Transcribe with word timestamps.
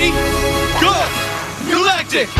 Ready? 0.00 0.12
Go! 0.80 1.70
Galactic! 1.70 2.30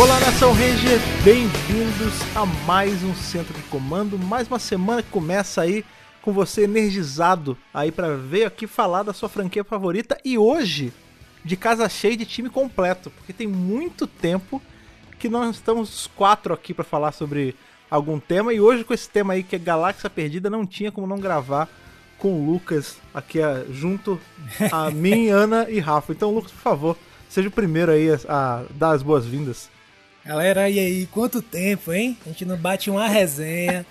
Olá, 0.00 0.18
Nação 0.20 0.54
Ranger, 0.54 0.98
bem-vindos 1.22 2.14
a 2.34 2.46
mais 2.46 3.02
um 3.02 3.14
Centro 3.14 3.52
de 3.52 3.62
Comando, 3.64 4.18
mais 4.18 4.48
uma 4.48 4.58
semana 4.58 5.02
que 5.02 5.10
começa 5.10 5.60
aí 5.60 5.84
com 6.22 6.32
você 6.32 6.64
energizado 6.64 7.54
aí 7.72 7.92
pra 7.92 8.16
ver 8.16 8.46
aqui 8.46 8.66
falar 8.66 9.02
da 9.02 9.12
sua 9.12 9.28
franquia 9.28 9.62
favorita 9.62 10.18
e 10.24 10.38
hoje 10.38 10.90
de 11.44 11.54
casa 11.54 11.86
cheia 11.86 12.16
de 12.16 12.24
time 12.24 12.48
completo, 12.48 13.10
porque 13.10 13.34
tem 13.34 13.46
muito 13.46 14.06
tempo 14.06 14.62
que 15.18 15.28
nós 15.28 15.56
estamos 15.56 15.94
os 15.94 16.06
quatro 16.06 16.54
aqui 16.54 16.72
pra 16.72 16.82
falar 16.82 17.12
sobre 17.12 17.54
algum 17.94 18.18
tema 18.18 18.52
e 18.52 18.60
hoje 18.60 18.82
com 18.82 18.92
esse 18.92 19.08
tema 19.08 19.34
aí 19.34 19.42
que 19.42 19.54
é 19.54 19.58
Galáxia 19.58 20.10
Perdida 20.10 20.50
não 20.50 20.66
tinha 20.66 20.90
como 20.90 21.06
não 21.06 21.18
gravar 21.18 21.68
com 22.18 22.32
o 22.32 22.44
Lucas 22.44 22.96
aqui 23.12 23.38
junto 23.70 24.20
a 24.72 24.90
mim, 24.92 25.28
Ana 25.28 25.66
e 25.70 25.78
Rafa. 25.78 26.12
Então, 26.12 26.32
Lucas, 26.32 26.50
por 26.50 26.60
favor, 26.60 26.98
seja 27.28 27.48
o 27.48 27.52
primeiro 27.52 27.92
aí 27.92 28.10
a, 28.10 28.18
a 28.28 28.62
dar 28.70 28.90
as 28.90 29.02
boas-vindas. 29.02 29.68
Galera, 30.24 30.68
e 30.68 30.78
aí, 30.78 31.06
quanto 31.06 31.42
tempo, 31.42 31.92
hein? 31.92 32.16
A 32.24 32.30
gente 32.30 32.44
não 32.44 32.56
bate 32.56 32.90
uma 32.90 33.06
resenha. 33.06 33.86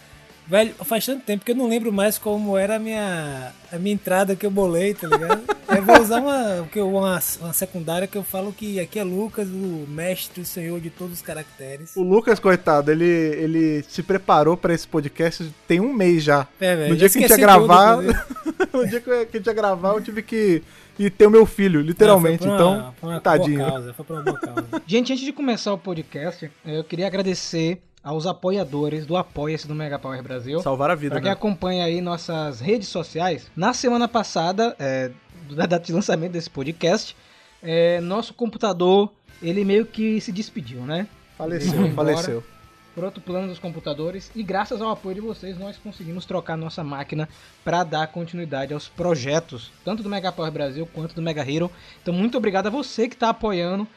Velho, 0.46 0.74
faz 0.84 1.06
tanto 1.06 1.24
tempo 1.24 1.46
que 1.46 1.52
eu 1.52 1.56
não 1.56 1.68
lembro 1.68 1.92
mais 1.92 2.18
como 2.18 2.58
era 2.58 2.76
a 2.76 2.80
minha, 2.80 3.52
a 3.72 3.78
minha 3.78 3.94
entrada 3.94 4.36
que 4.36 4.46
eu 4.46 4.52
bolei, 4.52 4.94
tá 4.94 5.08
ligado? 5.08 5.42
Eu 5.70 5.84
vou 5.84 6.02
usar 6.02 6.20
uma, 6.20 6.68
uma, 6.76 7.20
uma 7.42 7.54
secundária 7.54 8.08
que 8.08 8.18
eu 8.18 8.24
falo 8.24 8.52
que 8.52 8.80
aqui 8.80 9.00
é 9.00 9.04
Lucas, 9.04 9.48
o 9.48 9.86
mestre 9.88 10.42
e 10.42 10.46
senhor 10.46 10.80
de 10.82 10.90
todos 10.90 11.14
os 11.16 11.22
caracteres. 11.22 11.96
O 11.96 12.04
Lucas, 12.04 12.40
coitado, 12.40 12.92
ele, 12.92 13.06
ele 13.06 13.84
se 13.88 14.04
preparou 14.04 14.58
pra 14.58 14.74
esse 14.74 14.88
podcast 14.88 15.50
tem 15.68 15.80
um 15.80 15.94
mês 15.94 16.24
já. 16.24 16.46
É, 16.60 16.76
velho, 16.76 16.90
no 16.90 16.98
dia 16.98 17.10
que 17.10 17.18
a 17.18 17.22
gente 17.22 17.32
ia 17.32 17.38
gravar, 17.38 17.98
no 18.74 18.88
dia 18.88 19.00
que 19.02 19.10
a 19.12 19.20
gente 19.38 19.48
ia 19.48 19.54
gravar, 19.54 19.94
eu 19.94 20.02
tive 20.02 20.22
que 20.22 20.62
ir 21.00 21.10
ter 21.10 21.26
o 21.26 21.32
meu 21.32 21.46
filho, 21.46 21.82
literalmente. 21.82 22.44
Ah, 22.44 22.48
foi 22.48 22.48
pra 22.48 22.56
então, 22.56 22.74
uma- 22.74 22.94
foi 23.00 23.10
uma 23.10 23.22
tadinho. 23.22 23.60
boa 23.60 23.72
causa, 23.72 23.94
foi 23.94 24.06
pra 24.06 24.16
uma 24.16 24.24
boa 24.24 24.40
causa. 24.40 24.68
Gente, 24.86 25.14
antes 25.14 25.26
de 25.26 25.32
começar 25.32 25.74
o 25.74 25.78
podcast, 25.78 26.52
eu 26.66 26.84
queria 26.84 27.08
agradecer 27.08 27.82
aos 28.04 28.26
apoiadores 28.28 29.06
do 29.06 29.16
Apoia-se 29.16 29.68
do 29.68 29.74
Mega 29.74 29.98
Power 29.98 30.22
Brasil. 30.22 30.60
Salvar 30.60 30.92
a 30.92 30.96
vida, 30.96 31.16
Pra 31.16 31.22
quem 31.22 31.30
né? 31.30 31.34
acompanha 31.34 31.86
aí 31.86 32.02
nossas 32.02 32.60
redes 32.60 32.90
sociais, 32.90 33.50
na 33.56 33.74
semana 33.74 34.08
passada, 34.08 34.76
é, 34.78 35.10
da 35.52 35.66
data 35.66 35.86
de 35.86 35.94
lançamento 35.94 36.34
desse 36.34 36.50
podcast, 36.50 37.16
é, 37.62 38.02
nosso 38.02 38.34
computador, 38.34 39.10
ele 39.42 39.64
meio 39.64 39.86
que 39.86 40.20
se 40.20 40.32
despediu, 40.32 40.82
né? 40.82 41.08
Faleceu, 41.38 41.92
faleceu. 41.96 42.44
Por 42.94 43.04
outro 43.04 43.22
plano 43.22 43.48
dos 43.48 43.58
computadores, 43.58 44.30
e 44.36 44.44
graças 44.44 44.80
ao 44.80 44.92
apoio 44.92 45.16
de 45.16 45.22
vocês, 45.22 45.58
nós 45.58 45.78
conseguimos 45.78 46.26
trocar 46.26 46.56
nossa 46.56 46.84
máquina 46.84 47.28
para 47.64 47.84
dar 47.84 48.06
continuidade 48.08 48.72
aos 48.72 48.88
projetos, 48.88 49.72
tanto 49.84 50.04
do 50.04 50.10
Mega 50.10 50.32
Power 50.32 50.52
Brasil 50.52 50.88
quanto 50.94 51.16
do 51.16 51.22
Mega 51.22 51.42
Hero. 51.42 51.72
Então, 52.02 52.14
muito 52.14 52.38
obrigado 52.38 52.68
a 52.68 52.70
você 52.70 53.08
que 53.08 53.16
está 53.16 53.30
apoiando 53.30 53.88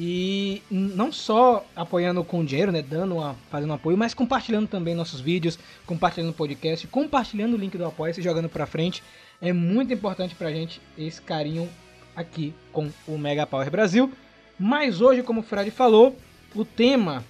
e 0.00 0.62
não 0.70 1.10
só 1.10 1.66
apoiando 1.74 2.22
com 2.22 2.44
dinheiro, 2.44 2.70
né, 2.70 2.80
dando 2.80 3.16
uma, 3.16 3.34
fazendo 3.50 3.72
apoio, 3.72 3.98
mas 3.98 4.14
compartilhando 4.14 4.68
também 4.68 4.94
nossos 4.94 5.20
vídeos, 5.20 5.58
compartilhando 5.84 6.30
o 6.30 6.34
podcast, 6.34 6.86
compartilhando 6.86 7.54
o 7.54 7.56
link 7.56 7.76
do 7.76 7.84
apoio 7.84 8.14
e 8.16 8.22
jogando 8.22 8.48
para 8.48 8.64
frente. 8.64 9.02
É 9.42 9.52
muito 9.52 9.92
importante 9.92 10.36
pra 10.36 10.52
gente 10.52 10.80
esse 10.96 11.20
carinho 11.20 11.68
aqui 12.14 12.54
com 12.72 12.88
o 13.08 13.18
Mega 13.18 13.44
Power 13.44 13.68
Brasil. 13.72 14.12
Mas 14.56 15.00
hoje, 15.00 15.24
como 15.24 15.40
o 15.40 15.42
Fred 15.42 15.68
falou, 15.72 16.16
o 16.54 16.64
tema 16.64 17.24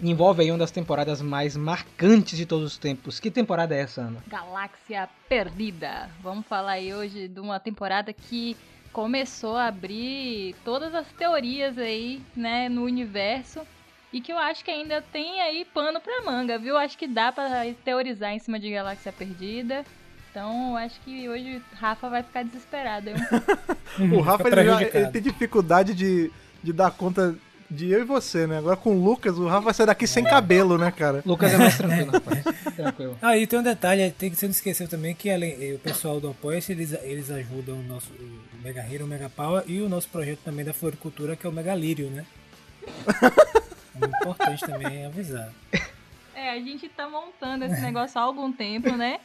envolve 0.00 0.42
aí 0.42 0.52
uma 0.52 0.58
das 0.58 0.70
temporadas 0.70 1.20
mais 1.20 1.56
marcantes 1.56 2.38
de 2.38 2.46
todos 2.46 2.64
os 2.64 2.78
tempos. 2.78 3.18
Que 3.18 3.28
temporada 3.28 3.74
é 3.74 3.80
essa, 3.80 4.02
Ana? 4.02 4.22
Galáxia 4.28 5.08
Perdida. 5.28 6.08
Vamos 6.22 6.46
falar 6.46 6.72
aí 6.72 6.94
hoje 6.94 7.26
de 7.26 7.40
uma 7.40 7.58
temporada 7.58 8.12
que 8.12 8.56
começou 8.92 9.56
a 9.56 9.66
abrir 9.66 10.54
todas 10.64 10.94
as 10.94 11.06
teorias 11.12 11.78
aí, 11.78 12.20
né, 12.36 12.68
no 12.68 12.84
universo. 12.84 13.60
E 14.12 14.20
que 14.20 14.32
eu 14.32 14.38
acho 14.38 14.64
que 14.64 14.70
ainda 14.70 15.02
tem 15.12 15.40
aí 15.42 15.66
pano 15.66 16.00
pra 16.00 16.22
manga, 16.22 16.58
viu? 16.58 16.78
Acho 16.78 16.96
que 16.96 17.06
dá 17.06 17.30
pra 17.30 17.48
teorizar 17.84 18.32
em 18.32 18.38
cima 18.38 18.58
de 18.58 18.70
Galáxia 18.70 19.12
Perdida. 19.12 19.84
Então, 20.30 20.70
eu 20.70 20.76
acho 20.76 20.98
que 21.00 21.28
hoje 21.28 21.60
Rafa 21.74 22.08
vai 22.08 22.22
ficar 22.22 22.44
desesperado. 22.44 23.10
um 23.10 23.14
pouco. 23.14 23.78
O 24.16 24.20
Rafa 24.20 24.46
ele 24.48 24.64
já, 24.64 24.82
ele 24.82 25.06
tem 25.08 25.20
dificuldade 25.22 25.92
de, 25.92 26.30
de 26.62 26.72
dar 26.72 26.90
conta 26.92 27.34
de 27.70 27.90
eu 27.90 28.00
e 28.00 28.04
você, 28.04 28.46
né? 28.46 28.58
Agora 28.58 28.76
com 28.76 28.96
o 28.96 29.04
Lucas, 29.04 29.38
o 29.38 29.46
Rafa 29.46 29.66
vai 29.66 29.74
sair 29.74 29.86
daqui 29.86 30.06
sem 30.06 30.24
cabelo, 30.24 30.78
né, 30.78 30.90
cara? 30.90 31.22
Lucas 31.24 31.52
é 31.52 31.58
mais 31.58 31.76
tranquilo, 31.76 32.10
rapaz. 32.12 32.44
Tranquilo. 32.74 33.18
Ah, 33.20 33.36
e 33.36 33.46
tem 33.46 33.58
um 33.58 33.62
detalhe, 33.62 34.10
tem 34.12 34.30
que 34.30 34.36
você 34.36 34.46
não 34.46 34.52
esqueceu 34.52 34.88
também 34.88 35.14
que 35.14 35.30
além, 35.30 35.74
o 35.74 35.78
pessoal 35.78 36.20
do 36.20 36.30
Apoia-se, 36.30 36.72
eles, 36.72 36.92
eles 37.02 37.30
ajudam 37.30 37.78
o 37.78 37.82
nosso 37.82 38.10
o 38.12 38.62
Mega 38.62 38.80
Hero, 38.80 39.04
o 39.04 39.08
Mega 39.08 39.28
Power 39.28 39.62
e 39.66 39.80
o 39.80 39.88
nosso 39.88 40.08
projeto 40.08 40.40
também 40.44 40.64
da 40.64 40.72
floricultura, 40.72 41.36
que 41.36 41.46
é 41.46 41.50
o 41.50 41.52
Mega 41.52 41.74
Lírio, 41.74 42.10
né? 42.10 42.24
É 43.94 43.98
muito 43.98 44.16
importante 44.16 44.66
também 44.66 45.04
avisar. 45.04 45.52
É, 46.34 46.50
a 46.50 46.56
gente 46.60 46.88
tá 46.88 47.08
montando 47.08 47.64
esse 47.64 47.80
negócio 47.80 48.18
há 48.18 48.22
algum 48.22 48.52
tempo, 48.52 48.96
né? 48.96 49.18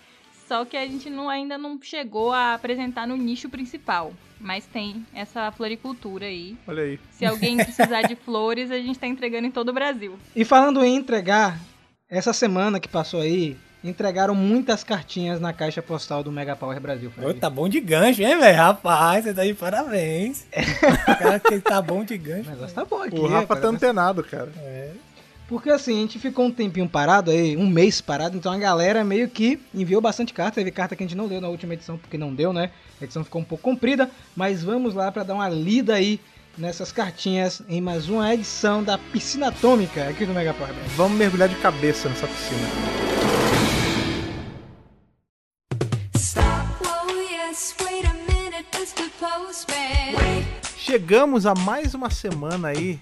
Só 0.47 0.65
que 0.65 0.75
a 0.77 0.85
gente 0.85 1.09
não, 1.09 1.29
ainda 1.29 1.57
não 1.57 1.79
chegou 1.81 2.31
a 2.31 2.53
apresentar 2.53 3.07
no 3.07 3.15
nicho 3.17 3.49
principal. 3.49 4.13
Mas 4.39 4.65
tem 4.65 5.05
essa 5.13 5.49
floricultura 5.51 6.25
aí. 6.25 6.57
Olha 6.67 6.83
aí. 6.83 6.99
Se 7.11 7.25
alguém 7.25 7.55
precisar 7.57 8.01
de 8.01 8.15
flores, 8.15 8.69
a 8.71 8.77
gente 8.77 8.99
tá 8.99 9.07
entregando 9.07 9.47
em 9.47 9.51
todo 9.51 9.69
o 9.69 9.73
Brasil. 9.73 10.19
E 10.35 10.43
falando 10.43 10.83
em 10.83 10.95
entregar, 10.95 11.57
essa 12.09 12.33
semana 12.33 12.77
que 12.77 12.89
passou 12.89 13.21
aí, 13.21 13.55
entregaram 13.81 14.35
muitas 14.35 14.83
cartinhas 14.83 15.39
na 15.39 15.53
caixa 15.53 15.81
postal 15.81 16.21
do 16.23 16.31
Mega 16.31 16.55
Power 16.57 16.79
Brasil. 16.81 17.11
Ô, 17.21 17.33
tá 17.33 17.49
bom 17.49 17.69
de 17.69 17.79
gancho, 17.79 18.21
hein, 18.21 18.37
velho? 18.37 18.57
Rapaz, 18.57 19.23
você 19.23 19.33
tá 19.33 19.45
de 19.45 19.53
parabéns. 19.53 20.45
O 20.53 21.17
cara 21.19 21.39
que 21.39 21.59
tá 21.59 21.81
bom 21.81 22.03
de 22.03 22.15
O 22.15 22.19
gancho. 22.19 22.49
negócio 22.49 22.75
tá 22.75 22.83
bom 22.83 23.01
aqui. 23.01 23.15
O 23.17 23.23
Rafa 23.23 23.39
rapaz. 23.39 23.61
tá 23.61 23.67
antenado, 23.69 24.23
cara. 24.23 24.51
Porque 25.53 25.69
assim, 25.69 26.00
a 26.00 26.02
gente 26.02 26.18
ficou 26.18 26.46
um 26.46 26.52
tempinho 26.52 26.90
parado 26.90 27.30
aí, 27.30 27.56
um 27.56 27.68
mês 27.68 28.02
parado, 28.02 28.36
então 28.36 28.52
a 28.52 28.58
galera 28.58 29.03
meio 29.03 29.30
que 29.30 29.59
enviou 29.72 30.02
bastante 30.02 30.34
carta. 30.34 30.56
Teve 30.56 30.72
carta 30.72 30.96
que 30.96 31.03
a 31.03 31.06
gente 31.06 31.16
não 31.16 31.28
leu 31.28 31.40
na 31.40 31.47
última 31.47 31.75
edição 31.75 31.96
porque 31.96 32.18
não 32.18 32.34
deu, 32.34 32.52
né? 32.52 32.72
A 33.00 33.03
edição 33.03 33.24
ficou 33.24 33.40
um 33.40 33.46
pouco 33.46 33.64
comprida, 33.64 34.09
mas 34.36 34.64
vamos 34.64 34.96
lá 34.96 35.12
pra 35.12 35.22
dar 35.22 35.36
uma 35.36 35.47
lida 35.47 35.94
aí 35.94 36.19
nessas 36.58 36.91
cartinhas 36.91 37.62
em 37.69 37.80
mais 37.80 38.09
uma 38.09 38.34
edição 38.34 38.84
da 38.84 38.97
Piscina 38.97 39.50
Atômica 39.50 40.09
aqui 40.09 40.25
do 40.25 40.34
Mega 40.34 40.56
Power. 40.56 40.74
Vamos 40.96 41.19
mergulhar 41.19 41.47
de 41.47 41.56
cabeça 41.58 42.09
nessa 42.09 42.25
piscina. 42.25 42.68
Postman. 49.20 50.44
Chegamos 50.75 51.46
a 51.46 51.53
mais 51.53 51.94
uma 51.94 52.09
semana 52.09 52.70
aí, 52.70 53.00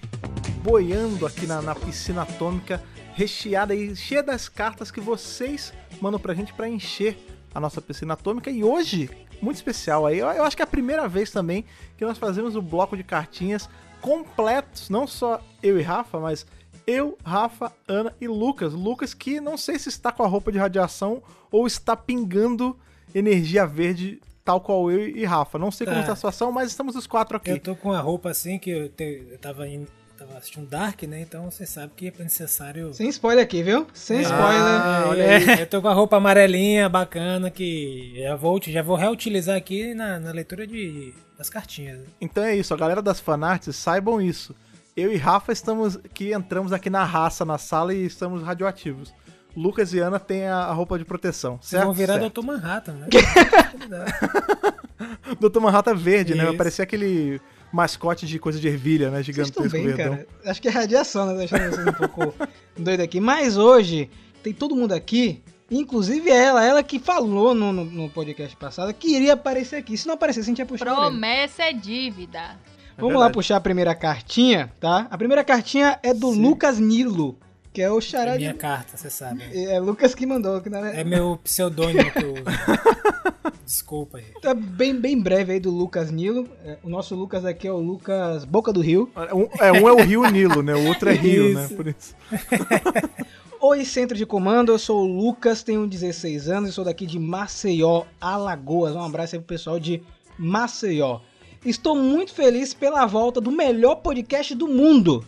boiando 0.62 1.26
aqui 1.26 1.46
na, 1.46 1.60
na 1.60 1.74
piscina 1.74 2.22
atômica, 2.22 2.82
recheada 3.14 3.72
aí, 3.74 3.94
cheia 3.96 4.22
das 4.22 4.48
cartas 4.48 4.90
que 4.90 5.00
vocês 5.00 5.72
mandam 6.00 6.18
pra 6.20 6.34
gente 6.34 6.52
pra 6.52 6.68
encher 6.68 7.18
a 7.54 7.60
nossa 7.60 7.80
piscina 7.80 8.14
atômica. 8.14 8.50
E 8.50 8.62
hoje, 8.64 9.10
muito 9.40 9.56
especial 9.56 10.06
aí, 10.06 10.18
eu, 10.18 10.28
eu 10.28 10.44
acho 10.44 10.56
que 10.56 10.62
é 10.62 10.64
a 10.64 10.68
primeira 10.68 11.08
vez 11.08 11.30
também 11.30 11.64
que 11.96 12.04
nós 12.04 12.16
fazemos 12.18 12.56
o 12.56 12.62
bloco 12.62 12.96
de 12.96 13.02
cartinhas 13.04 13.68
completos, 14.00 14.88
não 14.90 15.06
só 15.06 15.40
eu 15.62 15.78
e 15.78 15.82
Rafa, 15.82 16.18
mas 16.18 16.46
eu, 16.86 17.16
Rafa, 17.24 17.72
Ana 17.86 18.14
e 18.20 18.26
Lucas. 18.26 18.72
Lucas 18.72 19.14
que 19.14 19.40
não 19.40 19.56
sei 19.56 19.78
se 19.78 19.88
está 19.88 20.10
com 20.10 20.22
a 20.22 20.26
roupa 20.26 20.50
de 20.50 20.58
radiação 20.58 21.22
ou 21.50 21.66
está 21.66 21.96
pingando 21.96 22.76
energia 23.14 23.64
verde, 23.66 24.20
tal 24.44 24.60
qual 24.60 24.90
eu 24.90 25.06
e 25.08 25.24
Rafa. 25.24 25.58
Não 25.58 25.70
sei 25.70 25.86
como 25.86 25.96
Tá. 25.98 26.00
está 26.00 26.12
a 26.14 26.16
situação, 26.16 26.50
mas 26.50 26.70
estamos 26.70 26.96
os 26.96 27.06
quatro 27.06 27.36
aqui. 27.36 27.50
Eu 27.50 27.60
tô 27.60 27.76
com 27.76 27.92
a 27.92 28.00
roupa 28.00 28.30
assim 28.30 28.58
que 28.58 28.70
eu, 28.70 28.88
te- 28.88 29.24
eu 29.30 29.38
tava 29.38 29.68
indo. 29.68 29.86
Tava 30.24 30.38
assistindo 30.38 30.68
Dark, 30.68 31.02
né? 31.02 31.20
Então 31.20 31.50
você 31.50 31.66
sabe 31.66 31.90
que 31.96 32.06
é 32.06 32.12
necessário. 32.22 32.94
Sem 32.94 33.08
spoiler 33.08 33.42
aqui, 33.42 33.60
viu? 33.60 33.88
Sem 33.92 34.20
spoiler. 34.20 34.52
Ah, 34.54 35.04
olha 35.08 35.20
É, 35.22 35.62
eu 35.62 35.66
tô 35.66 35.82
com 35.82 35.88
a 35.88 35.92
roupa 35.92 36.16
amarelinha, 36.16 36.88
bacana, 36.88 37.50
que 37.50 38.14
já 38.22 38.36
vou, 38.36 38.60
já 38.64 38.82
vou 38.82 38.94
reutilizar 38.94 39.56
aqui 39.56 39.94
na, 39.94 40.20
na 40.20 40.30
leitura 40.30 40.64
de, 40.64 41.12
das 41.36 41.50
cartinhas. 41.50 41.98
né? 41.98 42.04
Então 42.20 42.44
é 42.44 42.54
isso, 42.54 42.72
a 42.72 42.76
galera 42.76 43.02
das 43.02 43.18
fanarts, 43.18 43.74
saibam 43.74 44.22
isso. 44.22 44.54
Eu 44.96 45.12
e 45.12 45.16
Rafa 45.16 45.50
estamos 45.50 45.98
que 46.14 46.32
entramos 46.32 46.72
aqui 46.72 46.88
na 46.88 47.02
raça 47.02 47.44
na 47.44 47.58
sala 47.58 47.92
e 47.92 48.06
estamos 48.06 48.44
radioativos. 48.44 49.12
Lucas 49.56 49.92
e 49.92 49.98
Ana 49.98 50.20
têm 50.20 50.46
a, 50.46 50.56
a 50.58 50.72
roupa 50.72 50.96
de 50.98 51.04
proteção, 51.04 51.56
Vocês 51.56 51.70
certo? 51.70 51.84
vão 51.86 51.92
virar 51.94 52.20
certo. 52.20 52.40
Dr. 52.40 52.46
Manhattan, 52.46 52.92
né? 52.92 53.08
Dr. 55.40 55.58
Manhattan 55.60 55.94
verde, 55.96 56.32
né? 56.34 56.42
Vai 56.44 56.52
Isso. 56.52 56.58
parecer 56.58 56.82
aquele 56.82 57.40
mascote 57.72 58.26
de 58.26 58.38
coisa 58.38 58.60
de 58.60 58.68
ervilha, 58.68 59.06
né? 59.10 59.16
Vocês 59.22 59.26
Gigantesco 59.26 59.64
estão 59.66 59.80
bem, 59.80 59.88
verdão. 59.94 60.16
cara. 60.16 60.26
Acho 60.46 60.60
que 60.62 60.68
é 60.68 60.70
radiação, 60.70 61.26
né? 61.26 61.34
Deixando 61.38 61.70
vocês 61.70 61.86
um 61.86 61.92
pouco 61.92 62.34
doido 62.78 63.00
aqui. 63.00 63.20
Mas 63.20 63.56
hoje 63.56 64.10
tem 64.42 64.52
todo 64.52 64.76
mundo 64.76 64.92
aqui, 64.92 65.42
inclusive 65.70 66.28
ela, 66.30 66.62
ela 66.64 66.82
que 66.82 66.98
falou 66.98 67.54
no, 67.54 67.72
no, 67.72 67.84
no 67.84 68.10
podcast 68.10 68.54
passado 68.56 68.92
que 68.92 69.08
iria 69.16 69.32
aparecer 69.32 69.76
aqui. 69.76 69.96
Se 69.96 70.06
não 70.06 70.14
aparecesse, 70.14 70.46
a 70.46 70.50
gente 70.50 70.58
ia 70.58 70.66
puxar. 70.66 70.84
Promessa 70.84 71.62
é 71.64 71.72
dívida. 71.72 72.58
Vamos 72.98 73.12
É 73.14 73.16
lá 73.16 73.20
verdade. 73.24 73.32
puxar 73.34 73.56
a 73.56 73.60
primeira 73.60 73.94
cartinha, 73.94 74.70
tá? 74.78 75.06
A 75.10 75.16
primeira 75.16 75.42
cartinha 75.42 75.98
é 76.02 76.12
do 76.12 76.32
Sim. 76.32 76.42
Lucas 76.42 76.78
Nilo. 76.78 77.38
Que 77.72 77.80
é 77.80 77.90
o 77.90 77.98
É 77.98 78.00
Xará 78.00 78.32
de... 78.32 78.40
minha 78.40 78.54
carta, 78.54 78.96
você 78.96 79.08
sabe. 79.08 79.42
É 79.52 79.80
Lucas 79.80 80.14
que 80.14 80.26
mandou, 80.26 80.60
que 80.60 80.68
na 80.68 80.90
É 80.90 81.02
meu 81.02 81.38
pseudônimo 81.42 82.10
que 82.10 82.24
eu 82.24 82.32
uso. 82.34 82.42
Desculpa, 83.64 84.20
gente. 84.20 84.40
Tá 84.40 84.52
bem, 84.52 84.94
bem 84.94 85.18
breve 85.18 85.54
aí 85.54 85.60
do 85.60 85.70
Lucas 85.70 86.10
Nilo. 86.10 86.46
É, 86.64 86.76
o 86.82 86.88
nosso 86.88 87.14
Lucas 87.14 87.44
aqui 87.44 87.66
é 87.66 87.72
o 87.72 87.78
Lucas 87.78 88.44
Boca 88.44 88.72
do 88.72 88.80
Rio. 88.80 89.10
Um, 89.16 89.64
é, 89.64 89.72
um 89.72 89.88
é 89.88 89.92
o 89.92 90.02
Rio 90.02 90.30
Nilo, 90.30 90.62
né? 90.62 90.74
O 90.74 90.88
outro 90.88 91.08
é 91.08 91.14
Rio, 91.14 91.54
né? 91.54 91.64
Isso. 91.64 91.74
Por 91.74 91.86
isso. 91.86 92.14
Oi, 93.60 93.84
centro 93.84 94.16
de 94.16 94.26
comando, 94.26 94.72
eu 94.72 94.78
sou 94.78 95.04
o 95.04 95.06
Lucas, 95.06 95.62
tenho 95.62 95.86
16 95.86 96.48
anos 96.48 96.70
e 96.70 96.72
sou 96.72 96.84
daqui 96.84 97.06
de 97.06 97.18
Maceió, 97.18 98.04
Alagoas. 98.20 98.94
Um 98.94 99.02
abraço 99.02 99.36
aí 99.36 99.40
pro 99.40 99.46
pessoal 99.46 99.78
de 99.78 100.02
Maceió. 100.36 101.20
Estou 101.64 101.94
muito 101.94 102.34
feliz 102.34 102.74
pela 102.74 103.06
volta 103.06 103.40
do 103.40 103.52
melhor 103.52 103.96
podcast 103.96 104.54
do 104.54 104.66
mundo. 104.66 105.24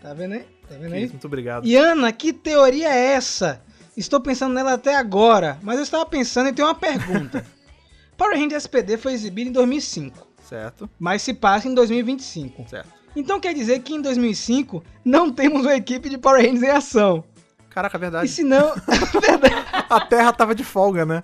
Tá 0.00 0.14
vendo 0.14 0.34
aí? 0.34 0.57
Tá 0.68 0.74
vendo 0.78 0.92
aí? 0.94 1.08
Muito 1.08 1.26
obrigado. 1.26 1.66
E 1.66 1.76
Ana, 1.76 2.12
que 2.12 2.32
teoria 2.32 2.88
é 2.92 3.12
essa? 3.14 3.62
Estou 3.96 4.20
pensando 4.20 4.54
nela 4.54 4.74
até 4.74 4.94
agora, 4.96 5.58
mas 5.62 5.76
eu 5.76 5.82
estava 5.82 6.04
pensando 6.06 6.48
em 6.48 6.54
ter 6.54 6.62
uma 6.62 6.74
pergunta. 6.74 7.44
Power 8.16 8.34
Rangers 8.36 8.64
SPD 8.64 8.96
foi 8.96 9.12
exibido 9.12 9.50
em 9.50 9.52
2005, 9.52 10.26
Certo, 10.42 10.88
mas 10.98 11.22
se 11.22 11.32
passa 11.34 11.68
em 11.68 11.74
2025. 11.74 12.68
certo. 12.68 12.88
Então 13.16 13.38
quer 13.40 13.54
dizer 13.54 13.80
que 13.80 13.94
em 13.94 14.00
2005 14.02 14.82
não 15.04 15.30
temos 15.32 15.62
uma 15.62 15.74
equipe 15.74 16.08
de 16.08 16.18
Power 16.18 16.40
Rangers 16.44 16.62
em 16.62 16.70
ação. 16.70 17.24
Caraca, 17.70 17.96
é 17.96 17.98
E 17.98 18.00
verdade. 18.00 18.28
se 18.28 18.42
não, 18.44 18.72
A 19.88 20.00
Terra 20.00 20.32
tava 20.32 20.54
de 20.54 20.64
folga, 20.64 21.04
né? 21.06 21.22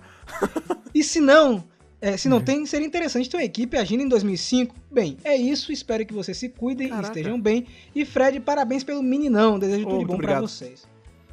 e 0.94 1.02
se 1.02 1.20
não, 1.20 1.64
é, 2.12 2.16
se 2.16 2.28
não 2.28 2.40
tem, 2.40 2.64
seria 2.66 2.86
interessante 2.86 3.28
ter 3.30 3.36
uma 3.36 3.42
equipe 3.44 3.76
agindo 3.76 4.02
em 4.02 4.08
2005. 4.08 4.74
Bem, 4.90 5.16
é 5.24 5.36
isso. 5.36 5.72
Espero 5.72 6.04
que 6.04 6.12
vocês 6.14 6.36
se 6.36 6.48
cuidem 6.48 6.88
Caraca. 6.88 7.08
e 7.08 7.10
estejam 7.10 7.40
bem. 7.40 7.66
E 7.94 8.04
Fred, 8.04 8.40
parabéns 8.40 8.84
pelo 8.84 9.02
meninão. 9.02 9.58
Desejo 9.58 9.86
Oh, 9.86 9.90
tudo 9.90 9.98
de 10.00 10.04
bom 10.04 10.16
pra 10.16 10.24
obrigado. 10.24 10.48
vocês. 10.48 10.86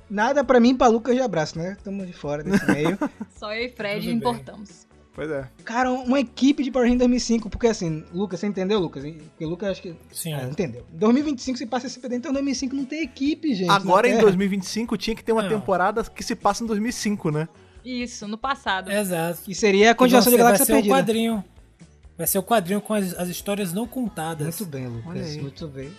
Nada 0.09 0.43
pra 0.43 0.59
mim, 0.59 0.75
pra 0.75 0.87
Lucas 0.87 1.15
de 1.15 1.21
abraço, 1.21 1.57
né? 1.57 1.73
Estamos 1.77 2.05
de 2.05 2.13
fora 2.13 2.43
desse 2.43 2.65
meio. 2.71 2.97
Só 3.37 3.53
eu 3.53 3.65
e 3.65 3.69
Fred 3.69 3.95
Tudo 4.01 4.05
bem. 4.07 4.15
importamos. 4.17 4.87
Pois 5.13 5.29
é. 5.29 5.45
Cara, 5.65 5.91
uma 5.91 6.19
equipe 6.21 6.63
de 6.63 6.71
Power 6.71 6.85
Rangers 6.85 6.99
2005, 6.99 7.49
porque 7.49 7.67
assim, 7.67 8.03
Lucas, 8.13 8.39
você 8.39 8.47
entendeu, 8.47 8.79
Lucas? 8.79 9.03
Porque 9.03 9.45
Lucas 9.45 9.69
acho 9.71 9.81
que. 9.81 9.93
Sim. 10.11 10.33
Ah, 10.33 10.43
entendeu. 10.45 10.85
Em 10.93 10.97
2025 10.97 11.57
se 11.57 11.65
passa 11.65 11.87
esse 11.87 11.99
PD, 11.99 12.15
então 12.15 12.31
em 12.31 12.33
2005 12.33 12.75
não 12.75 12.85
tem 12.85 13.03
equipe, 13.03 13.53
gente. 13.53 13.69
Agora 13.69 14.07
em 14.07 14.11
Terra. 14.11 14.21
2025 14.23 14.97
tinha 14.97 15.15
que 15.15 15.23
ter 15.23 15.33
uma 15.33 15.41
Não. 15.43 15.49
temporada 15.49 16.01
que 16.03 16.23
se 16.23 16.33
passa 16.35 16.63
em 16.63 16.67
2005, 16.67 17.29
né? 17.29 17.49
Isso, 17.83 18.27
no 18.27 18.37
passado. 18.37 18.91
Exato. 18.91 19.41
Que 19.43 19.55
seria 19.55 19.91
a 19.91 19.95
continuação 19.95 20.31
de 20.31 20.37
vai 20.37 20.45
Galáxia 20.45 20.65
ser 20.65 20.71
o 20.71 20.75
Perdida. 20.75 20.95
quadrinho. 20.95 21.43
Vai 22.17 22.27
ser 22.27 22.37
o 22.37 22.43
quadrinho 22.43 22.81
com 22.81 22.93
as, 22.93 23.13
as 23.15 23.29
histórias 23.29 23.73
não 23.73 23.87
contadas. 23.87 24.59
Muito 24.59 24.65
bem, 24.65 24.87
Lucas. 24.87 25.35
Muito 25.37 25.67
bem. 25.67 25.91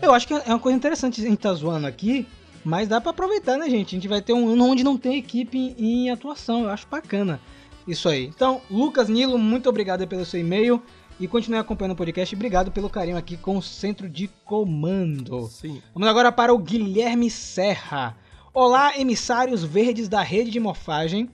Eu 0.00 0.12
acho 0.14 0.26
que 0.26 0.34
é 0.34 0.42
uma 0.46 0.58
coisa 0.58 0.76
interessante 0.76 1.20
a 1.20 1.24
gente 1.24 1.38
tá 1.38 1.52
zoando 1.52 1.86
aqui, 1.86 2.26
mas 2.64 2.88
dá 2.88 3.00
pra 3.00 3.10
aproveitar, 3.10 3.56
né, 3.56 3.68
gente? 3.68 3.88
A 3.88 3.98
gente 3.98 4.08
vai 4.08 4.22
ter 4.22 4.32
um 4.32 4.48
ano 4.48 4.66
onde 4.66 4.84
não 4.84 4.96
tem 4.96 5.16
equipe 5.16 5.56
em, 5.56 6.06
em 6.06 6.10
atuação. 6.10 6.64
Eu 6.64 6.70
acho 6.70 6.86
bacana 6.88 7.40
isso 7.86 8.08
aí. 8.08 8.24
Então, 8.26 8.60
Lucas 8.70 9.08
Nilo, 9.08 9.38
muito 9.38 9.68
obrigado 9.68 10.06
pelo 10.06 10.24
seu 10.24 10.40
e-mail. 10.40 10.82
E 11.18 11.28
continue 11.28 11.58
acompanhando 11.58 11.92
o 11.92 11.96
podcast. 11.96 12.34
Obrigado 12.34 12.72
pelo 12.72 12.90
carinho 12.90 13.16
aqui 13.16 13.36
com 13.36 13.56
o 13.56 13.62
Centro 13.62 14.08
de 14.08 14.28
Comando. 14.44 15.46
Sim. 15.46 15.80
Vamos 15.92 16.08
agora 16.08 16.32
para 16.32 16.52
o 16.52 16.58
Guilherme 16.58 17.30
Serra. 17.30 18.16
Olá, 18.56 18.96
emissários 18.96 19.64
verdes 19.64 20.08
da 20.08 20.22
rede 20.22 20.48
de 20.48 20.60
morfagem. 20.60 21.28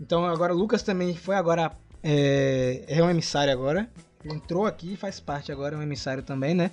Então 0.00 0.26
agora 0.26 0.52
o 0.52 0.58
Lucas 0.58 0.82
também 0.82 1.14
foi 1.14 1.36
agora 1.36 1.70
é, 2.02 2.82
é 2.88 3.00
um 3.00 3.08
emissário 3.08 3.52
agora. 3.52 3.88
Entrou 4.24 4.66
aqui 4.66 4.94
e 4.94 4.96
faz 4.96 5.20
parte 5.20 5.52
agora, 5.52 5.76
é 5.76 5.78
um 5.78 5.82
emissário 5.82 6.24
também, 6.24 6.52
né? 6.52 6.72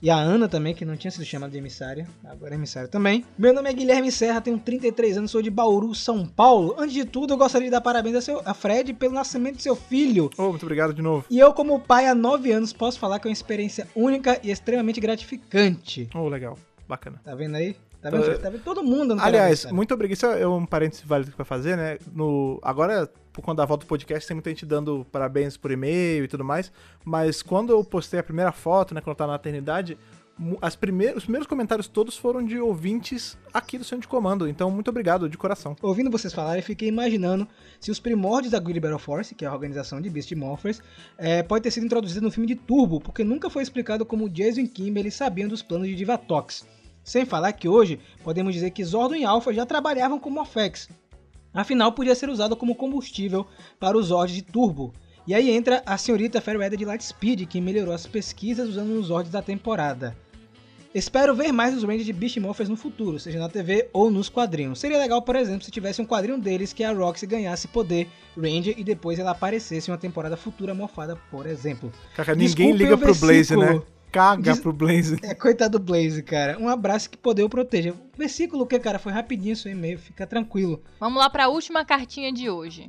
E 0.00 0.08
a 0.08 0.16
Ana 0.16 0.48
também, 0.48 0.74
que 0.74 0.86
não 0.86 0.96
tinha 0.96 1.10
sido 1.10 1.26
chamada 1.26 1.52
de 1.52 1.58
emissária, 1.58 2.08
agora 2.24 2.54
é 2.54 2.56
emissária 2.56 2.88
também. 2.88 3.22
Meu 3.36 3.52
nome 3.52 3.68
é 3.68 3.74
Guilherme 3.74 4.10
Serra, 4.10 4.40
tenho 4.40 4.58
33 4.58 5.18
anos, 5.18 5.30
sou 5.30 5.42
de 5.42 5.50
Bauru, 5.50 5.94
São 5.94 6.26
Paulo. 6.26 6.74
Antes 6.78 6.94
de 6.94 7.04
tudo, 7.04 7.34
eu 7.34 7.36
gostaria 7.36 7.66
de 7.66 7.72
dar 7.72 7.82
parabéns 7.82 8.16
a, 8.16 8.22
seu, 8.22 8.40
a 8.42 8.54
Fred 8.54 8.94
pelo 8.94 9.12
nascimento 9.12 9.56
de 9.56 9.62
seu 9.62 9.76
filho. 9.76 10.30
Oh, 10.38 10.48
muito 10.48 10.62
obrigado 10.62 10.94
de 10.94 11.02
novo. 11.02 11.26
E 11.28 11.38
eu, 11.38 11.52
como 11.52 11.78
pai 11.78 12.06
há 12.06 12.14
9 12.14 12.50
anos, 12.52 12.72
posso 12.72 12.98
falar 12.98 13.18
que 13.18 13.28
é 13.28 13.30
uma 13.30 13.34
experiência 13.34 13.86
única 13.94 14.40
e 14.42 14.50
extremamente 14.50 14.98
gratificante. 14.98 16.08
Oh, 16.14 16.26
legal. 16.26 16.56
Bacana. 16.88 17.20
Tá 17.22 17.34
vendo 17.34 17.56
aí? 17.56 17.76
Tá 18.00 18.10
vendo? 18.10 18.22
Uh, 18.22 18.38
Tá 18.38 18.50
vendo 18.50 18.62
todo 18.62 18.82
mundo 18.82 19.14
no 19.14 19.22
Aliás, 19.22 19.60
parabéns, 19.60 19.76
muito 19.76 19.94
obrigado. 19.94 20.16
Isso 20.16 20.26
é 20.26 20.46
um 20.46 20.64
parênteses 20.64 21.04
válido 21.04 21.32
pra 21.32 21.44
fazer, 21.44 21.76
né? 21.76 21.98
No, 22.12 22.58
agora, 22.62 23.10
por 23.32 23.42
conta 23.42 23.62
da 23.62 23.66
volta 23.66 23.84
do 23.84 23.88
podcast, 23.88 24.26
tem 24.26 24.34
muita 24.34 24.50
gente 24.50 24.64
dando 24.64 25.06
parabéns 25.12 25.56
por 25.56 25.70
e-mail 25.70 26.24
e 26.24 26.28
tudo 26.28 26.44
mais. 26.44 26.72
Mas 27.04 27.42
quando 27.42 27.70
eu 27.70 27.84
postei 27.84 28.20
a 28.20 28.22
primeira 28.22 28.52
foto, 28.52 28.94
né? 28.94 29.00
Quando 29.00 29.10
eu 29.10 29.16
tava 29.16 29.32
na 29.32 29.34
maternidade, 29.34 29.98
as 30.62 30.74
primeiras, 30.74 31.18
os 31.18 31.24
primeiros 31.24 31.46
comentários 31.46 31.86
todos 31.86 32.16
foram 32.16 32.42
de 32.42 32.58
ouvintes 32.58 33.36
aqui 33.52 33.76
do 33.76 33.84
Centro 33.84 34.02
de 34.02 34.08
Comando. 34.08 34.48
Então, 34.48 34.70
muito 34.70 34.88
obrigado 34.88 35.28
de 35.28 35.36
coração. 35.36 35.76
Ouvindo 35.82 36.10
vocês 36.10 36.32
falarem, 36.32 36.62
fiquei 36.62 36.88
imaginando 36.88 37.46
se 37.78 37.90
os 37.90 38.00
primórdios 38.00 38.52
da 38.52 38.58
Guerrilla 38.58 38.80
Battle 38.80 38.98
Force, 38.98 39.34
que 39.34 39.44
é 39.44 39.48
a 39.48 39.52
organização 39.52 40.00
de 40.00 40.08
Beast 40.08 40.32
Morphers, 40.32 40.80
é, 41.18 41.42
pode 41.42 41.62
ter 41.62 41.70
sido 41.70 41.84
introduzido 41.84 42.24
no 42.24 42.32
filme 42.32 42.46
de 42.46 42.54
Turbo, 42.54 43.00
porque 43.00 43.22
nunca 43.22 43.50
foi 43.50 43.62
explicado 43.62 44.06
como 44.06 44.30
Jason 44.30 44.60
e 44.60 44.68
Kimberly 44.68 45.10
sabiam 45.10 45.48
dos 45.48 45.62
planos 45.62 45.88
de 45.88 45.94
Divatox. 45.94 46.66
Sem 47.10 47.24
falar 47.24 47.52
que 47.54 47.68
hoje 47.68 47.98
podemos 48.22 48.54
dizer 48.54 48.70
que 48.70 48.84
Zordon 48.84 49.16
e 49.16 49.24
Alpha 49.24 49.52
já 49.52 49.66
trabalhavam 49.66 50.16
com 50.16 50.30
Morphex. 50.30 50.88
Afinal, 51.52 51.90
podia 51.90 52.14
ser 52.14 52.28
usado 52.30 52.54
como 52.54 52.72
combustível 52.72 53.48
para 53.80 53.98
os 53.98 54.06
Zords 54.06 54.32
de 54.32 54.42
Turbo. 54.42 54.94
E 55.26 55.34
aí 55.34 55.50
entra 55.50 55.82
a 55.84 55.98
senhorita 55.98 56.40
Fairweather 56.40 56.78
de 56.78 56.84
Lightspeed, 56.84 57.46
que 57.46 57.60
melhorou 57.60 57.92
as 57.92 58.06
pesquisas 58.06 58.68
usando 58.68 58.96
os 58.96 59.06
Zords 59.06 59.32
da 59.32 59.42
temporada. 59.42 60.16
Espero 60.94 61.34
ver 61.34 61.50
mais 61.50 61.76
os 61.76 61.82
Rangers 61.82 62.06
de 62.06 62.12
Beast 62.12 62.36
Morphers 62.36 62.68
no 62.68 62.76
futuro, 62.76 63.18
seja 63.18 63.40
na 63.40 63.48
TV 63.48 63.88
ou 63.92 64.08
nos 64.08 64.28
quadrinhos. 64.28 64.78
Seria 64.78 64.96
legal, 64.96 65.20
por 65.20 65.34
exemplo, 65.34 65.64
se 65.64 65.70
tivesse 65.72 66.00
um 66.00 66.06
quadrinho 66.06 66.38
deles 66.38 66.72
que 66.72 66.84
a 66.84 66.92
Roxy 66.92 67.26
ganhasse 67.26 67.66
poder 67.66 68.06
Ranger 68.36 68.76
e 68.78 68.84
depois 68.84 69.18
ela 69.18 69.32
aparecesse 69.32 69.90
em 69.90 69.92
uma 69.92 69.98
temporada 69.98 70.36
futura 70.36 70.74
morfada, 70.74 71.16
por 71.28 71.44
exemplo. 71.44 71.92
Caca, 72.14 72.36
ninguém 72.36 72.70
liga 72.70 72.96
pro 72.96 73.16
Blaze, 73.16 73.56
né? 73.56 73.82
Caga 74.12 74.52
Diz- 74.52 74.60
pro 74.60 74.72
Blaze. 74.72 75.18
É, 75.22 75.34
coitado 75.34 75.78
do 75.78 75.84
Blaze, 75.84 76.22
cara. 76.22 76.58
Um 76.58 76.68
abraço 76.68 77.08
que 77.08 77.16
poder 77.16 77.42
o 77.42 77.48
proteja. 77.48 77.92
O 77.92 78.18
versículo 78.18 78.66
que, 78.66 78.78
cara, 78.78 78.98
foi 78.98 79.12
rapidinho 79.12 79.56
seu 79.56 79.70
e-mail, 79.70 79.98
fica 79.98 80.26
tranquilo. 80.26 80.82
Vamos 80.98 81.18
lá 81.18 81.30
para 81.30 81.44
a 81.44 81.48
última 81.48 81.84
cartinha 81.84 82.32
de 82.32 82.50
hoje. 82.50 82.88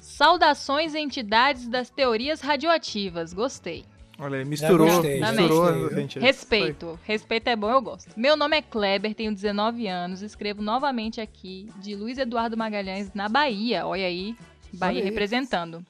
Saudações 0.00 0.94
entidades 0.94 1.68
das 1.68 1.90
teorias 1.90 2.40
radioativas. 2.40 3.32
Gostei. 3.32 3.84
Olha 4.18 4.38
aí, 4.38 4.44
misturou, 4.44 4.86
gostei, 4.86 5.18
misturou, 5.18 5.88
gostei. 5.90 6.20
Respeito. 6.22 7.00
Respeito 7.04 7.48
é 7.48 7.56
bom, 7.56 7.70
eu 7.70 7.80
gosto. 7.80 8.10
Meu 8.14 8.36
nome 8.36 8.54
é 8.58 8.60
Kleber, 8.60 9.14
tenho 9.14 9.34
19 9.34 9.86
anos, 9.86 10.20
escrevo 10.20 10.60
novamente 10.60 11.22
aqui 11.22 11.68
de 11.80 11.96
Luiz 11.96 12.18
Eduardo 12.18 12.54
Magalhães, 12.54 13.10
na 13.14 13.30
Bahia. 13.30 13.86
Olha 13.86 14.04
aí, 14.04 14.36
Bahia 14.74 14.98
Olha 14.98 15.04
aí. 15.04 15.10
representando. 15.10 15.82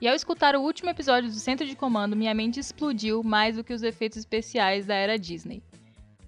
E 0.00 0.06
ao 0.06 0.14
escutar 0.14 0.54
o 0.54 0.60
último 0.60 0.90
episódio 0.90 1.28
do 1.28 1.34
Centro 1.34 1.66
de 1.66 1.74
Comando, 1.74 2.14
minha 2.14 2.32
mente 2.32 2.60
explodiu 2.60 3.24
mais 3.24 3.56
do 3.56 3.64
que 3.64 3.72
os 3.72 3.82
efeitos 3.82 4.16
especiais 4.16 4.86
da 4.86 4.94
era 4.94 5.18
Disney. 5.18 5.60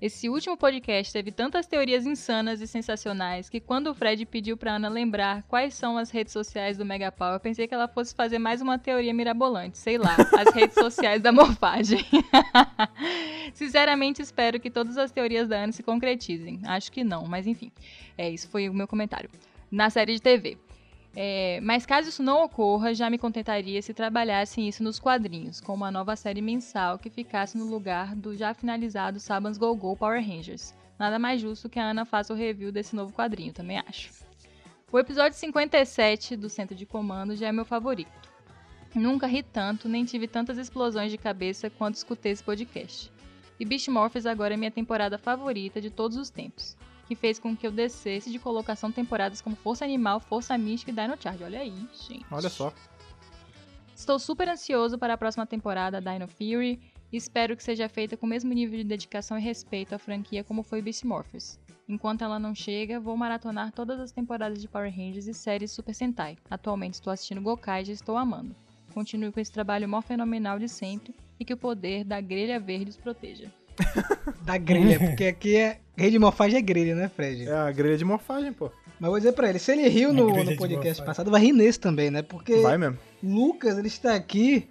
Esse 0.02 0.28
último 0.28 0.56
podcast 0.56 1.12
teve 1.12 1.30
tantas 1.30 1.68
teorias 1.68 2.04
insanas 2.04 2.60
e 2.60 2.66
sensacionais 2.66 3.48
que 3.48 3.60
quando 3.60 3.88
o 3.88 3.94
Fred 3.94 4.26
pediu 4.26 4.56
pra 4.56 4.74
Ana 4.74 4.88
lembrar 4.88 5.44
quais 5.44 5.74
são 5.74 5.96
as 5.96 6.10
redes 6.10 6.32
sociais 6.32 6.76
do 6.76 6.84
Megapower, 6.84 7.34
eu 7.34 7.40
pensei 7.40 7.68
que 7.68 7.74
ela 7.74 7.86
fosse 7.86 8.12
fazer 8.12 8.40
mais 8.40 8.60
uma 8.60 8.76
teoria 8.76 9.14
mirabolante, 9.14 9.78
sei 9.78 9.98
lá, 9.98 10.16
as 10.36 10.50
redes 10.56 10.74
sociais 10.74 11.22
da 11.22 11.30
morfagem. 11.30 12.04
Sinceramente, 13.54 14.20
espero 14.20 14.58
que 14.58 14.70
todas 14.70 14.98
as 14.98 15.12
teorias 15.12 15.46
da 15.46 15.58
Ana 15.58 15.72
se 15.72 15.82
concretizem. 15.82 16.60
Acho 16.64 16.90
que 16.90 17.04
não, 17.04 17.26
mas 17.26 17.46
enfim. 17.46 17.70
É, 18.18 18.28
isso 18.28 18.48
foi 18.48 18.68
o 18.68 18.74
meu 18.74 18.88
comentário. 18.88 19.30
Na 19.70 19.90
série 19.90 20.14
de 20.14 20.22
TV. 20.22 20.58
É, 21.14 21.60
mas 21.62 21.84
caso 21.84 22.08
isso 22.08 22.22
não 22.22 22.44
ocorra, 22.44 22.94
já 22.94 23.10
me 23.10 23.18
contentaria 23.18 23.82
se 23.82 23.92
trabalhassem 23.92 24.68
isso 24.68 24.82
nos 24.82 25.00
quadrinhos, 25.00 25.60
com 25.60 25.74
uma 25.74 25.90
nova 25.90 26.14
série 26.14 26.40
mensal 26.40 26.98
que 26.98 27.10
ficasse 27.10 27.58
no 27.58 27.64
lugar 27.64 28.14
do 28.14 28.36
já 28.36 28.54
finalizado 28.54 29.18
Sabans 29.18 29.58
Go 29.58 29.74
Go 29.74 29.96
Power 29.96 30.24
Rangers. 30.24 30.72
Nada 30.98 31.18
mais 31.18 31.40
justo 31.40 31.68
que 31.68 31.80
a 31.80 31.90
Ana 31.90 32.04
faça 32.04 32.32
o 32.32 32.36
review 32.36 32.70
desse 32.70 32.94
novo 32.94 33.12
quadrinho, 33.12 33.52
também 33.52 33.78
acho. 33.78 34.12
O 34.92 34.98
episódio 34.98 35.38
57 35.38 36.36
do 36.36 36.48
Centro 36.48 36.74
de 36.74 36.86
Comando 36.86 37.34
já 37.34 37.48
é 37.48 37.52
meu 37.52 37.64
favorito. 37.64 38.30
Nunca 38.94 39.26
ri 39.26 39.42
tanto, 39.42 39.88
nem 39.88 40.04
tive 40.04 40.26
tantas 40.26 40.58
explosões 40.58 41.10
de 41.10 41.18
cabeça 41.18 41.70
quando 41.70 41.94
escutei 41.94 42.32
esse 42.32 42.42
podcast. 42.42 43.10
E 43.58 43.64
Beast 43.64 43.88
Morphers 43.88 44.26
agora 44.26 44.54
é 44.54 44.56
minha 44.56 44.70
temporada 44.70 45.16
favorita 45.16 45.80
de 45.80 45.90
todos 45.90 46.16
os 46.16 46.28
tempos, 46.28 46.76
que 47.10 47.16
fez 47.16 47.40
com 47.40 47.56
que 47.56 47.66
eu 47.66 47.72
descesse 47.72 48.30
de 48.30 48.38
colocação 48.38 48.92
temporadas 48.92 49.40
como 49.40 49.56
Força 49.56 49.84
Animal, 49.84 50.20
Força 50.20 50.56
Mística 50.56 50.92
e 50.92 50.94
Dino 50.94 51.20
Charge. 51.20 51.42
Olha 51.42 51.58
aí, 51.58 51.74
gente. 51.92 52.24
Olha 52.30 52.48
só. 52.48 52.72
Estou 53.92 54.16
super 54.16 54.48
ansioso 54.48 54.96
para 54.96 55.14
a 55.14 55.18
próxima 55.18 55.44
temporada 55.44 56.00
Dino 56.00 56.28
Fury 56.28 56.80
e 57.12 57.16
espero 57.16 57.56
que 57.56 57.64
seja 57.64 57.88
feita 57.88 58.16
com 58.16 58.26
o 58.26 58.28
mesmo 58.28 58.52
nível 58.52 58.78
de 58.78 58.84
dedicação 58.84 59.36
e 59.36 59.42
respeito 59.42 59.92
à 59.92 59.98
franquia 59.98 60.44
como 60.44 60.62
foi 60.62 60.80
Beast 60.80 61.02
Morphers. 61.02 61.58
Enquanto 61.88 62.22
ela 62.22 62.38
não 62.38 62.54
chega, 62.54 63.00
vou 63.00 63.16
maratonar 63.16 63.72
todas 63.72 63.98
as 63.98 64.12
temporadas 64.12 64.60
de 64.60 64.68
Power 64.68 64.94
Rangers 64.96 65.26
e 65.26 65.34
séries 65.34 65.72
Super 65.72 65.94
Sentai. 65.96 66.38
Atualmente 66.48 66.94
estou 66.94 67.12
assistindo 67.12 67.42
Gokai 67.42 67.82
e 67.82 67.86
já 67.86 67.92
estou 67.92 68.16
amando. 68.16 68.54
Continue 68.94 69.32
com 69.32 69.40
esse 69.40 69.50
trabalho 69.50 69.88
mó 69.88 70.00
fenomenal 70.00 70.60
de 70.60 70.68
sempre 70.68 71.12
e 71.40 71.44
que 71.44 71.54
o 71.54 71.56
poder 71.56 72.04
da 72.04 72.20
grelha 72.20 72.60
verde 72.60 72.90
os 72.90 72.96
proteja. 72.96 73.50
da 74.42 74.56
grelha, 74.56 74.98
porque 74.98 75.24
aqui 75.24 75.56
é. 75.56 75.78
Rede 75.96 76.12
de 76.12 76.18
morfagem 76.18 76.58
é 76.58 76.62
grelha, 76.62 76.94
né, 76.94 77.10
Fred? 77.14 77.46
É 77.46 77.52
a 77.54 77.70
grelha 77.70 77.98
de 77.98 78.04
morfagem, 78.04 78.52
pô. 78.52 78.70
Mas 78.98 79.06
eu 79.06 79.10
vou 79.10 79.18
dizer 79.18 79.32
pra 79.32 79.50
ele, 79.50 79.58
se 79.58 79.70
ele 79.72 79.86
riu 79.88 80.12
no, 80.12 80.26
grelha 80.26 80.44
no 80.44 80.50
de 80.52 80.56
podcast 80.56 81.04
passado, 81.04 81.30
vai 81.30 81.40
rir 81.42 81.52
nesse 81.52 81.78
também, 81.78 82.10
né? 82.10 82.22
Porque 82.22 82.56
Vai 82.56 82.78
mesmo. 82.78 82.98
Lucas, 83.22 83.76
ele 83.76 83.88
está 83.88 84.14
aqui 84.14 84.66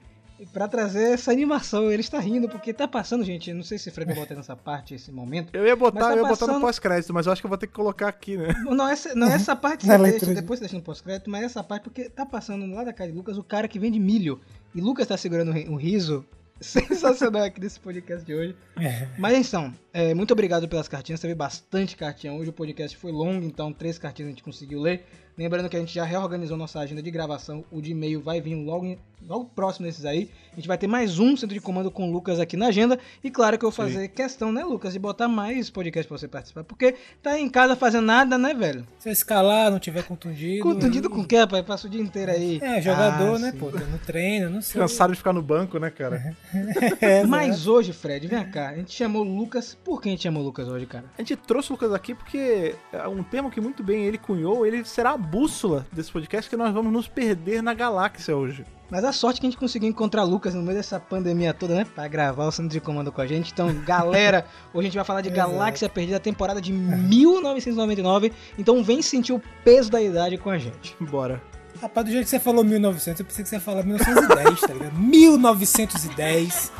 pra 0.54 0.68
trazer 0.68 1.14
essa 1.14 1.32
animação. 1.32 1.92
Ele 1.92 2.02
está 2.02 2.20
rindo, 2.20 2.48
porque 2.48 2.74
tá 2.74 2.88
passando, 2.88 3.24
gente. 3.24 3.54
Não 3.54 3.64
sei 3.64 3.78
se 3.78 3.90
o 3.90 3.92
Fred 3.92 4.12
vai 4.12 4.22
botar 4.22 4.36
nessa 4.36 4.56
parte, 4.56 4.96
esse 4.96 5.12
momento. 5.12 5.54
Eu 5.54 5.66
ia 5.66 5.76
botar, 5.76 6.00
tá 6.00 6.12
eu 6.12 6.18
ia 6.18 6.24
botar 6.24 6.46
no 6.46 6.54
passando- 6.54 6.62
pós-crédito, 6.62 7.14
mas 7.14 7.26
eu 7.26 7.32
acho 7.32 7.42
que 7.42 7.46
eu 7.46 7.50
vou 7.50 7.58
ter 7.58 7.68
que 7.68 7.74
colocar 7.74 8.08
aqui, 8.08 8.38
né? 8.38 8.54
Não, 8.66 8.88
essa, 8.88 9.14
não 9.16 9.28
essa 9.28 9.56
parte 9.56 9.86
você 9.88 9.98
deixa, 9.98 10.26
de- 10.26 10.34
depois 10.36 10.60
você 10.60 10.66
deixa 10.66 10.78
no 10.78 10.84
pós-crédito, 10.84 11.30
mas 11.30 11.44
essa 11.44 11.64
parte 11.64 11.84
porque 11.84 12.10
tá 12.10 12.26
passando 12.26 12.66
lá 12.74 12.84
da 12.84 12.94
casa 12.94 13.12
de 13.12 13.18
Lucas 13.18 13.38
o 13.38 13.44
cara 13.44 13.68
que 13.68 13.80
vende 13.80 14.00
milho. 14.00 14.40
E 14.74 14.82
Lucas 14.82 15.08
tá 15.08 15.18
segurando 15.18 15.52
um 15.52 15.76
riso 15.76 16.26
sensacional 16.62 17.44
aqui 17.44 17.60
desse 17.60 17.80
podcast 17.80 18.26
de 18.26 18.34
hoje. 18.34 18.56
É. 18.78 19.08
Mas 19.18 19.48
então, 19.48 19.74
é, 20.00 20.14
muito 20.14 20.32
obrigado 20.32 20.68
pelas 20.68 20.88
cartinhas. 20.88 21.20
Teve 21.20 21.36
bastante 21.36 21.96
cartinha 21.98 22.34
hoje. 22.34 22.50
O 22.50 22.54
podcast 22.54 22.96
foi 22.98 23.12
longo, 23.12 23.44
então 23.46 23.74
três 23.74 23.98
cartinhas 23.98 24.28
a 24.28 24.32
gente 24.32 24.44
conseguiu 24.44 24.80
ler. 24.82 25.06
Lembrando 25.38 25.70
que 25.70 25.78
a 25.78 25.80
gente 25.80 25.94
já 25.94 26.04
reorganizou 26.04 26.58
nossa 26.58 26.80
agenda 26.80 27.02
de 27.02 27.10
gravação. 27.10 27.64
O 27.72 27.80
de 27.82 27.92
e-mail 27.92 28.22
vai 28.22 28.42
vir 28.42 28.56
logo, 28.56 28.98
logo 29.26 29.46
próximo 29.46 29.86
desses 29.86 30.04
aí. 30.04 30.30
A 30.52 30.56
gente 30.58 30.68
vai 30.68 30.78
ter 30.78 30.86
mais 30.88 31.18
um 31.18 31.38
centro 31.38 31.54
de 31.54 31.62
comando 31.62 31.90
com 31.90 32.10
o 32.10 32.12
Lucas 32.12 32.42
aqui 32.42 32.58
na 32.58 32.68
agenda. 32.68 33.00
E 33.24 33.32
claro 33.32 33.58
que 33.58 33.64
eu 33.64 33.72
vou 33.72 33.86
Sim. 33.88 33.94
fazer 33.94 34.08
questão, 34.10 34.52
né, 34.52 34.66
Lucas, 34.66 34.92
de 34.92 35.00
botar 35.00 35.30
mais 35.30 35.70
podcast 35.70 36.06
pra 36.10 36.18
você 36.18 36.28
participar. 36.28 36.66
Porque 36.66 36.94
tá 37.24 37.40
em 37.40 37.48
casa 37.48 37.74
fazendo 37.78 38.06
nada, 38.06 38.38
né, 38.38 38.54
velho? 38.54 38.86
Se 39.00 39.08
eu 39.08 39.14
escalar, 39.14 39.72
não 39.72 39.80
tiver 39.80 40.04
contundido. 40.04 40.62
Contundido 40.62 41.10
com 41.10 41.22
o 41.22 41.26
quê, 41.26 41.38
rapaz? 41.38 41.66
Passa 41.66 41.88
o 41.88 41.90
dia 41.90 42.02
inteiro 42.02 42.32
aí. 42.34 42.60
É, 42.62 42.82
jogador, 42.82 43.38
Ah, 43.38 43.40
né, 43.40 43.52
sim. 43.54 43.58
pô? 43.58 43.72
No 43.72 43.98
treino, 44.00 44.50
não 44.50 44.62
sei. 44.62 44.82
Cansado 44.82 45.12
de 45.14 45.18
ficar 45.20 45.32
no 45.32 45.42
banco, 45.42 45.80
né, 45.80 45.90
cara? 45.90 46.36
É, 47.00 47.24
Mas 47.26 47.66
hoje, 47.66 47.94
Fred, 47.94 48.28
vem 48.28 48.44
cá. 48.52 48.72
A 48.72 48.76
gente 48.76 48.92
chamou 48.94 49.26
o 49.26 49.38
Lucas. 49.38 49.74
Por 49.90 50.00
que 50.00 50.08
a 50.08 50.12
gente 50.12 50.22
chamou 50.22 50.44
o 50.44 50.46
Lucas 50.46 50.68
hoje, 50.68 50.86
cara? 50.86 51.06
A 51.18 51.22
gente 51.24 51.36
trouxe 51.36 51.72
o 51.72 51.74
Lucas 51.74 51.92
aqui 51.92 52.14
porque 52.14 52.76
é 52.94 53.08
um 53.08 53.24
termo 53.24 53.50
que 53.50 53.60
muito 53.60 53.82
bem 53.82 54.06
ele 54.06 54.20
cunhou, 54.20 54.64
ele 54.64 54.86
será 54.86 55.14
a 55.14 55.18
bússola 55.18 55.88
desse 55.92 56.12
podcast 56.12 56.48
que 56.48 56.56
nós 56.56 56.72
vamos 56.72 56.94
nos 56.94 57.08
perder 57.08 57.64
na 57.64 57.74
galáxia 57.74 58.38
hoje. 58.38 58.64
Mas 58.88 59.04
a 59.04 59.12
sorte 59.12 59.42
que 59.42 59.48
a 59.48 59.50
gente 59.50 59.58
conseguiu 59.58 59.90
encontrar 59.90 60.22
Lucas 60.26 60.54
no 60.54 60.62
meio 60.62 60.78
dessa 60.78 61.00
pandemia 61.00 61.56
toda, 61.56 61.74
né? 61.74 61.88
Pra 61.96 62.08
gravar 62.08 62.46
o 62.46 62.52
centro 62.52 62.72
de 62.72 62.80
comando 62.80 63.12
com 63.12 63.20
a 63.20 63.26
gente. 63.26 63.52
Então, 63.52 63.74
galera, 63.84 64.46
hoje 64.72 64.80
a 64.80 64.84
gente 64.84 64.96
vai 64.96 65.06
falar 65.06 65.22
de 65.22 65.30
Exato. 65.30 65.50
Galáxia 65.50 65.90
Perdida, 65.90 66.20
temporada 66.20 66.62
de 66.62 66.72
1999. 66.72 68.32
Então, 68.60 68.84
vem 68.84 69.02
sentir 69.02 69.34
o 69.34 69.42
peso 69.64 69.90
da 69.90 70.00
idade 70.00 70.38
com 70.38 70.52
a 70.52 70.58
gente. 70.60 70.96
Bora. 71.02 71.42
Rapaz, 71.82 72.06
do 72.06 72.12
jeito 72.12 72.26
que 72.26 72.30
você 72.30 72.40
falou 72.40 72.64
1900, 72.64 73.22
eu 73.22 73.26
pensei 73.26 73.44
que 73.44 73.50
você 73.50 73.56
ia 73.56 73.62
falar 73.62 73.84
1910, 73.84 74.62
tá 74.62 74.74
ligado? 74.74 75.00
1910. 75.00 76.72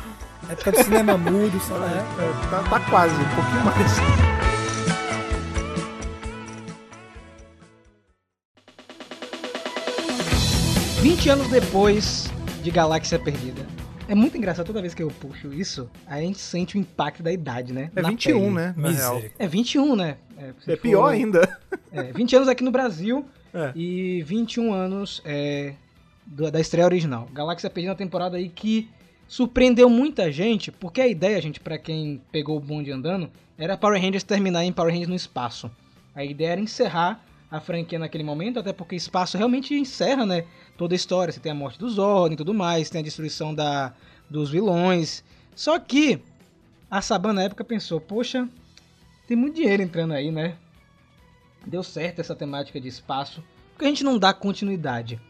Época 0.50 0.72
do 0.72 0.82
cinema 0.82 1.16
mudo, 1.16 1.60
sei 1.60 1.76
lá. 1.76 1.86
É, 1.88 2.50
tá, 2.50 2.62
tá 2.68 2.80
quase, 2.90 3.14
um 3.14 3.34
pouquinho 3.34 3.64
mais. 3.64 5.00
20 11.02 11.28
anos 11.30 11.48
depois 11.48 12.30
de 12.62 12.70
Galáxia 12.70 13.18
Perdida. 13.18 13.66
É 14.08 14.14
muito 14.14 14.36
engraçado 14.36 14.66
toda 14.66 14.80
vez 14.80 14.92
que 14.92 15.02
eu 15.02 15.08
puxo 15.08 15.52
isso, 15.52 15.88
a 16.06 16.20
gente 16.20 16.38
sente 16.38 16.76
o 16.76 16.80
impacto 16.80 17.22
da 17.22 17.32
idade, 17.32 17.72
né? 17.72 17.90
É 17.94 18.02
Na 18.02 18.08
21, 18.08 18.38
pele. 18.40 18.50
né? 18.50 18.74
Na 18.76 18.90
real. 18.90 19.22
É 19.38 19.46
21, 19.46 19.94
né? 19.96 20.16
É, 20.36 20.48
É 20.48 20.52
for- 20.76 20.76
pior 20.78 21.06
ainda. 21.12 21.58
É, 21.92 22.12
20 22.12 22.36
anos 22.36 22.48
aqui 22.48 22.64
no 22.64 22.70
Brasil 22.72 23.24
É. 23.54 23.72
e 23.74 24.22
21 24.26 24.72
anos 24.72 25.22
é, 25.24 25.74
do- 26.26 26.50
da 26.50 26.60
estreia 26.60 26.86
original. 26.86 27.28
Galáxia 27.32 27.70
Perdida 27.70 27.90
é 27.90 27.92
uma 27.92 27.98
temporada 27.98 28.36
aí 28.36 28.48
que 28.48 28.88
surpreendeu 29.30 29.88
muita 29.88 30.32
gente, 30.32 30.72
porque 30.72 31.00
a 31.00 31.06
ideia, 31.06 31.40
gente, 31.40 31.60
pra 31.60 31.78
quem 31.78 32.20
pegou 32.32 32.56
o 32.56 32.60
bonde 32.60 32.90
andando, 32.90 33.30
era 33.56 33.78
Power 33.78 34.02
Rangers 34.02 34.24
terminar 34.24 34.64
em 34.64 34.72
Power 34.72 34.90
Rangers 34.90 35.08
no 35.08 35.14
espaço. 35.14 35.70
A 36.12 36.24
ideia 36.24 36.50
era 36.50 36.60
encerrar 36.60 37.24
a 37.48 37.60
franquia 37.60 37.96
naquele 37.96 38.24
momento, 38.24 38.58
até 38.58 38.72
porque 38.72 38.96
espaço 38.96 39.38
realmente 39.38 39.72
encerra, 39.72 40.26
né, 40.26 40.46
toda 40.76 40.94
a 40.94 40.96
história. 40.96 41.32
Você 41.32 41.38
tem 41.38 41.52
a 41.52 41.54
morte 41.54 41.78
dos 41.78 41.92
Zordon 41.94 42.34
e 42.34 42.36
tudo 42.36 42.52
mais, 42.52 42.90
tem 42.90 43.02
a 43.02 43.04
destruição 43.04 43.54
da, 43.54 43.94
dos 44.28 44.50
vilões. 44.50 45.22
Só 45.54 45.78
que 45.78 46.20
a 46.90 47.00
Saban 47.00 47.32
na 47.32 47.44
época 47.44 47.62
pensou, 47.62 48.00
poxa, 48.00 48.48
tem 49.28 49.36
muito 49.36 49.54
dinheiro 49.54 49.80
entrando 49.80 50.12
aí, 50.12 50.32
né? 50.32 50.56
Deu 51.64 51.84
certo 51.84 52.20
essa 52.20 52.34
temática 52.34 52.80
de 52.80 52.88
espaço, 52.88 53.44
porque 53.74 53.84
a 53.84 53.88
gente 53.88 54.02
não 54.02 54.18
dá 54.18 54.34
continuidade. 54.34 55.20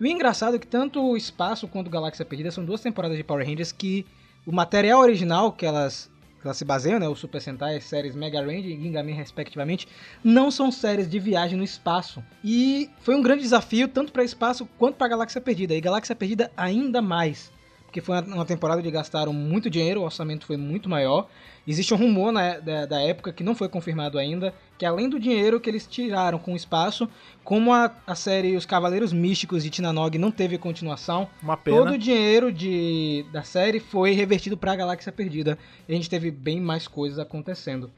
E 0.00 0.04
o 0.04 0.06
engraçado 0.06 0.56
é 0.56 0.58
que 0.58 0.66
tanto 0.66 1.02
o 1.02 1.16
Espaço 1.16 1.66
quanto 1.66 1.90
Galáxia 1.90 2.24
Perdida 2.24 2.50
são 2.50 2.64
duas 2.64 2.80
temporadas 2.80 3.16
de 3.16 3.24
Power 3.24 3.44
Rangers 3.44 3.72
que 3.72 4.06
o 4.46 4.52
material 4.52 5.00
original 5.00 5.50
que 5.50 5.66
elas, 5.66 6.08
que 6.40 6.46
elas 6.46 6.56
se 6.56 6.64
baseiam, 6.64 7.00
né, 7.00 7.08
o 7.08 7.16
Super 7.16 7.40
Sentai, 7.40 7.80
séries 7.80 8.14
Mega 8.14 8.40
Ranger 8.40 8.66
e 8.66 8.80
Gingaman 8.80 9.14
respectivamente, 9.14 9.88
não 10.22 10.50
são 10.50 10.70
séries 10.70 11.10
de 11.10 11.18
viagem 11.18 11.58
no 11.58 11.64
espaço. 11.64 12.22
E 12.44 12.88
foi 13.00 13.16
um 13.16 13.22
grande 13.22 13.42
desafio 13.42 13.88
tanto 13.88 14.12
para 14.12 14.22
espaço 14.22 14.68
quanto 14.78 14.94
para 14.94 15.08
Galáxia 15.08 15.40
Perdida. 15.40 15.74
E 15.74 15.80
Galáxia 15.80 16.14
Perdida 16.14 16.52
ainda 16.56 17.02
mais, 17.02 17.50
porque 17.88 18.02
foi 18.02 18.20
uma- 18.20 18.44
temporada 18.44 18.80
onde 18.80 18.90
gastaram 18.90 19.32
muito 19.32 19.70
dinheiro, 19.70 20.02
o 20.02 20.04
orçamento 20.04 20.44
foi 20.44 20.58
muito 20.58 20.90
maior. 20.90 21.26
Existe 21.66 21.94
um 21.94 21.96
rumor 21.96 22.30
na- 22.30 22.58
da, 22.58 22.84
da 22.84 23.00
época 23.00 23.32
que 23.32 23.42
não 23.42 23.54
foi 23.54 23.66
confirmado 23.66 24.18
ainda, 24.18 24.52
que 24.76 24.84
além 24.84 25.08
do 25.08 25.18
dinheiro 25.18 25.58
que 25.58 25.70
eles 25.70 25.86
tiraram 25.86 26.38
com 26.38 26.52
o 26.52 26.56
espaço, 26.56 27.08
como 27.42 27.72
a, 27.72 27.90
a 28.06 28.14
série 28.14 28.54
Os 28.56 28.66
Cavaleiros 28.66 29.10
Místicos 29.10 29.62
de 29.62 29.70
Tinanog 29.70 30.18
não 30.18 30.30
teve 30.30 30.58
continuação, 30.58 31.28
Uma 31.42 31.56
pena. 31.56 31.78
todo 31.78 31.92
o 31.94 31.98
dinheiro 31.98 32.52
de, 32.52 33.24
da 33.32 33.42
série 33.42 33.80
foi 33.80 34.12
revertido 34.12 34.56
para 34.56 34.72
a 34.72 34.76
Galáxia 34.76 35.10
Perdida. 35.10 35.56
E 35.88 35.92
a 35.92 35.96
gente 35.96 36.10
teve 36.10 36.30
bem 36.30 36.60
mais 36.60 36.86
coisas 36.86 37.18
acontecendo. 37.18 37.90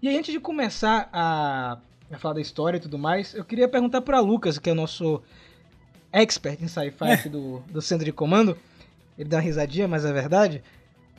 E 0.00 0.06
aí, 0.08 0.16
antes 0.16 0.32
de 0.32 0.38
começar 0.38 1.08
a, 1.12 1.78
a 2.12 2.18
falar 2.18 2.34
da 2.34 2.40
história 2.40 2.76
e 2.76 2.80
tudo 2.80 2.98
mais, 2.98 3.34
eu 3.34 3.44
queria 3.44 3.66
perguntar 3.66 4.00
para 4.00 4.20
Lucas, 4.20 4.58
que 4.58 4.70
é 4.70 4.72
o 4.72 4.76
nosso 4.76 5.20
expert 6.12 6.62
em 6.62 6.68
sci-fi 6.68 7.04
aqui 7.12 7.28
do, 7.28 7.60
do 7.68 7.82
centro 7.82 8.04
de 8.04 8.12
comando. 8.12 8.56
Ele 9.18 9.28
dá 9.28 9.36
uma 9.38 9.42
risadinha, 9.42 9.86
mas 9.88 10.04
é 10.04 10.12
verdade. 10.12 10.62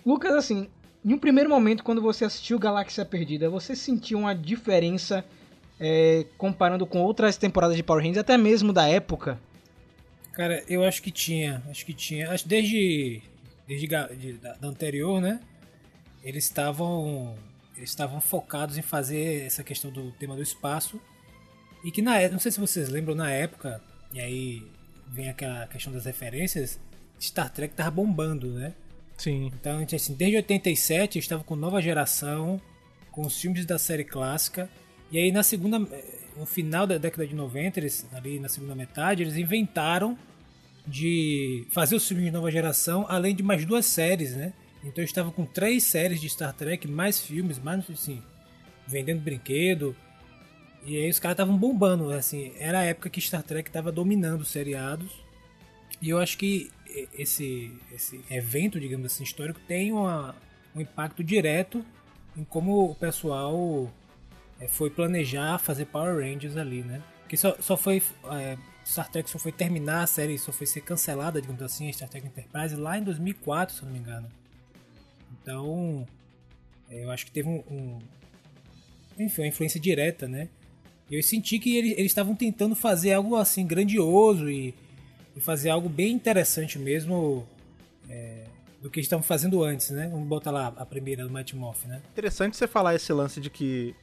Lucas, 0.05 0.33
assim, 0.33 0.69
em 1.03 1.13
um 1.13 1.17
primeiro 1.17 1.49
momento, 1.49 1.83
quando 1.83 2.01
você 2.01 2.25
assistiu 2.25 2.59
Galáxia 2.59 3.05
Perdida, 3.05 3.49
você 3.49 3.75
sentiu 3.75 4.19
uma 4.19 4.33
diferença 4.35 5.23
é, 5.79 6.25
comparando 6.37 6.85
com 6.85 6.99
outras 7.01 7.37
temporadas 7.37 7.75
de 7.75 7.83
Power 7.83 8.01
Rangers, 8.01 8.19
até 8.19 8.37
mesmo 8.37 8.71
da 8.73 8.87
época? 8.87 9.39
Cara, 10.33 10.63
eu 10.67 10.83
acho 10.83 11.01
que 11.01 11.11
tinha, 11.11 11.63
acho 11.69 11.85
que 11.85 11.93
tinha. 11.93 12.29
Acho 12.31 12.47
desde, 12.47 13.21
desde 13.67 13.87
de- 13.87 14.33
da, 14.33 14.53
da 14.53 14.67
anterior, 14.67 15.21
né? 15.21 15.39
Eles 16.23 16.43
estavam 16.45 17.35
eles 17.77 17.89
estavam 17.89 18.21
focados 18.21 18.77
em 18.77 18.81
fazer 18.81 19.45
essa 19.45 19.63
questão 19.63 19.91
do 19.91 20.11
tema 20.13 20.35
do 20.35 20.41
espaço 20.41 20.99
e 21.83 21.91
que 21.91 22.01
na 22.01 22.17
época, 22.17 22.33
não 22.33 22.39
sei 22.39 22.51
se 22.51 22.59
vocês 22.59 22.87
lembram 22.89 23.13
na 23.13 23.29
época, 23.29 23.81
e 24.13 24.19
aí 24.19 24.63
vem 25.07 25.29
aquela 25.29 25.67
questão 25.67 25.91
das 25.91 26.05
referências, 26.05 26.79
Star 27.19 27.51
Trek 27.51 27.74
tava 27.74 27.91
bombando, 27.91 28.51
né? 28.51 28.74
Sim. 29.17 29.51
Então, 29.60 29.86
assim, 29.93 30.13
desde 30.13 30.38
87 30.38 31.19
estava 31.19 31.43
com 31.43 31.55
nova 31.55 31.81
geração, 31.81 32.62
com 33.12 33.22
os 33.22 33.39
filmes 33.39 33.65
da 33.65 33.77
série 33.77 34.03
clássica. 34.03 34.69
E 35.12 35.17
aí 35.17 35.31
na 35.31 35.43
segunda, 35.43 35.77
eh, 35.91 36.19
no 36.38 36.45
final 36.45 36.86
da 36.86 36.98
década 36.98 37.25
de 37.25 37.34
90, 37.34 37.79
eles, 37.79 38.05
ali 38.13 38.39
na 38.39 38.50
segunda 38.50 38.75
metade, 38.75 39.24
eles 39.24 39.38
inventaram 39.38 40.17
de 40.86 41.65
fazer 41.72 41.95
os 41.95 42.07
filmes 42.07 42.25
de 42.25 42.31
nova 42.31 42.51
geração, 42.51 43.05
além 43.07 43.34
de 43.34 43.41
mais 43.41 43.65
duas 43.65 43.86
séries, 43.86 44.36
né? 44.36 44.53
Então 44.84 45.03
eu 45.03 45.05
estava 45.05 45.31
com 45.31 45.45
três 45.45 45.84
séries 45.84 46.22
de 46.22 46.29
Star 46.29 46.53
Trek, 46.53 46.88
mais 46.88 47.19
filmes, 47.19 47.57
mais 47.57 47.89
assim, 47.89 48.22
vendendo 48.86 49.22
brinquedo. 49.22 49.95
E 50.86 50.98
aí 50.98 51.10
os 51.10 51.17
caras 51.17 51.34
estavam 51.34 51.57
bombando, 51.57 52.12
assim, 52.12 52.53
era 52.60 52.79
a 52.79 52.84
época 52.84 53.10
que 53.10 53.19
Star 53.19 53.41
Trek 53.41 53.69
estava 53.69 53.91
dominando 53.91 54.41
os 54.41 54.50
seriados. 54.50 55.12
E 56.01 56.10
eu 56.10 56.19
acho 56.19 56.38
que 56.38 56.69
esse, 57.17 57.71
esse 57.93 58.19
evento, 58.29 58.79
digamos 58.79 59.05
assim, 59.07 59.23
histórico, 59.23 59.59
tem 59.67 59.91
uma, 59.91 60.35
um 60.75 60.81
impacto 60.81 61.23
direto 61.23 61.85
em 62.37 62.43
como 62.43 62.89
o 62.91 62.95
pessoal 62.95 63.91
eh, 64.59 64.67
foi 64.67 64.89
planejar 64.89 65.57
fazer 65.59 65.85
Power 65.85 66.15
Rangers 66.23 66.57
ali, 66.57 66.81
né? 66.83 67.01
Porque 67.21 67.37
só, 67.37 67.55
só 67.59 67.75
foi. 67.77 68.01
eh, 68.31 68.57
Star 68.85 69.09
Trek 69.09 69.27
só 69.29 69.39
foi 69.39 69.51
terminar 69.51 70.03
a 70.03 70.07
série, 70.07 70.37
só 70.37 70.51
foi 70.51 70.67
ser 70.67 70.81
cancelada, 70.81 71.41
digamos 71.41 71.61
assim, 71.63 71.89
a 71.89 71.93
Star 71.93 72.07
Trek 72.07 72.27
Enterprise 72.27 72.75
lá 72.75 72.97
em 72.99 73.03
2004, 73.03 73.75
se 73.75 73.81
eu 73.81 73.85
não 73.87 73.93
me 73.93 73.99
engano. 73.99 74.27
Então, 75.41 76.05
eh, 76.89 77.03
eu 77.03 77.11
acho 77.11 77.25
que 77.25 77.31
teve 77.31 77.47
um, 77.49 77.63
um 77.69 77.99
enfim, 79.17 79.41
uma 79.41 79.47
influência 79.47 79.79
direta, 79.79 80.27
né? 80.27 80.49
Eu 81.09 81.21
senti 81.23 81.59
que 81.59 81.75
ele- 81.77 81.91
eles 81.93 82.07
estavam 82.11 82.35
tentando 82.35 82.75
fazer 82.75 83.13
algo 83.13 83.35
assim 83.35 83.65
grandioso 83.65 84.49
e, 84.49 84.73
e 85.36 85.39
fazer 85.39 85.70
algo 85.70 85.89
bem 85.89 86.13
interessante 86.13 86.80
mesmo 86.80 87.46
é, 88.10 88.46
do 88.82 88.89
que 88.89 89.00
estavam 89.00 89.24
fazendo 89.24 89.63
antes, 89.63 89.89
né? 89.89 90.08
Vamos 90.10 90.27
botar 90.27 90.51
lá 90.51 90.74
a 90.77 90.86
primeira 90.86 91.24
do 91.24 91.30
Matt 91.30 91.54
Moff, 91.54 91.88
né? 91.88 92.01
Interessante 92.12 92.56
você 92.56 92.68
falar 92.68 92.96
esse 92.96 93.12
lance 93.12 93.42
de 93.42 93.50
que 93.50 93.96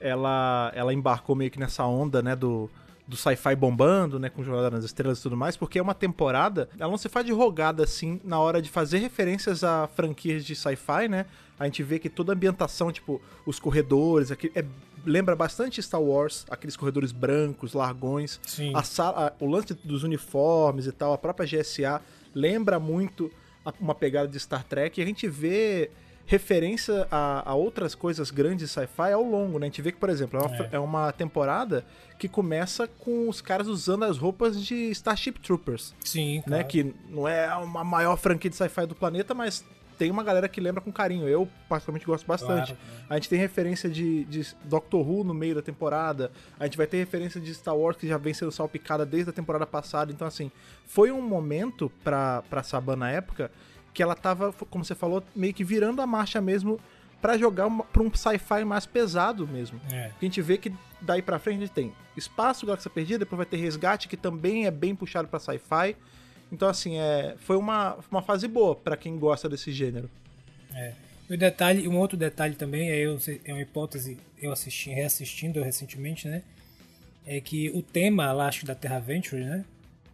ela, 0.00 0.70
ela 0.74 0.92
embarcou 0.92 1.34
meio 1.34 1.50
que 1.50 1.58
nessa 1.58 1.84
onda, 1.84 2.22
né, 2.22 2.36
do, 2.36 2.70
do 3.06 3.16
sci-fi 3.16 3.54
bombando, 3.56 4.18
né, 4.18 4.28
com 4.28 4.44
Jornada 4.44 4.70
nas 4.70 4.84
Estrelas 4.84 5.18
e 5.18 5.22
tudo 5.22 5.36
mais, 5.36 5.56
porque 5.56 5.78
é 5.78 5.82
uma 5.82 5.94
temporada, 5.94 6.68
ela 6.78 6.90
não 6.90 6.98
se 6.98 7.08
faz 7.08 7.24
de 7.24 7.32
rogada 7.32 7.84
assim 7.84 8.20
na 8.24 8.38
hora 8.38 8.60
de 8.60 8.68
fazer 8.68 8.98
referências 8.98 9.64
a 9.64 9.88
franquias 9.88 10.44
de 10.44 10.54
sci-fi, 10.54 11.08
né? 11.08 11.26
A 11.58 11.64
gente 11.64 11.82
vê 11.82 11.98
que 11.98 12.10
toda 12.10 12.32
a 12.32 12.34
ambientação, 12.34 12.92
tipo, 12.92 13.20
os 13.46 13.58
corredores, 13.58 14.30
aqui, 14.30 14.52
é, 14.54 14.62
lembra 15.06 15.34
bastante 15.36 15.82
Star 15.82 16.02
Wars, 16.02 16.44
aqueles 16.50 16.76
corredores 16.76 17.12
brancos, 17.12 17.72
largões, 17.72 18.40
Sim. 18.46 18.72
a 18.74 18.82
sala, 18.82 19.28
a- 19.28 19.32
o 19.44 19.48
lance 19.48 19.72
dos 19.72 20.02
uniformes 20.02 20.86
e 20.86 20.92
tal, 20.92 21.12
a 21.12 21.18
própria 21.18 21.46
GSA 21.46 22.00
lembra 22.34 22.78
muito 22.80 23.30
a- 23.64 23.72
uma 23.80 23.94
pegada 23.94 24.28
de 24.28 24.38
Star 24.38 24.64
Trek, 24.64 25.00
e 25.00 25.02
a 25.02 25.06
gente 25.06 25.26
vê 25.28 25.90
referência 26.28 27.06
a, 27.10 27.48
a 27.50 27.54
outras 27.54 27.94
coisas 27.94 28.32
grandes 28.32 28.68
de 28.68 28.74
sci-fi 28.74 29.12
ao 29.12 29.22
longo, 29.22 29.60
né? 29.60 29.66
A 29.66 29.68
gente 29.68 29.80
vê 29.80 29.92
que, 29.92 29.98
por 29.98 30.10
exemplo, 30.10 30.38
é 30.40 30.42
uma, 30.44 30.56
É. 30.56 30.68
é 30.72 30.78
uma 30.80 31.12
temporada 31.12 31.84
que 32.18 32.28
começa 32.28 32.88
com 32.88 33.28
os 33.28 33.40
caras 33.40 33.68
usando 33.68 34.04
as 34.04 34.18
roupas 34.18 34.60
de 34.60 34.90
Starship 34.90 35.38
Troopers, 35.38 35.94
Sim, 36.04 36.38
né? 36.38 36.42
claro. 36.58 36.66
Que 36.66 36.94
não 37.08 37.28
é 37.28 37.54
uma 37.56 37.84
maior 37.84 38.16
franquia 38.16 38.50
de 38.50 38.56
sci-fi 38.56 38.86
do 38.86 38.94
planeta, 38.94 39.34
mas 39.34 39.64
tem 39.96 40.10
uma 40.10 40.22
galera 40.22 40.48
que 40.48 40.60
lembra 40.60 40.80
com 40.80 40.92
carinho. 40.92 41.28
Eu, 41.28 41.48
particularmente, 41.68 42.06
gosto 42.06 42.26
bastante. 42.26 42.74
Claro? 42.74 43.06
A 43.08 43.14
gente 43.14 43.28
tem 43.28 43.38
referência 43.38 43.88
de, 43.88 44.24
de 44.24 44.46
Doctor 44.64 45.08
Who 45.08 45.24
no 45.24 45.34
meio 45.34 45.54
da 45.54 45.62
temporada. 45.62 46.30
A 46.58 46.64
gente 46.64 46.76
vai 46.76 46.86
ter 46.86 46.98
referência 46.98 47.40
de 47.40 47.54
Star 47.54 47.76
Wars 47.76 47.96
que 47.96 48.06
já 48.06 48.18
vem 48.18 48.34
sendo 48.34 48.52
salpicada 48.52 49.04
desde 49.06 49.30
a 49.30 49.32
temporada 49.32 49.66
passada. 49.66 50.12
Então, 50.12 50.26
assim, 50.26 50.50
foi 50.86 51.10
um 51.10 51.22
momento 51.22 51.90
pra, 52.02 52.42
pra 52.48 52.62
Saban 52.62 52.96
na 52.96 53.10
época 53.10 53.50
que 53.92 54.02
ela 54.02 54.14
tava, 54.14 54.52
como 54.70 54.84
você 54.84 54.94
falou, 54.94 55.24
meio 55.34 55.54
que 55.54 55.64
virando 55.64 56.02
a 56.02 56.06
marcha 56.06 56.38
mesmo 56.38 56.78
pra 57.20 57.38
jogar 57.38 57.66
uma, 57.66 57.82
pra 57.82 58.02
um 58.02 58.12
sci-fi 58.14 58.64
mais 58.64 58.84
pesado 58.84 59.48
mesmo. 59.48 59.80
É. 59.90 60.12
A 60.20 60.24
gente 60.24 60.42
vê 60.42 60.58
que 60.58 60.72
daí 61.00 61.22
pra 61.22 61.38
frente 61.38 61.56
a 61.56 61.60
gente 61.60 61.72
tem 61.72 61.94
Espaço, 62.16 62.66
Galáxia 62.66 62.90
Perdida, 62.90 63.20
depois 63.20 63.38
vai 63.38 63.46
ter 63.46 63.56
Resgate, 63.56 64.06
que 64.06 64.16
também 64.16 64.66
é 64.66 64.70
bem 64.70 64.94
puxado 64.94 65.28
pra 65.28 65.38
sci-fi. 65.38 65.96
Então, 66.52 66.68
assim, 66.68 66.98
é, 66.98 67.34
foi 67.40 67.56
uma, 67.56 67.98
uma 68.10 68.22
fase 68.22 68.46
boa 68.46 68.74
pra 68.76 68.96
quem 68.96 69.18
gosta 69.18 69.48
desse 69.48 69.72
gênero. 69.72 70.08
E 71.28 71.34
o 71.34 71.38
detalhe, 71.38 71.88
um 71.88 71.98
outro 71.98 72.16
detalhe 72.16 72.54
também, 72.54 72.88
é, 72.90 72.98
eu, 72.98 73.18
é 73.44 73.52
uma 73.52 73.62
hipótese, 73.62 74.16
eu 74.40 74.52
assisti, 74.52 74.90
reassistindo 74.90 75.62
recentemente, 75.62 76.28
né? 76.28 76.42
É 77.26 77.40
que 77.40 77.70
o 77.70 77.82
tema 77.82 78.30
lá, 78.32 78.46
acho 78.46 78.60
que 78.60 78.66
da 78.66 78.74
Terra 78.74 79.00
Venture, 79.00 79.42
né? 79.44 79.64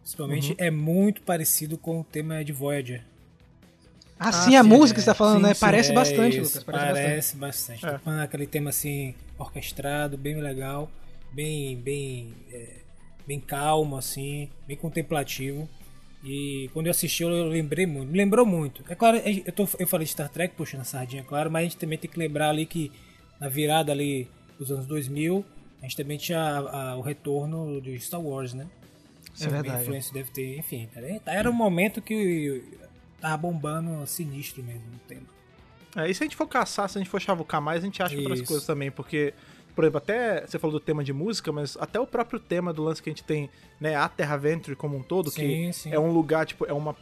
Principalmente, 0.01 0.49
Uhum. 0.51 0.55
é 0.57 0.71
muito 0.71 1.21
parecido 1.21 1.77
com 1.77 1.99
o 1.99 2.03
tema 2.03 2.43
de 2.43 2.51
Voyager. 2.51 3.03
Ah, 4.19 4.31
sim, 4.31 4.55
a 4.55 4.63
sim, 4.63 4.69
música 4.69 4.95
que 4.95 5.01
É, 5.01 5.03
você 5.03 5.09
tá 5.11 5.13
falando, 5.15 5.37
sim, 5.37 5.43
né? 5.43 5.53
sim, 5.53 5.59
Parece 5.59 5.91
é 5.91 5.93
bastante, 5.93 6.39
isso, 6.39 6.57
Lucas. 6.59 6.63
Parece, 6.63 6.85
bastante. 6.87 7.03
Parece 7.09 7.37
bastante. 7.37 7.85
É. 7.85 7.91
Tá 7.91 7.99
falando 7.99 8.19
aquele 8.21 8.47
tema 8.47 8.69
assim, 8.69 9.13
orquestrado, 9.37 10.17
bem 10.17 10.35
legal, 10.41 10.89
bem, 11.31 11.75
bem, 11.77 12.33
é, 12.51 12.77
bem 13.27 13.39
calmo, 13.39 13.97
assim, 13.97 14.49
bem 14.67 14.77
contemplativo. 14.77 15.69
E 16.23 16.69
quando 16.73 16.87
eu 16.87 16.91
assisti, 16.91 17.21
eu 17.23 17.47
lembrei 17.47 17.85
muito. 17.85 18.09
Me 18.09 18.17
lembrou 18.17 18.45
muito. 18.45 18.83
É 18.87 18.95
claro, 18.95 19.17
eu, 19.17 19.51
tô, 19.51 19.67
eu 19.77 19.85
falei 19.87 20.05
de 20.05 20.11
Star 20.11 20.29
Trek, 20.29 20.55
puxando 20.55 20.81
a 20.81 20.85
sardinha, 20.85 21.23
claro, 21.23 21.51
mas 21.51 21.61
a 21.61 21.63
gente 21.65 21.77
também 21.77 21.97
tem 21.97 22.09
que 22.09 22.17
lembrar 22.17 22.49
ali 22.49 22.65
que 22.65 22.91
na 23.39 23.49
virada 23.49 23.91
ali 23.91 24.29
dos 24.57 24.71
anos 24.71 24.85
2000, 24.85 25.43
a 25.81 25.83
gente 25.83 25.97
também 25.97 26.17
tinha 26.17 26.39
a- 26.39 26.91
a- 26.91 26.95
o 26.95 27.01
retorno 27.01 27.81
de 27.81 27.99
Star 27.99 28.21
Wars, 28.21 28.53
né? 28.53 28.67
Sim, 29.33 29.49
verdade. 29.49 29.77
A 29.77 29.81
influência 29.81 30.13
deve 30.13 30.31
ter, 30.31 30.57
enfim. 30.59 30.87
Era 31.25 31.49
um 31.49 31.53
momento 31.53 32.01
que 32.01 32.63
tava 33.19 33.35
bombando 33.37 34.05
sinistro 34.07 34.63
mesmo 34.63 34.83
o 34.95 35.07
tema. 35.07 35.25
É, 35.95 36.09
e 36.09 36.13
se 36.13 36.23
a 36.23 36.25
gente 36.25 36.35
for 36.37 36.47
caçar, 36.47 36.87
se 36.89 36.97
a 36.97 37.01
gente 37.01 37.09
for 37.09 37.19
chavucar 37.21 37.61
mais, 37.61 37.83
a 37.83 37.85
gente 37.85 38.01
acha 38.01 38.15
outras 38.15 38.39
Isso. 38.39 38.47
coisas 38.47 38.65
também, 38.65 38.89
porque, 38.91 39.33
por 39.75 39.83
exemplo, 39.83 39.97
até 39.97 40.45
você 40.45 40.59
falou 40.59 40.79
do 40.79 40.83
tema 40.83 41.03
de 41.03 41.11
música, 41.11 41.51
mas 41.51 41.77
até 41.79 41.99
o 41.99 42.07
próprio 42.07 42.39
tema 42.39 42.71
do 42.71 42.83
lance 42.83 43.01
que 43.01 43.09
a 43.09 43.11
gente 43.11 43.23
tem, 43.23 43.49
né, 43.79 43.95
a 43.95 44.07
Terra 44.07 44.37
Venture 44.37 44.75
como 44.75 44.97
um 44.97 45.03
todo, 45.03 45.29
Sim, 45.29 45.41
que 45.41 45.73
sim. 45.73 45.93
é 45.93 45.99
um 45.99 46.11
lugar, 46.11 46.45
tipo, 46.45 46.65
é 46.65 46.73
uma. 46.73 46.95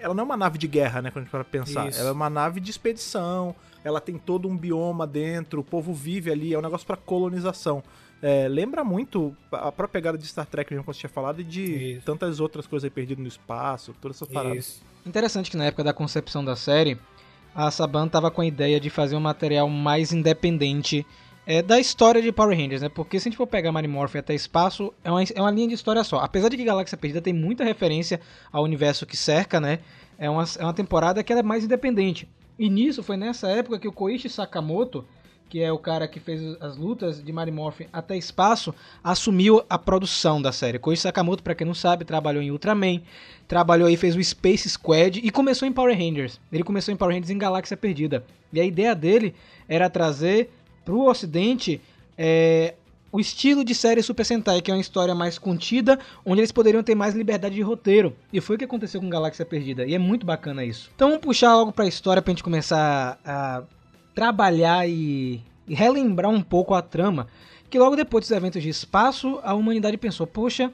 Ela 0.00 0.14
não 0.14 0.22
é 0.22 0.24
uma 0.24 0.36
nave 0.36 0.58
de 0.58 0.66
guerra, 0.66 1.00
né, 1.00 1.10
quando 1.10 1.22
a 1.22 1.24
gente 1.24 1.30
para 1.30 1.44
pensar. 1.44 1.88
Isso. 1.88 2.00
Ela 2.00 2.08
é 2.08 2.12
uma 2.12 2.30
nave 2.30 2.60
de 2.60 2.70
expedição, 2.70 3.54
ela 3.84 4.00
tem 4.00 4.18
todo 4.18 4.48
um 4.48 4.56
bioma 4.56 5.06
dentro, 5.06 5.60
o 5.60 5.64
povo 5.64 5.92
vive 5.92 6.30
ali, 6.30 6.52
é 6.54 6.58
um 6.58 6.62
negócio 6.62 6.86
pra 6.86 6.96
colonização. 6.96 7.82
É, 8.20 8.46
lembra 8.46 8.84
muito 8.84 9.36
a 9.50 9.72
própria 9.72 9.88
pegada 9.88 10.16
de 10.16 10.24
Star 10.24 10.46
Trek 10.46 10.72
mesmo, 10.72 10.84
como 10.84 10.94
você 10.94 11.00
tinha 11.00 11.10
falado, 11.10 11.40
e 11.40 11.44
de 11.44 11.94
Isso. 11.94 12.06
tantas 12.06 12.38
outras 12.38 12.68
coisas 12.68 12.84
aí 12.84 12.90
perdidas 12.90 13.20
no 13.20 13.28
espaço, 13.28 13.92
todas 14.00 14.16
essas 14.16 14.28
paradas. 14.28 14.58
Isso. 14.58 14.82
Interessante 15.04 15.50
que 15.50 15.56
na 15.56 15.64
época 15.64 15.82
da 15.82 15.92
concepção 15.92 16.44
da 16.44 16.54
série, 16.54 16.96
a 17.52 17.68
Saban 17.70 18.06
tava 18.06 18.30
com 18.30 18.40
a 18.40 18.46
ideia 18.46 18.78
de 18.78 18.90
fazer 18.90 19.16
um 19.16 19.20
material 19.20 19.68
mais 19.68 20.12
independente 20.12 21.04
é, 21.46 21.60
da 21.60 21.78
história 21.80 22.22
de 22.22 22.30
Power 22.30 22.56
Rangers, 22.56 22.82
né? 22.82 22.88
Porque 22.88 23.18
se 23.18 23.28
a 23.28 23.30
gente 23.30 23.36
for 23.36 23.46
pegar 23.46 23.72
Mighty 23.72 23.88
Morphin 23.88 24.18
até 24.18 24.34
espaço, 24.34 24.92
é 25.02 25.10
uma, 25.10 25.22
é 25.22 25.40
uma 25.40 25.50
linha 25.50 25.68
de 25.68 25.74
história 25.74 26.04
só. 26.04 26.18
Apesar 26.18 26.48
de 26.48 26.56
que 26.56 26.64
Galáxia 26.64 26.96
Perdida 26.96 27.20
tem 27.20 27.32
muita 27.32 27.64
referência 27.64 28.20
ao 28.52 28.62
universo 28.62 29.06
que 29.06 29.16
cerca, 29.16 29.60
né? 29.60 29.80
É 30.18 30.30
uma, 30.30 30.44
é 30.58 30.62
uma 30.62 30.74
temporada 30.74 31.22
que 31.22 31.32
ela 31.32 31.40
é 31.40 31.42
mais 31.42 31.64
independente. 31.64 32.28
E 32.58 32.70
nisso 32.70 33.02
foi 33.02 33.16
nessa 33.16 33.48
época 33.48 33.78
que 33.78 33.88
o 33.88 33.92
Koichi 33.92 34.28
Sakamoto, 34.28 35.04
que 35.48 35.60
é 35.60 35.72
o 35.72 35.78
cara 35.78 36.06
que 36.06 36.20
fez 36.20 36.40
as 36.60 36.76
lutas 36.76 37.22
de 37.22 37.32
Mighty 37.32 37.88
até 37.92 38.16
espaço, 38.16 38.72
assumiu 39.02 39.64
a 39.68 39.76
produção 39.76 40.40
da 40.40 40.52
série. 40.52 40.78
Koichi 40.78 41.02
Sakamoto, 41.02 41.42
pra 41.42 41.56
quem 41.56 41.66
não 41.66 41.74
sabe, 41.74 42.04
trabalhou 42.04 42.42
em 42.42 42.52
Ultraman, 42.52 43.00
trabalhou 43.48 43.88
aí, 43.88 43.96
fez 43.96 44.14
o 44.14 44.22
Space 44.22 44.70
Squad 44.70 45.20
e 45.22 45.30
começou 45.30 45.66
em 45.66 45.72
Power 45.72 45.98
Rangers. 45.98 46.40
Ele 46.52 46.62
começou 46.62 46.94
em 46.94 46.96
Power 46.96 47.12
Rangers 47.14 47.30
em 47.30 47.38
Galáxia 47.38 47.76
Perdida. 47.76 48.24
E 48.52 48.60
a 48.60 48.64
ideia 48.64 48.94
dele 48.94 49.34
era 49.68 49.90
trazer 49.90 50.50
pro 50.84 51.06
ocidente 51.06 51.80
é, 52.16 52.74
o 53.12 53.20
estilo 53.20 53.62
de 53.62 53.74
série 53.74 54.02
Super 54.02 54.24
Sentai, 54.24 54.62
que 54.62 54.70
é 54.70 54.74
uma 54.74 54.80
história 54.80 55.14
mais 55.14 55.38
contida, 55.38 55.98
onde 56.24 56.40
eles 56.40 56.50
poderiam 56.50 56.82
ter 56.82 56.94
mais 56.94 57.14
liberdade 57.14 57.54
de 57.54 57.60
roteiro. 57.60 58.16
E 58.32 58.40
foi 58.40 58.56
o 58.56 58.58
que 58.58 58.64
aconteceu 58.64 59.00
com 59.00 59.10
Galáxia 59.10 59.44
Perdida. 59.44 59.84
E 59.84 59.94
é 59.94 59.98
muito 59.98 60.24
bacana 60.24 60.64
isso. 60.64 60.90
Então 60.94 61.08
vamos 61.08 61.22
puxar 61.22 61.54
logo 61.54 61.72
pra 61.72 61.86
história 61.86 62.22
pra 62.22 62.32
gente 62.32 62.42
começar 62.42 63.20
a 63.24 63.62
trabalhar 64.14 64.88
e, 64.88 65.42
e 65.68 65.74
relembrar 65.74 66.30
um 66.30 66.42
pouco 66.42 66.74
a 66.74 66.80
trama. 66.80 67.28
Que 67.68 67.78
logo 67.78 67.96
depois 67.96 68.24
dos 68.24 68.30
eventos 68.30 68.62
de 68.62 68.70
espaço, 68.70 69.38
a 69.42 69.54
humanidade 69.54 69.98
pensou: 69.98 70.26
poxa, 70.26 70.72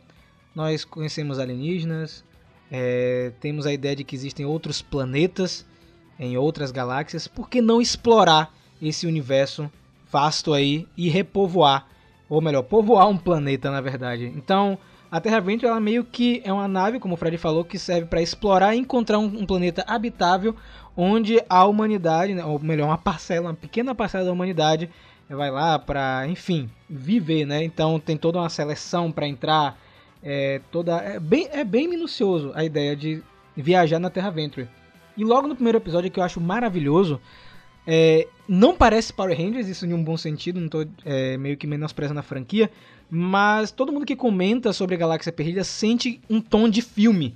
nós 0.54 0.84
conhecemos 0.84 1.40
alienígenas, 1.40 2.24
é, 2.70 3.32
temos 3.40 3.66
a 3.66 3.72
ideia 3.72 3.96
de 3.96 4.04
que 4.04 4.14
existem 4.14 4.46
outros 4.46 4.80
planetas 4.80 5.66
em 6.18 6.36
outras 6.36 6.70
galáxias, 6.70 7.28
por 7.28 7.48
que 7.48 7.60
não 7.60 7.80
explorar 7.80 8.52
esse 8.82 9.06
universo 9.06 9.70
vasto 10.10 10.52
aí 10.52 10.86
e 10.96 11.08
repovoar? 11.08 11.86
Ou 12.28 12.40
melhor, 12.40 12.62
povoar 12.62 13.08
um 13.08 13.16
planeta, 13.16 13.70
na 13.70 13.80
verdade. 13.80 14.32
Então, 14.36 14.78
a 15.10 15.20
Terra 15.20 15.40
Venture 15.40 15.70
ela 15.70 15.80
meio 15.80 16.04
que 16.04 16.42
é 16.44 16.52
uma 16.52 16.68
nave, 16.68 17.00
como 17.00 17.14
o 17.14 17.16
Fred 17.16 17.38
falou, 17.38 17.64
que 17.64 17.78
serve 17.78 18.06
para 18.06 18.20
explorar 18.20 18.74
e 18.74 18.78
encontrar 18.78 19.18
um, 19.18 19.24
um 19.24 19.46
planeta 19.46 19.84
habitável 19.86 20.54
onde 20.96 21.40
a 21.48 21.64
humanidade, 21.64 22.34
né, 22.34 22.44
ou 22.44 22.58
melhor, 22.58 22.86
uma 22.86 22.98
parcela, 22.98 23.48
uma 23.48 23.54
pequena 23.54 23.94
parcela 23.94 24.24
da 24.24 24.32
humanidade 24.32 24.90
vai 25.30 25.50
lá 25.50 25.78
para, 25.78 26.26
enfim, 26.26 26.70
viver, 26.88 27.44
né? 27.44 27.62
Então 27.62 28.00
tem 28.00 28.16
toda 28.16 28.38
uma 28.38 28.48
seleção 28.48 29.12
para 29.12 29.28
entrar, 29.28 29.78
é, 30.22 30.60
toda 30.72 30.96
é 30.96 31.20
bem, 31.20 31.48
é 31.52 31.64
bem 31.64 31.86
minucioso 31.86 32.50
a 32.54 32.64
ideia 32.64 32.96
de 32.96 33.22
viajar 33.56 33.98
na 33.98 34.10
Terra 34.10 34.30
Venture. 34.30 34.68
E 35.16 35.24
logo 35.24 35.48
no 35.48 35.54
primeiro 35.54 35.78
episódio 35.78 36.10
que 36.10 36.18
eu 36.18 36.24
acho 36.24 36.40
maravilhoso, 36.40 37.20
é, 37.90 38.28
não 38.46 38.76
parece 38.76 39.14
Power 39.14 39.34
Rangers, 39.34 39.66
isso 39.66 39.86
em 39.86 39.94
um 39.94 40.04
bom 40.04 40.14
sentido, 40.14 40.60
não 40.60 40.68
tô 40.68 40.86
é, 41.06 41.38
meio 41.38 41.56
que 41.56 41.66
menosprezando 41.66 42.20
a 42.20 42.22
franquia, 42.22 42.70
mas 43.08 43.70
todo 43.70 43.90
mundo 43.90 44.04
que 44.04 44.14
comenta 44.14 44.74
sobre 44.74 44.94
Galáxia 44.94 45.32
Perdida 45.32 45.64
sente 45.64 46.20
um 46.28 46.38
tom 46.38 46.68
de 46.68 46.82
filme, 46.82 47.34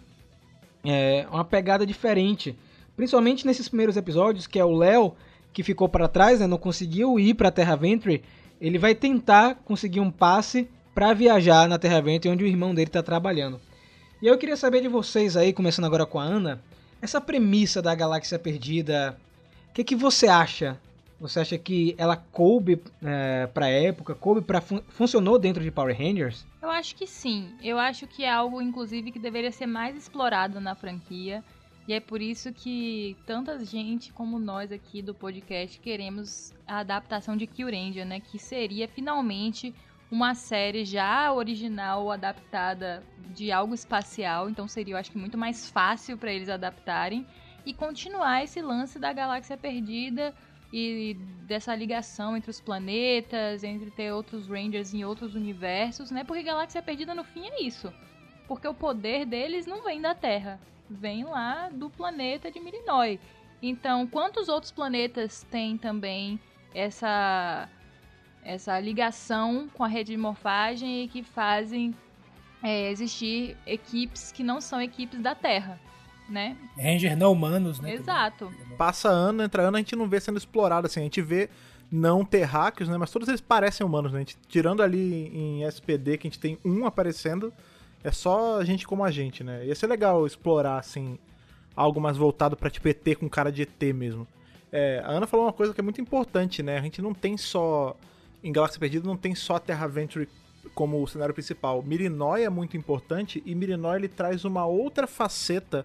é, 0.84 1.26
uma 1.32 1.42
pegada 1.42 1.86
diferente. 1.86 2.54
Principalmente 2.94 3.46
nesses 3.46 3.66
primeiros 3.66 3.96
episódios, 3.96 4.46
que 4.46 4.58
é 4.58 4.64
o 4.64 4.76
Léo, 4.76 5.14
que 5.54 5.62
ficou 5.62 5.88
para 5.88 6.06
trás, 6.06 6.40
né, 6.40 6.46
não 6.46 6.58
conseguiu 6.58 7.18
ir 7.18 7.32
para 7.32 7.50
Terra 7.50 7.74
Venture, 7.74 8.22
ele 8.60 8.78
vai 8.78 8.94
tentar 8.94 9.54
conseguir 9.64 10.00
um 10.00 10.10
passe 10.10 10.68
para 10.94 11.14
viajar 11.14 11.66
na 11.66 11.78
Terra 11.78 12.02
Venture, 12.02 12.34
onde 12.34 12.44
o 12.44 12.46
irmão 12.46 12.74
dele 12.74 12.90
está 12.90 13.02
trabalhando. 13.02 13.58
E 14.20 14.26
eu 14.26 14.36
queria 14.36 14.56
saber 14.58 14.82
de 14.82 14.88
vocês 14.88 15.34
aí, 15.34 15.50
começando 15.54 15.86
agora 15.86 16.04
com 16.04 16.20
a 16.20 16.24
Ana, 16.24 16.62
essa 17.00 17.22
premissa 17.22 17.80
da 17.80 17.94
Galáxia 17.94 18.38
Perdida, 18.38 19.18
o 19.72 19.74
que, 19.74 19.82
que 19.82 19.96
você 19.96 20.28
acha? 20.28 20.78
Você 21.18 21.40
acha 21.40 21.56
que 21.56 21.94
ela 21.96 22.14
coube 22.14 22.82
é, 23.02 23.46
pra 23.46 23.68
época, 23.68 24.14
coube 24.14 24.42
para 24.42 24.61
fun 24.61 24.82
funcionou 24.90 25.38
dentro 25.38 25.62
de 25.62 25.70
Power 25.70 25.96
Rangers? 25.96 26.44
Eu 26.61 26.68
acho 26.68 26.94
que 26.94 27.06
sim. 27.06 27.54
Eu 27.62 27.78
acho 27.78 28.06
que 28.06 28.22
é 28.22 28.30
algo, 28.30 28.61
inclusive, 28.61 29.11
que 29.11 29.18
deveria 29.18 29.50
ser 29.50 29.64
mais 29.64 29.96
explorado 29.96 30.61
na 30.61 30.74
franquia. 30.74 31.42
E 31.88 31.94
é 31.94 32.00
por 32.00 32.20
isso 32.20 32.52
que 32.52 33.16
tanta 33.24 33.64
gente 33.64 34.12
como 34.12 34.38
nós 34.38 34.70
aqui 34.70 35.00
do 35.00 35.14
podcast 35.14 35.80
queremos 35.80 36.52
a 36.66 36.80
adaptação 36.80 37.35
de 37.35 37.46
Kyuranger, 37.46 38.04
né? 38.04 38.20
Que 38.20 38.38
seria 38.38 38.87
finalmente 38.87 39.74
uma 40.11 40.35
série 40.35 40.85
já 40.85 41.32
original 41.32 42.12
adaptada 42.12 43.02
de 43.35 43.50
algo 43.50 43.72
espacial. 43.72 44.50
Então 44.50 44.68
seria, 44.68 44.92
eu 44.92 44.98
acho 44.98 45.11
que, 45.11 45.16
muito 45.16 45.38
mais 45.38 45.70
fácil 45.70 46.18
para 46.18 46.30
eles 46.30 46.50
adaptarem 46.50 47.26
e 47.64 47.72
continuar 47.72 48.44
esse 48.44 48.61
lance 48.61 48.98
da 48.98 49.12
Galáxia 49.12 49.57
Perdida 49.57 50.35
e 50.72 51.14
dessa 51.46 51.75
ligação 51.75 52.37
entre 52.37 52.51
os 52.51 52.61
planetas, 52.61 53.62
entre 53.62 53.90
ter 53.90 54.12
outros 54.12 54.48
Rangers 54.48 54.94
em 54.94 55.05
outros 55.05 55.35
universos, 55.35 56.11
né? 56.11 56.25
Porque 56.25 56.42
Galáxia 56.42 56.83
Perdida 56.83 57.14
no 57.14 57.25
fim 57.25 57.46
é 57.46 57.62
isso. 57.62 57.92
Porque 58.48 58.66
o 58.66 58.75
poder 58.75 59.27
deles 59.27 59.66
não 59.66 59.83
vem 59.83 60.01
da 60.01 60.14
Terra, 60.14 60.59
vem 60.88 61.25
lá 61.25 61.68
do 61.68 61.90
planeta 61.90 62.51
de 62.51 62.59
Mirinoi. 62.59 63.20
Então, 63.62 64.07
quantos 64.07 64.48
outros 64.48 64.72
planetas 64.72 65.44
têm 65.51 65.77
também 65.77 66.40
essa 66.75 67.68
essa 68.44 68.81
ligação 68.81 69.68
com 69.72 69.85
a 69.85 69.87
rede 69.87 70.11
de 70.11 70.18
morfagem 70.18 71.05
e 71.05 71.09
que 71.09 71.22
fazem 71.22 71.94
é, 72.61 72.90
existir 72.90 73.57
equipes 73.64 74.33
que 74.33 74.42
não 74.42 74.61
são 74.61 74.81
equipes 74.81 75.20
da 75.20 75.33
Terra, 75.33 75.79
né? 76.33 76.57
Ranger 76.77 77.16
não 77.16 77.31
humanos, 77.31 77.79
né? 77.79 77.95
Exato. 77.95 78.53
Passa 78.77 79.09
ano, 79.09 79.42
entra 79.42 79.62
ano, 79.62 79.77
a 79.77 79.81
gente 79.81 79.95
não 79.95 80.09
vê 80.09 80.18
sendo 80.18 80.38
explorado 80.38 80.87
assim. 80.87 81.01
A 81.01 81.05
gente 81.05 81.21
vê 81.21 81.49
não 81.90 82.25
terráqueos, 82.25 82.88
né? 82.88 82.97
Mas 82.97 83.11
todos 83.11 83.29
eles 83.29 83.40
parecem 83.40 83.87
humanos, 83.87 84.12
né? 84.12 84.18
A 84.18 84.21
gente, 84.21 84.37
tirando 84.49 84.83
ali 84.83 85.29
em 85.29 85.62
SPD, 85.64 86.16
que 86.16 86.27
a 86.27 86.31
gente 86.31 86.40
tem 86.40 86.59
um 86.64 86.87
aparecendo, 86.87 87.53
é 88.03 88.11
só 88.11 88.64
gente 88.64 88.87
como 88.87 89.05
a 89.05 89.11
gente, 89.11 89.45
né? 89.45 89.66
Ia 89.66 89.75
ser 89.75 89.87
legal 89.87 90.27
explorar, 90.27 90.79
assim, 90.79 91.18
algo 91.77 92.01
mais 92.01 92.16
voltado 92.16 92.57
pra 92.57 92.71
tipo 92.71 92.88
ET 92.88 93.16
com 93.18 93.29
cara 93.29 93.53
de 93.53 93.62
ET 93.62 93.95
mesmo. 93.95 94.27
É, 94.73 95.03
a 95.05 95.11
Ana 95.11 95.27
falou 95.27 95.45
uma 95.45 95.53
coisa 95.53 95.75
que 95.75 95.81
é 95.81 95.85
muito 95.85 96.01
importante, 96.01 96.62
né? 96.62 96.79
A 96.79 96.83
gente 96.83 97.03
não 97.03 97.12
tem 97.12 97.37
só. 97.37 97.95
Em 98.42 98.51
Galáxia 98.51 98.81
Perdida 98.81 99.07
não 99.07 99.16
tem 99.16 99.35
só 99.35 99.57
a 99.57 99.61
Terra 99.61 99.87
Venture 99.87 100.27
como 100.75 101.03
o 101.03 101.07
cenário 101.07 101.35
principal. 101.35 101.83
Mirinói 101.83 102.45
é 102.45 102.51
muito 102.51 102.77
importante 102.77 103.42
e 103.45 103.55
Mirinói 103.55 103.99
ele 103.99 104.09
traz 104.09 104.45
uma 104.45 104.64
outra 104.64 105.07
faceta 105.07 105.85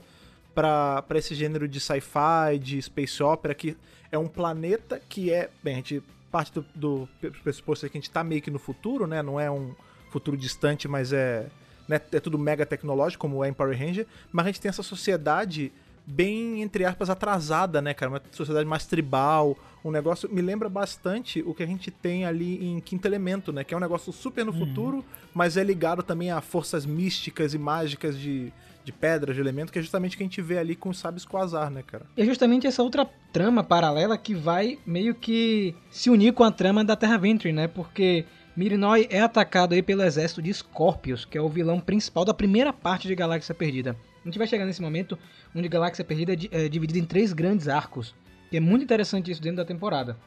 pra 0.57 1.05
esse 1.19 1.35
gênero 1.35 1.67
de 1.67 1.79
sci-fi, 1.79 2.57
de 2.59 2.81
space 2.81 3.21
opera, 3.21 3.53
que 3.53 3.77
é 4.11 4.17
um 4.17 4.27
planeta 4.27 4.99
que 5.07 5.31
é. 5.31 5.51
Bem, 5.63 5.75
a 5.75 5.77
gente 5.77 6.03
parte 6.31 6.51
do, 6.51 6.65
do 6.73 7.07
pressuposto 7.43 7.85
é 7.85 7.89
que 7.89 7.97
a 7.97 8.01
gente 8.01 8.09
tá 8.09 8.23
meio 8.23 8.41
que 8.41 8.49
no 8.49 8.57
futuro, 8.57 9.05
né? 9.05 9.21
Não 9.21 9.39
é 9.39 9.51
um 9.51 9.75
futuro 10.09 10.35
distante, 10.35 10.87
mas 10.87 11.13
é. 11.13 11.45
Né, 11.87 12.01
é 12.11 12.19
tudo 12.19 12.39
mega 12.39 12.65
tecnológico, 12.65 13.21
como 13.21 13.45
é 13.45 13.49
em 13.49 13.53
Power 13.53 13.77
Ranger, 13.77 14.05
mas 14.29 14.45
a 14.45 14.49
gente 14.49 14.59
tem 14.59 14.67
essa 14.67 14.83
sociedade 14.83 15.71
bem, 16.05 16.61
entre 16.61 16.83
aspas, 16.83 17.09
atrasada, 17.09 17.81
né, 17.81 17.93
cara? 17.93 18.11
Uma 18.11 18.21
sociedade 18.31 18.67
mais 18.67 18.85
tribal, 18.85 19.55
um 19.85 19.91
negócio. 19.91 20.27
Me 20.27 20.41
lembra 20.41 20.67
bastante 20.67 21.43
o 21.45 21.53
que 21.53 21.61
a 21.61 21.67
gente 21.67 21.91
tem 21.91 22.25
ali 22.25 22.65
em 22.65 22.79
Quinto 22.79 23.07
Elemento, 23.07 23.53
né? 23.53 23.63
Que 23.63 23.75
é 23.75 23.77
um 23.77 23.79
negócio 23.79 24.11
super 24.11 24.43
no 24.43 24.51
futuro, 24.51 25.05
mas 25.35 25.55
é 25.55 25.63
ligado 25.63 26.01
também 26.01 26.31
a 26.31 26.41
forças 26.41 26.83
místicas 26.83 27.53
e 27.53 27.59
mágicas 27.59 28.17
de, 28.17 28.51
de 28.87 28.93
pedras, 28.93 29.35
de 29.35 29.41
elemento, 29.41 29.71
que 29.71 29.77
é 29.77 29.81
justamente 29.81 30.15
o 30.15 30.17
que 30.17 30.23
a 30.23 30.25
gente 30.25 30.41
vê 30.41 30.57
ali 30.57 30.75
com 30.75 30.89
os 30.89 30.97
sábios 30.97 31.25
Quasar, 31.25 31.69
né, 31.69 31.83
cara? 31.85 32.05
E 32.15 32.21
é 32.21 32.25
justamente 32.25 32.65
essa 32.65 32.81
outra 32.81 33.05
trama 33.33 33.63
paralela 33.63 34.17
que 34.17 34.33
vai 34.33 34.79
meio 34.85 35.13
que 35.13 35.75
se 35.91 36.09
unir 36.09 36.33
com 36.33 36.43
a 36.43 36.51
trama 36.51 36.85
da 36.85 36.95
Terra 36.95 37.17
Venture, 37.17 37.51
né? 37.51 37.67
Porque 37.67 38.25
Mirinoi 38.55 39.07
é 39.11 39.19
atacado 39.19 39.75
aí 39.75 39.83
pelo 39.83 40.01
exército 40.03 40.41
de 40.41 40.53
Scorpius, 40.53 41.25
que 41.25 41.37
é 41.37 41.41
o 41.41 41.49
vilão 41.49 41.81
principal 41.81 42.23
da 42.23 42.33
primeira 42.33 42.71
parte 42.71 43.09
de 43.09 43.13
Galáxia 43.13 43.53
Perdida. 43.53 43.97
A 44.23 44.27
gente 44.27 44.37
vai 44.37 44.47
chegar 44.47 44.65
nesse 44.65 44.81
momento 44.81 45.19
onde 45.53 45.67
Galáxia 45.67 46.05
Perdida 46.05 46.33
é 46.33 46.65
é 46.65 46.69
dividida 46.69 46.97
em 46.97 47.05
três 47.05 47.33
grandes 47.33 47.67
arcos, 47.67 48.15
que 48.49 48.55
é 48.55 48.61
muito 48.61 48.83
interessante 48.83 49.29
isso 49.29 49.41
dentro 49.41 49.57
da 49.57 49.65
temporada. 49.65 50.17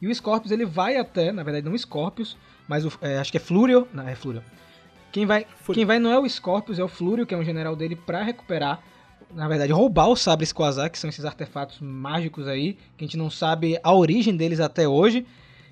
E 0.00 0.06
o 0.06 0.14
Scorpius 0.14 0.52
ele 0.52 0.64
vai 0.64 0.96
até, 0.96 1.32
na 1.32 1.42
verdade 1.42 1.68
não 1.68 1.76
Scorpius, 1.76 2.36
mas 2.68 2.84
o, 2.84 2.92
é, 3.02 3.18
acho 3.18 3.32
que 3.32 3.36
é 3.38 3.40
Flurio, 3.40 3.88
não, 3.92 4.06
é 4.06 4.14
Flurio. 4.14 4.42
Quem 5.14 5.26
vai, 5.26 5.46
Fúrio. 5.60 5.78
quem 5.78 5.86
vai 5.86 6.00
não 6.00 6.10
é 6.10 6.18
o 6.18 6.28
Scorpius, 6.28 6.80
é 6.80 6.82
o 6.82 6.88
Flurio, 6.88 7.24
que 7.24 7.32
é 7.32 7.38
um 7.38 7.44
general 7.44 7.76
dele, 7.76 7.94
pra 7.94 8.24
recuperar, 8.24 8.82
na 9.32 9.46
verdade, 9.46 9.72
roubar 9.72 10.08
os 10.08 10.20
sabres 10.20 10.52
Quasar, 10.52 10.90
que 10.90 10.98
são 10.98 11.08
esses 11.08 11.24
artefatos 11.24 11.78
mágicos 11.80 12.48
aí, 12.48 12.72
que 12.96 13.04
a 13.04 13.06
gente 13.06 13.16
não 13.16 13.30
sabe 13.30 13.78
a 13.80 13.94
origem 13.94 14.36
deles 14.36 14.58
até 14.58 14.88
hoje. 14.88 15.24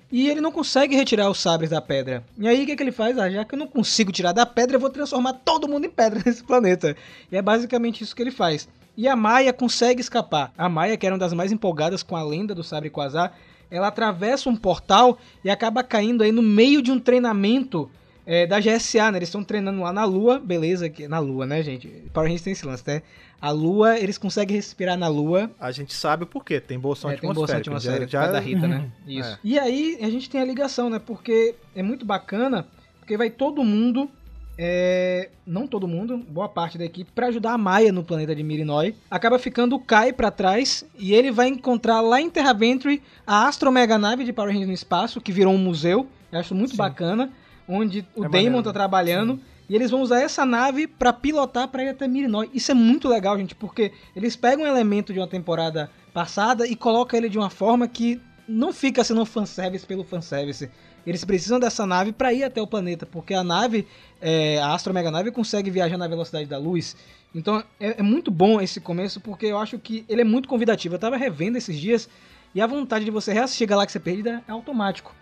E 0.09 0.29
ele 0.29 0.39
não 0.39 0.49
consegue 0.49 0.95
retirar 0.95 1.29
os 1.29 1.41
sabres 1.41 1.71
da 1.71 1.81
pedra. 1.81 2.23
E 2.37 2.47
aí 2.47 2.63
o 2.63 2.65
que, 2.65 2.73
que 2.73 2.81
ele 2.83 2.93
faz? 2.93 3.17
Ah, 3.17 3.29
já 3.29 3.43
que 3.43 3.55
eu 3.55 3.59
não 3.59 3.67
consigo 3.67 4.13
tirar 4.13 4.31
da 4.31 4.45
pedra, 4.45 4.77
eu 4.77 4.79
vou 4.79 4.89
transformar 4.89 5.33
todo 5.33 5.67
mundo 5.67 5.83
em 5.83 5.89
pedra 5.89 6.21
nesse 6.25 6.41
planeta. 6.41 6.95
E 7.29 7.35
é 7.35 7.41
basicamente 7.41 8.01
isso 8.01 8.15
que 8.15 8.21
ele 8.21 8.31
faz. 8.31 8.69
E 8.95 9.09
a 9.09 9.15
Maia 9.15 9.51
consegue 9.51 9.99
escapar. 9.99 10.53
A 10.57 10.69
Maia, 10.69 10.95
que 10.95 11.05
era 11.05 11.15
uma 11.15 11.19
das 11.19 11.33
mais 11.33 11.51
empolgadas 11.51 12.01
com 12.01 12.15
a 12.15 12.23
lenda 12.23 12.55
do 12.55 12.63
sabre 12.63 12.89
Quasar, 12.89 13.37
ela 13.69 13.87
atravessa 13.87 14.49
um 14.49 14.55
portal 14.55 15.17
e 15.43 15.49
acaba 15.49 15.83
caindo 15.83 16.23
aí 16.23 16.31
no 16.31 16.41
meio 16.41 16.81
de 16.81 16.93
um 16.93 16.99
treinamento 16.99 17.91
é, 18.25 18.45
da 18.47 18.59
GSA, 18.59 19.11
né? 19.11 19.17
Eles 19.19 19.29
estão 19.29 19.43
treinando 19.43 19.81
lá 19.81 19.91
na 19.93 20.05
Lua, 20.05 20.39
beleza, 20.39 20.89
que 20.89 21.07
na 21.07 21.19
Lua, 21.19 21.45
né, 21.45 21.61
gente? 21.63 21.87
Power 22.13 22.27
Rangers 22.27 22.41
tem 22.43 22.53
esse 22.53 22.65
lance, 22.65 22.83
né? 22.87 23.01
A 23.41 23.51
Lua, 23.51 23.99
eles 23.99 24.17
conseguem 24.17 24.55
respirar 24.55 24.97
na 24.97 25.07
Lua, 25.09 25.51
A 25.59 25.71
gente 25.71 25.93
sabe 25.93 26.23
o 26.23 26.27
porquê, 26.27 26.61
tem 26.61 26.79
bolsão 26.79 27.11
é, 27.11 27.17
tem 27.17 27.33
bolsa 27.33 27.57
atmosférica. 27.57 27.71
atmosférica 27.71 28.07
já, 28.11 28.25
já- 28.27 28.31
da 28.31 28.39
Rita, 28.39 28.67
né? 28.67 28.89
Isso. 29.05 29.29
É. 29.29 29.37
E 29.43 29.59
aí 29.59 29.97
a 30.01 30.09
gente 30.09 30.29
tem 30.29 30.39
a 30.39 30.45
ligação, 30.45 30.89
né? 30.89 30.99
Porque 31.05 31.53
é 31.75 31.83
muito 31.83 32.05
bacana, 32.05 32.65
porque 33.01 33.17
vai 33.17 33.29
todo 33.29 33.61
mundo, 33.65 34.09
é, 34.57 35.29
não 35.45 35.67
todo 35.67 35.87
mundo, 35.87 36.17
boa 36.17 36.47
parte 36.47 36.77
da 36.77 36.85
equipe, 36.85 37.11
pra 37.13 37.27
ajudar 37.27 37.51
a 37.53 37.57
Maia 37.57 37.91
no 37.91 38.03
planeta 38.03 38.33
de 38.35 38.43
Mirinoi. 38.43 38.95
Acaba 39.11 39.37
ficando 39.39 39.75
o 39.75 39.79
Kai 39.79 40.13
pra 40.13 40.31
trás 40.31 40.85
e 40.97 41.13
ele 41.13 41.31
vai 41.31 41.47
encontrar 41.49 41.99
lá 42.01 42.21
em 42.21 42.29
Terra 42.29 42.53
Venture 42.53 43.01
a 43.25 43.47
Astromega 43.47 43.97
Nave 43.97 44.23
de 44.23 44.31
Power 44.31 44.49
Rangers 44.51 44.67
no 44.69 44.73
espaço, 44.73 45.19
que 45.19 45.31
virou 45.33 45.53
um 45.53 45.57
museu. 45.57 46.07
Eu 46.31 46.39
acho 46.39 46.55
muito 46.55 46.71
Sim. 46.71 46.77
bacana, 46.77 47.29
onde 47.67 48.05
o 48.15 48.25
É 48.25 48.29
Damon 48.29 48.43
maneiro. 48.43 48.63
tá 48.63 48.73
trabalhando. 48.73 49.39
E 49.69 49.75
eles 49.75 49.89
vão 49.89 50.01
usar 50.01 50.19
essa 50.21 50.45
nave 50.45 50.87
pra 50.87 51.13
pilotar 51.13 51.69
pra 51.69 51.83
ir 51.83 51.89
até 51.89 52.05
Mirinoi. 52.07 52.49
Isso 52.53 52.69
é 52.69 52.73
muito 52.73 53.07
legal, 53.07 53.37
gente, 53.37 53.55
porque 53.55 53.93
eles 54.15 54.35
pegam 54.35 54.65
um 54.65 54.67
elemento 54.67 55.13
de 55.13 55.19
uma 55.19 55.27
temporada 55.27 55.89
passada 56.13 56.67
e 56.67 56.75
colocam 56.75 57.17
ele 57.17 57.29
de 57.29 57.37
uma 57.37 57.49
forma 57.49 57.87
que 57.87 58.21
não 58.45 58.73
fica 58.73 59.03
sendo 59.05 59.25
fanservice 59.25 59.85
pelo 59.85 60.03
fanservice. 60.03 60.69
Eles 61.07 61.23
precisam 61.23 61.59
dessa 61.59 61.85
nave 61.85 62.11
pra 62.11 62.33
ir 62.33 62.43
até 62.43 62.61
o 62.61 62.67
planeta, 62.67 63.05
porque 63.05 63.33
a 63.33 63.43
nave, 63.43 63.87
é, 64.21 64.59
a 64.61 64.73
Astro 64.73 64.93
Mega 64.93 65.09
Nave, 65.09 65.31
consegue 65.31 65.71
viajar 65.71 65.97
na 65.97 66.07
velocidade 66.09 66.45
da 66.45 66.57
luz. 66.57 66.95
Então 67.33 67.63
é, 67.79 67.99
é 67.99 68.03
muito 68.03 68.29
bom 68.29 68.59
esse 68.61 68.81
começo, 68.81 69.21
porque 69.21 69.45
eu 69.45 69.57
acho 69.57 69.79
que 69.79 70.03
ele 70.09 70.21
é 70.21 70.25
muito 70.25 70.47
convidativo. 70.49 70.95
Eu 70.95 70.99
tava 70.99 71.15
revendo 71.15 71.57
esses 71.57 71.79
dias 71.79 72.09
e 72.53 72.59
a 72.59 72.67
vontade 72.67 73.05
de 73.05 73.11
você 73.11 73.31
reassistir 73.31 73.65
Galáxia 73.67 73.99
Perdida 73.99 74.43
é 74.45 74.51
automático. 74.51 75.15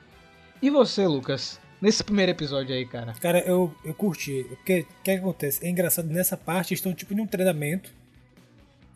E 0.61 0.69
você, 0.69 1.05
Lucas? 1.07 1.60
Nesse 1.81 2.03
primeiro 2.03 2.31
episódio 2.31 2.75
aí, 2.75 2.85
cara. 2.85 3.13
Cara, 3.19 3.39
eu, 3.39 3.73
eu 3.83 3.93
curti. 3.93 4.45
O 4.51 4.57
que, 4.63 4.85
que 5.03 5.11
acontece? 5.11 5.65
É 5.65 5.69
engraçado, 5.69 6.07
nessa 6.07 6.37
parte 6.37 6.73
eles 6.73 6.79
estão 6.79 6.93
tipo 6.93 7.13
em 7.13 7.19
um 7.21 7.25
treinamento 7.27 7.91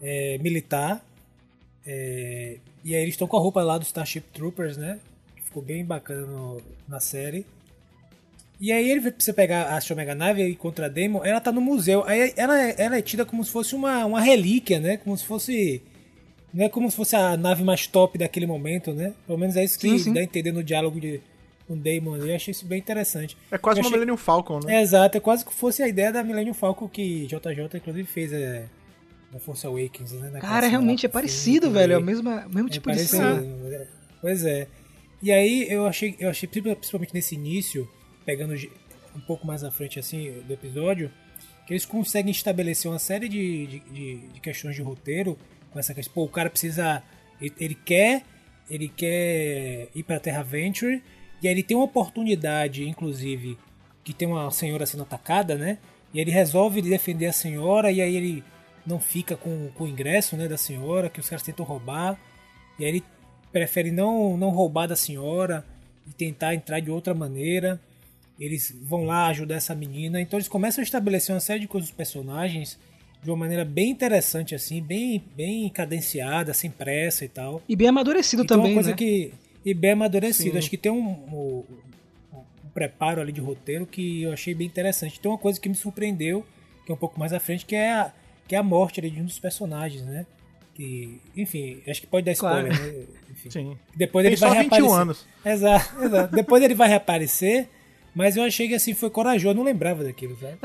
é, 0.01 0.37
militar. 0.37 1.03
é, 1.85 2.57
e 2.83 2.95
aí 2.95 3.01
eles 3.01 3.15
estão 3.15 3.27
com 3.27 3.37
a 3.37 3.39
roupa 3.39 3.63
lá 3.63 3.77
do 3.79 3.83
Starship 3.83 4.21
Troopers, 4.33 4.77
né? 4.77 4.99
Ficou 5.43 5.63
bem 5.63 5.83
bacana 5.83 6.27
no- 6.27 6.61
na 6.87 6.99
série. 6.99 7.45
E 8.61 8.71
aí 8.71 8.89
ele 8.89 9.11
precisa 9.11 9.33
pegar 9.33 9.63
a 9.63 9.77
Astro 9.77 9.95
Mega 9.95 10.13
Nave 10.15 10.43
e 10.47 10.55
contra 10.55 10.85
a 10.85 10.89
Demon, 10.89 11.25
ela 11.25 11.41
tá 11.41 11.51
no 11.51 11.59
museu. 11.61 12.03
Aí 12.05 12.33
ela, 12.37 12.61
é- 12.61 12.75
ela 12.77 12.97
é 12.97 13.01
tida 13.01 13.25
como 13.25 13.43
se 13.43 13.51
fosse 13.51 13.73
uma, 13.75 14.05
uma 14.05 14.21
relíquia, 14.21 14.79
né? 14.79 14.97
Como 14.97 15.17
se 15.17 15.25
fosse. 15.25 15.81
Não 16.53 16.63
é 16.65 16.69
como 16.69 16.89
se 16.89 16.95
fosse 16.95 17.15
a 17.15 17.35
nave 17.35 17.63
mais 17.63 17.85
top 17.87 18.17
daquele 18.17 18.45
momento, 18.45 18.93
né? 18.93 19.13
Pelo 19.25 19.37
menos 19.39 19.55
é 19.57 19.63
isso 19.63 19.77
que 19.79 19.89
Sim, 19.89 19.97
sim. 19.97 20.13
dá 20.13 20.19
a 20.21 20.23
entender 20.23 20.51
no 20.53 20.63
diálogo 20.63 20.99
de, 21.01 21.19
o 21.67 21.75
Damon 21.75 22.13
ali. 22.15 22.29
Eu 22.29 22.35
achei 22.35 22.51
isso 22.51 22.65
bem 22.65 22.79
interessante. 22.79 23.37
É 23.51 23.57
quase 23.57 23.79
Eu 23.79 23.83
uma 23.83 23.87
achei- 23.87 23.97
Millennium 23.97 24.17
Falcon, 24.17 24.59
né? 24.63 24.75
é, 24.77 24.81
exato, 24.81 25.17
é 25.17 25.21
quase 25.21 25.43
que 25.45 25.53
fosse 25.53 25.81
a 25.81 25.87
ideia 25.87 26.11
da 26.11 26.23
Millennium 26.23 26.53
Falcon 26.53 26.87
que 26.87 27.25
JJ 27.27 27.77
inclusive 27.77 28.07
fez 28.07 28.31
é, 28.33 28.67
na 29.31 29.39
Force 29.39 29.65
Awakens, 29.65 30.11
né? 30.13 30.29
Cara, 30.39 30.55
cena 30.61 30.67
realmente 30.67 31.05
é 31.05 31.09
parecido, 31.09 31.67
filme, 31.67 31.79
velho. 31.79 31.93
É 31.93 31.97
o 31.97 32.01
mesmo, 32.01 32.29
o 32.29 32.49
mesmo 32.49 32.67
É 32.67 32.71
tipo 32.71 32.89
de 32.91 32.95
parecido, 32.97 33.21
cena. 33.21 33.87
Pois 34.21 34.45
é. 34.45 34.67
E 35.21 35.31
aí 35.31 35.67
eu 35.69 35.85
achei, 35.87 36.15
eu 36.19 36.29
achei 36.29 36.47
principalmente 36.47 37.13
nesse 37.13 37.35
início, 37.35 37.89
pegando 38.25 38.53
um 39.15 39.19
pouco 39.21 39.47
mais 39.47 39.63
à 39.63 39.71
frente 39.71 39.97
assim 39.97 40.31
do 40.47 40.53
episódio, 40.53 41.09
que 41.65 41.73
eles 41.73 41.85
conseguem 41.85 42.31
estabelecer 42.31 42.91
uma 42.91 42.99
série 42.99 43.27
de, 43.27 43.65
de, 43.65 43.79
de- 43.79 44.17
de 44.33 44.39
questões 44.39 44.75
de 44.75 44.81
roteiro 44.83 45.35
com 45.71 45.79
essa 45.79 45.93
questão. 45.95 46.13
Pô, 46.13 46.23
o 46.25 46.29
cara 46.29 46.49
precisa. 46.49 47.01
Ele, 47.41 47.53
ele 47.59 47.75
quer. 47.75 48.23
Ele 48.69 48.87
quer 48.87 49.89
ir 49.95 50.03
pra 50.03 50.19
Terra 50.19 50.41
Venture. 50.43 51.01
E 51.45 51.47
aí 51.47 51.53
ele 51.53 51.61
tem 51.61 51.77
uma 51.77 51.85
oportunidade, 51.85 52.89
inclusive, 52.89 53.55
que 54.03 54.15
tem 54.15 54.27
uma 54.27 54.49
senhora 54.49 54.83
sendo 54.83 55.03
atacada, 55.03 55.55
né? 55.55 55.77
E 56.11 56.19
ele 56.19 56.31
resolve 56.31 56.81
defender 56.81 57.27
a 57.27 57.31
senhora. 57.31 57.91
E 57.91 58.01
aí 58.01 58.15
ele 58.15 58.43
não 58.83 58.99
fica 58.99 59.37
com, 59.37 59.69
com 59.75 59.83
o 59.83 59.87
ingresso 59.87 60.35
né, 60.35 60.47
da 60.47 60.57
senhora, 60.57 61.07
que 61.07 61.19
os 61.19 61.29
caras 61.29 61.43
tentam 61.43 61.63
roubar. 61.63 62.19
E 62.79 62.83
aí 62.83 62.89
ele 62.89 63.03
prefere 63.51 63.91
não, 63.91 64.35
não 64.35 64.49
roubar 64.49 64.87
da 64.87 64.95
senhora 64.95 65.63
e 66.07 66.13
tentar 66.13 66.55
entrar 66.55 66.79
de 66.79 66.89
outra 66.89 67.13
maneira. 67.13 67.79
Eles 68.39 68.75
vão 68.81 69.05
lá 69.05 69.27
ajudar 69.27 69.53
essa 69.53 69.75
menina. 69.75 70.19
Então 70.19 70.39
eles 70.39 70.47
começam 70.47 70.81
a 70.81 70.83
estabelecer 70.83 71.35
uma 71.35 71.39
série 71.39 71.59
de 71.59 71.67
coisas 71.67 71.91
dos 71.91 71.95
personagens 71.95 72.79
de 73.21 73.29
uma 73.29 73.37
maneira 73.37 73.63
bem 73.63 73.91
interessante, 73.91 74.55
assim, 74.55 74.81
bem, 74.81 75.23
bem 75.35 75.69
cadenciada, 75.69 76.55
sem 76.55 76.71
pressa 76.71 77.23
e 77.23 77.27
tal. 77.27 77.61
E 77.69 77.75
bem 77.75 77.87
amadurecido 77.87 78.43
E 78.43 78.47
tem 78.47 78.57
também, 78.57 78.71
uma 78.71 78.75
coisa 78.75 78.89
né? 78.89 78.95
que. 78.95 79.31
E 79.65 79.73
bem 79.73 79.91
amadurecido. 79.91 80.51
Sim. 80.51 80.57
Acho 80.59 80.69
que 80.69 80.77
tem 80.77 80.91
um, 80.91 80.99
um, 80.99 81.63
um 82.33 82.69
preparo 82.73 83.19
ali 83.19 83.31
de 83.31 83.41
roteiro 83.41 83.85
que 83.85 84.21
eu 84.23 84.31
achei 84.31 84.53
bem 84.53 84.67
interessante. 84.67 85.19
Tem 85.19 85.29
uma 85.31 85.37
coisa 85.37 85.59
que 85.59 85.67
me 85.67 85.75
surpreendeu, 85.75 86.45
que 86.85 86.91
é 86.91 86.95
um 86.95 86.97
pouco 86.97 87.19
mais 87.19 87.33
à 87.33 87.39
frente, 87.39 87.65
que 87.65 87.75
é 87.75 87.91
a, 87.91 88.11
que 88.47 88.53
é 88.55 88.57
a 88.59 88.63
morte 88.63 88.99
ali 88.99 89.09
de 89.09 89.21
um 89.21 89.25
dos 89.25 89.39
personagens, 89.39 90.03
né? 90.03 90.25
que, 90.75 91.21
enfim, 91.37 91.81
acho 91.87 92.01
que 92.01 92.07
pode 92.07 92.25
dar 92.25 92.35
Claro. 92.35 92.67
spoiler, 92.67 92.97
né? 92.99 93.05
Enfim. 93.31 93.49
Sim. 93.49 93.77
Depois 93.95 94.23
Tem 94.25 94.33
ele 94.33 94.39
vai 94.41 94.49
21 94.49 94.59
reaparecer. 94.69 94.99
anos. 95.01 95.25
Exato, 95.45 96.03
exato. 96.03 96.35
Depois 96.35 96.61
ele 96.63 96.75
vai 96.75 96.89
reaparecer, 96.89 97.69
mas 98.13 98.35
eu 98.35 98.43
achei 98.43 98.67
que 98.67 98.73
assim 98.75 98.93
foi 98.93 99.09
corajoso, 99.09 99.47
eu 99.51 99.53
não 99.55 99.63
lembrava 99.63 100.03
daquilo, 100.03 100.37
sabe? 100.37 100.57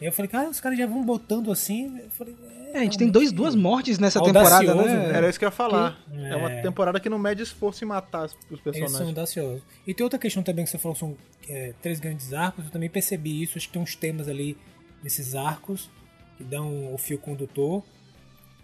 É. 0.00 0.08
Eu 0.08 0.12
falei, 0.12 0.28
cara, 0.28 0.48
os 0.48 0.60
caras 0.60 0.78
já 0.78 0.86
vão 0.86 1.04
botando 1.04 1.50
assim. 1.50 1.98
Eu 1.98 2.10
falei, 2.10 2.34
É, 2.72 2.78
a 2.80 2.82
gente 2.82 2.98
tem 2.98 3.08
dois, 3.08 3.32
duas 3.32 3.54
mortes 3.54 3.98
nessa 3.98 4.18
Audacioso, 4.18 4.60
temporada, 4.66 5.08
né? 5.08 5.16
Era 5.16 5.28
isso 5.30 5.38
que 5.38 5.44
eu 5.44 5.48
ia 5.48 5.52
falar. 5.52 5.98
Que- 6.10 6.18
É. 6.26 6.36
uma 6.36 6.52
É. 6.52 6.60
temporada 6.62 7.00
que 7.00 7.08
não 7.08 7.18
mede 7.18 7.42
esforço 7.42 7.82
em 7.82 7.86
matar 7.88 8.26
os 8.50 8.60
personagens. 8.60 8.92
são 8.98 9.06
audaciosos. 9.08 9.62
E 9.86 9.94
tem 9.94 10.04
outra 10.04 10.18
questão 10.18 10.42
também 10.42 10.64
que 10.64 10.70
você 10.70 10.78
falou 10.78 10.92
que 10.94 11.00
são 11.00 11.16
é, 11.48 11.72
três 11.80 11.98
grandes 11.98 12.32
arcos. 12.34 12.64
Eu 12.66 12.70
também 12.70 12.90
percebi 12.90 13.42
isso. 13.42 13.56
Acho 13.56 13.66
que 13.68 13.72
tem 13.72 13.80
uns 13.82 13.96
temas 13.96 14.28
ali 14.28 14.54
nesses 15.02 15.34
arcos 15.34 15.88
que 16.36 16.44
dão 16.44 16.92
o 16.92 16.98
fio 16.98 17.18
condutor. 17.18 17.82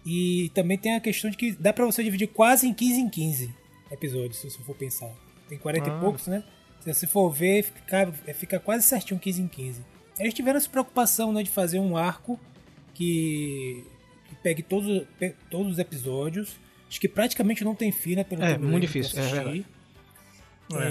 E 0.05 0.51
também 0.53 0.77
tem 0.77 0.95
a 0.95 0.99
questão 0.99 1.31
de 1.31 1.35
que 1.37 1.51
dá 1.53 1.73
pra 1.73 1.83
você 1.85 2.03
dividir 2.03 2.27
quase 2.27 2.67
em 2.67 2.73
15 2.75 2.99
em 3.01 3.09
15 3.09 3.51
episódios, 3.91 4.37
se 4.37 4.49
você 4.51 4.59
for 4.59 4.75
pensar. 4.75 5.09
Tem 5.49 5.57
40 5.57 5.91
Ah. 5.91 5.97
e 5.97 5.99
poucos, 5.99 6.27
né? 6.27 6.43
Se 6.81 6.93
você 6.93 7.07
for 7.07 7.31
ver, 7.31 7.63
fica, 7.63 8.11
fica 8.35 8.59
quase 8.59 8.85
certinho 8.85 9.19
15 9.19 9.41
em 9.41 9.47
15. 9.47 9.83
Eles 10.19 10.33
tiveram 10.33 10.57
essa 10.57 10.69
preocupação 10.69 11.31
né, 11.33 11.43
de 11.43 11.49
fazer 11.49 11.79
um 11.79 11.97
arco 11.97 12.39
que, 12.93 13.83
que 14.29 14.35
pegue 14.35 14.61
todos, 14.63 15.03
pe- 15.19 15.35
todos 15.49 15.73
os 15.73 15.79
episódios. 15.79 16.55
Acho 16.87 16.99
que 17.01 17.07
praticamente 17.09 17.63
não 17.63 17.75
tem 17.75 17.91
fila 17.91 18.23
pelo 18.23 18.43
É, 18.43 18.57
muito 18.57 18.81
difícil, 18.81 19.19
é. 19.21 19.63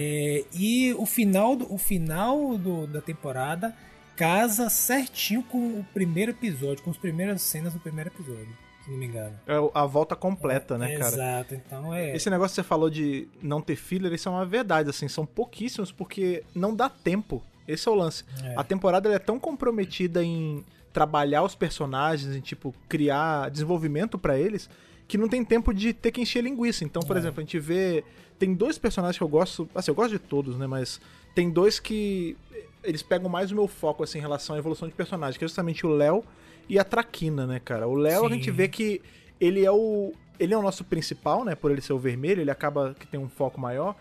É, 0.00 0.44
e 0.54 0.92
o 0.94 1.04
final, 1.06 1.56
do, 1.56 1.72
o 1.72 1.78
final 1.78 2.56
do- 2.56 2.86
da 2.86 3.00
temporada 3.00 3.74
casa 4.16 4.68
certinho 4.70 5.42
com 5.42 5.58
o 5.80 5.86
primeiro 5.92 6.30
episódio, 6.30 6.84
com 6.84 6.90
as 6.90 6.96
primeiras 6.96 7.42
cenas 7.42 7.72
do 7.72 7.80
primeiro 7.80 8.10
episódio, 8.10 8.46
se 8.84 8.90
não 8.90 8.96
me 8.98 9.06
engano. 9.06 9.36
É 9.46 9.54
a 9.74 9.84
volta 9.86 10.14
completa, 10.14 10.78
né, 10.78 10.96
cara? 10.96 11.14
Exato, 11.14 11.54
então 11.56 11.92
é. 11.92 12.14
Esse 12.14 12.30
negócio 12.30 12.54
que 12.54 12.62
você 12.62 12.68
falou 12.68 12.88
de 12.88 13.26
não 13.42 13.60
ter 13.60 13.74
filler, 13.74 14.12
isso 14.12 14.28
é 14.28 14.32
uma 14.32 14.46
verdade, 14.46 14.88
assim, 14.90 15.08
são 15.08 15.26
pouquíssimos 15.26 15.90
porque 15.90 16.44
não 16.54 16.72
dá 16.76 16.88
tempo. 16.88 17.42
Esse 17.66 17.88
é 17.88 17.92
o 17.92 17.94
lance. 17.94 18.24
É. 18.42 18.54
A 18.56 18.64
temporada 18.64 19.08
é 19.12 19.18
tão 19.18 19.38
comprometida 19.38 20.22
em 20.22 20.64
trabalhar 20.92 21.42
os 21.42 21.54
personagens, 21.54 22.34
em 22.36 22.40
tipo 22.40 22.74
criar 22.88 23.50
desenvolvimento 23.50 24.18
pra 24.18 24.38
eles, 24.38 24.68
que 25.08 25.18
não 25.18 25.28
tem 25.28 25.44
tempo 25.44 25.72
de 25.74 25.92
ter 25.92 26.12
que 26.12 26.20
encher 26.20 26.42
linguiça. 26.42 26.84
Então, 26.84 27.02
por 27.02 27.16
É. 27.16 27.18
exemplo, 27.18 27.40
a 27.40 27.42
gente 27.44 27.58
vê 27.58 28.04
tem 28.38 28.52
dois 28.54 28.76
personagens 28.78 29.16
que 29.16 29.22
eu 29.22 29.28
gosto, 29.28 29.68
assim, 29.74 29.90
eu 29.90 29.94
gosto 29.94 30.10
de 30.10 30.18
todos, 30.18 30.56
né, 30.56 30.66
mas 30.66 31.00
tem 31.34 31.50
dois 31.50 31.78
que 31.80 32.36
eles 32.82 33.02
pegam 33.02 33.28
mais 33.28 33.50
o 33.50 33.54
meu 33.54 33.66
foco 33.68 34.02
assim 34.02 34.18
em 34.18 34.20
relação 34.20 34.56
à 34.56 34.58
evolução 34.58 34.86
de 34.88 34.94
personagem, 34.94 35.38
que 35.38 35.44
é 35.44 35.48
justamente 35.48 35.86
o 35.86 35.90
Léo 35.90 36.22
e 36.68 36.78
a 36.78 36.84
Traquina, 36.84 37.46
né, 37.46 37.60
cara? 37.64 37.86
O 37.88 37.94
Léo 37.94 38.26
a 38.26 38.28
gente 38.30 38.50
vê 38.50 38.68
que 38.68 39.00
ele 39.40 39.64
é 39.64 39.70
o 39.70 40.12
ele 40.38 40.52
é 40.52 40.58
o 40.58 40.62
nosso 40.62 40.82
principal, 40.84 41.44
né, 41.44 41.54
por 41.54 41.70
ele 41.70 41.80
ser 41.80 41.92
o 41.92 41.98
vermelho, 41.98 42.40
ele 42.40 42.50
acaba 42.50 42.94
que 42.98 43.06
tem 43.06 43.18
um 43.20 43.28
foco 43.28 43.60
maior. 43.60 43.94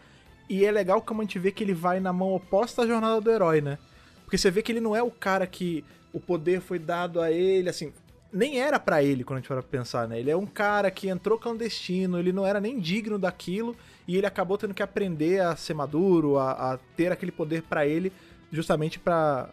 E 0.53 0.63
é 0.65 0.71
legal 0.71 1.01
como 1.01 1.19
a 1.19 1.23
gente 1.23 1.39
vê 1.39 1.51
que 1.51 1.63
ele 1.63 1.73
vai 1.73 1.99
na 1.99 2.13
mão 2.13 2.31
oposta 2.31 2.83
à 2.83 2.87
jornada 2.87 3.19
do 3.19 3.31
herói, 3.31 3.59
né? 3.59 3.79
Porque 4.23 4.37
você 4.37 4.51
vê 4.51 4.61
que 4.61 4.71
ele 4.71 4.79
não 4.79 4.95
é 4.95 5.01
o 5.01 5.09
cara 5.09 5.47
que 5.47 5.83
o 6.13 6.19
poder 6.19 6.61
foi 6.61 6.77
dado 6.77 7.19
a 7.19 7.31
ele, 7.31 7.69
assim, 7.69 7.91
nem 8.31 8.59
era 8.59 8.79
pra 8.79 9.01
ele 9.01 9.23
quando 9.23 9.37
a 9.37 9.39
gente 9.39 9.47
for 9.47 9.63
pensar, 9.63 10.07
né? 10.07 10.19
Ele 10.19 10.29
é 10.29 10.37
um 10.37 10.45
cara 10.45 10.91
que 10.91 11.09
entrou 11.09 11.39
clandestino, 11.39 12.19
ele 12.19 12.31
não 12.31 12.45
era 12.45 12.61
nem 12.61 12.79
digno 12.79 13.17
daquilo 13.17 13.75
e 14.07 14.15
ele 14.15 14.27
acabou 14.27 14.55
tendo 14.55 14.75
que 14.75 14.83
aprender 14.83 15.41
a 15.41 15.55
ser 15.55 15.73
maduro, 15.73 16.37
a, 16.37 16.51
a 16.73 16.77
ter 16.95 17.11
aquele 17.11 17.31
poder 17.31 17.63
pra 17.63 17.87
ele, 17.87 18.13
justamente 18.51 18.99
pra 18.99 19.49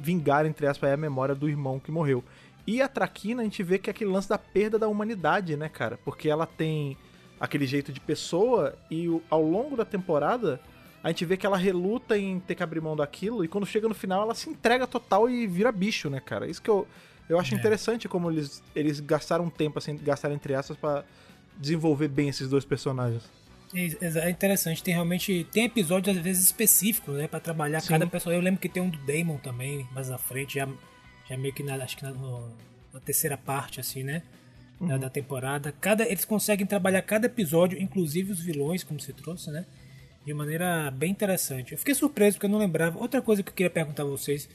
vingar 0.00 0.44
entre 0.44 0.66
aspas 0.66 0.90
a 0.90 0.96
memória 0.96 1.36
do 1.36 1.48
irmão 1.48 1.78
que 1.78 1.92
morreu. 1.92 2.24
E 2.66 2.82
a 2.82 2.88
Traquina 2.88 3.42
a 3.42 3.44
gente 3.44 3.62
vê 3.62 3.78
que 3.78 3.88
é 3.88 3.92
aquele 3.92 4.10
lance 4.10 4.28
da 4.28 4.38
perda 4.38 4.76
da 4.76 4.88
humanidade, 4.88 5.56
né, 5.56 5.68
cara? 5.68 5.96
Porque 6.04 6.28
ela 6.28 6.46
tem 6.46 6.96
aquele 7.38 7.66
jeito 7.66 7.92
de 7.92 8.00
pessoa 8.00 8.74
e 8.90 9.06
ao 9.28 9.42
longo 9.42 9.76
da 9.76 9.84
temporada 9.84 10.60
a 11.04 11.08
gente 11.08 11.24
vê 11.24 11.36
que 11.36 11.46
ela 11.46 11.56
reluta 11.56 12.18
em 12.18 12.40
ter 12.40 12.54
que 12.54 12.62
abrir 12.62 12.80
mão 12.80 12.96
daquilo 12.96 13.44
e 13.44 13.48
quando 13.48 13.66
chega 13.66 13.86
no 13.88 13.94
final 13.94 14.22
ela 14.22 14.34
se 14.34 14.48
entrega 14.50 14.86
total 14.86 15.28
e 15.30 15.46
vira 15.46 15.70
bicho, 15.70 16.08
né, 16.10 16.20
cara? 16.20 16.46
Isso 16.48 16.60
que 16.60 16.70
eu, 16.70 16.86
eu 17.28 17.38
acho 17.38 17.54
É. 17.54 17.58
interessante 17.58 18.08
como 18.08 18.30
eles, 18.30 18.62
eles 18.74 18.98
gastaram 19.00 19.44
um 19.44 19.50
tempo, 19.50 19.78
assim, 19.78 19.96
gastaram 19.96 20.34
entre 20.34 20.54
aspas 20.54 20.76
pra 20.76 21.04
desenvolver 21.58 22.08
bem 22.08 22.28
esses 22.28 22.48
dois 22.48 22.64
personagens. 22.64 23.22
É 23.74 24.30
interessante, 24.30 24.82
tem 24.82 24.94
realmente. 24.94 25.44
Tem 25.50 25.64
episódios 25.64 26.16
às 26.16 26.22
vezes 26.22 26.46
específicos, 26.46 27.16
né? 27.16 27.26
Pra 27.26 27.40
trabalhar 27.40 27.80
Sim. 27.80 27.88
cada 27.88 28.06
personagem. 28.06 28.40
Eu 28.40 28.44
lembro 28.44 28.60
que 28.60 28.68
tem 28.68 28.80
um 28.82 28.88
do 28.88 28.96
Damon 28.98 29.38
também, 29.38 29.86
mais 29.92 30.08
na 30.08 30.16
frente, 30.16 30.54
já, 30.54 30.68
já 31.28 31.36
meio 31.36 31.52
que 31.52 31.64
na, 31.64 31.74
acho 31.74 31.96
que 31.96 32.04
na, 32.04 32.12
na 32.12 33.00
terceira 33.00 33.36
parte, 33.36 33.80
assim, 33.80 34.04
né? 34.04 34.22
Da, 34.78 34.96
da 34.98 35.08
temporada. 35.10 35.72
Cada, 35.80 36.04
eles 36.06 36.24
conseguem 36.26 36.66
trabalhar 36.66 37.00
cada 37.02 37.26
episódio, 37.26 37.80
inclusive 37.80 38.30
os 38.32 38.40
vilões, 38.40 38.84
como 38.84 39.00
você 39.00 39.12
trouxe, 39.12 39.50
né? 39.50 39.64
De 40.24 40.34
maneira 40.34 40.90
bem 40.90 41.10
interessante. 41.10 41.72
Eu 41.72 41.78
fiquei 41.78 41.94
surpreso 41.94 42.36
porque 42.36 42.46
eu 42.46 42.50
não 42.50 42.58
lembrava. 42.58 42.98
Outra 42.98 43.22
coisa 43.22 43.42
que 43.42 43.48
eu 43.48 43.54
queria 43.54 43.70
perguntar 43.70 44.02
a 44.02 44.06
vocês. 44.06 44.48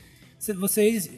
Vocês. 0.60 1.10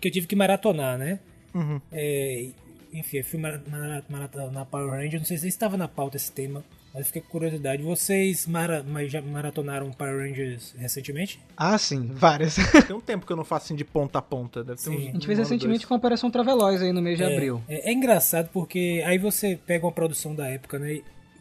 Que 0.00 0.08
eu 0.08 0.12
tive 0.12 0.26
que 0.26 0.36
maratonar, 0.36 0.98
né? 0.98 1.20
Uhum. 1.54 1.80
É, 1.92 2.48
enfim, 2.92 3.18
eu 3.18 3.24
fui 3.24 3.38
mara- 3.38 3.62
mara- 3.66 4.04
maratonar 4.08 4.66
Power 4.66 4.90
Rangers. 4.90 5.20
Não 5.22 5.24
sei 5.24 5.38
se 5.38 5.48
estava 5.48 5.76
na 5.76 5.88
pauta 5.88 6.16
esse 6.16 6.30
tema, 6.30 6.62
mas 6.94 7.00
eu 7.00 7.06
fiquei 7.06 7.22
com 7.22 7.28
curiosidade. 7.28 7.82
Vocês 7.82 8.46
mara, 8.46 8.82
mas 8.86 9.10
já 9.10 9.20
maratonaram 9.20 9.90
Power 9.90 10.26
Rangers 10.26 10.74
recentemente? 10.78 11.40
Ah, 11.56 11.76
sim, 11.76 12.06
várias. 12.14 12.54
Tem 12.86 12.94
um 12.96 13.00
tempo 13.00 13.26
que 13.26 13.32
eu 13.32 13.36
não 13.36 13.44
faço 13.44 13.66
assim 13.66 13.74
de 13.74 13.84
ponta 13.84 14.20
a 14.20 14.22
ponta. 14.22 14.62
Deve 14.62 14.78
ter 14.78 14.84
Sim. 14.84 14.94
uns- 14.96 15.00
A 15.00 15.04
gente 15.12 15.16
um 15.24 15.26
fez 15.26 15.38
recentemente 15.40 15.80
dois. 15.80 15.84
com 15.86 15.94
a 15.94 15.96
Operação 15.96 16.30
Traveloz 16.30 16.80
aí 16.80 16.92
no 16.92 17.02
mês 17.02 17.18
de 17.18 17.24
é, 17.24 17.32
abril. 17.34 17.60
É, 17.68 17.90
é 17.90 17.92
engraçado 17.92 18.48
porque 18.52 19.02
aí 19.04 19.18
você 19.18 19.58
pega 19.66 19.84
uma 19.84 19.92
produção 19.92 20.34
da 20.34 20.46
época, 20.48 20.78
né? 20.78 21.00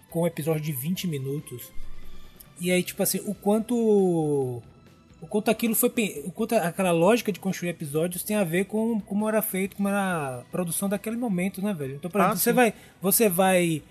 Com 0.10 0.24
um 0.24 0.28
episódio 0.28 0.62
de 0.62 0.72
20 0.72 1.08
minutos. 1.08 1.72
E 2.60 2.72
aí, 2.72 2.82
tipo 2.84 3.02
assim, 3.04 3.22
o 3.26 3.34
quanto. 3.34 3.76
O 5.22 5.28
quanto 5.28 5.50
aquilo 5.50 5.74
foi. 5.76 5.90
O 6.26 6.32
quanto 6.32 6.54
aquela 6.56 6.92
lógica 6.92 7.32
de 7.32 7.40
construir 7.40 7.70
episódios 7.70 8.24
tem 8.24 8.36
a 8.36 8.44
ver 8.44 8.66
com 8.66 9.00
como 9.02 9.28
era 9.28 9.42
feito, 9.42 9.76
como 9.76 9.88
era 9.88 10.40
a 10.40 10.44
produção 10.52 10.90
daquele 10.90 11.16
momento, 11.16 11.62
né, 11.62 11.74
velho? 11.74 11.96
Então, 11.96 12.12
por 12.12 12.20
Ah, 12.20 12.26
exemplo, 12.26 12.40
você 12.40 12.50
sim. 12.50 12.56
vai. 12.56 12.74
Você 13.02 13.30
vai. 13.30 13.82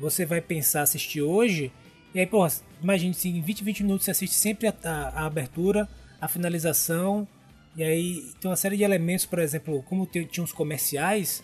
Você 0.00 0.24
vai 0.26 0.40
pensar 0.40 0.82
assistir 0.82 1.22
hoje. 1.22 1.70
E 2.14 2.18
aí, 2.20 2.26
pô, 2.26 2.46
imagine 2.82 3.14
se 3.14 3.28
em 3.28 3.40
20, 3.40 3.62
20 3.62 3.82
minutos 3.84 4.04
você 4.06 4.10
assiste 4.10 4.34
sempre 4.34 4.66
a, 4.66 4.74
a- 4.82 5.08
a 5.22 5.26
abertura, 5.26 5.88
a 6.20 6.26
finalização. 6.26 7.28
E 7.76 7.84
aí 7.84 8.32
tem 8.40 8.50
uma 8.50 8.56
série 8.56 8.76
de 8.76 8.82
elementos, 8.82 9.26
por 9.26 9.38
exemplo, 9.38 9.82
como 9.84 10.06
tinha 10.06 10.42
os 10.44 10.52
comerciais, 10.52 11.42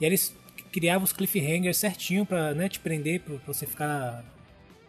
e 0.00 0.04
eles 0.04 0.34
criavam 0.72 1.04
os 1.04 1.12
cliffhangers 1.12 1.76
certinho 1.76 2.26
pra 2.26 2.52
né, 2.54 2.68
te 2.68 2.80
prender, 2.80 3.20
pra, 3.20 3.36
pra 3.36 3.52
você 3.54 3.64
ficar. 3.66 4.24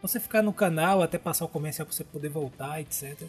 você 0.02 0.20
ficar 0.20 0.42
no 0.42 0.52
canal 0.54 1.02
até 1.04 1.18
passar 1.18 1.46
o 1.46 1.50
comercial 1.50 1.86
pra 1.86 1.96
você 1.96 2.04
poder 2.04 2.30
voltar, 2.30 2.82
etc. 2.82 3.22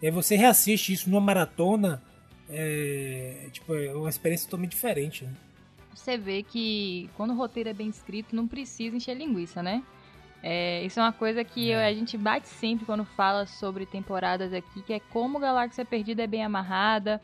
E 0.00 0.06
aí 0.06 0.12
você 0.12 0.36
reassiste 0.36 0.92
isso 0.92 1.08
numa 1.10 1.20
maratona, 1.20 2.02
é, 2.48 3.48
tipo, 3.52 3.74
é 3.74 3.92
uma 3.94 4.08
experiência 4.10 4.46
totalmente 4.46 4.70
diferente, 4.72 5.24
né? 5.24 5.32
Você 5.96 6.16
vê 6.18 6.42
que 6.42 7.08
quando 7.16 7.30
o 7.32 7.36
roteiro 7.36 7.70
é 7.70 7.72
bem 7.72 7.88
escrito, 7.88 8.36
não 8.36 8.46
precisa 8.46 8.94
encher 8.94 9.16
linguiça, 9.16 9.62
né? 9.62 9.82
É, 10.42 10.84
isso 10.84 11.00
é 11.00 11.02
uma 11.02 11.12
coisa 11.12 11.42
que 11.42 11.70
É. 11.72 11.86
a 11.86 11.92
gente 11.92 12.16
bate 12.18 12.46
sempre 12.48 12.84
quando 12.84 13.04
fala 13.04 13.46
sobre 13.46 13.86
temporadas 13.86 14.52
aqui, 14.52 14.82
que 14.82 14.92
é 14.92 15.00
como 15.00 15.40
Galáxia 15.40 15.84
Perdida 15.84 16.22
é 16.22 16.26
bem 16.26 16.44
amarrada, 16.44 17.20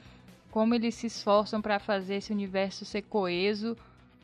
como 0.50 0.74
eles 0.74 0.94
se 0.94 1.06
esforçam 1.06 1.60
pra 1.60 1.78
fazer 1.78 2.16
esse 2.16 2.32
universo 2.32 2.84
ser 2.84 3.02
coeso. 3.02 3.76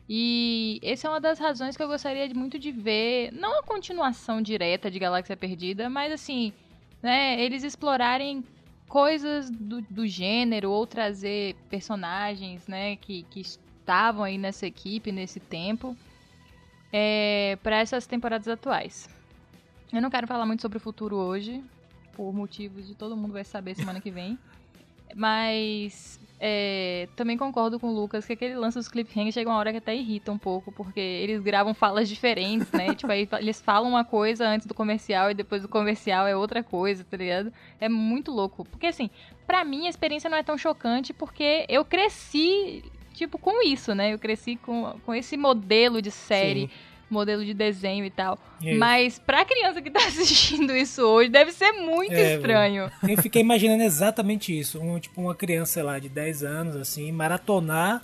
E 0.09 0.79
essa 0.83 1.07
é 1.07 1.11
uma 1.11 1.21
das 1.21 1.37
razões 1.37 1.77
que 1.77 1.83
eu 1.83 1.87
gostaria 1.87 2.27
muito 2.33 2.57
de 2.57 2.71
ver, 2.71 3.31
não 3.31 3.59
a 3.59 3.63
continuação 3.63 4.41
direta 4.41 4.89
de 4.89 4.97
Galáxia 4.97 5.37
Perdida, 5.37 5.87
mas 5.89 6.11
assim, 6.11 6.51
né, 7.01 7.39
eles 7.39 7.63
explorarem 7.63 8.43
coisas 8.87 9.51
do, 9.51 9.81
do 9.83 10.07
gênero 10.07 10.71
ou 10.71 10.87
trazer 10.87 11.55
personagens, 11.69 12.67
né, 12.67 12.95
que, 12.95 13.21
que 13.29 13.43
estavam 13.89 14.23
aí 14.23 14.37
nessa 14.37 14.67
equipe 14.67 15.11
nesse 15.11 15.39
tempo 15.39 15.97
é, 16.93 17.57
para 17.63 17.77
essas 17.77 18.05
temporadas 18.05 18.47
atuais. 18.47 19.09
Eu 19.91 19.99
não 19.99 20.11
quero 20.11 20.27
falar 20.27 20.45
muito 20.45 20.61
sobre 20.61 20.77
o 20.77 20.81
futuro 20.81 21.15
hoje, 21.15 21.63
por 22.13 22.31
motivos 22.31 22.85
de 22.85 22.93
todo 22.93 23.17
mundo 23.17 23.33
vai 23.33 23.43
saber 23.43 23.73
semana 23.73 23.99
que 23.99 24.11
vem. 24.11 24.37
Mas 25.15 26.19
é, 26.39 27.09
também 27.15 27.35
concordo 27.35 27.79
com 27.79 27.87
o 27.87 27.91
Lucas 27.91 28.27
que 28.27 28.33
aquele 28.33 28.55
lance 28.55 28.77
dos 28.77 28.87
cliffhangers 28.87 29.33
chega 29.33 29.49
uma 29.49 29.57
hora 29.57 29.71
que 29.71 29.79
até 29.79 29.95
irrita 29.95 30.31
um 30.31 30.37
pouco, 30.37 30.71
porque 30.71 30.99
eles 30.99 31.41
gravam 31.41 31.73
falas 31.73 32.07
diferentes, 32.07 32.71
né? 32.71 32.93
tipo, 32.93 33.11
aí 33.11 33.27
eles 33.39 33.59
falam 33.59 33.89
uma 33.89 34.05
coisa 34.05 34.47
antes 34.47 34.67
do 34.67 34.75
comercial 34.75 35.31
e 35.31 35.33
depois 35.33 35.63
do 35.63 35.67
comercial 35.67 36.27
é 36.27 36.35
outra 36.35 36.61
coisa, 36.61 37.03
tá 37.03 37.17
ligado? 37.17 37.51
É 37.81 37.89
muito 37.89 38.31
louco. 38.31 38.63
Porque 38.65 38.85
assim, 38.85 39.09
pra 39.47 39.65
mim 39.65 39.87
a 39.87 39.89
experiência 39.89 40.29
não 40.29 40.37
é 40.37 40.43
tão 40.43 40.59
chocante 40.59 41.11
porque 41.11 41.65
eu 41.67 41.83
cresci, 41.83 42.83
tipo, 43.19 43.37
com 43.37 43.61
isso, 43.61 43.93
né? 43.93 44.13
Eu 44.13 44.17
cresci 44.19 44.55
com, 44.55 44.95
com 45.05 45.13
esse 45.13 45.37
modelo 45.37 46.01
de 46.01 46.09
série, 46.09 46.61
Sim. 46.61 46.69
modelo 47.09 47.45
de 47.45 47.53
desenho 47.53 48.03
e 48.05 48.09
tal. 48.09 48.39
E 48.61 48.69
aí, 48.69 48.77
Mas 48.77 49.19
pra 49.19 49.45
criança 49.45 49.81
que 49.81 49.91
tá 49.91 49.99
assistindo 50.07 50.75
isso 50.75 51.01
hoje, 51.03 51.29
deve 51.29 51.51
ser 51.51 51.71
muito 51.73 52.13
É, 52.13 52.35
estranho. 52.35 52.91
Eu 53.07 53.17
fiquei 53.21 53.41
imaginando 53.41 53.83
exatamente 53.83 54.57
isso. 54.57 54.79
Um, 54.79 54.99
tipo, 54.99 55.21
uma 55.21 55.35
criança, 55.35 55.73
sei 55.73 55.83
lá, 55.83 55.99
de 55.99 56.09
10 56.09 56.43
anos, 56.43 56.75
assim, 56.75 57.11
maratonar 57.11 58.01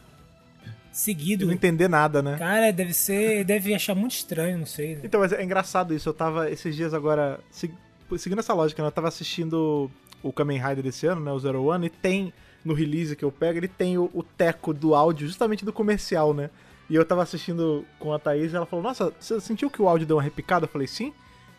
E 0.65 0.69
seguido. 0.91 1.45
não 1.45 1.53
entender 1.53 1.87
nada, 1.87 2.21
né? 2.21 2.37
Cara, 2.37 2.71
deve 2.71 2.93
ser. 2.93 3.43
Deve 3.43 3.73
achar 3.73 3.95
muito 3.95 4.13
estranho, 4.13 4.57
não 4.59 4.65
sei. 4.65 4.99
Então, 5.03 5.19
mas 5.21 5.31
é 5.33 5.43
engraçado 5.43 5.93
isso. 5.93 6.07
Eu 6.09 6.13
tava 6.13 6.49
esses 6.51 6.75
dias 6.75 6.93
agora, 6.93 7.39
se- 7.49 7.73
seguindo 8.17 8.39
essa 8.39 8.53
lógica, 8.53 8.81
né? 8.83 8.87
Eu 8.87 8.91
tava 8.91 9.07
assistindo 9.07 9.89
o 10.23 10.31
Kamen 10.33 10.57
Rider 10.59 10.83
desse 10.83 11.05
ano, 11.07 11.21
né? 11.21 11.31
O 11.31 11.39
Zero 11.39 11.63
One, 11.63 11.87
e 11.87 11.89
tem 11.89 12.33
no 12.65 12.73
release 12.73 13.15
que 13.15 13.23
eu 13.23 13.31
pego, 13.31 13.59
ele 13.59 13.67
tem 13.67 13.97
o, 13.97 14.09
o 14.13 14.23
teco 14.23 14.73
do 14.73 14.95
áudio 14.95 15.27
justamente 15.27 15.63
do 15.63 15.71
comercial, 15.71 16.33
né? 16.33 16.49
E 16.89 16.95
eu 16.95 17.05
tava 17.05 17.21
assistindo 17.23 17.85
com 17.99 18.11
a 18.11 18.19
Thaís 18.19 18.51
e 18.51 18.55
ela 18.55 18.65
falou: 18.65 18.83
Nossa, 18.83 19.13
você 19.19 19.39
sentiu 19.39 19.69
que 19.69 19.81
o 19.81 19.87
áudio 19.87 20.05
deu 20.07 20.17
uma 20.17 20.23
repicada? 20.23 20.65
Eu 20.65 20.69
falei: 20.69 20.87
Sim, 20.87 21.13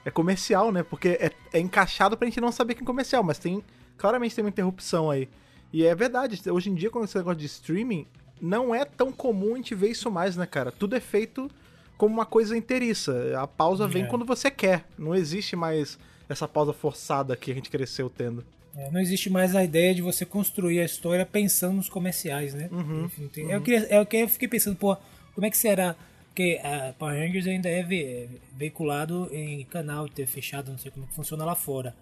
é 0.05 0.11
comercial, 0.11 0.71
né? 0.73 0.83
Porque 0.83 1.11
é, 1.21 1.31
é 1.53 1.59
encaixado 1.61 2.17
pra 2.17 2.27
gente 2.27 2.41
não 2.41 2.51
saber 2.53 2.75
que 2.75 2.83
é 2.83 2.87
comercial, 2.87 3.23
mas 3.23 3.39
tem. 3.39 3.63
Claramente 3.97 4.35
tem 4.35 4.45
uma 4.45 4.51
interrupção 4.51 5.11
aí. 5.11 5.29
E 5.73 5.85
é 5.85 5.95
verdade, 5.95 6.41
hoje 6.51 6.71
em 6.71 6.75
dia, 6.75 6.91
quando 6.91 7.05
esse 7.07 7.17
negócio 7.17 7.39
de 7.39 7.47
streaming, 7.47 8.07
não 8.41 8.75
é 8.75 8.85
tão 8.85 9.11
comum 9.11 9.55
a 9.55 9.57
gente 9.57 9.75
ver 9.75 9.89
isso 9.91 10.11
mais, 10.11 10.37
né, 10.37 10.45
cara? 10.45 10.71
Tudo 10.71 10.95
é 10.95 11.01
feito 11.01 11.51
como 11.97 12.13
uma 12.15 12.27
coisa 12.27 12.57
inteiriça. 12.57 13.33
A 13.41 13.47
pausa 13.47 13.89
vem 13.89 14.05
É. 14.05 14.07
quando 14.07 14.25
você 14.25 14.51
quer. 14.51 14.85
Não 14.99 15.15
existe 15.15 15.57
mais 15.57 15.99
essa 16.29 16.47
pausa 16.47 16.73
forçada 16.73 17.35
que 17.37 17.51
a 17.51 17.55
gente 17.55 17.71
cresceu 17.71 18.11
tendo. 18.11 18.45
É, 18.77 18.91
não 18.91 19.01
existe 19.01 19.31
mais 19.31 19.55
a 19.57 19.65
ideia 19.65 19.95
de 19.95 20.03
você 20.03 20.25
construir 20.27 20.81
a 20.81 20.85
história 20.85 21.25
pensando 21.25 21.77
nos 21.77 21.89
comerciais, 21.89 22.53
né? 22.55 22.69
Uhum, 22.71 23.05
Enfim, 23.07 23.29
tem- 23.29 23.51
Eu, 23.51 23.61
queria, 23.63 23.87
é 23.89 24.01
o 24.01 24.05
que 24.07 24.17
eu 24.19 24.29
fiquei 24.29 24.49
pensando, 24.49 24.77
pô, 24.77 24.97
como 25.35 25.47
é 25.47 25.51
que 25.51 25.57
será? 25.57 25.97
Porque 26.27 26.61
a 26.63 26.93
Power 26.99 27.19
Rangers 27.19 27.47
ainda 27.47 27.69
é 27.69 27.83
ve- 27.83 28.05
é 28.05 28.29
veiculado 28.55 29.29
em 29.33 29.65
canal 29.65 30.07
ter 30.09 30.27
fechado, 30.27 30.71
não 30.71 30.79
sei 30.79 30.91
como 30.91 31.07
que 31.07 31.15
funciona 31.15 31.45
lá 31.45 31.55
fora. 31.55 31.95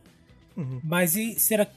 Uhum. 0.57 0.81
Mas 0.83 1.15
e 1.15 1.39
será 1.39 1.65
que 1.67 1.73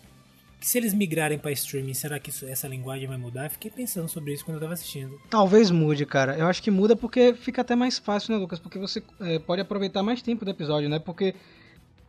se 0.68 0.76
eles 0.80 0.92
migrarem 0.96 1.38
para 1.38 1.52
streaming, 1.52 1.94
será 1.94 2.18
que 2.20 2.32
isso- 2.32 2.48
essa 2.48 2.68
linguagem 2.68 3.08
vai 3.08 3.18
mudar? 3.18 3.46
Eu 3.46 3.50
fiquei 3.52 3.70
pensando 3.70 4.10
sobre 4.10 4.34
isso 4.34 4.44
quando 4.44 4.56
eu 4.56 4.62
tava 4.62 4.74
assistindo. 4.74 5.22
Talvez 5.30 5.70
mude, 5.70 6.04
cara. 6.04 6.36
Eu 6.36 6.48
acho 6.48 6.64
que 6.64 6.72
muda 6.72 6.96
porque 6.96 7.36
fica 7.36 7.62
até 7.62 7.76
mais 7.76 8.00
fácil, 8.00 8.34
né, 8.34 8.40
Lucas? 8.40 8.58
Porque 8.58 8.80
você 8.80 9.04
é, 9.22 9.38
pode 9.38 9.62
aproveitar 9.62 10.02
mais 10.02 10.24
tempo 10.24 10.44
do 10.44 10.50
episódio, 10.50 10.90
né? 10.90 10.98
Porque 10.98 11.36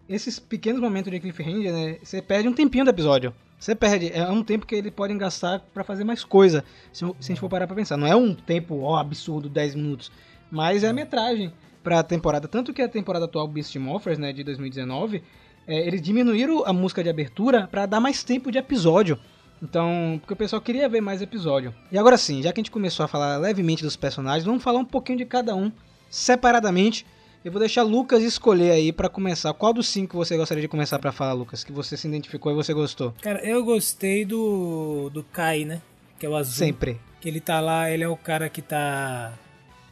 esses 0.09 0.38
pequenos 0.38 0.81
momentos 0.81 1.11
de 1.12 1.21
cliffhanger, 1.21 1.73
né? 1.73 1.99
Você 2.03 2.23
perde 2.23 2.49
um 2.49 2.53
tempinho 2.53 2.85
do 2.85 2.90
episódio. 2.90 3.35
Você 3.59 3.75
perde. 3.75 4.11
É 4.12 4.27
um 4.29 4.42
tempo 4.42 4.66
que 4.66 4.75
ele 4.75 4.90
pode 4.90 5.12
gastar 5.14 5.61
pra 5.75 5.85
fazer 5.85 6.05
mais 6.05 6.25
coisa. 6.25 6.64
Se, 6.92 7.05
se 7.05 7.12
a 7.33 7.35
gente 7.35 7.40
for 7.40 7.49
parar 7.49 7.66
pra 7.66 7.77
pensar. 7.77 7.97
Não 7.97 8.07
é 8.07 8.16
um 8.16 8.35
tempo, 8.35 8.81
ó, 8.81 8.97
absurdo, 8.97 9.49
10 9.49 9.75
minutos. 9.75 10.11
Mas 10.51 10.85
é 10.85 10.88
a 10.88 10.92
metragem 10.92 11.53
pra 11.83 12.03
temporada. 12.03 12.49
Tanto 12.49 12.73
que 12.73 12.81
a 12.81 12.88
temporada 12.88 13.27
atual 13.27 13.47
Beast 13.49 13.75
Morphers, 13.77 14.18
né, 14.18 14.33
de 14.33 14.42
2019, 14.44 15.23
é, 15.66 15.87
eles 15.87 16.01
diminuíram 16.01 16.64
a 16.64 16.73
música 16.73 17.03
de 17.03 17.11
abertura 17.11 17.68
pra 17.71 17.85
dar 17.85 18.01
mais 18.01 18.23
tempo 18.23 18.51
de 18.51 18.59
episódio. 18.59 19.18
Então, 19.62 20.18
porque 20.21 20.33
o 20.33 20.37
pessoal 20.37 20.62
queria 20.62 20.88
ver 20.88 21.01
mais 21.01 21.21
episódio. 21.21 21.75
E 21.90 21.99
agora 21.99 22.16
sim, 22.16 22.42
já 22.42 22.53
que 22.53 22.61
a 22.61 22.62
gente 22.62 22.71
começou 22.71 23.05
a 23.05 23.09
falar 23.09 23.37
levemente 23.38 23.83
dos 23.83 23.97
personagens, 23.97 24.44
vamos 24.44 24.62
falar 24.62 24.79
um 24.79 24.85
pouquinho 24.85 25.18
de 25.18 25.25
cada 25.25 25.55
um 25.55 25.73
separadamente. 26.09 27.05
Eu 27.44 27.53
vou 27.53 27.61
deixar 27.61 27.83
Lucas 27.83 28.22
escolher 28.22 28.72
aí 28.72 28.92
pra 28.92 29.09
começar. 29.09 29.53
Qual 29.55 29.72
dos 29.72 29.88
cinco 29.88 30.16
você 30.16 30.37
gostaria 30.37 30.61
de 30.62 30.68
começar 30.68 30.98
pra 30.98 31.12
falar, 31.12 31.33
Lucas? 31.33 31.62
Que 31.64 31.72
você 31.72 31.96
se 31.96 32.07
identificou 32.09 32.53
e 32.53 32.55
você 32.55 32.74
gostou? 32.74 33.14
Cara, 33.22 33.40
eu 33.44 33.64
gostei 33.64 34.24
do 34.24 35.09
do 35.11 35.22
Kai, 35.22 35.64
né? 35.64 35.81
Que 36.18 36.27
é 36.27 36.29
o 36.29 36.37
azul. 36.37 36.55
Sempre. 36.55 36.98
Que 37.20 37.29
ele 37.29 37.40
tá 37.40 37.61
lá, 37.61 37.90
ele 37.90 38.03
é 38.05 38.09
o 38.09 38.16
cara 38.16 38.48
que 38.48 38.61
tá. 38.61 39.33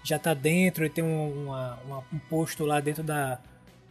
Já 0.05 0.19
tá 0.19 0.35
dentro, 0.35 0.85
ele 0.85 0.93
tem 0.93 1.03
um, 1.03 1.45
uma- 1.47 1.79
uma- 1.87 2.05
um 2.13 2.19
posto 2.31 2.65
lá 2.65 2.81
dentro 2.81 3.03
da. 3.03 3.41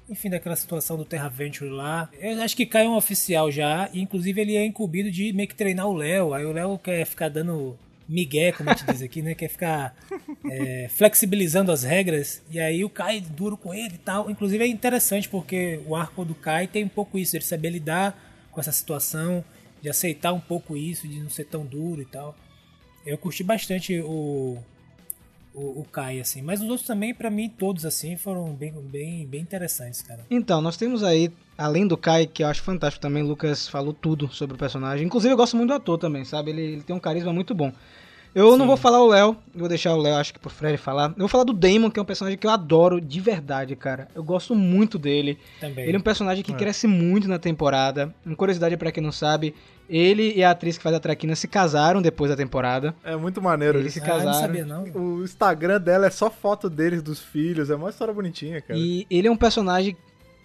Enfim, 0.10 0.30
daquela 0.30 0.56
situação 0.56 0.98
do 0.98 1.04
Terra 1.06 1.28
Venture 1.30 1.70
lá. 1.70 2.10
Eu 2.20 2.40
acho 2.44 2.56
que 2.56 2.66
cai 2.66 2.86
um 2.88 2.96
oficial 2.96 3.50
já, 3.52 3.90
e 3.92 4.00
inclusive 4.02 4.40
ele 4.40 4.56
é 4.56 4.64
incumbido 4.66 5.10
de 5.10 5.34
meio 5.34 5.48
que 5.50 5.56
treinar 5.56 5.88
o 5.88 5.94
Léo. 5.94 6.34
Aí 6.34 6.46
o 6.46 6.52
Léo 6.52 6.78
quer 6.78 7.04
ficar 7.06 7.30
dando 7.30 7.76
migué, 8.08 8.52
como 8.52 8.70
a 8.70 8.74
gente 8.74 8.86
diz 8.92 9.02
aqui, 9.02 9.22
né? 9.22 9.34
Quer 9.34 9.50
ficar 9.50 9.96
é, 10.50 10.88
flexibilizando 10.90 11.72
as 11.72 11.84
regras. 11.84 12.42
E 12.50 12.60
aí 12.60 12.84
o 12.84 12.90
Kai 12.90 13.22
duro 13.22 13.58
com 13.58 13.74
ele 13.74 13.96
e 13.96 14.00
tal. 14.00 14.30
Inclusive 14.30 14.64
é 14.64 14.68
interessante 14.68 15.28
porque 15.28 15.80
o 15.86 15.96
arco 15.96 16.24
do 16.24 16.36
Kai 16.36 16.68
tem 16.68 16.84
um 16.84 16.90
pouco 16.90 17.18
isso, 17.18 17.36
ele 17.36 17.44
saber 17.44 17.70
lidar 17.70 18.48
com 18.52 18.62
essa 18.62 18.72
situação, 18.72 19.44
de 19.82 19.90
aceitar 19.90 20.34
um 20.34 20.40
pouco 20.40 20.78
isso, 20.78 21.08
de 21.08 21.20
não 21.20 21.30
ser 21.30 21.46
tão 21.46 21.66
duro 21.66 22.02
e 22.02 22.06
tal. 22.06 22.36
Eu 23.06 23.18
curti 23.18 23.44
bastante 23.44 24.00
o, 24.00 24.58
o, 25.56 25.82
o 25.82 25.86
Kai, 25.92 26.20
assim. 26.20 26.42
Mas 26.42 26.62
os 26.62 26.70
outros 26.70 26.86
também, 26.86 27.14
pra 27.14 27.30
mim, 27.30 27.50
todos, 27.50 27.86
assim, 27.86 28.18
foram 28.18 28.54
bem, 28.54 28.74
bem, 28.74 29.26
bem 29.26 29.42
interessantes, 29.42 30.02
cara. 30.02 30.26
Então, 30.30 30.62
nós 30.62 30.78
temos 30.78 31.04
aí, 31.04 31.32
além 31.58 31.88
do 31.88 31.98
Kai, 31.98 32.28
que 32.28 32.44
eu 32.44 32.48
acho 32.48 32.62
fantástico 32.62 33.02
também, 33.02 33.24
Lucas 33.24 33.68
falou 33.68 33.94
tudo 33.94 34.28
sobre 34.32 34.56
o 34.56 34.60
personagem. 34.60 35.06
Inclusive, 35.06 35.34
eu 35.34 35.38
gosto 35.38 35.56
muito 35.56 35.70
do 35.70 35.76
ator 35.76 35.98
também, 35.98 36.26
sabe? 36.26 36.52
Ele, 36.52 36.62
ele 36.62 36.84
tem 36.84 36.96
um 36.96 37.00
carisma 37.00 37.32
muito 37.32 37.56
bom. 37.56 37.72
Eu 38.36 38.58
não 38.58 38.68
vou 38.68 38.76
falar 38.76 39.02
o 39.02 39.08
Léo, 39.08 39.38
vou 39.56 39.70
deixar 39.70 39.94
o 39.96 39.98
Léo, 40.02 40.16
acho 40.18 40.34
que 40.34 40.40
pro 40.40 40.50
Fred 40.50 40.78
falar. 40.78 41.12
Eu 41.12 41.20
vou 41.20 41.28
falar 41.30 41.46
do 41.46 41.54
Damon, 41.54 41.90
que 41.90 41.98
é 41.98 42.02
um 42.02 42.06
personagem 42.06 42.38
que 42.38 42.46
eu 42.46 42.52
adoro 42.52 43.00
de 43.00 43.22
verdade, 43.22 43.76
cara. 43.78 44.10
Eu 44.14 44.22
gosto 44.22 44.54
muito 44.54 45.00
dele. 45.00 45.40
Também. 45.62 45.86
Ele 45.86 45.96
é 45.96 46.00
um 46.00 46.04
personagem 46.04 46.44
que 46.44 46.54
cresce 46.54 46.86
muito 46.86 47.30
na 47.30 47.40
temporada. 47.40 48.14
Uma 48.26 48.36
curiosidade 48.36 48.76
pra 48.76 48.92
quem 48.92 49.02
não 49.02 49.12
sabe, 49.14 49.56
ele 49.90 50.34
e 50.36 50.44
a 50.44 50.52
atriz 50.52 50.76
que 50.78 50.84
faz 50.84 50.94
a 50.94 51.00
Traquina 51.00 51.34
se 51.34 51.48
casaram 51.48 52.02
depois 52.02 52.30
da 52.30 52.36
temporada. 52.36 52.94
É 53.06 53.16
muito 53.16 53.42
maneiro 53.42 53.80
Eles 53.80 53.96
isso. 53.96 54.04
se 54.06 54.12
Ah, 54.12 54.14
não 54.18 54.26
casaram. 54.26 54.40
sabia, 54.48 54.66
não. 54.66 54.84
O 54.94 55.24
Instagram 55.24 55.80
dela 55.80 56.06
é 56.08 56.10
só 56.10 56.30
foto 56.30 56.70
deles, 56.70 57.02
dos 57.02 57.22
filhos. 57.22 57.70
É 57.70 57.76
uma 57.76 57.90
história 57.90 58.14
bonitinha, 58.14 58.60
cara. 58.62 58.78
E 58.78 59.08
ele 59.10 59.30
é 59.30 59.32
um 59.32 59.38
personagem 59.38 59.96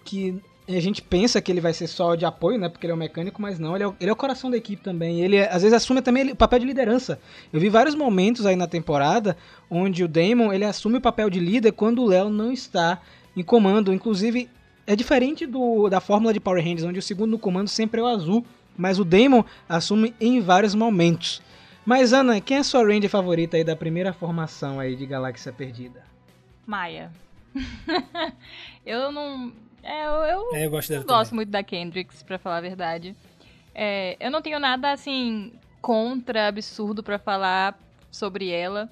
que 0.05 0.41
a 0.67 0.79
gente 0.79 1.01
pensa 1.01 1.41
que 1.41 1.51
ele 1.51 1.59
vai 1.59 1.73
ser 1.73 1.87
só 1.87 2.15
de 2.15 2.25
apoio, 2.25 2.57
né? 2.57 2.69
Porque 2.69 2.85
ele 2.85 2.91
é 2.91 2.95
um 2.95 2.99
mecânico, 2.99 3.41
mas 3.41 3.59
não, 3.59 3.75
ele 3.75 3.83
é 3.83 3.87
o, 3.87 3.95
ele 3.99 4.09
é 4.09 4.13
o 4.13 4.15
coração 4.15 4.49
da 4.49 4.57
equipe 4.57 4.81
também. 4.81 5.21
Ele 5.21 5.39
às 5.39 5.61
vezes 5.61 5.73
assume 5.73 6.01
também 6.01 6.31
o 6.31 6.35
papel 6.35 6.59
de 6.59 6.65
liderança. 6.65 7.19
Eu 7.51 7.59
vi 7.59 7.69
vários 7.69 7.95
momentos 7.95 8.45
aí 8.45 8.55
na 8.55 8.67
temporada 8.67 9.35
onde 9.69 10.03
o 10.03 10.07
Damon 10.07 10.53
ele 10.53 10.65
assume 10.65 10.97
o 10.97 11.01
papel 11.01 11.29
de 11.29 11.39
líder 11.39 11.71
quando 11.71 12.01
o 12.01 12.07
Léo 12.07 12.29
não 12.29 12.51
está 12.51 13.01
em 13.35 13.43
comando. 13.43 13.93
Inclusive, 13.93 14.49
é 14.85 14.95
diferente 14.95 15.45
do, 15.45 15.89
da 15.89 15.99
fórmula 15.99 16.33
de 16.33 16.39
Power 16.39 16.63
Rangers, 16.63 16.83
onde 16.83 16.99
o 16.99 17.03
segundo 17.03 17.31
no 17.31 17.39
comando 17.39 17.67
sempre 17.67 17.99
é 17.99 18.03
o 18.03 18.07
azul, 18.07 18.45
mas 18.77 18.99
o 18.99 19.05
Damon 19.05 19.43
assume 19.67 20.13
em 20.19 20.39
vários 20.41 20.75
momentos. 20.75 21.41
Mas 21.85 22.13
Ana, 22.13 22.39
quem 22.39 22.57
é 22.57 22.59
a 22.59 22.63
sua 22.63 22.85
Ranger 22.85 23.09
favorita 23.09 23.57
aí 23.57 23.63
da 23.63 23.75
primeira 23.75 24.13
formação 24.13 24.79
aí 24.79 24.95
de 24.95 25.05
Galáxia 25.05 25.51
Perdida? 25.51 26.03
Maia. 26.65 27.11
eu 28.85 29.11
não. 29.11 29.51
É, 29.83 30.05
eu, 30.05 30.11
eu 30.11 30.55
É, 30.55 30.65
eu 30.65 30.69
gosto 30.71 30.91
não 30.93 31.03
gosto 31.03 31.29
também. 31.29 31.35
muito 31.37 31.49
da 31.49 31.63
Kendricks, 31.63 32.23
pra 32.23 32.37
falar 32.37 32.57
a 32.57 32.61
verdade. 32.61 33.15
É, 33.73 34.17
eu 34.19 34.29
não 34.29 34.41
tenho 34.41 34.59
nada 34.59 34.91
assim 34.91 35.53
contra 35.81 36.47
absurdo 36.47 37.01
pra 37.01 37.17
falar 37.17 37.77
sobre 38.11 38.49
ela. 38.49 38.89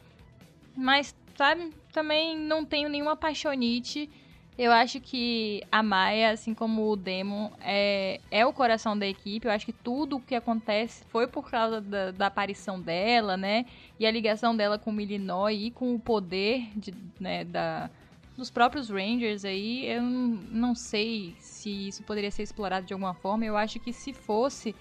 Mas, 0.75 1.13
sabe, 1.35 1.71
também 1.91 2.37
não 2.37 2.63
tenho 2.65 2.89
nenhuma 2.89 3.11
apaixonite. 3.13 4.09
Eu 4.57 4.73
acho 4.73 4.99
que 4.99 5.63
a 5.71 5.81
Maia, 5.81 6.31
assim 6.31 6.53
como 6.53 6.89
o 6.89 6.95
Demon, 6.97 7.49
é, 7.61 8.19
é 8.29 8.45
o 8.45 8.51
coração 8.51 8.97
da 8.97 9.07
equipe. 9.07 9.47
Eu 9.47 9.51
acho 9.53 9.65
que 9.65 9.71
tudo 9.71 10.17
o 10.17 10.21
que 10.21 10.35
acontece 10.35 11.03
foi 11.09 11.27
por 11.27 11.49
causa 11.49 11.79
da, 11.79 12.11
da 12.11 12.27
aparição 12.27 12.79
dela, 12.79 13.37
né? 13.37 13.65
E 13.97 14.05
a 14.05 14.11
ligação 14.11 14.53
dela 14.55 14.77
com 14.77 14.91
o 14.91 14.99
Illinois 14.99 15.57
e 15.61 15.71
com 15.71 15.95
o 15.95 15.99
poder 15.99 16.67
de, 16.75 16.93
né, 17.19 17.45
da, 17.45 17.89
dos 18.39 18.49
próprios 18.49 18.89
Rangers 18.89 19.45
aí. 19.45 19.85
Eu 19.85 20.01
não, 20.01 20.73
sei 20.73 21.35
se 21.39 21.87
isso 21.89 22.01
poderia 22.03 22.31
ser 22.31 22.43
explorado 22.43 22.85
de 22.87 22.93
alguma 22.93 23.13
forma. 23.13 23.45
Eu 23.45 23.55
acho 23.55 23.79
que 23.79 23.93
se 23.93 24.13
fosse 24.13 24.75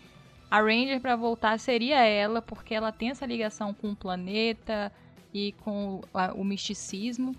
a 0.51 0.61
Ranger 0.61 1.01
pra 1.01 1.15
voltar 1.17 1.59
seria 1.59 2.03
ela, 2.03 2.41
porque 2.41 2.75
ela 2.75 2.91
tem 2.91 3.11
essa 3.11 3.27
ligação 3.27 3.75
com 3.75 3.91
o 3.91 3.97
planeta 3.97 4.91
e 5.35 5.53
com 5.65 6.01
a- 6.15 6.33
o 6.33 6.43
misticismo. 6.43 7.37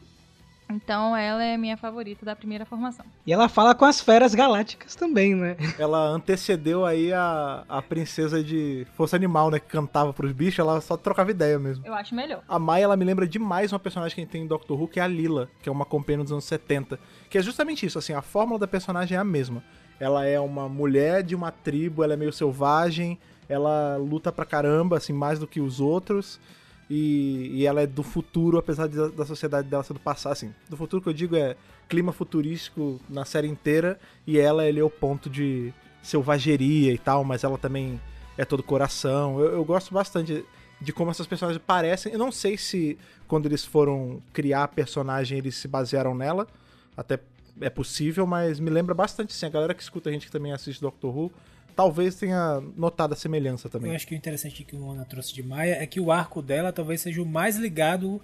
Então 0.70 1.18
ela 1.18 1.44
é 1.44 1.58
minha 1.58 1.76
favorita 1.76 2.24
da 2.24 2.36
primeira 2.36 2.64
formação. 2.64 3.06
E 3.26 3.34
ela 3.34 3.50
fala 3.50 3.74
com 3.74 3.86
as 3.86 4.00
feras 4.00 4.36
galácticas 4.36 4.96
também, 4.96 5.34
né? 5.34 5.58
Ela 5.80 6.08
antecedeu 6.10 6.86
aí 6.86 7.12
a, 7.12 7.64
a 7.68 7.82
princesa 7.82 8.44
de 8.44 8.86
Força 8.96 9.16
Animal, 9.16 9.50
né? 9.50 9.60
Que 9.60 9.68
cantava 9.68 10.14
pros 10.14 10.32
bichos, 10.32 10.60
ela 10.60 10.80
só 10.80 10.96
trocava 10.96 11.32
ideia 11.32 11.58
mesmo. 11.58 11.86
Eu 11.86 11.94
acho 11.96 12.14
melhor. 12.14 12.44
A 12.48 12.60
Mai, 12.60 12.84
ela 12.84 12.96
me 12.96 13.04
lembra 13.04 13.28
demais 13.28 13.74
uma 13.74 13.80
personagem 13.80 14.14
que 14.14 14.22
a 14.22 14.24
gente 14.24 14.32
tem 14.32 14.44
em 14.44 14.48
Doctor 14.48 14.80
Who, 14.80 14.88
que 14.88 15.00
é 15.00 15.04
a 15.04 15.08
Lila, 15.08 15.50
que 15.62 15.70
é 15.70 15.72
uma 15.72 15.86
companhia 15.86 16.24
dos 16.24 16.32
anos 16.32 16.46
70. 16.46 17.00
Que 17.30 17.40
é 17.40 17.42
justamente 17.42 17.86
isso, 17.86 17.98
assim, 17.98 18.14
a 18.14 18.22
fórmula 18.22 18.60
da 18.60 18.68
personagem 18.68 19.18
é 19.18 19.20
a 19.20 19.24
mesma. 19.24 19.64
Ela 20.00 20.26
é 20.26 20.40
uma 20.40 20.70
mulher 20.70 21.24
de 21.24 21.36
uma 21.36 21.52
tribo, 21.52 22.04
ela 22.04 22.14
é 22.14 22.18
meio 22.18 22.32
selvagem, 22.32 23.18
ela 23.50 23.98
luta 23.98 24.32
pra 24.32 24.46
caramba, 24.46 24.98
assim, 24.98 25.14
mais 25.14 25.40
do 25.40 25.48
que 25.48 25.60
os 25.60 25.80
outros. 25.80 26.40
E, 26.90 27.52
e 27.54 27.66
ela 27.66 27.82
é 27.82 27.88
do 27.88 28.02
futuro, 28.02 28.58
apesar 28.58 28.88
de- 28.88 29.12
da 29.12 29.26
sociedade 29.26 29.68
dela 29.68 29.84
ser 29.84 29.94
do 29.94 30.00
passado, 30.00 30.32
assim. 30.34 30.54
Do 30.68 30.76
futuro 30.76 31.02
que 31.04 31.10
eu 31.10 31.14
digo 31.14 31.36
é 31.36 31.56
clima 31.88 32.12
futurístico 32.12 33.00
na 33.08 33.26
série 33.26 33.48
inteira, 33.48 34.00
e 34.26 34.40
ela, 34.40 34.66
ele 34.66 34.80
é 34.80 34.84
o 34.84 34.90
ponto 34.90 35.30
de 35.30 35.74
selvageria 36.02 36.92
e 36.94 36.98
tal, 36.98 37.24
mas 37.24 37.44
ela 37.44 37.58
também 37.58 38.00
é 38.38 38.46
todo 38.46 38.64
coração. 38.64 39.40
Eu, 39.40 39.52
eu 39.54 39.66
gosto 39.66 39.94
bastante 39.94 40.44
de 40.82 40.94
como 40.94 41.12
essas 41.12 41.28
personagens 41.28 41.62
parecem. 41.66 42.12
Eu 42.14 42.20
não 42.20 42.32
sei 42.32 42.58
se 42.58 42.98
quando 43.28 43.46
eles 43.46 43.64
foram 43.66 44.22
criar 44.34 44.64
a 44.64 44.68
personagem 44.68 45.38
eles 45.38 45.56
se 45.56 45.68
basearam 45.68 46.16
nela. 46.16 46.48
Até 46.96 47.20
é 47.62 47.70
possível, 47.70 48.26
mas 48.26 48.60
me 48.60 48.70
lembra 48.70 48.96
bastante 48.96 49.34
sim. 49.34 49.46
A 49.46 49.50
galera 49.50 49.74
que 49.74 49.84
escuta 49.84 50.10
a 50.10 50.14
gente 50.14 50.26
que 50.26 50.32
também 50.32 50.54
assiste 50.54 50.82
Doctor 50.82 51.16
Who 51.16 51.32
talvez 51.80 52.14
tenha 52.16 52.62
notado 52.76 53.14
a 53.14 53.16
semelhança 53.16 53.68
Eu 53.68 53.72
também. 53.72 53.96
acho 53.96 54.06
que 54.06 54.14
o 54.14 54.18
interessante 54.18 54.66
que 54.66 54.76
o 54.76 54.92
Ana 54.92 55.06
trouxe 55.06 55.34
de 55.34 55.42
Maia 55.42 55.82
é 55.82 55.88
que 55.88 55.98
o 55.98 56.12
arco 56.12 56.42
dela 56.42 56.74
talvez 56.74 57.00
seja 57.00 57.22
o 57.22 57.26
mais 57.26 57.56
ligado 57.56 58.22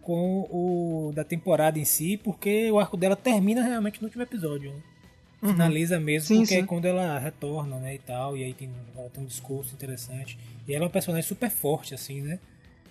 com 0.00 0.48
o 0.50 1.12
da 1.14 1.22
temporada 1.22 1.78
em 1.78 1.84
si, 1.84 2.16
porque 2.16 2.70
o 2.70 2.78
arco 2.78 2.96
dela 2.96 3.14
termina 3.14 3.62
realmente 3.62 4.00
no 4.00 4.06
último 4.06 4.22
episódio. 4.22 4.72
Né? 4.72 4.80
Finaliza 5.52 6.00
mesmo, 6.00 6.28
Sim, 6.28 6.36
porque 6.38 6.54
sim. 6.54 6.60
é 6.62 6.64
quando 6.64 6.86
ela 6.86 7.18
retorna, 7.18 7.76
né, 7.76 7.96
e 7.96 7.98
tal, 7.98 8.34
e 8.34 8.42
aí 8.42 8.54
tem, 8.54 8.70
ela 8.96 9.10
tem 9.10 9.22
um 9.22 9.26
discurso 9.26 9.74
interessante. 9.74 10.38
E 10.66 10.72
ela 10.72 10.84
é 10.84 10.86
uma 10.86 10.90
personagem 10.90 11.28
super 11.28 11.50
forte, 11.50 11.92
assim, 11.94 12.22
né? 12.22 12.38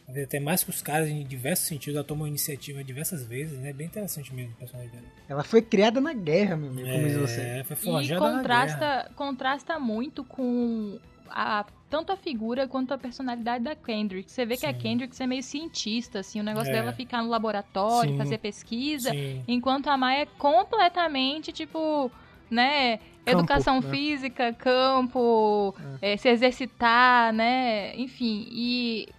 Até 0.08 0.40
mais 0.40 0.64
que 0.64 0.70
os 0.70 0.82
caras 0.82 1.10
em 1.10 1.24
diversos 1.26 1.66
sentidos, 1.68 1.96
ela 1.96 2.04
toma 2.04 2.28
iniciativa 2.28 2.84
diversas 2.84 3.26
vezes, 3.26 3.58
né? 3.60 3.74
Bem 3.74 3.88
interessante 3.88 4.34
mesmo 4.34 4.54
o 4.54 4.56
personagem 4.56 4.92
dela. 4.92 5.04
Ela 5.28 5.44
foi 5.44 5.62
criada 5.62 6.00
na 6.00 6.14
guerra, 6.14 6.56
meu 6.56 6.70
amigo, 6.70 6.88
como 6.90 7.08
diz 7.08 7.18
você. 7.18 7.42
É, 7.42 7.64
foi 7.64 7.76
E 7.76 7.80
forjada 7.80 8.20
na 8.22 8.28
guerra. 8.30 8.38
contrasta, 8.38 9.12
contrasta 9.16 9.80
muito 9.80 10.24
com 10.24 11.00
a, 11.30 11.66
tanto 11.90 12.12
a 12.12 12.16
figura 12.16 12.68
quanto 12.68 12.94
a 12.94 12.98
personalidade 13.00 13.64
da 13.64 13.76
Kendrick. 13.76 14.32
Você 14.32 14.46
vê 14.46 14.56
que 14.58 14.66
a 14.68 14.72
Sim. 14.74 14.78
Kendrick 14.80 15.22
é 15.24 15.26
meio 15.26 15.42
cientista, 15.42 16.20
assim, 16.20 16.40
o 16.40 16.44
negócio 16.44 16.70
É. 16.70 16.74
dela 16.74 16.92
é 16.92 16.94
ficar 16.94 17.24
no 17.24 17.30
laboratório, 17.30 18.12
Sim. 18.12 18.18
fazer 18.18 18.38
pesquisa, 18.38 19.10
Sim. 19.10 19.44
enquanto 19.48 19.88
a 19.88 19.98
Maia 19.98 20.22
é 20.22 20.26
completamente, 20.38 21.52
tipo, 21.52 22.12
né, 22.50 22.98
Campo, 22.98 23.40
educação 23.40 23.82
né? 23.82 23.90
física, 23.90 24.54
campo, 24.54 25.74
eh, 26.00 26.16
se 26.16 26.30
exercitar, 26.30 27.34
né, 27.34 27.96
enfim, 27.98 28.48
e 28.52 29.10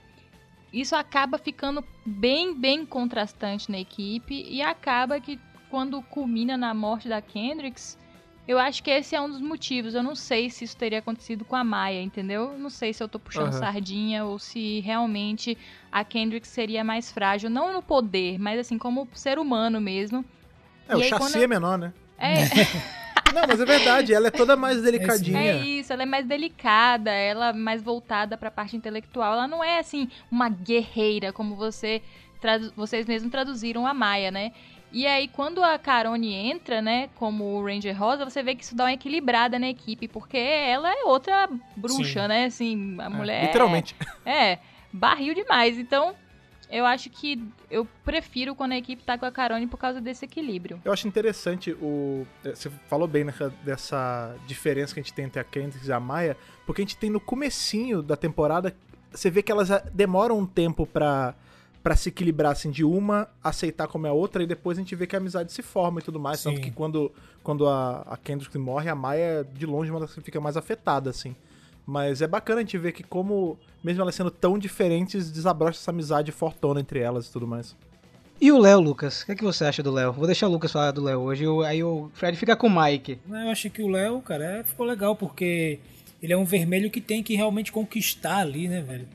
isso 0.73 0.95
acaba 0.97 1.39
ficando 1.39 1.83
bem, 2.05 2.55
bem 2.55 2.85
contrastante 2.85 3.71
na 3.71 3.79
equipe 3.79 4.45
e 4.49 4.61
acaba 4.63 5.21
que 5.21 5.39
quando 5.71 6.01
culmina 6.03 6.57
na 6.57 6.73
morte 6.75 7.09
da 7.09 7.21
Kendricks, 7.21 7.99
eu 8.47 8.59
acho 8.59 8.83
que 8.83 8.91
esse 8.91 9.17
é 9.17 9.21
um 9.21 9.29
dos 9.29 9.41
motivos. 9.41 9.95
Eu 9.95 10.03
não 10.03 10.15
sei 10.15 10.49
se 10.51 10.65
isso 10.65 10.77
teria 10.77 11.01
acontecido 11.01 11.45
com 11.45 11.57
a 11.57 11.65
Maia, 11.65 12.01
entendeu? 12.03 12.57
Não 12.57 12.71
sei 12.71 12.93
se 12.93 13.03
eu 13.03 13.09
tô 13.09 13.19
puxando 13.19 13.49
Aham. 13.49 13.59
sardinha 13.59 14.25
ou 14.25 14.39
se 14.39 14.81
realmente 14.81 15.59
a 15.91 16.05
Kendricks 16.05 16.51
seria 16.51 16.85
mais 16.85 17.11
frágil, 17.11 17.51
não 17.51 17.73
no 17.73 17.83
poder, 17.83 18.39
mas 18.39 18.61
assim 18.61 18.79
como 18.79 19.09
ser 19.15 19.39
humano 19.39 19.81
mesmo. 19.81 20.25
É, 20.89 20.95
o 20.95 21.01
E 21.01 21.03
aí, 21.03 21.09
chassi 21.09 21.33
quando- 21.33 21.43
é 21.43 21.47
menor, 21.49 21.77
né? 21.77 21.93
É, 22.17 22.35
Não, 23.33 23.47
mas 23.47 23.61
é 23.61 23.65
verdade, 23.65 24.13
ela 24.15 24.29
é 24.29 24.31
toda 24.31 24.57
mais 24.57 24.79
é 24.79 24.83
delicadinha. 24.83 25.55
isso, 25.65 25.93
ela 25.93 26.03
é 26.03 26.07
mais 26.07 26.27
delicada, 26.27 27.11
ela 27.11 27.49
é 27.49 27.53
mais 27.53 27.83
voltada 27.83 28.37
pra 28.37 28.51
parte 28.51 28.77
intelectual. 28.77 29.33
Ela 29.35 29.49
não 29.49 29.63
é 29.63 29.79
assim 29.79 30.09
uma 30.31 30.49
guerreira 30.49 31.33
como 31.33 31.55
você 31.57 32.03
vocês 32.77 33.07
mesmos 33.07 33.33
traduziram 33.33 33.87
a 33.87 33.93
Maia, 33.93 34.31
né? 34.31 34.53
E 34.93 35.05
aí 35.05 35.27
quando 35.27 35.65
a 35.65 35.77
Carone 35.79 36.33
entra, 36.33 36.81
né, 36.81 37.09
como 37.17 37.43
o 37.45 37.65
Ranger 37.67 37.99
Rosa, 37.99 38.25
você 38.25 38.41
vê 38.43 38.55
que 38.55 38.63
isso 38.63 38.77
dá 38.77 38.85
uma 38.85 38.93
equilibrada 38.93 39.59
na 39.59 39.69
equipe, 39.69 40.07
porque 40.07 40.37
ela 40.39 40.89
é 40.89 41.05
outra 41.05 41.49
bruxa, 41.77 42.23
Sim. 42.23 42.29
né? 42.29 42.45
Assim, 42.45 42.97
a 43.01 43.07
É, 43.07 43.09
mulher 43.09 43.43
Literalmente. 43.47 43.97
é, 44.25 44.59
barril 44.93 45.35
demais. 45.35 45.77
Então, 45.77 46.15
eu 46.71 46.85
acho 46.85 47.09
que 47.11 47.43
eu 47.71 47.87
prefiro 48.05 48.55
quando 48.55 48.73
a 48.73 48.77
equipe 48.77 49.03
tá 49.03 49.17
com 49.17 49.25
a 49.25 49.31
Carone 49.31 49.67
por 49.67 49.79
causa 49.79 50.01
desse 50.01 50.25
equilíbrio. 50.25 50.81
Eu 50.85 50.93
acho 50.93 51.07
interessante 51.07 51.73
o. 51.73 52.27
é, 52.45 52.55
Você 52.55 52.71
falou 52.89 53.07
bem 53.07 53.25
né, 53.25 53.35
dessa 53.65 54.35
diferença 54.47 54.95
que 54.95 55.01
a 55.01 55.03
gente 55.03 55.15
tem 55.15 55.25
entre 55.27 55.41
a 55.41 55.45
Kendricks 55.45 55.89
e 55.89 55.93
a 55.93 56.01
Maia, 56.01 56.37
porque 56.65 56.83
a 56.83 56.85
gente 56.85 56.97
tem 56.97 57.11
no 57.11 57.21
comecinho 57.21 58.03
da 58.03 58.17
temporada, 58.17 58.75
você 59.11 59.31
vê 59.31 59.43
que 59.43 59.53
elas 59.53 59.71
ah, 59.71 59.83
demoram 59.93 60.39
um 60.39 60.47
tempo 60.47 60.87
pra, 60.87 61.35
pra 61.83 61.95
se 61.95 62.09
equilibrar, 62.09 62.53
assim, 62.53 62.71
de 62.71 62.85
uma 62.85 63.29
aceitar 63.43 63.87
como 63.87 64.07
é 64.07 64.11
a 64.11 64.13
outra, 64.13 64.43
e 64.43 64.47
depois 64.47 64.77
a 64.77 64.81
gente 64.81 64.95
vê 64.97 65.07
que 65.07 65.15
a 65.15 65.19
amizade 65.19 65.53
se 65.53 65.63
forma 65.63 66.01
e 66.01 66.03
tudo 66.03 66.19
mais. 66.19 66.43
Tanto 66.43 66.57
Sim. 66.57 66.63
que 66.63 66.71
quando, 66.71 67.13
quando 67.43 67.69
a, 67.69 68.03
a 68.03 68.17
Kendricks 68.17 68.57
morre, 68.57 68.91
a 68.91 68.95
Maia, 68.95 69.23
é, 69.23 69.45
de 69.45 69.67
longe, 69.67 69.91
uma 69.91 70.01
das 70.01 70.13
que 70.13 70.21
fica 70.21 70.41
mais 70.41 70.57
afetada, 70.57 71.11
assim. 71.11 71.37
Mas 71.87 72.21
é 72.21 72.27
bacana 72.27 72.61
a 72.61 72.63
gente 72.65 72.77
ver 72.79 72.93
que 72.93 73.03
como, 73.05 73.57
mesmo 73.83 74.03
elas 74.03 74.15
sendo 74.15 74.31
tão 74.31 74.59
diferentes, 74.59 75.31
desabrocha 75.31 75.79
essa 75.79 75.91
amizade 75.93 76.33
fortona 76.33 76.81
entre 76.81 76.99
elas 76.99 77.29
e 77.29 77.33
tudo 77.33 77.47
mais. 77.47 77.77
E 78.41 78.51
o 78.53 78.59
Léo, 78.59 78.81
Lucas? 78.81 79.23
O 79.23 79.27
que, 79.27 79.33
é 79.33 79.35
que 79.37 79.45
você 79.45 79.65
acha 79.65 79.83
do 79.83 79.91
Léo? 79.93 80.13
Vou 80.13 80.27
deixar 80.27 80.49
o 80.49 80.51
Lucas 80.51 80.73
falar 80.73 80.91
do 80.91 81.03
Léo 81.03 81.21
hoje, 81.21 81.47
o- 81.47 81.63
aí 81.63 81.83
o 81.83 82.11
Fred 82.13 82.37
fica 82.37 82.55
com 82.57 82.67
o 82.67 82.83
Mike. 82.83 83.19
Eu 83.29 83.51
acho 83.51 83.71
que 83.71 83.83
o 83.83 83.89
Léo, 83.89 84.21
cara, 84.21 84.59
é- 84.59 84.65
ficou 84.65 84.85
legal, 84.85 85.15
porque 85.17 85.79
ele 86.23 86.33
é 86.33 86.37
um 86.37 86.45
vermelho 86.45 86.91
que 86.91 87.01
tem 87.01 87.23
que 87.23 87.35
realmente 87.35 87.71
conquistar 87.73 88.39
ali, 88.39 88.69
né, 88.69 88.83
velho? 88.83 89.07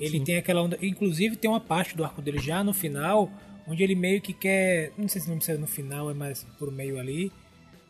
Ele 0.00 0.20
tem 0.20 0.36
aquela 0.36 0.62
onda. 0.62 0.78
Inclusive, 0.80 1.36
tem 1.36 1.50
uma 1.50 1.60
parte 1.60 1.96
do 1.96 2.02
arco 2.04 2.22
dele 2.22 2.38
já 2.38 2.64
no 2.64 2.72
final, 2.72 3.30
onde 3.68 3.82
ele 3.82 3.94
meio 3.94 4.20
que 4.20 4.32
quer. 4.32 4.90
Não 4.96 5.06
sei 5.08 5.20
se 5.20 5.28
não 5.28 5.36
precisa 5.36 5.58
no 5.58 5.66
final, 5.66 6.10
é 6.10 6.14
mais 6.14 6.44
por 6.58 6.72
meio 6.72 6.98
ali. 6.98 7.30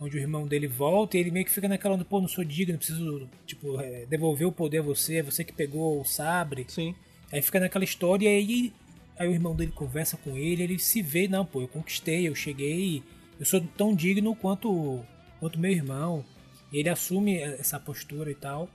Onde 0.03 0.17
o 0.17 0.21
irmão 0.21 0.47
dele 0.47 0.67
volta 0.67 1.17
e 1.17 1.21
ele 1.21 1.31
meio 1.31 1.45
que 1.45 1.53
fica 1.53 1.69
naquela 1.69 1.95
onda, 1.95 2.05
pô, 2.05 2.21
não 2.21 2.27
sou 2.27 2.43
digno, 2.43 2.77
preciso, 2.77 3.29
tipo, 3.47 3.81
é, 3.81 4.05
devolver 4.07 4.49
o 4.49 4.53
poder 4.53 4.79
a 4.79 4.83
você, 4.83 5.17
é 5.17 5.23
você 5.23 5.45
que 5.45 5.53
pegou 5.53 6.01
o 6.01 6.05
sabre. 6.05 6.67
Sim. 6.69 6.95
Aí 7.31 7.41
fica 7.41 7.61
naquela 7.61 7.85
história 7.85 8.27
e 8.27 8.29
aí, 8.29 8.73
aí 9.17 9.29
o 9.29 9.33
irmão 9.33 9.55
dele 9.55 9.71
conversa 9.71 10.17
com 10.17 10.37
ele, 10.37 10.65
ele 10.65 10.79
se 10.79 11.01
vê, 11.01 11.29
não, 11.29 11.47
pô, 11.47 11.61
eu 11.63 11.69
conquistei, 11.69 12.27
eu 12.27 12.35
cheguei, 12.35 13.03
eu 13.39 13.47
sou 13.47 13.61
tão 13.77 13.95
digno 13.95 14.35
quanto 14.35 15.01
quanto 15.39 15.59
meu 15.59 15.73
irmão. 15.73 16.25
E 16.73 16.79
ele 16.79 16.89
assume 16.89 17.39
essa 17.39 17.79
postura 17.79 18.31
e 18.31 18.35
tal. 18.35 18.69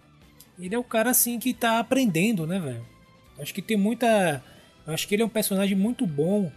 Ele 0.60 0.76
é 0.76 0.78
o 0.78 0.84
cara 0.84 1.10
assim 1.10 1.40
que 1.40 1.54
tá 1.54 1.80
aprendendo, 1.80 2.46
né, 2.46 2.60
velho? 2.60 2.86
Acho 3.40 3.54
que 3.54 3.62
tem 3.62 3.78
muita, 3.78 4.44
acho 4.86 5.08
que 5.08 5.16
ele 5.16 5.24
é 5.24 5.26
um 5.26 5.30
personagem 5.30 5.78
muito 5.78 6.06
bom. 6.06 6.52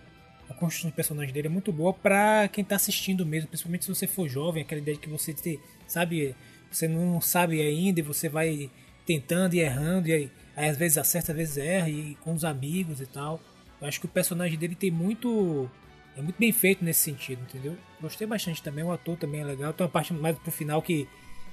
A 0.51 0.55
construção 0.55 0.91
do 0.91 0.95
personagem 0.95 1.33
dele 1.33 1.47
é 1.47 1.51
muito 1.51 1.73
boa 1.73 1.93
pra 1.95 2.49
quem 2.49 2.63
tá 2.65 2.77
assistindo 2.77 3.25
mesmo, 3.25 3.49
principalmente 3.49 3.85
se 3.85 3.95
você 3.95 4.07
for 4.07 4.29
jovem, 4.29 4.63
aquela 4.63 4.81
ideia 4.81 4.97
de 4.97 5.03
que 5.03 5.09
você 5.09 5.33
te, 5.33 5.59
sabe, 5.87 6.35
você 6.71 6.87
não 6.89 7.21
sabe 7.21 7.63
ainda 7.63 8.01
e 8.01 8.03
você 8.03 8.29
vai 8.29 8.69
tentando 9.07 9.55
e 9.55 9.61
errando 9.61 10.09
e 10.09 10.13
aí, 10.13 10.31
aí 10.57 10.69
às 10.69 10.77
vezes 10.77 10.99
acerta, 10.99 11.33
às 11.33 11.39
vezes 11.39 11.57
erra 11.57 11.89
e 11.89 12.17
com 12.21 12.35
os 12.35 12.45
amigos 12.45 13.01
e 13.01 13.07
tal. 13.07 13.41
Eu 13.81 13.87
acho 13.89 13.99
que 14.01 14.07
o 14.07 14.09
personagem 14.11 14.59
dele 14.59 14.75
tem 14.75 14.91
muito 14.91 15.71
é 16.17 16.21
muito 16.21 16.37
bem 16.39 16.51
feito 16.53 16.85
nesse 16.85 17.01
sentido, 17.01 17.41
entendeu? 17.49 17.77
Gostei 18.01 18.27
bastante 18.27 18.61
também, 18.63 18.83
o 18.85 18.91
ator 18.93 19.17
também 19.17 19.41
é 19.41 19.45
legal. 19.45 19.73
Tem 19.73 19.87
uma 19.87 19.91
parte 19.91 20.13
mais 20.13 20.37
pro 20.37 20.51
final 20.51 20.83
que 20.83 21.09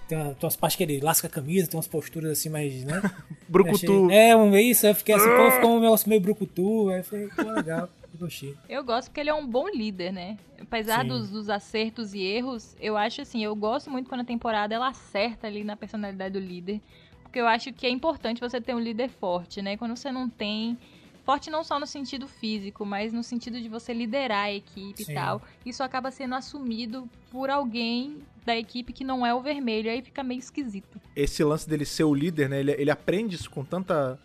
tem, 0.09 0.17
uma, 0.17 0.33
tem 0.33 0.43
umas 0.43 0.55
partes 0.55 0.75
que 0.75 0.83
ele 0.83 0.99
lasca 0.99 1.27
a 1.27 1.29
camisa, 1.29 1.67
tem 1.67 1.77
umas 1.77 1.87
posturas 1.87 2.31
assim 2.31 2.49
mais, 2.49 2.83
né? 2.83 2.99
Brucutu. 3.47 4.07
Achei- 4.07 4.17
É, 4.17 4.35
um 4.35 4.55
isso, 4.57 4.87
eu 4.87 4.95
fiquei 4.95 5.13
assim, 5.15 5.29
pô, 5.29 5.51
ficou 5.51 5.77
um 5.77 5.79
negócio 5.79 6.09
meio 6.09 6.19
brucutu, 6.19 6.89
aí 6.89 7.03
foi 7.03 7.29
legal, 7.55 7.87
gostei. 8.17 8.55
Eu 8.67 8.83
gosto 8.83 9.09
porque 9.09 9.19
ele 9.19 9.29
é 9.29 9.33
um 9.33 9.47
bom 9.47 9.69
líder, 9.69 10.11
né? 10.11 10.37
Apesar 10.59 11.05
dos, 11.05 11.29
dos 11.29 11.49
acertos 11.49 12.13
e 12.13 12.21
erros, 12.21 12.75
eu 12.79 12.97
acho 12.97 13.21
assim, 13.21 13.43
eu 13.43 13.55
gosto 13.55 13.89
muito 13.89 14.09
quando 14.09 14.21
a 14.21 14.25
temporada 14.25 14.73
ela 14.73 14.89
acerta 14.89 15.47
ali 15.47 15.63
na 15.63 15.77
personalidade 15.77 16.33
do 16.33 16.45
líder. 16.45 16.81
Porque 17.23 17.39
eu 17.39 17.47
acho 17.47 17.71
que 17.73 17.85
é 17.85 17.89
importante 17.89 18.39
você 18.39 18.59
ter 18.59 18.73
um 18.73 18.79
líder 18.79 19.09
forte, 19.09 19.61
né? 19.61 19.77
Quando 19.77 19.95
você 19.95 20.11
não 20.11 20.29
tem. 20.29 20.77
Forte 21.23 21.49
não 21.49 21.61
só 21.61 21.77
no 21.77 21.85
sentido 21.85 22.25
físico, 22.25 22.85
mas 22.85 23.11
no 23.11 23.21
sentido 23.21 23.59
de 23.59 23.67
você 23.67 23.93
liderar 23.93 24.45
a 24.45 24.53
equipe 24.53 25.03
Sim. 25.03 25.11
e 25.11 25.15
tal. 25.15 25.41
Isso 25.65 25.83
acaba 25.83 26.09
sendo 26.09 26.35
assumido 26.35 27.09
por 27.29 27.49
alguém 27.49 28.19
da 28.45 28.55
equipe 28.55 28.93
que 28.93 29.03
não 29.03 29.25
é 29.25 29.33
o 29.33 29.41
vermelho. 29.41 29.91
Aí 29.91 30.01
fica 30.01 30.23
meio 30.23 30.39
esquisito. 30.39 31.01
esse 31.13 31.43
lance 31.43 31.67
dele 31.69 31.83
ser 31.83 32.05
o 32.05 32.13
líder, 32.13 32.47
né? 32.49 32.61
Ele, 32.61 32.71
ele 32.71 32.89
aprende 32.89 33.35
isso 33.35 33.49
com 33.49 33.65
tanta, 33.65 34.17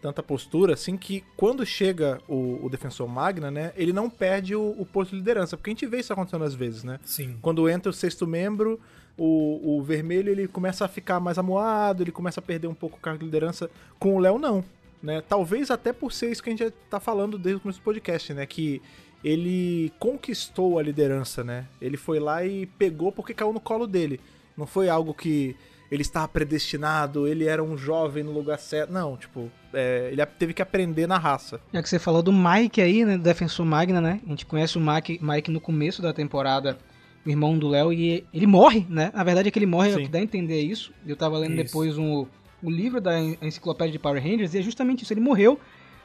tanta 0.00 0.22
postura, 0.22 0.74
assim, 0.74 0.96
que 0.96 1.24
quando 1.36 1.64
chega 1.66 2.20
o, 2.28 2.64
o 2.64 2.68
defensor 2.68 3.08
Magna, 3.08 3.50
né? 3.50 3.72
Ele 3.76 3.92
não 3.92 4.08
perde 4.08 4.54
o, 4.54 4.74
o 4.78 4.86
posto 4.86 5.10
de 5.10 5.16
liderança, 5.16 5.56
porque 5.56 5.70
a 5.70 5.72
gente 5.72 5.86
vê 5.86 5.98
isso 5.98 6.12
acontecendo 6.12 6.44
às 6.44 6.54
vezes, 6.54 6.84
né? 6.84 7.00
Sim. 7.04 7.36
Quando 7.42 7.68
entra 7.68 7.90
o 7.90 7.92
sexto 7.92 8.26
membro, 8.26 8.80
o, 9.16 9.78
o 9.78 9.82
vermelho 9.82 10.30
ele 10.30 10.46
começa 10.46 10.84
a 10.84 10.88
ficar 10.88 11.18
mais 11.18 11.38
amuado, 11.38 12.02
ele 12.02 12.12
começa 12.12 12.38
a 12.40 12.42
perder 12.42 12.68
um 12.68 12.74
pouco 12.74 12.96
o 12.96 13.00
cargo 13.00 13.18
de 13.18 13.24
liderança. 13.24 13.68
Com 13.98 14.16
o 14.16 14.18
Léo, 14.20 14.38
não. 14.38 14.64
Né? 15.02 15.22
Talvez 15.28 15.70
até 15.70 15.92
por 15.92 16.12
ser 16.12 16.30
isso 16.30 16.42
que 16.42 16.48
a 16.48 16.52
gente 16.52 16.64
já 16.64 16.72
tá 16.88 17.00
falando 17.00 17.36
desde 17.36 17.58
o 17.58 17.60
começo 17.60 17.80
do 17.80 17.84
podcast, 17.84 18.32
né? 18.32 18.46
Que 18.46 18.80
ele 19.24 19.92
conquistou 19.98 20.78
a 20.78 20.82
liderança, 20.82 21.42
né? 21.42 21.66
Ele 21.80 21.96
foi 21.96 22.20
lá 22.20 22.44
e 22.44 22.66
pegou 22.66 23.10
porque 23.10 23.34
caiu 23.34 23.52
no 23.52 23.60
colo 23.60 23.86
dele. 23.86 24.20
Não 24.56 24.66
foi 24.66 24.88
algo 24.88 25.12
que 25.12 25.56
ele 25.90 26.02
estava 26.02 26.28
predestinado, 26.28 27.26
ele 27.26 27.44
era 27.44 27.62
um 27.62 27.76
jovem 27.76 28.22
no 28.22 28.30
lugar 28.32 28.58
certo. 28.58 28.92
Não, 28.92 29.16
tipo, 29.16 29.50
é, 29.72 30.08
ele 30.12 30.24
teve 30.26 30.52
que 30.52 30.60
aprender 30.62 31.06
na 31.06 31.16
raça. 31.18 31.60
Já 31.72 31.82
que 31.82 31.88
você 31.88 31.98
falou 31.98 32.22
do 32.22 32.32
Mike 32.32 32.80
aí, 32.80 33.04
né, 33.04 33.16
do 33.16 33.22
Defensor 33.22 33.64
Magna, 33.64 34.00
né? 34.00 34.20
A 34.26 34.28
gente 34.30 34.44
conhece 34.46 34.76
o 34.76 34.80
Mike, 34.80 35.18
Mike 35.22 35.50
no 35.50 35.60
começo 35.60 36.02
da 36.02 36.12
temporada, 36.12 36.78
o 37.24 37.30
irmão 37.30 37.58
do 37.58 37.68
Léo, 37.68 37.92
e 37.92 38.24
ele 38.32 38.46
morre, 38.46 38.86
né? 38.88 39.10
A 39.14 39.24
verdade 39.24 39.48
é 39.48 39.50
que 39.50 39.58
ele 39.58 39.66
morre, 39.66 39.90
é 39.90 39.94
o 39.94 39.96
Sim. 39.98 40.02
que 40.04 40.08
dá 40.10 40.18
a 40.18 40.22
entender 40.22 40.60
isso. 40.60 40.92
Eu 41.06 41.16
tava 41.16 41.38
lendo 41.38 41.54
Isso. 41.54 41.64
depois 41.64 41.96
um, 41.98 42.26
o 42.62 42.70
livro 42.70 43.00
da 43.00 43.18
en- 43.18 43.36
enciclopédia 43.42 43.92
de 43.92 43.98
Power 43.98 44.22
Rangers, 44.22 44.52
e 44.54 44.58
é 44.58 44.62
justamente 44.62 45.02
isso, 45.04 45.12
ele 45.12 45.20
morreu, 45.20 45.58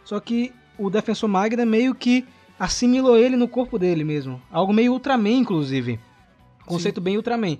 só 0.05 0.19
que 0.19 0.51
o 0.77 0.89
Defensor 0.89 1.27
Magna 1.29 1.65
meio 1.65 1.93
que 1.93 2.25
assimilou 2.59 3.17
ele 3.17 3.35
no 3.35 3.47
corpo 3.47 3.77
dele 3.77 4.03
mesmo. 4.03 4.41
Algo 4.51 4.71
meio 4.73 4.93
Ultraman, 4.93 5.37
inclusive. 5.39 5.99
Conceito 6.65 7.01
bem 7.01 7.17
Ultraman. 7.17 7.57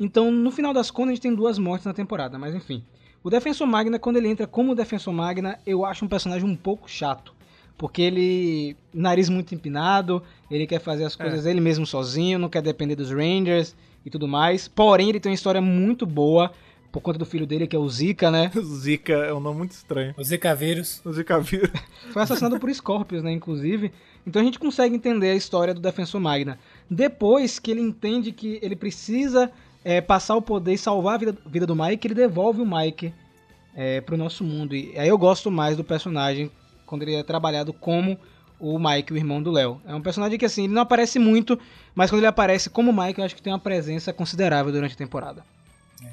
Então, 0.00 0.30
no 0.30 0.50
final 0.50 0.72
das 0.72 0.90
contas, 0.90 1.10
a 1.10 1.14
gente 1.14 1.22
tem 1.22 1.34
duas 1.34 1.58
mortes 1.58 1.84
na 1.84 1.92
temporada, 1.92 2.38
mas 2.38 2.54
enfim. 2.54 2.82
O 3.22 3.28
Defensor 3.28 3.66
Magna, 3.66 3.98
quando 3.98 4.16
ele 4.16 4.28
entra 4.28 4.46
como 4.46 4.74
Defensor 4.74 5.12
Magna, 5.12 5.58
eu 5.66 5.84
acho 5.84 6.06
um 6.06 6.08
personagem 6.08 6.48
um 6.48 6.56
pouco 6.56 6.90
chato. 6.90 7.34
Porque 7.76 8.00
ele. 8.00 8.76
Nariz 8.94 9.28
muito 9.28 9.54
empinado, 9.54 10.22
ele 10.50 10.66
quer 10.66 10.80
fazer 10.80 11.04
as 11.04 11.14
coisas 11.14 11.44
ele 11.44 11.60
mesmo 11.60 11.86
sozinho, 11.86 12.38
não 12.38 12.48
quer 12.48 12.62
depender 12.62 12.96
dos 12.96 13.10
Rangers 13.10 13.76
e 14.04 14.10
tudo 14.10 14.26
mais. 14.26 14.68
Porém, 14.68 15.10
ele 15.10 15.20
tem 15.20 15.30
uma 15.30 15.34
história 15.34 15.60
muito 15.60 16.06
boa 16.06 16.50
por 16.90 17.00
conta 17.00 17.18
do 17.18 17.26
filho 17.26 17.46
dele, 17.46 17.66
que 17.66 17.76
é 17.76 17.78
o 17.78 17.88
Zika, 17.88 18.30
né? 18.30 18.50
Zika 18.56 19.12
é 19.12 19.32
um 19.32 19.40
nome 19.40 19.58
muito 19.58 19.72
estranho. 19.72 20.14
Os 20.16 20.28
Zika 20.28 20.54
vírus. 20.54 21.00
O 21.04 21.12
Zika 21.12 21.38
vírus. 21.40 21.70
Foi 22.10 22.22
assassinado 22.22 22.58
por 22.58 22.72
Scorpius, 22.74 23.22
né, 23.22 23.32
inclusive. 23.32 23.92
Então 24.26 24.40
a 24.40 24.44
gente 24.44 24.58
consegue 24.58 24.94
entender 24.94 25.30
a 25.30 25.34
história 25.34 25.72
do 25.72 25.80
Defensor 25.80 26.20
Magna. 26.20 26.58
Depois 26.90 27.58
que 27.58 27.70
ele 27.70 27.80
entende 27.80 28.32
que 28.32 28.58
ele 28.62 28.76
precisa 28.76 29.50
é, 29.84 30.00
passar 30.00 30.36
o 30.36 30.42
poder 30.42 30.74
e 30.74 30.78
salvar 30.78 31.14
a 31.14 31.18
vida, 31.18 31.36
vida 31.46 31.66
do 31.66 31.74
Mike, 31.76 32.06
ele 32.06 32.14
devolve 32.14 32.60
o 32.60 32.66
Mike 32.66 33.12
é, 33.74 34.00
pro 34.00 34.16
nosso 34.16 34.44
mundo. 34.44 34.74
E 34.74 34.92
aí 34.98 35.08
eu 35.08 35.16
gosto 35.18 35.50
mais 35.50 35.76
do 35.76 35.84
personagem 35.84 36.50
quando 36.86 37.02
ele 37.02 37.14
é 37.14 37.22
trabalhado 37.22 37.72
como 37.72 38.18
o 38.58 38.78
Mike, 38.78 39.12
o 39.12 39.16
irmão 39.16 39.42
do 39.42 39.50
Léo. 39.50 39.80
É 39.86 39.94
um 39.94 40.02
personagem 40.02 40.38
que, 40.38 40.44
assim, 40.44 40.64
ele 40.64 40.74
não 40.74 40.82
aparece 40.82 41.18
muito, 41.18 41.58
mas 41.94 42.10
quando 42.10 42.20
ele 42.20 42.26
aparece 42.26 42.68
como 42.68 42.92
Mike, 42.92 43.18
eu 43.20 43.24
acho 43.24 43.34
que 43.34 43.40
tem 43.42 43.52
uma 43.52 43.58
presença 43.58 44.12
considerável 44.12 44.70
durante 44.72 44.92
a 44.94 44.98
temporada. 44.98 45.42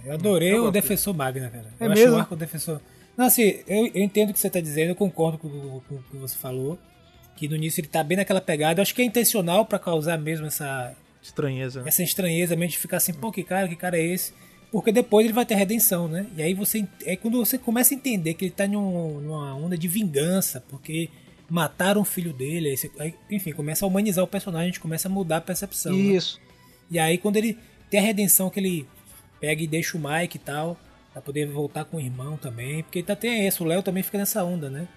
Eu 0.05 0.13
adorei 0.13 0.53
Eu 0.53 0.65
o 0.65 0.71
Defensor 0.71 1.13
Magna, 1.13 1.49
cara. 1.49 1.65
É 1.79 1.85
eu 1.87 1.91
acho 1.91 2.01
mesmo? 2.01 2.15
o 2.15 2.19
arco 2.19 2.35
do 2.35 2.39
Defensor. 2.39 2.79
Não, 3.17 3.25
assim, 3.25 3.59
eu, 3.67 3.87
eu 3.93 4.03
entendo 4.03 4.29
o 4.29 4.33
que 4.33 4.39
você 4.39 4.49
tá 4.49 4.59
dizendo, 4.61 4.89
eu 4.89 4.95
concordo 4.95 5.37
com, 5.37 5.47
o- 5.47 5.83
com 5.89 5.95
o 5.95 6.03
que 6.03 6.17
você 6.17 6.37
falou. 6.37 6.77
Que 7.35 7.47
no 7.47 7.55
início 7.55 7.81
ele 7.81 7.87
tá 7.87 8.03
bem 8.03 8.17
naquela 8.17 8.41
pegada. 8.41 8.79
Eu 8.79 8.81
acho 8.83 8.93
que 8.95 9.01
é 9.01 9.05
intencional 9.05 9.65
pra 9.65 9.77
causar 9.79 10.17
mesmo 10.17 10.45
essa, 10.47 10.95
Estranheza. 11.27 11.81
né? 11.83 11.89
essa 11.89 12.03
estranheza, 12.03 12.55
mesmo 12.55 12.71
de 12.71 12.77
ficar 12.77 12.97
assim, 12.97 13.13
pô, 13.13 13.31
que 13.31 13.43
cara, 13.43 13.67
que 13.67 13.75
cara 13.75 13.97
é 13.97 14.03
esse? 14.05 14.33
Porque 14.71 14.91
depois 14.91 15.25
ele 15.25 15.33
vai 15.33 15.45
ter 15.45 15.55
redenção, 15.55 16.07
né? 16.07 16.25
E 16.35 16.41
aí 16.41 16.53
você. 16.53 16.85
É 17.05 17.15
quando 17.15 17.37
você 17.37 17.57
começa 17.57 17.93
a 17.93 17.95
entender 17.97 18.33
que 18.33 18.45
ele 18.45 18.51
tá 18.51 18.67
num- 18.67 19.19
numa 19.21 19.55
onda 19.55 19.77
de 19.77 19.87
vingança, 19.87 20.61
porque 20.69 21.09
mataram 21.49 22.01
o 22.01 22.05
filho 22.05 22.33
dele. 22.33 22.69
Aí 22.69 22.77
você- 22.77 22.91
aí, 22.99 23.13
enfim, 23.31 23.53
começa 23.53 23.85
a 23.85 23.87
humanizar 23.87 24.23
o 24.23 24.27
personagem, 24.27 24.65
a 24.65 24.71
gente 24.71 24.79
começa 24.81 25.07
a 25.07 25.11
mudar 25.11 25.37
a 25.37 25.41
percepção. 25.41 25.93
né? 25.93 25.97
Isso. 26.15 26.39
E 26.91 26.99
aí 26.99 27.17
quando 27.17 27.37
ele 27.37 27.57
tem 27.89 27.99
a 27.99 28.03
redenção 28.03 28.49
que 28.49 28.59
ele 28.59 28.85
pega 29.39 29.61
e 29.61 29.67
deixa 29.67 29.97
o 29.97 30.01
Mike 30.01 30.35
e 30.35 30.39
tal, 30.39 30.77
pra 31.13 31.21
poder 31.21 31.45
voltar 31.47 31.85
com 31.85 31.95
o 31.97 32.01
irmão 32.01 32.35
também, 32.37 32.83
porque 32.83 33.01
tá 33.01 33.15
tem 33.15 33.47
isso, 33.47 33.63
o 33.63 33.67
Léo 33.67 33.81
também 33.81 34.03
fica 34.03 34.17
nessa 34.17 34.43
onda, 34.43 34.69
né? 34.69 34.87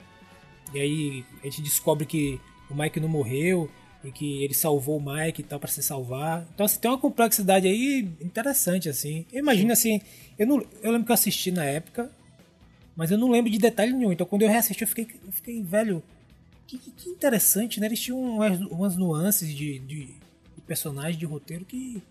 E 0.75 0.81
aí 0.81 1.25
a 1.43 1.47
gente 1.47 1.63
descobre 1.63 2.05
que 2.07 2.41
o 2.69 2.75
Mike 2.75 2.99
não 3.01 3.09
morreu 3.09 3.71
e 4.03 4.11
que 4.11 4.43
ele 4.43 4.55
salvou 4.55 4.97
o 4.99 5.03
Mike 5.03 5.41
e 5.43 5.45
tal 5.45 5.61
pra 5.61 5.69
se 5.71 5.83
salvar. 5.83 6.47
Então 6.55 6.65
assim, 6.67 6.79
tem 6.81 6.91
uma 6.91 6.99
complexidade 6.99 7.67
aí 7.67 8.09
interessante 8.21 8.89
assim. 8.89 9.27
Eu 9.33 9.41
imagino 9.41 9.73
assim, 9.73 10.01
eu 10.39 10.47
não 10.47 10.65
eu 10.83 10.91
lembro 10.91 11.05
que 11.07 11.13
eu 11.13 11.15
assisti 11.15 11.51
na 11.51 11.65
época, 11.65 12.11
mas 12.97 13.11
eu 13.11 13.19
não 13.19 13.31
lembro 13.31 13.51
de 13.51 13.59
detalhe 13.59 13.93
nenhum. 13.93 14.13
Então 14.13 14.27
quando 14.27 14.43
eu 14.43 14.49
reassisti 14.49 14.83
eu 14.83 14.89
fiquei 14.89 15.07
eu 15.27 15.33
fiquei 15.33 15.63
velho, 15.63 16.03
que, 16.67 16.79
que- 16.79 17.09
interessante, 17.11 17.81
né? 17.81 17.87
Eles 17.87 18.01
tinham 18.01 18.21
umas, 18.21 18.61
umas 18.61 18.97
nuances 18.97 19.49
de, 19.55 19.79
de, 19.81 20.05
de 20.07 20.61
personagem, 20.67 21.19
de 21.19 21.27
roteiro 21.27 21.65
que 21.65 22.03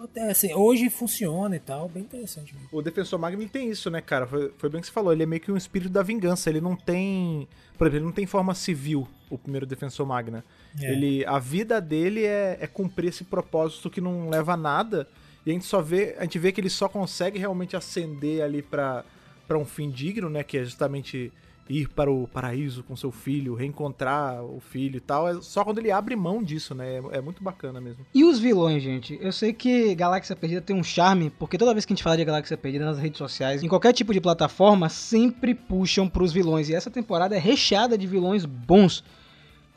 até 0.00 0.30
assim, 0.30 0.54
hoje 0.54 0.88
funciona 0.88 1.56
e 1.56 1.58
tal, 1.58 1.88
bem 1.88 2.04
interessante 2.04 2.54
mesmo. 2.54 2.68
O 2.70 2.80
Defensor 2.80 3.18
Magno 3.18 3.42
ele 3.42 3.50
tem 3.50 3.68
isso, 3.68 3.90
né, 3.90 4.00
cara? 4.00 4.24
Foi, 4.24 4.52
foi 4.56 4.70
bem 4.70 4.80
que 4.80 4.86
você 4.86 4.92
falou. 4.92 5.12
Ele 5.12 5.24
é 5.24 5.26
meio 5.26 5.42
que 5.42 5.50
um 5.50 5.56
espírito 5.56 5.90
da 5.90 6.00
vingança. 6.02 6.48
Ele 6.48 6.60
não 6.60 6.76
tem. 6.76 7.48
Por 7.76 7.86
exemplo, 7.88 7.98
ele 7.98 8.04
não 8.04 8.12
tem 8.12 8.24
forma 8.24 8.54
civil, 8.54 9.08
o 9.28 9.36
primeiro 9.36 9.66
Defensor 9.66 10.06
Magna. 10.06 10.44
É. 10.78 10.92
Ele, 10.92 11.24
a 11.24 11.38
vida 11.38 11.80
dele 11.80 12.24
é, 12.24 12.58
é 12.60 12.66
cumprir 12.66 13.08
esse 13.08 13.24
propósito 13.24 13.90
que 13.90 14.00
não 14.00 14.28
leva 14.28 14.52
a 14.52 14.56
nada. 14.56 15.08
E 15.44 15.50
a 15.50 15.52
gente 15.52 15.66
só 15.66 15.80
vê. 15.80 16.14
A 16.18 16.22
gente 16.24 16.38
vê 16.38 16.52
que 16.52 16.60
ele 16.60 16.70
só 16.70 16.88
consegue 16.88 17.38
realmente 17.38 17.76
ascender 17.76 18.42
ali 18.42 18.62
pra, 18.62 19.04
pra 19.48 19.58
um 19.58 19.64
fim 19.64 19.90
digno, 19.90 20.28
né? 20.28 20.42
Que 20.42 20.58
é 20.58 20.64
justamente 20.64 21.32
ir 21.70 21.88
para 21.88 22.10
o 22.10 22.26
paraíso 22.26 22.82
com 22.82 22.96
seu 22.96 23.12
filho, 23.12 23.54
reencontrar 23.54 24.42
o 24.42 24.60
filho 24.60 24.96
e 24.96 25.00
tal. 25.00 25.28
É 25.28 25.40
só 25.40 25.64
quando 25.64 25.78
ele 25.78 25.90
abre 25.90 26.16
mão 26.16 26.42
disso, 26.42 26.74
né? 26.74 26.96
É, 26.96 27.18
é 27.18 27.20
muito 27.20 27.42
bacana 27.42 27.80
mesmo. 27.80 28.04
E 28.12 28.24
os 28.24 28.38
vilões, 28.38 28.82
gente? 28.82 29.18
Eu 29.20 29.32
sei 29.32 29.52
que 29.52 29.94
Galáxia 29.94 30.34
Perdida 30.34 30.60
tem 30.60 30.74
um 30.74 30.82
charme, 30.82 31.30
porque 31.30 31.56
toda 31.56 31.72
vez 31.72 31.86
que 31.86 31.92
a 31.92 31.96
gente 31.96 32.02
fala 32.02 32.16
de 32.16 32.24
Galáxia 32.24 32.56
Perdida 32.56 32.84
nas 32.84 32.98
redes 32.98 33.18
sociais, 33.18 33.62
em 33.62 33.68
qualquer 33.68 33.92
tipo 33.92 34.12
de 34.12 34.20
plataforma, 34.20 34.88
sempre 34.88 35.54
puxam 35.54 36.08
pros 36.08 36.32
vilões. 36.32 36.68
E 36.68 36.74
essa 36.74 36.90
temporada 36.90 37.36
é 37.36 37.38
recheada 37.38 37.96
de 37.96 38.06
vilões 38.06 38.44
bons. 38.44 39.04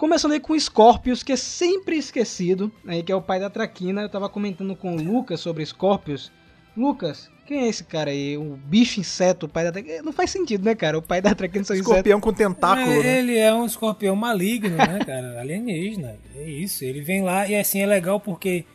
Começando 0.04 0.34
aí 0.34 0.39
com 0.41 0.60
Scorpius, 0.60 1.24
que 1.24 1.32
é 1.32 1.38
sempre 1.38 1.95
esquecido, 1.95 2.70
né, 2.84 3.01
que 3.01 3.10
é 3.10 3.16
o 3.16 3.22
pai 3.22 3.39
da 3.39 3.49
Traquina. 3.49 4.01
Eu 4.01 4.10
tava 4.10 4.28
comentando 4.28 4.76
com 4.76 4.97
o 4.97 5.01
Lucas 5.01 5.39
sobre 5.39 5.66
Scorpius. 5.66 6.30
Lucas, 6.76 7.32
quem 7.47 7.64
é 7.64 7.68
esse 7.70 7.86
cara 7.86 8.12
aí? 8.12 8.36
O 8.36 8.60
bicho 8.66 8.99
inseto, 8.99 9.45
o 9.45 9.49
pai 9.49 9.64
da 9.64 9.72
Traquina? 9.72 10.01
Não 10.01 10.12
faz 10.12 10.30
sentido, 10.30 10.66
né, 10.66 10.76
cara? 10.76 10.97
O 10.97 11.01
pai 11.01 11.22
da 11.22 11.34
Traquina 11.34 11.64
são. 11.64 11.74
Escorpião 11.74 12.20
com 12.20 12.34
tentáculo, 12.34 12.91
É, 12.91 13.01
né? 13.01 13.20
Ele 13.20 13.38
é 13.38 13.54
um 13.54 13.66
escorpião 13.66 14.14
maligno, 14.14 14.76
né, 14.76 14.99
cara? 15.06 15.39
Alienígena. 15.39 16.18
É 16.36 16.49
isso. 16.49 16.84
Ele 16.84 16.99
vem 16.99 17.22
lá 17.22 17.47
e 17.47 17.56
assim 17.56 17.80
é 17.80 17.86
legal 17.86 18.20
porque 18.20 18.66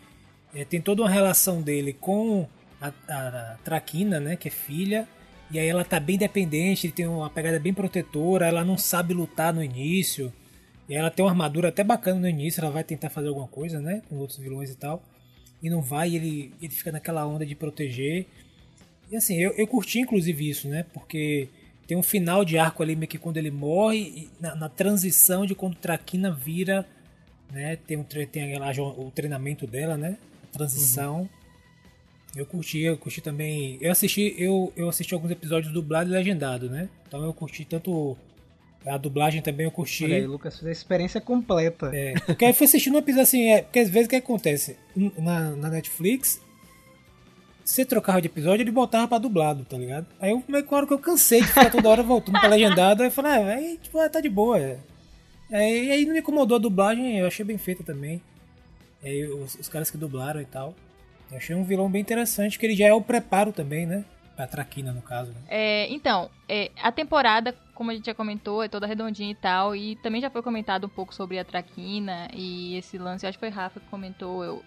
é, 0.54 0.64
tem 0.64 0.80
toda 0.80 1.02
uma 1.02 1.10
relação 1.10 1.60
dele 1.60 1.92
com 1.92 2.48
a, 2.80 2.90
a 3.06 3.56
Traquina, 3.62 4.18
né? 4.18 4.34
Que 4.34 4.48
é 4.48 4.50
filha. 4.50 5.06
E 5.50 5.58
aí 5.58 5.68
ela 5.68 5.84
tá 5.84 6.00
bem 6.00 6.16
dependente, 6.16 6.86
ele 6.86 6.94
tem 6.94 7.06
uma 7.06 7.28
pegada 7.28 7.60
bem 7.60 7.74
protetora, 7.74 8.46
ela 8.46 8.64
não 8.64 8.78
sabe 8.78 9.12
lutar 9.12 9.52
no 9.52 9.62
início. 9.62 10.32
E 10.88 10.94
ela 10.94 11.10
tem 11.10 11.24
uma 11.24 11.30
armadura 11.30 11.68
até 11.68 11.84
bacana 11.84 12.20
no 12.20 12.28
início, 12.28 12.60
ela 12.60 12.70
vai 12.70 12.82
tentar 12.82 13.10
fazer 13.10 13.28
alguma 13.28 13.46
coisa, 13.46 13.80
né? 13.80 14.02
Com 14.08 14.16
outros 14.16 14.38
vilões 14.38 14.70
e 14.70 14.76
tal. 14.76 15.02
E 15.62 15.68
não 15.68 15.82
vai, 15.82 16.10
e 16.10 16.16
ele, 16.16 16.54
ele 16.62 16.72
fica 16.72 16.90
naquela 16.90 17.26
onda 17.26 17.44
de 17.44 17.54
proteger. 17.54 18.26
E 19.10 19.16
assim, 19.16 19.36
eu, 19.36 19.52
eu 19.52 19.66
curti 19.66 20.00
inclusive 20.00 20.48
isso, 20.48 20.68
né? 20.68 20.84
Porque 20.94 21.48
tem 21.86 21.96
um 21.96 22.02
final 22.02 22.44
de 22.44 22.58
arco 22.58 22.82
ali 22.82 22.96
meio 22.96 23.08
que 23.08 23.18
quando 23.18 23.36
ele 23.36 23.50
morre, 23.50 24.30
na, 24.40 24.54
na 24.54 24.68
transição 24.68 25.44
de 25.44 25.54
quando 25.54 25.74
Traquina 25.74 26.30
vira, 26.30 26.86
né? 27.52 27.76
Tem, 27.76 27.96
um, 27.96 28.04
tem 28.04 28.54
aquela, 28.54 28.70
o 28.98 29.10
treinamento 29.10 29.66
dela, 29.66 29.96
né? 29.96 30.16
A 30.44 30.46
transição. 30.56 31.28
Eu 32.36 32.46
curti, 32.46 32.80
eu 32.80 32.96
curti 32.96 33.20
também. 33.20 33.78
Eu 33.80 33.90
assisti, 33.90 34.34
eu, 34.38 34.72
eu 34.76 34.88
assisti 34.88 35.14
alguns 35.14 35.30
episódios 35.30 35.72
dublado 35.72 36.10
e 36.10 36.12
legendado, 36.12 36.70
né? 36.70 36.88
Então 37.06 37.24
eu 37.24 37.32
curti 37.32 37.64
tanto 37.64 38.16
a 38.88 38.96
dublagem 38.96 39.42
também, 39.42 39.66
eu 39.66 39.70
curti. 39.70 40.04
Olha 40.04 40.16
aí, 40.16 40.26
Lucas 40.26 40.58
fez 40.58 40.68
a 40.68 40.72
experiência 40.72 41.20
completa. 41.20 41.90
É, 41.94 42.14
porque 42.26 42.44
aí 42.44 42.52
foi 42.52 42.66
assistindo 42.66 42.94
um 42.94 42.98
episódio 42.98 43.22
assim, 43.22 43.50
é, 43.50 43.62
porque 43.62 43.78
às 43.78 43.88
vezes 43.88 44.06
o 44.06 44.10
que 44.10 44.16
acontece? 44.16 44.76
Na, 45.16 45.50
na 45.50 45.68
Netflix, 45.68 46.40
você 47.64 47.84
trocava 47.84 48.20
de 48.20 48.28
episódio, 48.28 48.62
ele 48.62 48.70
botava 48.70 49.06
pra 49.06 49.18
dublado, 49.18 49.64
tá 49.64 49.76
ligado? 49.76 50.06
Aí 50.20 50.30
eu 50.30 50.42
meio 50.48 50.64
que 50.64 50.70
uma 50.70 50.78
hora 50.78 50.86
que 50.86 50.94
eu 50.94 50.98
cansei 50.98 51.40
de 51.40 51.48
ficar 51.48 51.70
toda 51.70 51.88
hora 51.88 52.02
voltando 52.02 52.40
pra 52.40 52.48
legendado, 52.48 53.02
aí 53.02 53.08
eu 53.08 53.12
falei, 53.12 53.32
ah, 53.32 53.46
aí, 53.54 53.78
tipo, 53.82 53.98
ah, 53.98 54.08
tá 54.08 54.20
de 54.20 54.28
boa. 54.28 54.58
É. 54.58 54.78
Aí, 55.50 55.90
aí 55.90 56.04
não 56.04 56.12
me 56.12 56.20
incomodou 56.20 56.56
a 56.56 56.60
dublagem, 56.60 57.18
eu 57.18 57.26
achei 57.26 57.44
bem 57.44 57.58
feita 57.58 57.82
também. 57.82 58.22
Aí 59.02 59.26
os, 59.26 59.54
os 59.54 59.68
caras 59.68 59.90
que 59.90 59.96
dublaram 59.96 60.40
e 60.40 60.44
tal. 60.44 60.74
Eu 61.30 61.36
achei 61.36 61.54
um 61.54 61.64
vilão 61.64 61.90
bem 61.90 62.00
interessante, 62.00 62.58
que 62.58 62.64
ele 62.64 62.74
já 62.74 62.86
é 62.86 62.92
o 62.92 63.02
preparo 63.02 63.52
também, 63.52 63.86
né? 63.86 64.04
Pra 64.38 64.46
Traquina, 64.46 64.92
no 64.92 65.02
caso. 65.02 65.32
Né? 65.32 65.40
É, 65.48 65.92
então, 65.92 66.30
é, 66.48 66.70
a 66.80 66.92
temporada, 66.92 67.52
como 67.74 67.90
a 67.90 67.94
gente 67.94 68.06
já 68.06 68.14
comentou, 68.14 68.62
é 68.62 68.68
toda 68.68 68.86
redondinha 68.86 69.32
e 69.32 69.34
tal. 69.34 69.74
E 69.74 69.96
também 69.96 70.20
já 70.20 70.30
foi 70.30 70.42
comentado 70.42 70.84
um 70.84 70.88
pouco 70.88 71.12
sobre 71.12 71.40
a 71.40 71.44
Traquina 71.44 72.28
e 72.32 72.76
esse 72.76 72.96
lance. 72.98 73.26
Acho 73.26 73.36
que 73.36 73.44
foi 73.44 73.48
Rafa 73.48 73.80
que 73.80 73.86
comentou, 73.86 74.44
eu, 74.44 74.64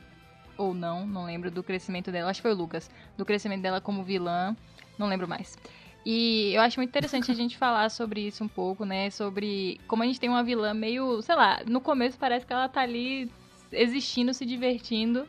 ou 0.57 0.74
não, 0.74 1.07
não 1.07 1.24
lembro, 1.24 1.49
do 1.49 1.63
crescimento 1.63 2.11
dela. 2.11 2.30
Acho 2.30 2.39
que 2.39 2.49
foi 2.49 2.51
o 2.51 2.57
Lucas. 2.57 2.91
Do 3.15 3.24
crescimento 3.24 3.61
dela 3.61 3.80
como 3.80 4.03
vilã. 4.03 4.57
Não 4.99 5.07
lembro 5.07 5.26
mais. 5.26 5.57
E 6.05 6.51
eu 6.53 6.61
acho 6.61 6.78
muito 6.78 6.89
interessante 6.89 7.32
a 7.32 7.34
gente 7.34 7.57
falar 7.57 7.89
sobre 7.91 8.28
isso 8.28 8.43
um 8.43 8.49
pouco, 8.49 8.84
né? 8.84 9.09
Sobre 9.09 9.80
como 9.88 10.03
a 10.03 10.05
gente 10.05 10.19
tem 10.19 10.30
uma 10.30 10.43
vilã 10.43 10.74
meio, 10.74 11.22
sei 11.22 11.36
lá, 11.36 11.61
no 11.65 11.80
começo 11.80 12.17
parece 12.17 12.45
que 12.45 12.51
ela 12.51 12.67
tá 12.67 12.82
ali 12.82 13.32
existindo, 13.72 14.34
se 14.34 14.45
divertindo. 14.45 15.26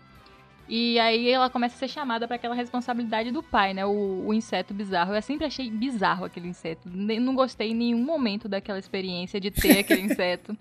E 0.68 0.98
aí 0.98 1.28
ela 1.28 1.50
começa 1.50 1.74
a 1.74 1.78
ser 1.78 1.88
chamada 1.88 2.26
para 2.26 2.36
aquela 2.36 2.54
responsabilidade 2.54 3.30
do 3.30 3.42
pai, 3.42 3.74
né? 3.74 3.84
O, 3.84 4.24
o 4.26 4.32
inseto 4.34 4.72
bizarro. 4.72 5.14
Eu 5.14 5.20
sempre 5.22 5.46
achei 5.46 5.70
bizarro 5.70 6.24
aquele 6.24 6.48
inseto. 6.48 6.88
Nem- 6.92 7.20
Não 7.20 7.34
gostei 7.34 7.72
em 7.72 7.74
nenhum 7.74 8.02
momento 8.02 8.48
daquela 8.48 8.78
experiência 8.78 9.38
de 9.40 9.50
ter 9.50 9.78
aquele 9.80 10.00
inseto. 10.12 10.56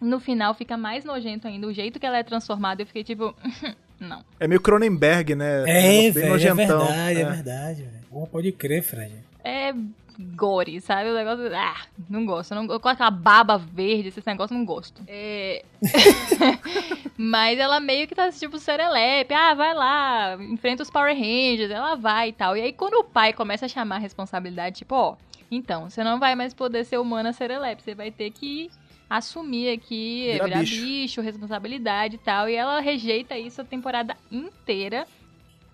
No 0.00 0.18
final 0.20 0.52
fica 0.54 0.76
mais 0.76 1.04
nojento 1.04 1.46
ainda. 1.46 1.66
O 1.66 1.72
jeito 1.72 1.98
que 2.00 2.06
ela 2.06 2.18
é 2.18 2.22
transformada, 2.22 2.82
eu 2.82 2.86
fiquei 2.86 3.04
tipo. 3.04 3.34
não. 4.00 4.22
É 4.40 4.48
meio 4.48 4.60
Cronenberg, 4.60 5.34
né? 5.34 5.62
É, 5.66 6.10
velho, 6.10 6.34
é 6.34 6.54
verdade, 6.54 7.18
é, 7.18 7.22
É. 7.22 7.24
verdade. 7.30 7.82
velho. 7.82 8.04
Pô, 8.10 8.26
pode 8.26 8.50
crer, 8.52 8.82
Fred. 8.82 9.12
É 9.44 9.72
gore, 10.18 10.80
sabe? 10.80 11.10
O 11.10 11.14
negócio. 11.14 11.54
Ah, 11.54 11.82
não 12.08 12.24
gosto. 12.24 12.54
Não, 12.54 12.66
com 12.66 12.88
aquela 12.88 13.10
baba 13.10 13.58
verde, 13.58 14.08
esse 14.08 14.22
negócio, 14.26 14.56
não 14.56 14.64
gosto. 14.64 15.02
É. 15.06 15.64
Mas 17.16 17.58
ela 17.58 17.80
meio 17.80 18.06
que 18.06 18.14
tá 18.14 18.30
tipo 18.30 18.58
serelepe. 18.58 19.34
Ah, 19.34 19.54
vai 19.54 19.74
lá, 19.74 20.36
enfrenta 20.40 20.82
os 20.82 20.90
Power 20.90 21.14
Rangers. 21.14 21.70
Ela 21.70 21.94
vai 21.94 22.30
e 22.30 22.32
tal. 22.32 22.56
E 22.56 22.62
aí 22.62 22.72
quando 22.72 22.94
o 22.94 23.04
pai 23.04 23.32
começa 23.32 23.66
a 23.66 23.68
chamar 23.68 23.96
a 23.96 24.00
responsabilidade, 24.00 24.78
tipo, 24.78 24.94
ó, 24.94 25.16
então, 25.50 25.88
você 25.88 26.02
não 26.02 26.18
vai 26.18 26.34
mais 26.34 26.52
poder 26.52 26.84
ser 26.84 26.98
humana 26.98 27.32
serelepe. 27.32 27.82
Você 27.82 27.94
vai 27.94 28.10
ter 28.10 28.30
que 28.30 28.70
assumir 29.08 29.70
aqui, 29.70 30.30
Virar 30.32 30.44
virar, 30.44 30.58
bicho. 30.60 30.82
bicho. 30.82 31.20
responsabilidade 31.20 32.16
e 32.16 32.18
tal. 32.18 32.48
E 32.48 32.54
ela 32.54 32.80
rejeita 32.80 33.38
isso 33.38 33.60
a 33.60 33.64
temporada 33.64 34.16
inteira. 34.30 35.06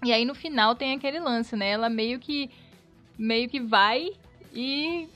E 0.04 0.12
aí 0.12 0.24
no 0.24 0.34
final 0.34 0.74
tem 0.74 0.92
aquele 0.94 1.20
lance, 1.20 1.56
né? 1.56 1.70
Ela 1.70 1.88
meio 1.88 2.18
que 2.18 2.50
meio 3.16 3.48
que 3.48 3.60
vai 3.60 4.10
e 4.54 5.08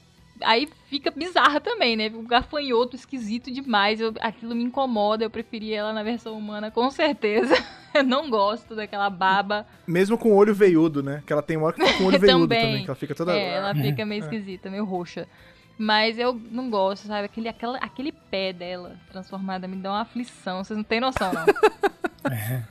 aí 0.43 0.69
fica 0.89 1.11
bizarra 1.11 1.61
também, 1.61 1.97
né? 1.97 2.11
Um 2.15 2.25
gafanhoto 2.27 2.97
esquisito 2.97 3.51
demais. 3.51 4.01
Eu- 4.01 4.15
aquilo 4.21 4.55
me 4.55 4.65
incomoda. 4.65 5.25
Eu 5.25 5.31
preferia 5.31 5.79
ela 5.79 5.93
na 5.93 6.03
versão 6.03 6.37
humana, 6.37 6.71
com 6.71 6.91
certeza. 6.91 7.55
Eu 7.95 8.05
não 8.05 8.29
gosto 8.29 8.75
daquela 8.77 9.09
baba. 9.09 9.67
Mesmo 9.87 10.19
com 10.19 10.31
o 10.31 10.35
olho 10.35 10.55
veiudo, 10.55 11.03
né? 11.03 11.23
Que 11.27 11.33
ela 11.33 11.41
tem 11.43 11.57
uma 11.57 11.69
hora 11.69 11.77
que 11.77 11.83
fica 11.83 11.97
com 11.99 12.05
o 12.05 12.07
olho 12.09 12.19
veiudo 12.21 12.43
Também. 12.49 12.61
também. 12.61 12.85
que 12.85 12.91
ela 12.91 12.97
fica 12.97 13.15
toda. 13.15 13.33
É, 13.33 13.55
ela 13.55 13.73
fica 13.77 14.05
meio 14.05 14.23
esquisita, 14.23 14.69
meio 14.69 14.85
roxa. 14.85 15.27
Mas 15.79 16.19
eu 16.19 16.39
não 16.51 16.69
gosto, 16.69 17.07
sabe? 17.07 17.25
Aquele, 17.27 17.49
aquela, 17.49 17.79
aquele 17.79 18.13
pé 18.13 18.53
dela 18.53 18.97
transformada 19.11 19.67
me 19.67 19.77
dá 19.77 19.91
uma 19.93 20.01
aflição. 20.03 20.63
Vocês 20.65 20.77
não 20.77 20.85
têm 20.85 21.01
noção, 21.01 21.33
não. 21.33 21.45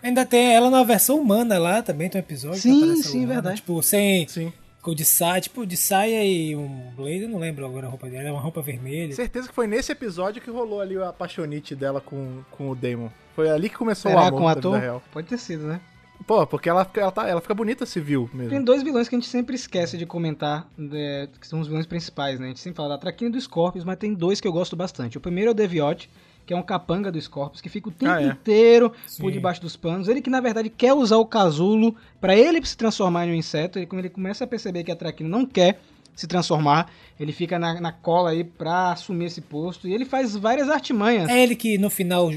Ainda 0.03 0.26
tem 0.26 0.53
ela 0.53 0.70
na 0.70 0.84
versão 0.84 1.20
humana 1.20 1.57
lá 1.57 1.82
também, 1.82 2.09
tem 2.09 2.20
um 2.20 2.24
episódio. 2.24 2.61
que 2.61 2.70
Sim, 2.70 2.95
sim, 3.01 3.18
humana, 3.20 3.34
verdade. 3.34 3.55
Tipo, 3.57 3.82
sem. 3.82 4.28
Sim. 4.28 4.51
Com 4.86 4.94
de 4.94 5.04
saia, 5.04 5.42
tipo, 5.42 5.66
de 5.66 5.76
saia 5.76 6.24
e 6.24 6.56
um 6.56 6.92
blazer, 6.96 7.28
não 7.28 7.40
lembro 7.40 7.66
agora 7.66 7.88
a 7.88 7.90
roupa 7.90 8.08
dela, 8.08 8.30
é 8.30 8.32
uma 8.32 8.40
roupa 8.40 8.62
vermelha. 8.62 9.12
Certeza 9.16 9.48
que 9.48 9.56
foi 9.56 9.66
nesse 9.66 9.92
episódio 9.92 10.40
que 10.40 10.52
rolou 10.52 10.80
ali 10.80 10.96
a 10.96 11.12
paixonite 11.12 11.76
dela 11.76 12.00
com, 12.00 12.44
com 12.52 12.70
o 12.70 12.76
Damon. 12.76 13.10
Foi 13.36 13.50
ali 13.50 13.68
que 13.68 13.76
começou 13.76 14.12
o 14.12 14.14
Será 14.14 14.28
amor 14.28 14.38
com 14.38 14.44
o 14.46 14.54
da 14.54 14.60
ator? 14.60 14.74
vida 14.74 14.84
real. 14.84 15.04
Pode 15.12 15.28
ter 15.28 15.40
sido, 15.40 15.64
né? 15.66 15.82
Pô, 16.28 16.46
porque 16.46 16.70
ela, 16.70 16.86
fica- 16.86 17.02
ela, 17.02 17.12
tá, 17.12 17.28
ela 17.28 17.42
fica 17.42 17.56
bonita 17.56 17.84
civil 17.86 18.30
Tem 18.32 18.42
mesmo. 18.42 18.64
dois 18.64 18.84
vilões 18.84 19.10
que 19.10 19.16
a 19.16 19.20
gente 19.20 19.28
sempre 19.28 19.56
esquece 19.56 19.98
de 19.98 20.06
comentar, 20.06 20.70
é, 20.94 21.28
que 21.42 21.48
são 21.48 21.60
os 21.60 21.68
vilões 21.68 21.88
principais, 21.88 22.40
né? 22.40 22.46
A 22.46 22.50
gente 22.50 22.60
sempre 22.60 22.78
fala 22.78 22.90
da 22.90 22.98
Traquina 23.00 23.30
e 23.30 23.34
do 23.34 23.42
Scorpius, 23.42 23.84
mas 23.84 23.98
tem 23.98 24.14
dois 24.14 24.40
que 24.40 24.48
eu 24.48 24.54
gosto 24.54 24.76
bastante. 24.76 25.18
O 25.18 25.22
primeiro 25.22 25.50
é 25.50 25.52
o 25.52 25.56
Deviot, 25.56 26.10
que 26.46 26.54
é 26.54 26.58
um 26.58 26.62
capanga 26.64 27.12
do 27.12 27.20
Scorpius, 27.20 27.62
que 27.62 27.70
fica 27.70 27.89
o 27.89 27.91
tempo 27.91 28.12
Ah, 28.12 28.22
é. 28.22 28.28
inteiro 28.28 28.93
Sim. 29.08 29.24
por 29.24 29.32
debaixo 29.32 29.62
dos 29.62 29.76
panos. 29.76 30.08
Ele 30.08 30.22
que, 30.22 30.30
na 30.30 30.39
verdade, 30.41 30.70
quer 30.70 30.93
usar 30.93 31.18
o 31.18 31.26
casulo 31.26 31.96
pra 32.22 32.36
ele 32.36 32.64
se 32.66 32.78
transformar 32.78 33.28
em 33.28 33.32
um 33.32 33.36
inseto. 33.36 33.80
E 33.80 33.86
quando 33.86 34.00
ele 34.00 34.10
começa 34.10 34.43
a 34.43 34.48
perceber 34.48 34.84
que 34.84 34.91
a 34.91 34.96
Traquina 34.96 35.28
não 35.30 35.46
quer 35.46 35.80
se 36.16 36.28
transformar, 36.28 36.89
ele 37.20 37.32
fica 37.34 37.60
na, 37.60 37.82
na 37.82 37.91
cola 37.91 38.30
aí 38.30 38.43
pra 38.43 38.91
assumir 38.93 39.26
esse 39.26 39.41
posto. 39.41 39.88
E 39.88 39.93
ele 39.93 40.06
faz 40.06 40.36
várias 40.36 40.70
artimanhas. 40.70 41.30
É 41.30 41.41
ele 41.43 41.56
que 41.56 41.78
no 41.78 41.89
final, 41.89 42.30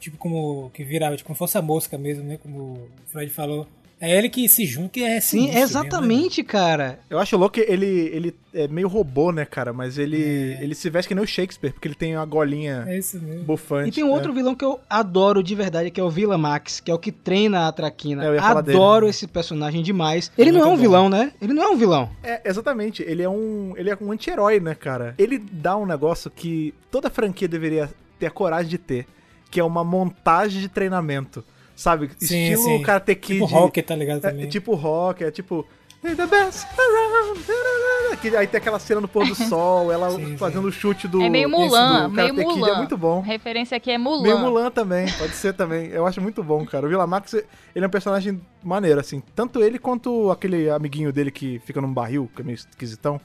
tipo, 0.00 0.16
como 0.16 0.70
que 0.74 0.82
virava, 0.82 1.16
tipo, 1.16 1.26
como 1.26 1.36
fosse 1.36 1.56
a 1.58 1.62
mosca 1.62 1.96
mesmo, 1.98 2.24
né? 2.24 2.38
Como 2.42 2.58
o 2.58 2.88
Freud 3.06 3.30
falou. 3.30 3.66
É 4.00 4.16
ele 4.16 4.28
que 4.28 4.48
se 4.48 4.64
junta 4.64 4.90
que 4.90 5.02
é 5.02 5.20
Sim, 5.20 5.40
sinistro 5.40 5.46
mesmo, 5.46 5.54
né? 5.58 5.62
exatamente, 5.62 6.42
cara. 6.44 6.98
Eu 7.10 7.18
acho 7.18 7.36
louco 7.36 7.54
que 7.54 7.60
ele, 7.60 7.86
ele 8.12 8.34
é 8.54 8.68
meio 8.68 8.86
robô, 8.88 9.32
né, 9.32 9.44
cara? 9.44 9.72
Mas 9.72 9.98
ele, 9.98 10.56
ele 10.60 10.74
se 10.74 10.88
veste 10.88 11.08
que 11.08 11.14
nem 11.14 11.24
o 11.24 11.26
Shakespeare, 11.26 11.72
porque 11.72 11.88
ele 11.88 11.94
tem 11.94 12.16
uma 12.16 12.24
golinha 12.24 12.84
É 12.86 12.94
mesmo. 12.94 13.42
bufante. 13.44 13.88
E 13.88 13.92
tem 13.92 14.04
um 14.04 14.10
outro 14.10 14.32
vilão 14.32 14.54
que 14.54 14.64
eu 14.64 14.78
adoro 14.88 15.42
de 15.42 15.54
verdade, 15.54 15.90
que 15.90 16.00
é 16.00 16.04
o 16.04 16.10
Vila 16.10 16.38
Max, 16.38 16.78
que 16.80 16.90
é 16.90 16.94
o 16.94 16.98
que 16.98 17.10
treina 17.10 17.66
a 17.66 17.72
Traquina. 17.72 18.24
É, 18.24 18.28
eu 18.28 18.34
ia 18.34 18.40
falar 18.40 18.60
adoro 18.60 19.06
dele. 19.06 19.10
esse 19.10 19.26
personagem 19.26 19.82
demais. 19.82 20.30
Ele 20.38 20.52
não 20.52 20.60
é 20.60 20.66
um 20.66 20.70
bom. 20.70 20.76
vilão, 20.76 21.08
né? 21.08 21.32
Ele 21.40 21.52
não 21.52 21.62
é 21.64 21.68
um 21.68 21.76
vilão. 21.76 22.10
É, 22.22 22.48
exatamente. 22.48 23.02
Ele 23.02 23.22
é 23.22 23.28
um, 23.28 23.74
ele 23.76 23.90
é 23.90 23.98
um 24.00 24.12
anti-herói, 24.12 24.60
né, 24.60 24.74
cara? 24.74 25.14
Ele 25.18 25.38
dá 25.38 25.76
um 25.76 25.84
negócio 25.86 26.30
que 26.30 26.72
toda 26.90 27.10
franquia 27.10 27.48
deveria 27.48 27.90
ter 28.18 28.26
a 28.26 28.30
coragem 28.30 28.70
de 28.70 28.78
ter, 28.78 29.06
que 29.50 29.58
é 29.58 29.64
uma 29.64 29.82
montagem 29.82 30.60
de 30.60 30.68
treinamento. 30.68 31.44
Sabe? 31.78 32.10
Sim, 32.18 32.50
Estilo 32.50 32.62
sim. 32.78 32.82
Karate 32.82 33.14
Kid. 33.14 33.34
Tipo 33.40 33.44
Rocket, 33.44 33.86
tá 33.86 33.94
ligado 33.94 34.18
É, 34.26 34.30
também. 34.30 34.48
tipo 34.48 34.74
rock, 34.74 35.22
é 35.22 35.30
tipo. 35.30 35.64
"You're 36.02 36.16
The 36.16 36.26
best 36.26 36.66
around. 36.76 38.36
Aí 38.36 38.46
tem 38.48 38.58
aquela 38.58 38.78
cena 38.80 39.00
no 39.00 39.06
pôr 39.06 39.26
do 39.26 39.34
sol, 39.48 39.92
ela 39.92 40.10
Sim, 40.10 40.36
fazendo 40.36 40.66
o 40.66 40.72
chute 40.72 41.06
do. 41.06 41.22
é 41.22 41.28
meio 41.28 41.48
Mulan, 41.48 42.08
meio 42.08 42.34
Karate 42.34 42.34
Kid, 42.48 42.58
Mulan. 42.58 42.68
É 42.72 42.76
muito 42.76 42.96
bom. 42.96 43.20
A 43.20 43.22
referência 43.22 43.76
aqui 43.76 43.90
é 43.92 43.98
Mulan. 43.98 44.22
Meio 44.22 44.38
Mulan 44.40 44.70
também, 44.72 45.06
pode 45.12 45.32
ser 45.34 45.52
também. 45.54 45.86
Eu 45.88 46.04
acho 46.06 46.20
muito 46.20 46.42
bom, 46.42 46.66
cara. 46.66 46.86
O 46.86 46.88
Vila 46.88 47.06
Max, 47.06 47.34
ele 47.34 47.84
é 47.84 47.86
um 47.86 47.90
personagem 47.90 48.40
maneiro, 48.62 48.98
assim. 48.98 49.22
Tanto 49.36 49.62
ele 49.62 49.78
quanto 49.78 50.30
aquele 50.32 50.68
amiguinho 50.68 51.12
dele 51.12 51.30
que 51.30 51.60
fica 51.60 51.80
num 51.80 51.92
barril, 51.94 52.28
que 52.34 52.42
é 52.42 52.44
meio 52.44 52.56
esquisitão. 52.56 53.20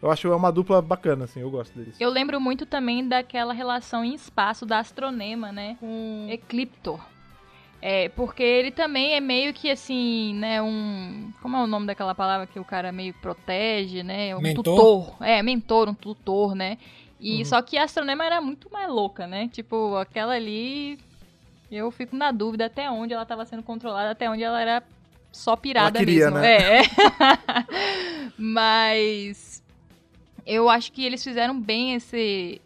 Eu 0.00 0.10
acho 0.10 0.28
é 0.28 0.36
uma 0.36 0.52
dupla 0.52 0.80
bacana, 0.80 1.24
assim. 1.24 1.40
Eu 1.40 1.50
gosto 1.50 1.76
deles. 1.76 1.96
Eu 1.98 2.10
lembro 2.10 2.40
muito 2.40 2.66
também 2.66 3.06
daquela 3.08 3.52
relação 3.52 4.04
em 4.04 4.14
espaço 4.14 4.64
da 4.64 4.78
Astronema, 4.78 5.50
né? 5.50 5.76
Com 5.80 6.28
Ecliptor. 6.30 7.00
É, 7.80 8.08
porque 8.10 8.42
ele 8.42 8.70
também 8.70 9.14
é 9.14 9.20
meio 9.20 9.52
que 9.52 9.70
assim, 9.70 10.34
né, 10.34 10.60
um... 10.62 11.30
Como 11.42 11.56
é 11.56 11.62
o 11.62 11.66
nome 11.66 11.86
daquela 11.86 12.14
palavra 12.14 12.46
que 12.46 12.58
o 12.58 12.64
cara 12.64 12.90
meio 12.90 13.14
protege, 13.14 14.02
né? 14.02 14.34
Um 14.34 14.40
Mentor? 14.40 14.64
tutor. 14.64 15.16
É, 15.20 15.42
mentor, 15.42 15.88
um 15.88 15.94
tutor, 15.94 16.54
né? 16.54 16.78
E 17.20 17.38
Uhum. 17.38 17.44
só 17.44 17.62
que 17.62 17.78
a 17.78 17.84
Astronema 17.84 18.24
era 18.24 18.40
muito 18.40 18.70
mais 18.72 18.88
louca, 18.88 19.26
né? 19.26 19.48
Tipo, 19.52 19.96
aquela 19.96 20.34
ali... 20.34 20.98
Eu 21.70 21.90
fico 21.90 22.14
na 22.16 22.30
dúvida 22.30 22.66
até 22.66 22.90
onde 22.90 23.12
ela 23.12 23.24
estava 23.24 23.44
sendo 23.44 23.62
controlada, 23.62 24.10
até 24.10 24.30
onde 24.30 24.42
ela 24.42 24.60
era 24.60 24.82
só 25.32 25.54
pirada 25.56 25.98
Ela 25.98 26.06
queria, 26.06 26.30
mesmo. 26.30 26.38
né? 26.38 26.78
É. 26.78 26.82
Mas 28.38 29.62
eu 30.46 30.68
acho 30.70 30.92
que 30.92 31.04
eles 31.04 31.22
fizeram 31.22 31.58
bem 31.60 31.94
esse 31.94 32.60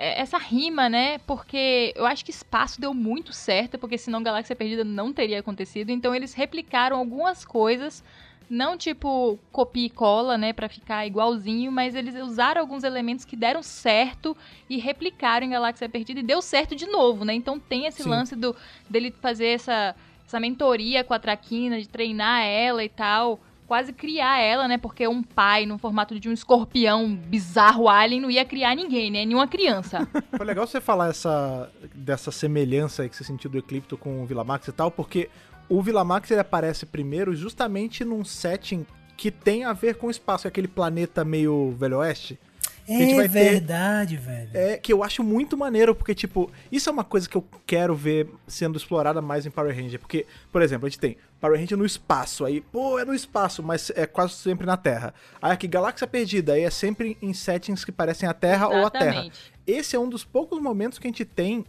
essa 0.00 0.38
rima, 0.38 0.88
né? 0.88 1.18
Porque 1.18 1.92
eu 1.94 2.06
acho 2.06 2.24
que 2.24 2.30
espaço 2.30 2.80
deu 2.80 2.94
muito 2.94 3.32
certo, 3.32 3.78
porque 3.78 3.98
senão 3.98 4.22
Galáxia 4.22 4.56
Perdida 4.56 4.82
não 4.82 5.12
teria 5.12 5.40
acontecido. 5.40 5.90
Então 5.90 6.14
eles 6.14 6.32
replicaram 6.32 6.96
algumas 6.96 7.44
coisas, 7.44 8.02
não 8.48 8.76
tipo 8.76 9.38
copia 9.52 9.86
e 9.86 9.90
cola, 9.90 10.38
né, 10.38 10.52
Pra 10.52 10.68
ficar 10.68 11.06
igualzinho, 11.06 11.70
mas 11.70 11.94
eles 11.94 12.14
usaram 12.14 12.60
alguns 12.60 12.82
elementos 12.82 13.24
que 13.24 13.36
deram 13.36 13.62
certo 13.62 14.36
e 14.68 14.78
replicaram 14.78 15.46
em 15.46 15.50
Galáxia 15.50 15.88
Perdida 15.88 16.20
e 16.20 16.24
deu 16.24 16.40
certo 16.40 16.74
de 16.74 16.86
novo, 16.86 17.24
né? 17.24 17.34
Então 17.34 17.58
tem 17.58 17.86
esse 17.86 18.02
Sim. 18.02 18.08
lance 18.08 18.34
do 18.34 18.56
dele 18.88 19.14
fazer 19.20 19.48
essa 19.48 19.94
essa 20.26 20.38
mentoria 20.38 21.02
com 21.02 21.12
a 21.12 21.18
Traquina, 21.18 21.80
de 21.80 21.88
treinar 21.88 22.44
ela 22.44 22.84
e 22.84 22.88
tal, 22.88 23.40
quase 23.70 23.92
criar 23.92 24.40
ela, 24.40 24.66
né? 24.66 24.76
Porque 24.76 25.06
um 25.06 25.22
pai 25.22 25.64
no 25.64 25.78
formato 25.78 26.18
de 26.18 26.28
um 26.28 26.32
escorpião 26.32 27.14
bizarro 27.14 27.88
alien 27.88 28.20
não 28.20 28.28
ia 28.28 28.44
criar 28.44 28.74
ninguém, 28.74 29.12
né? 29.12 29.24
Nenhuma 29.24 29.46
criança. 29.46 30.08
Foi 30.36 30.44
legal 30.44 30.66
você 30.66 30.80
falar 30.80 31.10
essa, 31.10 31.70
dessa 31.94 32.32
semelhança 32.32 33.02
aí 33.02 33.08
que 33.08 33.14
você 33.14 33.22
sentiu 33.22 33.48
do 33.48 33.58
Eclipto 33.58 33.96
com 33.96 34.24
o 34.24 34.26
Vila 34.26 34.42
Max 34.42 34.66
e 34.66 34.72
tal, 34.72 34.90
porque 34.90 35.30
o 35.68 35.80
Vila 35.80 36.02
Max 36.02 36.28
ele 36.32 36.40
aparece 36.40 36.84
primeiro 36.84 37.32
justamente 37.32 38.04
num 38.04 38.24
setting 38.24 38.84
que 39.16 39.30
tem 39.30 39.62
a 39.62 39.72
ver 39.72 39.94
com 39.94 40.08
o 40.08 40.10
espaço, 40.10 40.48
aquele 40.48 40.66
planeta 40.66 41.24
meio 41.24 41.70
Velho 41.78 41.98
Oeste. 41.98 42.40
A 42.88 42.92
gente 42.92 43.12
É 43.12 43.16
vai 43.16 43.28
ter- 43.28 43.50
verdade, 43.50 44.16
velho. 44.16 44.50
É, 44.54 44.76
que 44.76 44.92
eu 44.92 45.02
acho 45.04 45.22
muito 45.22 45.56
maneiro, 45.56 45.94
porque, 45.94 46.14
tipo, 46.14 46.50
isso 46.70 46.88
é 46.88 46.92
uma 46.92 47.04
coisa 47.04 47.28
que 47.28 47.36
eu 47.36 47.44
quero 47.66 47.94
ver 47.94 48.28
sendo 48.46 48.76
explorada 48.76 49.20
mais 49.22 49.46
em 49.46 49.50
Power 49.50 49.74
Ranger. 49.74 49.98
Porque, 50.00 50.26
por 50.52 50.62
exemplo, 50.62 50.86
a 50.86 50.88
gente 50.88 50.98
tem 50.98 51.16
Power 51.40 51.58
Ranger 51.58 51.78
no 51.78 51.86
espaço, 51.86 52.44
aí, 52.44 52.60
pô, 52.60 52.98
é 52.98 53.04
no 53.04 53.14
espaço, 53.14 53.62
mas 53.62 53.90
é 53.94 54.06
quase 54.06 54.34
sempre 54.34 54.66
na 54.66 54.76
Terra. 54.76 55.14
Aí 55.40 55.52
aqui, 55.52 55.66
Galáxia 55.66 56.06
Perdida, 56.06 56.52
aí 56.54 56.62
é 56.62 56.70
sempre 56.70 57.16
em 57.22 57.32
settings 57.32 57.84
que 57.84 57.92
parecem 57.92 58.28
a 58.28 58.34
Terra 58.34 58.68
ou 58.68 58.84
a 58.86 58.90
Terra. 58.90 59.10
Exatamente. 59.10 59.52
Esse 59.66 59.96
é 59.96 59.98
um 59.98 60.08
dos 60.08 60.24
poucos 60.24 60.60
momentos 60.60 60.98
que 60.98 61.06
a 61.06 61.10
gente 61.10 61.24
tem 61.24 61.64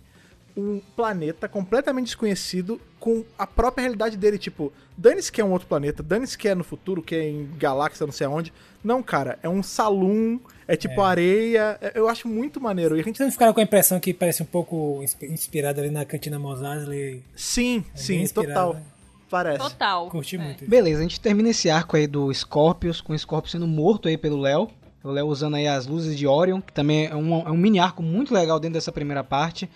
um 0.56 0.80
planeta 0.96 1.48
completamente 1.48 2.08
desconhecido 2.08 2.80
com 3.00 3.24
a 3.38 3.46
própria 3.48 3.82
realidade 3.84 4.16
dele. 4.18 4.38
Tipo, 4.38 4.72
dane-se 4.98 5.32
que 5.32 5.42
é 5.42 5.46
um 5.46 5.52
outro 5.52 5.68
planeta, 5.68 6.02
dane-se 6.04 6.38
que 6.38 6.48
é 6.48 6.56
no 6.56 6.64
futuro, 6.64 7.02
que 7.02 7.16
é 7.16 7.30
em 7.30 7.50
galáxia, 7.58 8.06
não 8.06 8.14
sei 8.14 8.28
aonde. 8.28 8.54
Não, 8.84 9.02
cara, 9.04 9.38
é 9.44 9.50
um 9.50 9.62
saloon, 9.62 10.40
é 10.68 10.76
tipo 10.76 11.02
areia. 11.02 11.78
é- 11.82 11.92
Eu 11.96 12.08
acho 12.08 12.28
muito 12.28 12.60
maneiro. 12.60 12.96
E 12.98 13.02
a 13.02 13.04
gente 13.04 13.18
Vocês 13.18 13.28
não 13.28 13.32
ficaram 13.32 13.54
com 13.54 13.60
a 13.60 13.64
impressão 13.64 14.00
que 14.00 14.14
parece 14.14 14.42
um 14.42 14.46
pouco 14.46 15.02
insp- 15.04 15.24
inspirado 15.24 15.80
ali 15.80 15.90
na 15.92 16.04
cantina 16.06 16.38
Mosley? 16.40 17.24
Sim, 17.36 17.84
É 17.94 17.98
sim, 17.98 18.28
total. 18.28 18.74
né? 18.76 18.82
Parece. 19.30 19.60
Total. 19.60 20.10
Curti 20.10 20.36
É. 20.36 20.40
muito. 20.40 20.66
Beleza, 20.68 21.00
a 21.00 21.04
gente 21.04 21.20
termina 21.22 21.50
esse 21.50 21.70
arco 21.70 21.96
aí 21.96 22.06
do 22.06 22.34
Scorpius, 22.34 23.00
com 23.00 23.14
o 23.14 23.18
Scorpius 23.18 23.54
sendo 23.54 23.66
morto 23.68 24.08
aí 24.10 24.18
pelo 24.18 24.40
Léo. 24.40 24.68
O 25.04 25.10
Léo 25.10 25.26
usando 25.28 25.56
aí 25.56 25.68
as 25.68 25.88
luzes 25.88 26.16
de 26.18 26.28
Orion, 26.28 26.62
que 26.62 26.72
também 26.74 27.06
é 27.08 27.16
um, 27.16 27.40
é 27.48 27.50
um 27.52 27.58
mini 27.58 27.80
arco 27.80 28.04
muito 28.04 28.34
legal 28.34 28.60
dentro 28.60 28.74
dessa 28.76 28.92
primeira 28.92 29.24
parte. 29.24 29.68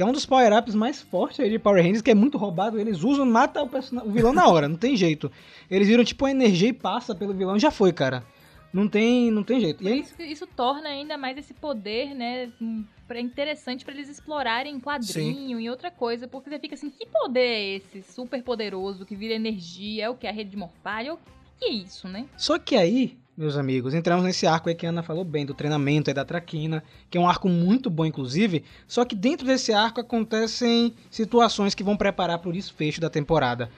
Que 0.00 0.04
é 0.04 0.06
um 0.06 0.12
dos 0.12 0.24
power-ups 0.24 0.74
mais 0.74 1.02
fortes 1.02 1.40
aí 1.40 1.50
de 1.50 1.58
Power 1.58 1.82
Rangers, 1.82 2.00
que 2.00 2.10
é 2.10 2.14
muito 2.14 2.38
roubado. 2.38 2.80
Eles 2.80 3.02
usam, 3.04 3.26
mata 3.26 3.62
o, 3.62 3.66
o 3.66 4.10
vilão 4.10 4.32
na 4.32 4.48
hora, 4.48 4.66
não 4.66 4.78
tem 4.78 4.96
jeito. 4.96 5.30
Eles 5.70 5.88
viram 5.88 6.02
tipo 6.02 6.24
a 6.24 6.30
energia 6.30 6.70
e 6.70 6.72
passa 6.72 7.14
pelo 7.14 7.34
vilão 7.34 7.58
já 7.58 7.70
foi, 7.70 7.92
cara. 7.92 8.24
Não 8.72 8.88
tem, 8.88 9.30
não 9.30 9.42
tem 9.42 9.60
jeito. 9.60 9.84
E 9.84 9.88
aí, 9.88 10.00
isso, 10.00 10.22
isso 10.22 10.46
torna 10.46 10.88
ainda 10.88 11.18
mais 11.18 11.36
esse 11.36 11.52
poder, 11.52 12.14
né? 12.14 12.50
hum, 12.58 12.82
interessante 13.16 13.84
pra 13.84 13.92
eles 13.92 14.08
explorarem 14.08 14.74
em 14.74 14.80
quadrinho 14.80 15.60
e 15.60 15.68
outra 15.68 15.90
coisa, 15.90 16.26
porque 16.26 16.48
você 16.48 16.58
fica 16.58 16.76
assim, 16.76 16.88
que 16.88 17.04
poder 17.04 17.40
é 17.40 17.76
esse 17.76 18.02
super 18.02 18.42
poderoso 18.42 19.04
que 19.04 19.14
vira 19.14 19.34
energia? 19.34 20.06
É 20.06 20.08
o 20.08 20.14
que? 20.14 20.26
A 20.26 20.32
rede 20.32 20.48
de 20.48 20.56
morfalha? 20.56 21.12
O 21.12 21.18
que 21.58 21.66
é 21.66 21.72
isso, 21.72 22.08
né? 22.08 22.24
Só 22.38 22.58
que 22.58 22.74
aí, 22.74 23.18
meus 23.40 23.56
amigos, 23.56 23.94
entramos 23.94 24.22
nesse 24.22 24.46
arco 24.46 24.68
aí 24.68 24.74
que 24.74 24.84
a 24.84 24.90
Ana 24.90 25.02
falou 25.02 25.24
bem, 25.24 25.46
do 25.46 25.54
treinamento 25.54 26.10
aí 26.10 26.14
da 26.14 26.26
Traquina, 26.26 26.84
que 27.08 27.16
é 27.16 27.20
um 27.20 27.26
arco 27.26 27.48
muito 27.48 27.88
bom, 27.88 28.04
inclusive. 28.04 28.62
Só 28.86 29.02
que 29.02 29.16
dentro 29.16 29.46
desse 29.46 29.72
arco 29.72 29.98
acontecem 29.98 30.92
situações 31.10 31.74
que 31.74 31.82
vão 31.82 31.96
preparar 31.96 32.38
para 32.38 32.50
o 32.50 32.52
desfecho 32.52 33.00
da 33.00 33.08
temporada. 33.08 33.70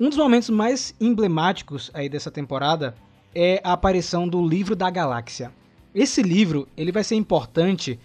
Um 0.00 0.08
dos 0.08 0.16
momentos 0.16 0.48
mais 0.48 0.94
emblemáticos 0.98 1.90
aí 1.92 2.08
dessa 2.08 2.30
temporada 2.30 2.94
é 3.34 3.60
a 3.62 3.74
aparição 3.74 4.26
do 4.26 4.42
livro 4.42 4.74
da 4.74 4.88
galáxia. 4.88 5.52
Esse 5.94 6.22
livro 6.22 6.66
ele 6.74 6.90
vai 6.90 7.04
ser 7.04 7.16
importante 7.16 8.00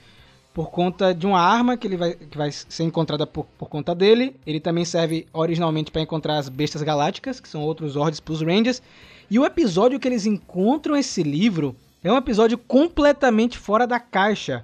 por 0.53 0.69
conta 0.69 1.13
de 1.13 1.25
uma 1.25 1.39
arma 1.39 1.77
que, 1.77 1.87
ele 1.87 1.95
vai, 1.95 2.13
que 2.13 2.37
vai 2.37 2.51
ser 2.51 2.83
encontrada 2.83 3.25
por, 3.25 3.45
por 3.57 3.69
conta 3.69 3.95
dele. 3.95 4.35
Ele 4.45 4.59
também 4.59 4.83
serve 4.83 5.27
originalmente 5.31 5.91
para 5.91 6.01
encontrar 6.01 6.37
as 6.37 6.49
bestas 6.49 6.81
galácticas, 6.81 7.39
que 7.39 7.47
são 7.47 7.61
outros 7.61 7.95
ordens 7.95 8.19
para 8.19 8.33
os 8.33 8.41
Rangers. 8.41 8.81
E 9.29 9.39
o 9.39 9.45
episódio 9.45 9.99
que 9.99 10.07
eles 10.07 10.25
encontram 10.25 10.95
esse 10.95 11.23
livro 11.23 11.75
É 12.03 12.11
um 12.11 12.17
episódio 12.17 12.57
completamente 12.57 13.57
fora 13.57 13.87
da 13.87 13.99
caixa. 13.99 14.63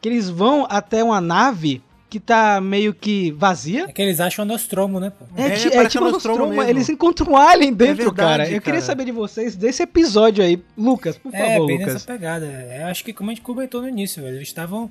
Que 0.00 0.08
eles 0.08 0.28
vão 0.30 0.66
até 0.70 1.02
uma 1.02 1.20
nave 1.20 1.82
que 2.08 2.20
tá 2.20 2.60
meio 2.60 2.94
que 2.94 3.32
vazia. 3.32 3.86
É 3.88 3.92
que 3.92 4.00
eles 4.00 4.20
acham 4.20 4.44
a 4.44 4.46
Nostromo, 4.46 5.00
né? 5.00 5.10
pô? 5.10 5.24
É, 5.36 5.48
É, 5.48 5.76
é 5.78 5.88
tipo 5.88 6.04
a 6.04 6.08
um 6.08 6.12
Nostromo 6.12 6.62
eles 6.62 6.88
encontram 6.88 7.32
um 7.32 7.36
alien 7.36 7.72
dentro, 7.74 8.04
verdade, 8.04 8.16
cara. 8.16 8.42
Eu 8.44 8.60
queria 8.60 8.74
cara. 8.74 8.80
saber 8.80 9.04
de 9.06 9.10
vocês 9.12 9.56
desse 9.56 9.82
episódio 9.82 10.44
aí. 10.44 10.62
Lucas, 10.78 11.18
por 11.18 11.34
É, 11.34 11.54
favor, 11.54 11.66
bem 11.66 11.78
Lucas. 11.78 11.94
nessa 11.94 12.06
pegada. 12.06 12.46
Eu 12.46 12.86
acho 12.86 13.04
que 13.04 13.12
como 13.12 13.30
a 13.30 13.34
gente 13.34 13.42
comentou 13.42 13.82
no 13.82 13.88
início, 13.88 14.22
velho, 14.22 14.36
eles 14.36 14.46
estavam 14.46 14.88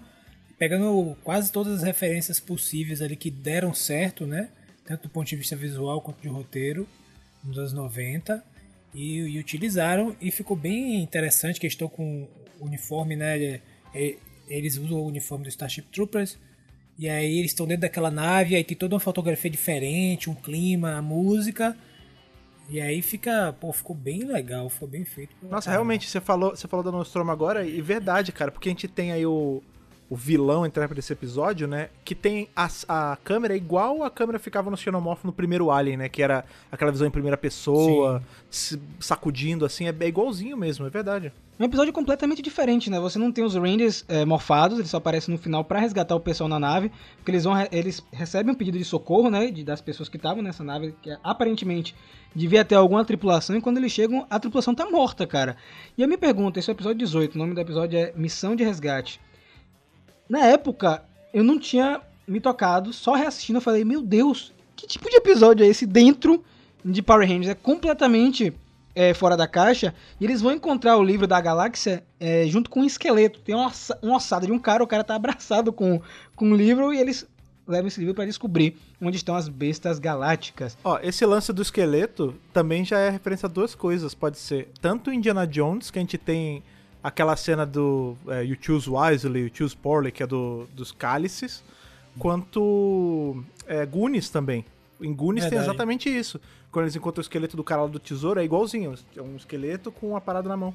pegando 0.59 1.15
quase 1.23 1.51
todas 1.51 1.75
as 1.77 1.83
referências 1.83 2.39
possíveis 2.41 3.01
ali 3.01 3.15
que 3.15 3.31
deram 3.31 3.73
certo, 3.73 4.25
né? 4.27 4.49
Tanto 4.85 5.03
do 5.03 5.09
ponto 5.09 5.27
de 5.27 5.35
vista 5.37 5.55
visual 5.55 6.01
quanto 6.01 6.21
de 6.21 6.27
roteiro, 6.27 6.85
nos 7.43 7.57
anos 7.57 7.73
90, 7.73 8.43
e, 8.95 9.17
e 9.19 9.39
utilizaram, 9.39 10.15
e 10.21 10.31
ficou 10.31 10.55
bem 10.57 11.01
interessante 11.03 11.59
que 11.59 11.67
estão 11.67 11.87
com 11.87 12.27
o 12.59 12.65
uniforme, 12.65 13.15
né? 13.15 13.37
e- 13.37 13.61
e- 13.93 14.17
Eles 14.47 14.77
usam 14.77 14.97
o 14.99 15.07
uniforme 15.07 15.43
do 15.43 15.49
Starship 15.49 15.87
Troopers, 15.91 16.37
e 16.97 17.09
aí 17.09 17.39
eles 17.39 17.51
estão 17.51 17.67
dentro 17.67 17.81
daquela 17.81 18.09
nave, 18.09 18.55
aí 18.55 18.63
tem 18.63 18.77
toda 18.77 18.93
uma 18.95 18.99
fotografia 18.99 19.49
diferente, 19.51 20.29
um 20.29 20.35
clima, 20.35 20.95
a 20.95 21.01
música. 21.01 21.75
E 22.69 22.79
aí 22.81 23.01
fica, 23.01 23.53
pô, 23.59 23.71
ficou 23.73 23.95
bem 23.95 24.23
legal, 24.23 24.69
ficou 24.69 24.87
bem 24.87 25.03
feito. 25.03 25.35
Nossa, 25.41 25.65
caramba. 25.65 25.71
realmente, 25.71 26.07
você 26.09 26.21
falou, 26.21 26.51
você 26.55 26.67
falou 26.67 26.83
da 26.83 26.91
Nostromo 26.91 27.31
agora, 27.31 27.65
e 27.65 27.81
verdade, 27.81 28.31
cara, 28.31 28.51
porque 28.51 28.69
a 28.69 28.71
gente 28.71 28.87
tem 28.87 29.11
aí 29.11 29.25
o, 29.25 29.61
o 30.09 30.15
vilão, 30.15 30.65
entre 30.65 30.83
aspas, 30.83 30.95
desse 30.95 31.13
episódio, 31.13 31.67
né? 31.67 31.89
Que 32.03 32.13
tem 32.13 32.47
a, 32.55 32.67
a 32.87 33.17
câmera 33.23 33.55
igual 33.55 34.03
a 34.03 34.09
câmera 34.09 34.37
ficava 34.37 34.69
no 34.69 34.77
Xenomorph 34.77 35.23
no 35.23 35.33
primeiro 35.33 35.71
Alien, 35.71 35.97
né? 35.97 36.09
Que 36.09 36.21
era 36.21 36.45
aquela 36.71 36.91
visão 36.91 37.07
em 37.07 37.11
primeira 37.11 37.37
pessoa, 37.37 38.21
se 38.49 38.79
sacudindo 38.99 39.65
assim, 39.65 39.87
é, 39.87 39.95
é 39.99 40.07
igualzinho 40.07 40.55
mesmo, 40.55 40.85
é 40.85 40.89
verdade. 40.89 41.33
Um 41.57 41.63
episódio 41.63 41.93
completamente 41.93 42.41
diferente, 42.41 42.89
né? 42.89 42.99
Você 42.99 43.17
não 43.17 43.31
tem 43.31 43.43
os 43.43 43.55
Rangers 43.55 44.03
é, 44.09 44.25
morfados, 44.25 44.77
eles 44.77 44.91
só 44.91 44.97
aparecem 44.97 45.33
no 45.33 45.39
final 45.39 45.63
pra 45.63 45.79
resgatar 45.79 46.13
o 46.13 46.19
pessoal 46.19 46.49
na 46.49 46.59
nave, 46.59 46.91
porque 47.15 47.31
eles 47.31 47.45
vão 47.45 47.55
eles 47.71 48.03
recebem 48.11 48.53
um 48.53 48.57
pedido 48.57 48.77
de 48.77 48.83
socorro, 48.83 49.29
né, 49.29 49.49
de, 49.49 49.63
das 49.63 49.79
pessoas 49.79 50.09
que 50.09 50.17
estavam 50.17 50.43
nessa 50.43 50.65
nave, 50.65 50.93
que 51.01 51.17
aparentemente 51.23 51.95
devia 52.35 52.65
ter 52.65 52.75
alguma 52.75 53.05
tripulação, 53.05 53.55
e 53.55 53.61
quando 53.61 53.77
eles 53.77 53.93
chegam, 53.93 54.27
a 54.29 54.37
tripulação 54.37 54.75
tá 54.75 54.85
morta, 54.89 55.25
cara. 55.25 55.55
E 55.97 56.01
eu 56.01 56.07
me 56.09 56.17
pergunto, 56.17 56.59
esse 56.59 56.69
é 56.69 56.73
o 56.73 56.75
episódio 56.75 56.99
18, 56.99 57.35
o 57.35 57.37
nome 57.37 57.53
do 57.53 57.61
episódio 57.61 57.97
é 57.97 58.11
Missão 58.17 58.53
de 58.53 58.65
Resgate. 58.65 59.21
Na 60.29 60.39
época, 60.45 61.03
eu 61.33 61.43
não 61.43 61.59
tinha 61.59 62.01
me 62.27 62.39
tocado, 62.39 62.91
só 62.91 63.13
reassistindo 63.13 63.57
eu 63.57 63.61
falei, 63.61 63.83
meu 63.85 64.01
Deus, 64.01 64.51
que 64.75 64.87
tipo 64.87 65.09
de 65.09 65.15
episódio 65.17 65.63
é 65.63 65.67
esse 65.69 65.85
dentro 65.85 66.43
de 66.83 67.01
Power 67.01 67.27
Rangers? 67.27 67.49
É 67.49 67.55
completamente 67.55 68.53
é, 68.95 69.13
fora 69.13 69.35
da 69.37 69.47
caixa, 69.47 69.93
e 70.19 70.23
eles 70.25 70.41
vão 70.41 70.51
encontrar 70.53 70.97
o 70.97 71.03
livro 71.03 71.27
da 71.27 71.39
galáxia 71.39 72.03
é, 72.19 72.45
junto 72.47 72.69
com 72.69 72.79
um 72.81 72.85
esqueleto. 72.85 73.39
Tem 73.41 73.53
uma, 73.53 73.67
ossa- 73.67 73.99
uma 74.01 74.15
ossada 74.17 74.45
de 74.47 74.51
um 74.51 74.57
cara, 74.59 74.83
o 74.83 74.87
cara 74.87 75.03
tá 75.03 75.13
abraçado 75.15 75.71
com, 75.71 76.01
com 76.35 76.51
o 76.51 76.55
livro, 76.55 76.93
e 76.93 76.99
eles 76.99 77.27
levam 77.67 77.87
esse 77.87 77.99
livro 77.99 78.13
para 78.15 78.25
descobrir 78.25 78.77
onde 79.01 79.17
estão 79.17 79.35
as 79.35 79.49
bestas 79.49 79.97
galácticas. 79.99 80.77
Ó, 80.83 80.99
esse 81.01 81.25
lance 81.25 81.51
do 81.51 81.61
esqueleto 81.61 82.35
também 82.53 82.85
já 82.85 82.99
é 82.99 83.09
referência 83.09 83.47
a 83.47 83.49
duas 83.49 83.73
coisas, 83.75 84.13
pode 84.13 84.37
ser 84.37 84.69
tanto 84.81 85.11
Indiana 85.11 85.45
Jones, 85.47 85.89
que 85.91 85.97
a 85.99 86.01
gente 86.01 86.17
tem 86.17 86.63
aquela 87.05 87.35
cena 87.35 87.67
do 87.67 88.17
é, 88.27 88.43
You 88.43 88.57
Choose 88.59 88.89
Wisely, 88.89 89.41
You 89.41 89.51
Choose 89.53 89.77
Poorly, 89.77 90.11
que 90.11 90.23
é 90.23 90.27
do, 90.27 90.67
dos 90.73 90.91
cálices, 90.91 91.63
quanto 92.17 93.43
é, 93.67 93.85
Goonies 93.85 94.27
também. 94.27 94.65
Em 94.99 95.13
Goonies 95.13 95.45
tem 95.45 95.59
exatamente 95.59 96.09
isso. 96.09 96.41
Quando 96.71 96.85
eles 96.85 96.95
encontram 96.95 97.21
o 97.21 97.21
esqueleto 97.21 97.55
do 97.55 97.63
cara 97.63 97.83
lá 97.83 97.87
do 97.87 97.99
tesouro, 97.99 98.39
é 98.39 98.43
igualzinho. 98.43 98.95
É 99.15 99.21
um 99.21 99.35
esqueleto 99.35 99.91
com 99.91 100.09
uma 100.09 100.19
parada 100.19 100.49
na 100.49 100.57
mão. 100.57 100.73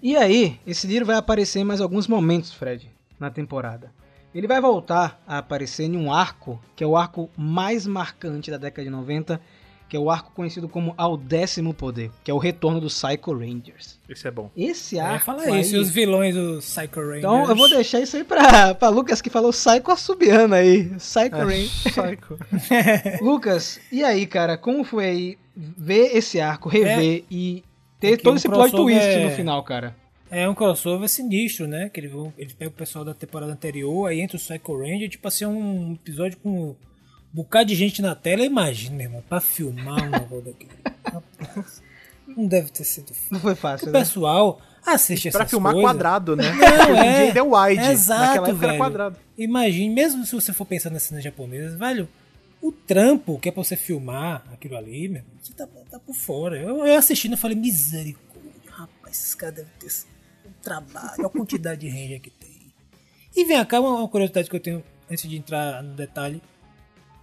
E 0.00 0.16
aí, 0.16 0.58
esse 0.66 0.86
livro 0.86 1.04
vai 1.04 1.16
aparecer 1.16 1.60
em 1.60 1.64
mais 1.64 1.82
alguns 1.82 2.08
momentos, 2.08 2.50
Fred, 2.50 2.90
na 3.20 3.30
temporada. 3.30 3.92
Ele 4.34 4.48
vai 4.48 4.62
voltar 4.62 5.22
a 5.26 5.36
aparecer 5.36 5.84
em 5.84 5.96
um 5.96 6.10
arco, 6.10 6.58
que 6.74 6.82
é 6.82 6.86
o 6.86 6.96
arco 6.96 7.28
mais 7.36 7.86
marcante 7.86 8.50
da 8.50 8.56
década 8.56 8.82
de 8.82 8.90
90, 8.90 9.38
que 9.88 9.96
é 9.96 10.00
o 10.00 10.10
arco 10.10 10.32
conhecido 10.32 10.68
como 10.68 10.94
Ao 10.96 11.16
Décimo 11.16 11.72
Poder, 11.74 12.10
que 12.24 12.30
é 12.30 12.34
o 12.34 12.38
retorno 12.38 12.80
dos 12.80 13.00
Psycho 13.00 13.32
Rangers. 13.32 13.98
Esse 14.08 14.26
é 14.26 14.30
bom. 14.30 14.50
Esse 14.56 14.98
É, 14.98 15.02
arco 15.02 15.24
fala 15.26 15.42
aí... 15.42 15.60
isso, 15.60 15.76
e 15.76 15.78
os 15.78 15.90
vilões 15.90 16.34
do 16.34 16.58
Psycho 16.58 17.00
Rangers. 17.00 17.18
Então 17.18 17.48
eu 17.48 17.54
vou 17.56 17.68
deixar 17.68 18.00
isso 18.00 18.16
aí 18.16 18.24
pra, 18.24 18.74
pra 18.74 18.88
Lucas 18.88 19.20
que 19.22 19.30
falou 19.30 19.50
Psycho 19.52 19.90
Assubiano 19.92 20.54
aí. 20.54 20.84
Psycho 20.96 21.36
É, 21.36 21.44
Ranger. 21.44 21.68
Psycho. 22.18 22.38
Lucas, 23.22 23.80
e 23.92 24.02
aí, 24.02 24.26
cara, 24.26 24.56
como 24.56 24.84
foi 24.84 25.04
aí 25.04 25.38
ver 25.56 26.16
esse 26.16 26.40
arco, 26.40 26.68
rever 26.68 27.24
e 27.30 27.62
ter 28.00 28.14
É 28.14 28.16
todo 28.16 28.34
um 28.34 28.36
esse 28.36 28.48
plot 28.48 28.70
twist 28.72 29.00
é- 29.00 29.24
no 29.24 29.30
final, 29.30 29.62
cara? 29.62 29.94
É 30.30 30.48
um 30.48 30.54
crossover 30.54 31.08
sinistro, 31.08 31.68
né? 31.68 31.88
Que 31.88 32.00
eles, 32.00 32.10
vão, 32.10 32.32
eles 32.36 32.52
pegam 32.54 32.72
o 32.72 32.76
pessoal 32.76 33.04
da 33.04 33.14
temporada 33.14 33.52
anterior, 33.52 34.08
aí 34.08 34.20
entra 34.20 34.36
o 34.36 34.40
Psycho 34.40 34.76
Ranger, 34.78 35.08
tipo 35.08 35.28
assim, 35.28 35.44
um 35.46 35.92
episódio 35.94 36.36
com 36.42 36.74
bocado 37.34 37.66
de 37.66 37.74
gente 37.74 38.00
na 38.00 38.14
tela. 38.14 38.44
Imagina, 38.44 38.96
meu 38.96 39.06
irmão, 39.06 39.24
pra 39.28 39.40
filmar 39.40 40.02
um 40.04 40.10
negócio 40.10 40.42
daquele. 40.42 40.70
Não 42.26 42.46
deve 42.46 42.70
ter 42.70 42.84
sido 42.84 43.08
fácil. 43.12 43.28
Não 43.30 43.40
foi 43.40 43.54
fácil, 43.54 43.88
O 43.88 43.92
né? 43.92 43.98
pessoal 44.00 44.60
assiste 44.84 45.28
essas 45.28 45.38
Pra 45.38 45.46
filmar 45.48 45.72
coisas. 45.72 45.90
quadrado, 45.90 46.36
né? 46.36 46.44
Não, 46.52 46.58
Hoje 46.92 47.00
em 47.00 47.06
é. 47.08 47.12
dia 47.16 47.24
ainda 47.26 47.38
é 47.40 47.42
wide. 47.42 47.90
Exato, 47.92 48.20
Naquela 48.20 48.48
época 48.48 48.60
velho. 48.60 48.70
era 48.70 48.78
quadrado. 48.78 49.16
Imagine, 49.36 49.90
mesmo 49.94 50.24
se 50.24 50.34
você 50.34 50.52
for 50.52 50.64
pensar 50.64 50.90
nas 50.90 51.02
cenas 51.02 51.22
japonesas, 51.22 51.78
velho, 51.78 52.08
o 52.62 52.72
trampo 52.72 53.38
que 53.38 53.48
é 53.48 53.52
pra 53.52 53.62
você 53.62 53.76
filmar 53.76 54.42
aquilo 54.52 54.76
ali, 54.76 55.08
meu, 55.08 55.18
irmão, 55.22 55.34
você 55.42 55.52
tá, 55.52 55.66
tá 55.90 55.98
por 55.98 56.14
fora. 56.14 56.56
Eu, 56.58 56.86
eu 56.86 56.96
assistindo, 56.96 57.32
eu 57.32 57.38
falei, 57.38 57.56
misericórdia, 57.56 58.50
rapaz, 58.70 59.16
esses 59.16 59.34
caras 59.34 59.56
devem 59.56 59.70
ter 59.78 59.88
um 60.46 60.52
trabalho, 60.62 61.14
olha 61.18 61.26
a 61.26 61.30
quantidade 61.30 61.80
de 61.82 61.88
ranger 61.88 62.20
que 62.20 62.30
tem. 62.30 62.54
E 63.36 63.44
vem 63.44 63.62
cá, 63.66 63.80
uma 63.80 64.08
curiosidade 64.08 64.48
que 64.48 64.56
eu 64.56 64.60
tenho, 64.60 64.82
antes 65.10 65.28
de 65.28 65.36
entrar 65.36 65.82
no 65.82 65.94
detalhe, 65.94 66.40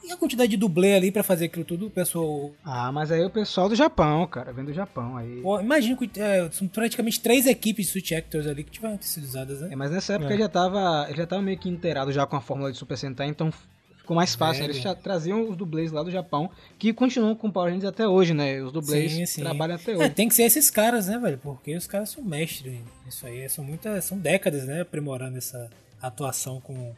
e 0.03 0.11
a 0.11 0.17
quantidade 0.17 0.49
de 0.51 0.57
dublê 0.57 0.95
ali 0.95 1.11
pra 1.11 1.23
fazer 1.23 1.45
aquilo 1.45 1.63
tudo, 1.65 1.87
o 1.87 1.89
pessoal... 1.89 2.51
Ah, 2.63 2.91
mas 2.91 3.11
aí 3.11 3.23
o 3.23 3.29
pessoal 3.29 3.69
do 3.69 3.75
Japão, 3.75 4.25
cara, 4.27 4.51
vem 4.51 4.65
do 4.65 4.73
Japão 4.73 5.17
aí. 5.17 5.41
Pô, 5.41 5.59
imagina, 5.59 5.95
que, 5.97 6.19
é, 6.19 6.49
são 6.51 6.67
praticamente 6.67 7.19
três 7.19 7.45
equipes 7.45 7.85
de 7.87 7.91
suit 7.91 8.15
actors 8.15 8.47
ali 8.47 8.63
que 8.63 8.71
tiveram 8.71 8.97
sido 9.01 9.23
usadas, 9.23 9.61
né? 9.61 9.69
É, 9.71 9.75
mas 9.75 9.91
nessa 9.91 10.13
época 10.13 10.31
É. 10.31 10.33
ele 10.33 10.43
já 10.43 10.49
tava, 10.49 11.05
ele 11.09 11.17
já 11.17 11.27
tava 11.27 11.41
meio 11.41 11.57
que 11.57 11.69
inteirado 11.69 12.11
já 12.11 12.25
com 12.25 12.35
a 12.35 12.41
fórmula 12.41 12.71
de 12.71 12.77
Super 12.77 12.97
Sentai, 12.97 13.27
então 13.27 13.51
ficou 13.97 14.15
mais 14.15 14.33
fácil. 14.33 14.61
né? 14.63 14.67
Velho. 14.67 14.71
Eles 14.77 14.83
já 14.83 14.95
traziam 14.95 15.47
os 15.47 15.55
dublês 15.55 15.91
lá 15.91 16.01
do 16.01 16.09
Japão, 16.09 16.49
que 16.79 16.91
continuam 16.91 17.35
com 17.35 17.47
o 17.47 17.51
Power 17.51 17.71
Rangers 17.71 17.87
até 17.93 18.07
hoje, 18.07 18.33
né? 18.33 18.59
Os 18.61 18.71
dublês 18.71 19.11
Sim, 19.11 19.25
sim. 19.27 19.41
trabalham 19.41 19.75
até 19.75 19.91
É, 19.91 19.97
hoje. 19.97 20.09
tem 20.09 20.27
que 20.27 20.33
ser 20.33 20.43
esses 20.43 20.69
caras, 20.71 21.07
né, 21.07 21.19
velho? 21.19 21.37
Porque 21.37 21.75
os 21.75 21.85
caras 21.85 22.09
são 22.09 22.23
mestres 22.23 22.79
nisso 23.05 23.25
aí. 23.27 23.47
São 23.47 23.63
muitas, 23.63 24.03
são 24.03 24.17
décadas, 24.17 24.65
né, 24.65 24.81
aprimorando 24.81 25.37
essa 25.37 25.69
atuação 26.01 26.59
com, 26.59 26.93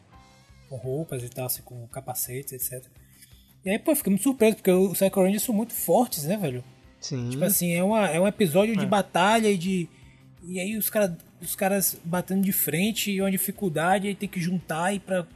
com 0.73 0.77
roupas 0.77 1.23
e 1.23 1.29
tal, 1.29 1.45
assim, 1.45 1.61
com 1.61 1.87
capacetes, 1.87 2.53
etc. 2.53 2.85
E 3.63 3.69
aí, 3.69 3.77
pô, 3.77 3.95
fiquei 3.95 4.09
muito 4.09 4.23
surpreso, 4.23 4.55
porque 4.55 4.71
os 4.71 4.97
Psycho 4.97 5.21
Rangers 5.21 5.43
são 5.43 5.55
muito 5.55 5.73
fortes, 5.73 6.23
né, 6.23 6.35
velho? 6.35 6.63
Sim. 6.99 7.29
Tipo 7.29 7.43
assim, 7.43 7.73
é, 7.73 7.83
uma, 7.83 8.07
é 8.07 8.19
um 8.19 8.27
episódio 8.27 8.75
de 8.75 8.85
batalha 8.85 9.49
e 9.49 9.57
de. 9.57 9.87
E 10.43 10.59
aí 10.59 10.75
os, 10.77 10.89
cara, 10.89 11.17
os 11.41 11.55
caras 11.55 11.97
batendo 12.03 12.41
de 12.41 12.51
frente 12.51 13.11
e 13.11 13.21
uma 13.21 13.31
dificuldade, 13.31 14.07
aí 14.07 14.15
tem 14.15 14.27
que 14.27 14.41
juntar 14.41 14.93
e 14.93 14.99
pra. 14.99 15.27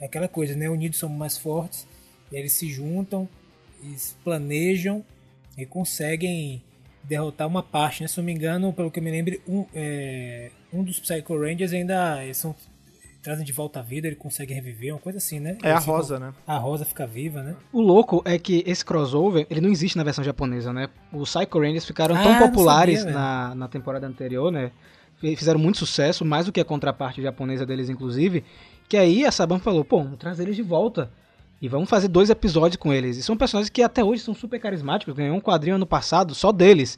É 0.00 0.06
aquela 0.06 0.28
coisa, 0.28 0.54
né? 0.56 0.68
Unidos 0.70 0.98
somos 0.98 1.18
mais 1.18 1.36
fortes. 1.36 1.86
E 2.30 2.36
aí 2.36 2.42
eles 2.42 2.52
se 2.52 2.68
juntam, 2.68 3.28
eles 3.82 4.16
planejam 4.24 5.04
e 5.56 5.66
conseguem 5.66 6.62
derrotar 7.02 7.46
uma 7.46 7.62
parte, 7.62 8.02
né? 8.02 8.08
Se 8.08 8.18
eu 8.18 8.22
não 8.22 8.26
me 8.26 8.32
engano, 8.32 8.72
pelo 8.72 8.90
que 8.90 9.00
eu 9.00 9.02
me 9.02 9.10
lembro, 9.10 9.40
um, 9.46 9.66
é, 9.74 10.50
um 10.72 10.82
dos 10.82 11.00
Psycho 11.00 11.38
Rangers 11.38 11.72
ainda 11.72 12.22
eles 12.22 12.36
são, 12.36 12.54
trazem 13.28 13.44
de 13.44 13.52
volta 13.52 13.80
à 13.80 13.82
vida, 13.82 14.06
ele 14.06 14.16
consegue 14.16 14.54
reviver, 14.54 14.94
uma 14.94 14.98
coisa 14.98 15.18
assim, 15.18 15.38
né? 15.38 15.58
É 15.62 15.70
a 15.70 15.78
Rosa, 15.78 16.18
né? 16.18 16.32
A 16.46 16.56
Rosa 16.56 16.86
fica 16.86 17.06
viva, 17.06 17.42
né? 17.42 17.56
O 17.70 17.78
louco 17.78 18.22
é 18.24 18.38
que 18.38 18.64
esse 18.66 18.82
crossover, 18.82 19.46
ele 19.50 19.60
não 19.60 19.68
existe 19.68 19.98
na 19.98 20.02
versão 20.02 20.24
japonesa, 20.24 20.72
né? 20.72 20.88
Os 21.12 21.36
Psycho 21.36 21.60
Rangers 21.60 21.84
ficaram 21.84 22.16
Ah, 22.16 22.22
tão 22.22 22.38
populares 22.38 23.00
sabia, 23.00 23.14
na, 23.14 23.54
na 23.54 23.68
temporada 23.68 24.06
anterior, 24.06 24.50
né? 24.50 24.72
Fizeram 25.36 25.60
muito 25.60 25.76
sucesso, 25.76 26.24
mais 26.24 26.46
do 26.46 26.52
que 26.52 26.58
a 26.58 26.64
contraparte 26.64 27.20
japonesa 27.20 27.66
deles, 27.66 27.90
inclusive. 27.90 28.44
Que 28.88 28.96
aí 28.96 29.26
a 29.26 29.30
Saban 29.30 29.58
falou, 29.58 29.84
pô, 29.84 30.02
vamos 30.02 30.18
trazer 30.18 30.44
eles 30.44 30.56
de 30.56 30.62
volta. 30.62 31.10
E 31.60 31.68
vamos 31.68 31.90
fazer 31.90 32.08
dois 32.08 32.30
episódios 32.30 32.76
com 32.76 32.94
eles. 32.94 33.18
E 33.18 33.22
são 33.22 33.36
personagens 33.36 33.68
que 33.68 33.82
até 33.82 34.02
hoje 34.02 34.22
são 34.22 34.32
super 34.32 34.58
carismáticos. 34.58 35.14
Ganhou 35.14 35.36
um 35.36 35.40
quadrinho 35.40 35.76
ano 35.76 35.86
passado 35.86 36.34
só 36.34 36.50
deles. 36.50 36.96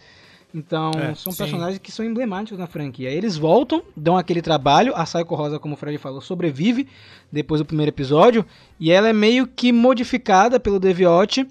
Então, 0.54 0.90
É, 0.96 1.14
são 1.14 1.32
sim. 1.32 1.38
personagens 1.38 1.78
que 1.78 1.92
são 1.92 2.04
emblemáticos 2.04 2.58
na 2.58 2.66
franquia. 2.66 3.08
Aí 3.08 3.16
eles 3.16 3.36
voltam, 3.36 3.82
dão 3.96 4.16
aquele 4.16 4.42
trabalho. 4.42 4.92
A 4.96 5.04
Psycho 5.04 5.34
Rosa, 5.34 5.58
como 5.58 5.74
o 5.74 5.76
Fred 5.76 5.96
falou, 5.98 6.20
sobrevive 6.20 6.88
depois 7.30 7.60
do 7.60 7.64
primeiro 7.64 7.90
episódio. 7.90 8.44
E 8.78 8.90
ela 8.90 9.08
é 9.08 9.12
meio 9.12 9.46
que 9.46 9.72
modificada 9.72 10.58
pelo 10.58 10.80
Deviotti 10.80 11.46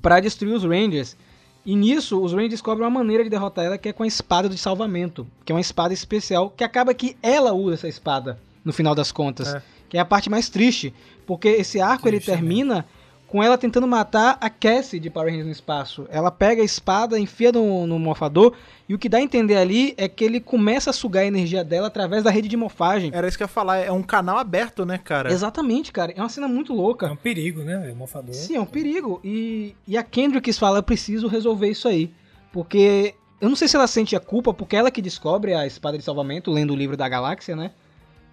para 0.00 0.20
destruir 0.20 0.54
os 0.54 0.64
Rangers. 0.64 1.16
E 1.64 1.74
nisso, 1.74 2.22
os 2.22 2.32
Rangers 2.32 2.50
descobrem 2.50 2.84
uma 2.86 2.98
maneira 2.98 3.24
de 3.24 3.30
derrotar 3.30 3.64
ela 3.64 3.76
que 3.76 3.88
é 3.88 3.92
com 3.92 4.02
a 4.02 4.06
espada 4.06 4.48
de 4.48 4.56
salvamento. 4.56 5.26
Que 5.44 5.52
é 5.52 5.54
uma 5.54 5.60
espada 5.60 5.92
especial, 5.92 6.48
que 6.48 6.62
acaba 6.62 6.94
que 6.94 7.16
ela 7.22 7.52
usa 7.52 7.74
essa 7.74 7.88
espada, 7.88 8.38
no 8.64 8.72
final 8.72 8.94
das 8.94 9.10
contas. 9.10 9.54
É. 9.54 9.62
Que 9.88 9.98
é 9.98 10.00
a 10.00 10.04
parte 10.04 10.30
mais 10.30 10.48
triste. 10.48 10.94
Porque 11.26 11.48
esse 11.48 11.80
arco 11.80 12.08
ele 12.08 12.20
Triste, 12.20 12.30
né? 12.64 12.84
Com 13.28 13.42
ela 13.42 13.58
tentando 13.58 13.86
matar 13.86 14.38
a 14.40 14.48
Cassie 14.48 15.00
de 15.00 15.10
Power 15.10 15.28
Rangers 15.28 15.46
no 15.46 15.52
espaço. 15.52 16.06
Ela 16.10 16.30
pega 16.30 16.62
a 16.62 16.64
espada, 16.64 17.18
enfia 17.18 17.50
no, 17.52 17.86
no 17.86 17.98
morfador, 17.98 18.54
e 18.88 18.94
o 18.94 18.98
que 18.98 19.08
dá 19.08 19.18
a 19.18 19.22
entender 19.22 19.56
ali 19.56 19.94
é 19.96 20.08
que 20.08 20.24
ele 20.24 20.40
começa 20.40 20.90
a 20.90 20.92
sugar 20.92 21.22
a 21.22 21.26
energia 21.26 21.64
dela 21.64 21.88
através 21.88 22.22
da 22.22 22.30
rede 22.30 22.48
de 22.48 22.56
morfagem. 22.56 23.10
Era 23.12 23.26
isso 23.26 23.36
que 23.36 23.42
eu 23.42 23.46
ia 23.46 23.48
falar, 23.48 23.78
é 23.78 23.90
um 23.90 24.02
canal 24.02 24.38
aberto, 24.38 24.86
né, 24.86 24.98
cara? 24.98 25.32
Exatamente, 25.32 25.92
cara. 25.92 26.12
É 26.16 26.20
uma 26.20 26.28
cena 26.28 26.46
muito 26.46 26.72
louca. 26.72 27.06
É 27.06 27.10
um 27.10 27.16
perigo, 27.16 27.62
né? 27.62 27.90
O 27.92 27.96
mofador. 27.96 28.34
Sim, 28.34 28.56
é 28.56 28.60
um 28.60 28.66
perigo. 28.66 29.20
E, 29.24 29.74
e 29.86 29.96
a 29.96 30.02
Kendricks 30.02 30.58
fala, 30.58 30.78
eu 30.78 30.82
preciso 30.82 31.26
resolver 31.26 31.68
isso 31.68 31.88
aí. 31.88 32.12
Porque 32.52 33.14
eu 33.40 33.48
não 33.48 33.56
sei 33.56 33.68
se 33.68 33.76
ela 33.76 33.86
sente 33.86 34.14
a 34.14 34.20
culpa, 34.20 34.54
porque 34.54 34.76
ela 34.76 34.90
que 34.90 35.02
descobre 35.02 35.52
a 35.52 35.66
espada 35.66 35.98
de 35.98 36.04
salvamento, 36.04 36.50
lendo 36.50 36.72
o 36.72 36.76
livro 36.76 36.96
da 36.96 37.08
galáxia, 37.08 37.56
né? 37.56 37.72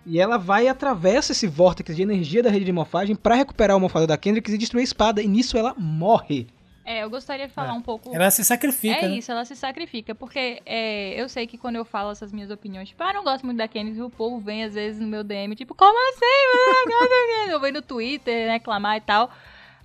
E 0.05 0.19
ela 0.19 0.37
vai 0.37 0.65
e 0.65 0.67
atravessa 0.67 1.31
esse 1.31 1.47
vórtice 1.47 1.93
de 1.95 2.01
energia 2.01 2.43
da 2.43 2.49
rede 2.49 2.65
de 2.65 2.71
morfagem 2.71 3.15
pra 3.15 3.35
recuperar 3.35 3.77
o 3.77 3.79
morfador 3.79 4.07
da 4.07 4.17
Kendricks 4.17 4.53
e 4.53 4.57
destruir 4.57 4.81
a 4.81 4.83
espada. 4.83 5.21
E 5.21 5.27
nisso 5.27 5.57
ela 5.57 5.73
morre. 5.77 6.47
É, 6.85 7.01
eu 7.03 7.09
gostaria 7.09 7.47
de 7.47 7.53
falar 7.53 7.69
É. 7.69 7.73
um 7.73 7.81
pouco. 7.81 8.13
Ela 8.13 8.29
se 8.29 8.43
sacrifica. 8.43 9.05
É 9.05 9.07
né? 9.07 9.15
isso, 9.15 9.31
ela 9.31 9.45
se 9.45 9.55
sacrifica, 9.55 10.13
porque 10.13 10.61
é, 10.65 11.13
eu 11.21 11.29
sei 11.29 11.47
que 11.47 11.57
quando 11.57 11.77
eu 11.77 11.85
falo 11.85 12.11
essas 12.11 12.33
minhas 12.33 12.51
opiniões, 12.51 12.89
tipo, 12.89 13.01
ah, 13.01 13.13
não 13.13 13.23
gosto 13.23 13.45
muito 13.45 13.57
da 13.57 13.67
Candice, 13.69 14.01
o 14.01 14.09
povo 14.09 14.39
vem 14.41 14.65
às 14.65 14.73
vezes 14.73 14.99
no 14.99 15.07
meu 15.07 15.23
DM, 15.23 15.55
tipo, 15.55 15.73
como 15.73 15.97
assim? 16.09 16.19
Você 16.19 16.73
não 16.73 16.85
gosta 16.99 17.07
da 17.09 17.33
Candice?" 17.35 17.51
Eu 17.51 17.59
venho 17.61 17.73
no 17.75 17.81
Twitter, 17.81 18.47
né, 18.47 18.53
reclamar 18.53 18.97
e 18.97 19.01
tal, 19.01 19.31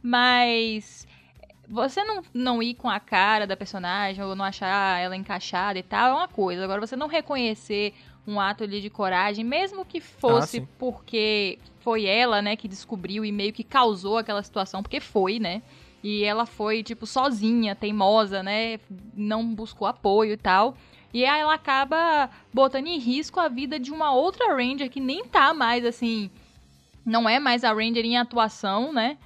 mas 0.02 1.06
você 1.68 2.02
não, 2.02 2.22
não 2.34 2.62
ir 2.62 2.74
com 2.74 2.88
a 2.88 2.98
cara 2.98 3.46
da 3.46 3.56
personagem 3.56 4.24
ou 4.24 4.34
não 4.34 4.44
achar 4.44 4.98
ela 5.00 5.14
encaixada 5.14 5.78
e 5.78 5.82
tal 5.82 6.10
é 6.10 6.14
uma 6.14 6.28
coisa, 6.28 6.64
agora 6.64 6.80
você 6.80 6.96
não 6.96 7.06
reconhecer 7.06 7.94
um 8.28 8.38
ato 8.38 8.62
ali 8.62 8.80
de 8.82 8.90
coragem, 8.90 9.42
mesmo 9.42 9.86
que 9.86 10.00
fosse 10.00 10.58
sim. 10.58 10.68
porque 10.78 11.58
foi 11.80 12.04
ela, 12.04 12.42
né, 12.42 12.54
que 12.54 12.68
descobriu 12.68 13.24
e 13.24 13.32
meio 13.32 13.52
que 13.52 13.64
causou 13.64 14.18
aquela 14.18 14.42
situação, 14.42 14.82
porque 14.82 15.00
foi, 15.00 15.38
né? 15.38 15.62
E 16.04 16.22
ela 16.22 16.44
foi, 16.44 16.82
tipo, 16.82 17.06
sozinha, 17.06 17.74
teimosa, 17.74 18.42
né? 18.42 18.78
Não 19.16 19.54
buscou 19.54 19.88
apoio 19.88 20.34
e 20.34 20.36
tal. 20.36 20.76
E 21.12 21.24
aí 21.24 21.40
ela 21.40 21.54
acaba 21.54 22.28
botando 22.52 22.86
em 22.86 22.98
risco 22.98 23.40
a 23.40 23.48
vida 23.48 23.80
de 23.80 23.90
uma 23.90 24.12
outra 24.12 24.54
Ranger 24.54 24.90
que 24.90 25.00
nem 25.00 25.24
tá 25.24 25.54
mais, 25.54 25.84
assim. 25.84 26.30
Não 27.04 27.28
é 27.28 27.40
mais 27.40 27.64
a 27.64 27.72
Ranger 27.72 28.04
em 28.04 28.18
atuação, 28.18 28.92
né? 28.92 29.16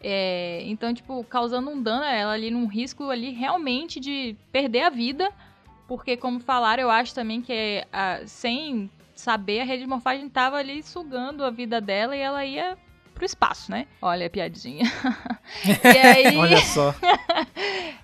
É, 0.00 0.62
então, 0.66 0.94
tipo, 0.94 1.24
causando 1.24 1.70
um 1.70 1.82
dano 1.82 2.04
a 2.04 2.12
ela 2.12 2.32
ali, 2.32 2.50
num 2.50 2.66
risco 2.66 3.10
ali 3.10 3.30
realmente 3.30 3.98
de 3.98 4.36
perder 4.52 4.82
a 4.82 4.90
vida. 4.90 5.30
Porque, 5.86 6.16
como 6.16 6.40
falaram, 6.40 6.82
eu 6.82 6.90
acho 6.90 7.14
também 7.14 7.42
que 7.42 7.84
ah, 7.92 8.20
sem 8.26 8.90
saber, 9.14 9.60
a 9.60 9.64
rede 9.64 9.82
de 9.82 9.88
morfagem 9.88 10.28
tava 10.28 10.56
ali 10.56 10.82
sugando 10.82 11.44
a 11.44 11.50
vida 11.50 11.80
dela 11.80 12.16
e 12.16 12.20
ela 12.20 12.44
ia 12.44 12.76
pro 13.14 13.24
espaço, 13.24 13.70
né? 13.70 13.86
Olha 14.02 14.26
a 14.26 14.30
piadinha. 14.30 14.84
e 15.64 15.98
aí. 15.98 16.36
Olha 16.36 16.58
só. 16.58 16.94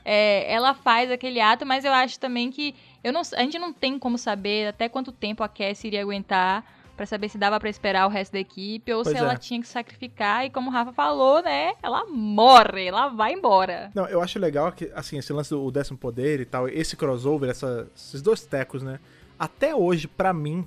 É, 0.03 0.51
ela 0.51 0.73
faz 0.75 1.11
aquele 1.11 1.41
ato, 1.41 1.65
mas 1.65 1.85
eu 1.85 1.93
acho 1.93 2.19
também 2.19 2.51
que 2.51 2.75
eu 3.05 3.13
não, 3.13 3.21
a 3.21 3.43
gente 3.43 3.59
não 3.59 3.73
tem 3.73 3.99
como 3.99 4.17
saber 4.17 4.69
até 4.69 4.89
quanto 4.89 5.13
tempo 5.13 5.43
a 5.45 5.49
Cassie 5.49 5.89
iria 5.89 6.01
aguentar 6.01 6.65
pra 7.01 7.07
saber 7.07 7.31
se 7.31 7.39
dava 7.39 7.59
pra 7.59 7.71
esperar 7.71 8.07
o 8.07 8.11
resto 8.11 8.33
da 8.33 8.39
equipe 8.41 8.93
ou 8.93 9.03
Pois 9.03 9.17
se 9.17 9.23
é. 9.23 9.25
ela 9.25 9.35
tinha 9.35 9.59
que 9.59 9.67
sacrificar 9.67 10.45
e 10.45 10.51
como 10.51 10.69
o 10.69 10.73
Rafa 10.73 10.93
falou, 10.93 11.43
né, 11.43 11.73
ela 11.83 12.05
morre, 12.05 12.85
ela 12.89 13.09
vai 13.09 13.33
embora. 13.33 13.91
Não, 13.95 14.07
eu 14.07 14.21
acho 14.21 14.39
legal 14.39 14.71
que, 14.71 14.93
assim, 14.95 15.17
esse 15.17 15.33
lance 15.33 15.49
do 15.49 15.71
décimo 15.71 15.97
poder 15.97 16.41
e 16.41 16.45
tal, 16.45 16.69
esse 16.69 16.97
crossover, 16.99 17.49
essa- 17.49 17.89
esses 17.97 18.21
dois 18.21 18.45
tecos, 18.45 18.83
né? 18.83 19.01
Até 19.39 19.75
hoje, 19.75 20.07
pra 20.07 20.35
mim, 20.35 20.67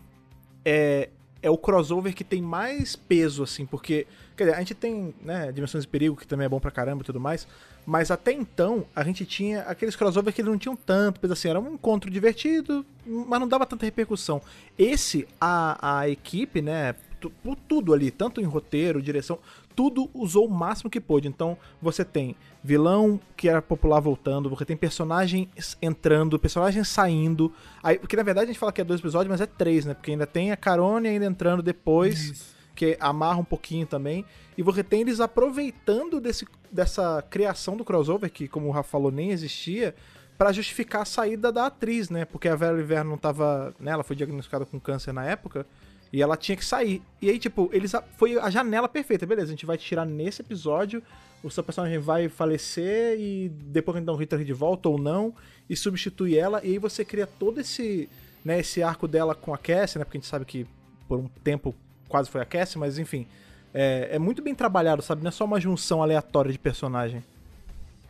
é, 0.66 1.10
é 1.40 1.52
o 1.52 1.58
crossover 1.58 2.16
que 2.16 2.24
tem 2.24 2.42
mais 2.42 2.96
peso, 2.96 3.44
assim, 3.44 3.64
porque, 3.68 4.08
quer 4.36 4.46
dizer, 4.46 4.56
a 4.56 4.60
gente 4.60 4.74
tem, 4.74 5.14
né, 5.22 5.52
Dimensões 5.52 5.84
de 5.84 5.88
Perigo, 5.88 6.16
que 6.16 6.26
também 6.26 6.46
é 6.46 6.50
bom 6.50 6.60
pra 6.60 6.72
caramba 6.72 7.04
e 7.04 7.06
tudo 7.06 7.20
mais, 7.20 7.48
mas 7.86 8.12
até 8.12 8.32
então, 8.32 8.86
a 8.96 9.04
gente 9.04 9.26
tinha 9.26 9.62
aqueles 9.62 9.96
crossover 9.96 10.34
que 10.34 10.42
não 10.42 10.58
tinham 10.58 10.76
tanto 10.76 11.20
peso, 11.20 11.34
assim, 11.34 11.50
era 11.50 11.60
um 11.60 11.74
encontro 11.74 12.10
divertido, 12.10 12.86
mas 13.06 13.40
não 13.40 13.48
dava 13.48 13.66
tanta 13.66 13.86
repercussão. 13.86 14.42
Esse, 14.78 15.28
a, 15.40 16.00
a 16.00 16.10
equipe, 16.10 16.62
né, 16.62 16.96
por 17.44 17.56
tudo 17.56 17.94
ali, 17.94 18.12
tanto 18.12 18.42
em 18.42 18.46
roteiro, 18.46 19.02
direção, 19.02 19.40
tudo 19.76 20.10
usou 20.14 20.48
o 20.48 20.52
máximo 20.52 20.90
que 20.90 21.00
pôde. 21.00 21.28
Então, 21.28 21.58
você 21.82 22.06
tem 22.06 22.36
vilão 22.64 23.20
que 23.36 23.50
era 23.50 23.62
popular 23.62 24.00
voltando, 24.00 24.50
você 24.50 24.66
tem 24.66 24.78
personagens 24.78 25.78
entrando, 25.82 26.40
personagens 26.40 26.88
saindo. 26.88 27.52
Aí, 27.82 27.98
porque 27.98 28.16
na 28.16 28.24
verdade 28.24 28.46
a 28.46 28.48
gente 28.48 28.60
fala 28.60 28.72
que 28.72 28.82
é 28.82 28.84
dois 28.84 29.00
episódios, 29.00 29.30
mas 29.30 29.42
é 29.42 29.46
três, 29.46 29.86
né? 29.86 29.94
Porque 29.94 30.12
ainda 30.12 30.26
tem 30.26 30.52
a 30.52 30.58
Carone 30.58 31.08
ainda 31.08 31.26
entrando 31.26 31.62
depois, 31.62 32.30
Isso. 32.30 32.53
Que 32.76 32.98
amarra 33.00 33.40
um 33.40 33.46
pouquinho 33.46 33.86
também. 33.86 34.26
E 34.58 34.64
você 34.64 34.84
tem 34.84 35.02
eles 35.02 35.20
aproveitando 35.20 36.20
desse, 36.20 36.48
dessa 36.72 37.22
criação 37.30 37.78
do 37.78 37.86
crossover, 37.86 38.32
que 38.32 38.48
como 38.48 38.68
o 38.68 38.72
Rafa 38.72 38.90
falou, 38.90 39.12
nem 39.12 39.32
existia, 39.32 39.96
pra 40.38 40.52
justificar 40.52 41.04
a 41.04 41.06
saída 41.06 41.52
da 41.52 41.68
atriz, 41.68 42.10
né? 42.10 42.26
Porque 42.26 42.48
a 42.48 42.56
Vera 42.56 42.80
Inverno 42.80 43.12
não 43.12 43.18
tava. 43.18 43.74
Né, 43.80 43.92
ela 43.92 44.04
foi 44.04 44.16
diagnosticada 44.16 44.66
com 44.66 44.80
câncer 44.80 45.14
na 45.14 45.26
época. 45.26 45.66
E 46.12 46.22
ela 46.22 46.38
tinha 46.38 46.56
que 46.56 46.66
sair. 46.66 47.02
E 47.22 47.30
aí, 47.30 47.40
tipo, 47.40 47.70
eles. 47.74 47.92
Foi 48.18 48.38
a 48.38 48.50
janela 48.50 48.88
perfeita, 48.88 49.26
beleza. 49.26 49.48
A 49.48 49.52
gente 49.52 49.66
vai 49.66 49.78
tirar 49.78 50.06
nesse 50.06 50.42
episódio. 50.42 51.02
O 51.44 51.50
seu 51.50 51.64
personagem 51.64 51.98
vai 51.98 52.30
falecer 52.30 53.20
e 53.20 53.50
depois 53.50 53.96
a 53.96 54.00
gente 54.00 54.06
dá 54.06 54.14
um 54.14 54.16
Rita 54.16 54.38
de 54.38 54.54
volta 54.54 54.90
ou 54.90 54.98
não. 54.98 55.34
E 55.70 55.76
substitui 55.76 56.38
ela. 56.38 56.62
E 56.64 56.72
aí 56.72 56.78
você 56.78 57.04
cria 57.04 57.28
todo 57.28 57.60
esse. 57.60 58.10
Né, 58.44 58.60
esse 58.60 58.84
arco 58.84 59.08
dela 59.08 59.34
com 59.34 59.54
a 59.54 59.58
Cassie, 59.58 59.98
né? 59.98 60.04
Porque 60.04 60.18
a 60.18 60.20
gente 60.20 60.30
sabe 60.30 60.44
que 60.44 60.68
por 61.08 61.18
um 61.18 61.30
tempo 61.44 61.74
quase 62.14 62.30
foi 62.30 62.42
a 62.42 62.46
Cassie, 62.46 62.78
mas 62.78 63.00
enfim. 63.00 63.26
É, 63.74 64.10
é 64.12 64.20
muito 64.20 64.40
bem 64.40 64.54
trabalhado, 64.54 65.02
sabe? 65.02 65.24
Não 65.24 65.30
é 65.30 65.32
só 65.32 65.46
uma 65.46 65.60
junção 65.60 66.04
aleatória 66.04 66.52
de 66.52 66.60
personagem. 66.60 67.24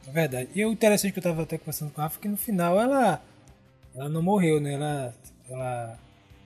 É 0.05 0.11
verdade. 0.11 0.49
E 0.53 0.65
o 0.65 0.73
interessante 0.73 1.13
que 1.13 1.19
eu 1.19 1.23
tava 1.23 1.43
até 1.43 1.57
conversando 1.57 1.89
com 1.91 2.01
a 2.01 2.03
Rafa 2.03 2.19
é 2.19 2.21
que 2.21 2.27
no 2.27 2.35
final 2.35 2.77
ela, 2.77 3.21
ela 3.95 4.09
não 4.09 4.21
morreu, 4.21 4.59
né? 4.59 4.73
Ela, 4.73 5.15
ela 5.49 5.97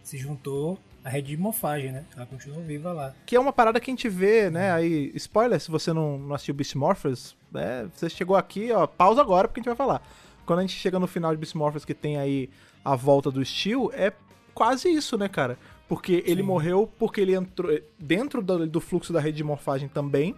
se 0.03 0.19
juntou 0.19 0.77
à 1.03 1.09
rede 1.09 1.29
de 1.29 1.37
morfagem, 1.37 1.91
né? 1.91 2.05
Ela 2.15 2.27
continuou 2.27 2.61
viva 2.61 2.93
lá. 2.93 3.15
Que 3.25 3.35
é 3.35 3.39
uma 3.39 3.51
parada 3.51 3.79
que 3.79 3.89
a 3.89 3.93
gente 3.93 4.07
vê, 4.07 4.51
né? 4.51 4.71
Aí, 4.71 5.11
spoiler, 5.15 5.59
se 5.59 5.71
você 5.71 5.91
não, 5.91 6.19
não 6.19 6.35
assistiu 6.35 6.53
Beast 6.53 6.75
Morphers, 6.75 7.35
né? 7.51 7.89
Você 7.95 8.11
chegou 8.11 8.35
aqui, 8.35 8.71
ó, 8.71 8.85
pausa 8.85 9.19
agora 9.19 9.47
porque 9.47 9.61
a 9.61 9.63
gente 9.63 9.75
vai 9.75 9.75
falar. 9.75 10.07
Quando 10.45 10.59
a 10.59 10.61
gente 10.61 10.75
chega 10.75 10.99
no 10.99 11.07
final 11.07 11.31
de 11.31 11.37
Beast 11.37 11.55
Morphers 11.55 11.85
que 11.85 11.95
tem 11.95 12.17
aí 12.17 12.51
a 12.85 12.95
volta 12.95 13.31
do 13.31 13.43
Steel, 13.43 13.91
é 13.95 14.13
quase 14.53 14.89
isso, 14.89 15.17
né, 15.17 15.27
cara? 15.27 15.57
Porque 15.87 16.23
ele 16.25 16.41
Sim. 16.41 16.47
morreu 16.47 16.91
porque 16.99 17.21
ele 17.21 17.33
entrou 17.33 17.71
dentro 17.97 18.41
do, 18.41 18.67
do 18.67 18.81
fluxo 18.81 19.13
da 19.13 19.19
rede 19.21 19.37
de 19.37 19.43
morfagem 19.43 19.87
também. 19.87 20.35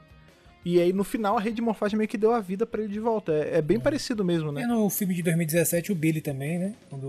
E 0.64 0.80
aí, 0.80 0.91
no 0.93 1.04
final, 1.04 1.38
a 1.38 1.41
rede 1.41 1.56
de 1.56 1.62
morfagem 1.62 1.97
meio 1.97 2.08
que 2.08 2.18
deu 2.18 2.34
a 2.34 2.39
vida 2.39 2.66
pra 2.66 2.82
ele 2.84 2.91
de 2.93 3.00
volta. 3.00 3.32
É, 3.32 3.58
é 3.58 3.62
bem 3.62 3.80
parecido 3.80 4.24
mesmo, 4.24 4.50
E 4.52 4.54
né? 4.54 4.66
no 4.68 4.89
filme 4.89 5.14
de 5.16 5.24
2017 5.24 5.91
o 5.91 5.95
Billy 5.95 6.22
também, 6.22 6.60
né? 6.60 6.76
Quando, 6.89 7.06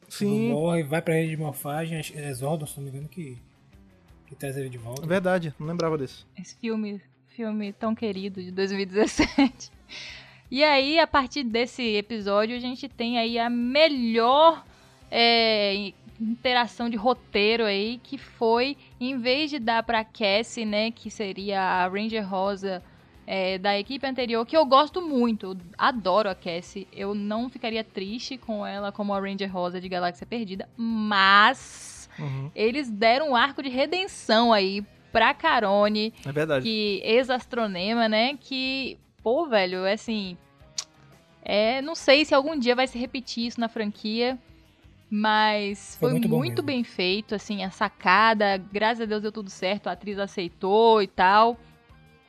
quando 0.00 0.08
Sim, 0.08 0.50
morre, 0.50 0.82
vai 0.82 1.00
pra 1.00 1.14
rede 1.14 1.30
de 1.30 1.36
morfagem, 1.36 2.00
é 2.14 2.34
Zordon, 2.34 2.66
se 2.66 2.76
não 2.76 2.84
me 2.84 2.90
engano, 2.90 3.08
que, 3.08 3.38
que 4.26 4.34
traz 4.34 4.56
ele 4.56 4.68
de 4.68 4.76
volta. 4.76 5.06
verdade, 5.06 5.54
não 5.58 5.66
lembrava 5.68 5.96
desse. 5.96 6.24
Esse 6.38 6.56
filme, 6.56 7.00
filme 7.28 7.72
tão 7.72 7.94
querido 7.94 8.42
de 8.42 8.50
2017. 8.50 9.70
E 10.50 10.62
aí, 10.62 10.98
a 10.98 11.06
partir 11.06 11.44
desse 11.44 11.82
episódio, 11.96 12.54
a 12.56 12.60
gente 12.60 12.88
tem 12.88 13.18
aí 13.18 13.38
a 13.38 13.48
melhor 13.48 14.64
é, 15.10 15.92
interação 16.20 16.88
de 16.88 16.96
roteiro 16.96 17.64
aí, 17.64 18.00
que 18.02 18.16
foi, 18.18 18.76
em 19.00 19.18
vez 19.18 19.50
de 19.50 19.58
dar 19.58 19.82
pra 19.82 20.04
Cassie, 20.04 20.64
né, 20.64 20.90
que 20.90 21.10
seria 21.10 21.60
a 21.60 21.88
Ranger 21.88 22.28
Rosa 22.28 22.82
é, 23.26 23.58
da 23.58 23.78
equipe 23.78 24.06
anterior, 24.06 24.44
que 24.46 24.56
eu 24.56 24.64
gosto 24.64 25.00
muito, 25.02 25.56
adoro 25.76 26.28
a 26.28 26.34
Cassie, 26.34 26.86
eu 26.92 27.14
não 27.14 27.48
ficaria 27.48 27.82
triste 27.82 28.36
com 28.36 28.66
ela 28.66 28.92
como 28.92 29.12
a 29.14 29.20
Ranger 29.20 29.52
Rosa 29.52 29.80
de 29.80 29.88
Galáxia 29.88 30.26
Perdida, 30.26 30.68
mas 30.76 31.94
Uhum, 32.18 32.50
eles 32.54 32.90
deram 32.90 33.30
um 33.30 33.36
arco 33.36 33.62
de 33.62 33.68
redenção 33.68 34.52
aí 34.52 34.84
pra 35.10 35.34
Carone, 35.34 36.12
é 36.24 36.32
verdade. 36.32 36.64
que 36.64 37.00
ex-astronema, 37.04 38.08
né? 38.08 38.36
Que, 38.40 38.98
pô, 39.22 39.46
velho, 39.46 39.84
é 39.84 39.92
assim. 39.92 40.36
É, 41.42 41.82
não 41.82 41.94
sei 41.94 42.24
se 42.24 42.34
algum 42.34 42.58
dia 42.58 42.74
vai 42.74 42.86
se 42.86 42.98
repetir 42.98 43.46
isso 43.46 43.60
na 43.60 43.68
franquia. 43.68 44.38
Mas 45.10 45.96
Foi 45.98 46.10
foi, 46.10 46.18
muito 46.18 46.28
muito, 46.28 46.62
bem 46.62 46.82
feito, 46.82 47.34
assim, 47.34 47.62
a 47.62 47.70
sacada. 47.70 48.56
Graças 48.56 49.02
a 49.02 49.04
Deus 49.04 49.22
deu 49.22 49.30
tudo 49.32 49.50
certo, 49.50 49.88
a 49.88 49.92
atriz 49.92 50.18
aceitou 50.18 51.02
e 51.02 51.06
tal. 51.06 51.58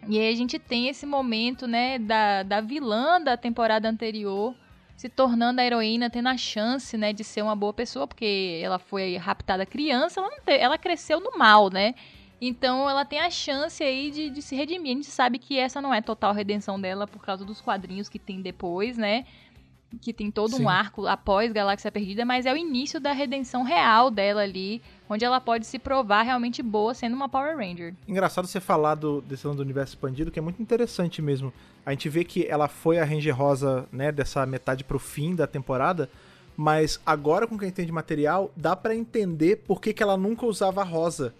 E 0.07 0.19
aí 0.19 0.32
a 0.32 0.36
gente 0.36 0.59
tem 0.59 0.88
esse 0.88 1.05
momento, 1.05 1.65
né, 1.67 1.97
da, 1.97 2.43
da 2.43 2.61
vilã 2.61 3.19
da 3.19 3.36
temporada 3.36 3.89
anterior 3.89 4.53
se 4.95 5.09
tornando 5.09 5.59
a 5.59 5.65
heroína, 5.65 6.09
tendo 6.09 6.30
a 6.30 6.38
chance, 6.38 6.95
né, 6.95 7.11
de 7.11 7.23
ser 7.23 7.41
uma 7.41 7.55
boa 7.55 7.73
pessoa, 7.73 8.07
porque 8.07 8.61
ela 8.63 8.80
foi 8.80 9.17
raptada 9.17 9.65
criança, 9.65 10.19
ela, 10.21 10.30
não 10.30 10.39
te- 10.39 10.57
ela 10.57 10.78
cresceu 10.78 11.19
no 11.19 11.38
mal, 11.38 11.69
né? 11.69 11.93
Então 12.39 12.89
ela 12.89 13.03
tem 13.05 13.19
a 13.19 13.30
chance 13.30 13.84
aí 13.84 14.11
de, 14.11 14.30
de 14.30 14.41
se 14.41 14.55
redimir. 14.55 14.91
A 14.91 14.95
gente 14.95 15.07
sabe 15.07 15.39
que 15.39 15.57
essa 15.57 15.82
não 15.82 15.93
é 15.93 16.01
total 16.01 16.34
redenção 16.34 16.80
dela 16.80 17.07
por 17.07 17.21
causa 17.21 17.43
dos 17.45 17.59
quadrinhos 17.61 18.07
que 18.09 18.19
tem 18.19 18.41
depois, 18.41 18.97
né? 18.97 19.26
Que 20.02 20.12
tem 20.12 20.30
todo 20.30 20.58
Sim. 20.58 20.64
um 20.64 20.70
arco 20.70 21.08
após 21.08 21.52
Galáxia 21.52 21.92
Perdida, 21.92 22.26
mas 22.26 22.46
é 22.46 22.54
o 22.54 22.58
início 22.58 23.00
da 23.00 23.14
redenção 23.14 23.64
real 23.64 24.12
dela 24.12 24.42
ali 24.42 24.82
onde 25.10 25.24
ela 25.24 25.40
pode 25.40 25.66
se 25.66 25.80
provar 25.80 26.24
realmente 26.24 26.62
boa 26.62 26.94
sendo 26.94 27.16
uma 27.16 27.30
Power 27.30 27.56
Ranger. 27.58 27.94
Engraçado 28.08 28.48
você 28.48 28.60
falar 28.60 28.96
do, 28.96 29.22
desse 29.22 29.44
do 29.44 29.62
universo 29.62 29.94
expandido, 29.94 30.32
que 30.32 30.40
é 30.40 30.42
muito 30.42 30.62
interessante 30.62 31.22
mesmo. 31.22 31.54
A 31.86 31.92
gente 31.92 32.10
vê 32.10 32.24
que 32.24 32.46
ela 32.46 32.68
foi 32.68 33.00
a 33.00 33.06
Ranger 33.06 33.36
Rosa, 33.36 33.88
né, 33.92 34.12
dessa 34.12 34.46
metade 34.46 34.84
pro 34.84 35.00
fim 35.00 35.36
da 35.36 35.46
temporada, 35.48 36.10
mas 36.58 37.00
agora 37.06 37.48
com 37.48 37.58
quem 37.58 37.72
tem 37.72 37.86
de 37.86 37.92
material, 37.92 38.52
dá 38.56 38.76
pra 38.76 38.96
entender 38.96 39.58
por 39.68 39.80
que, 39.80 39.94
que 39.94 40.02
ela 40.02 40.18
nunca 40.18 40.46
usava 40.46 40.84
rosa. 40.84 41.34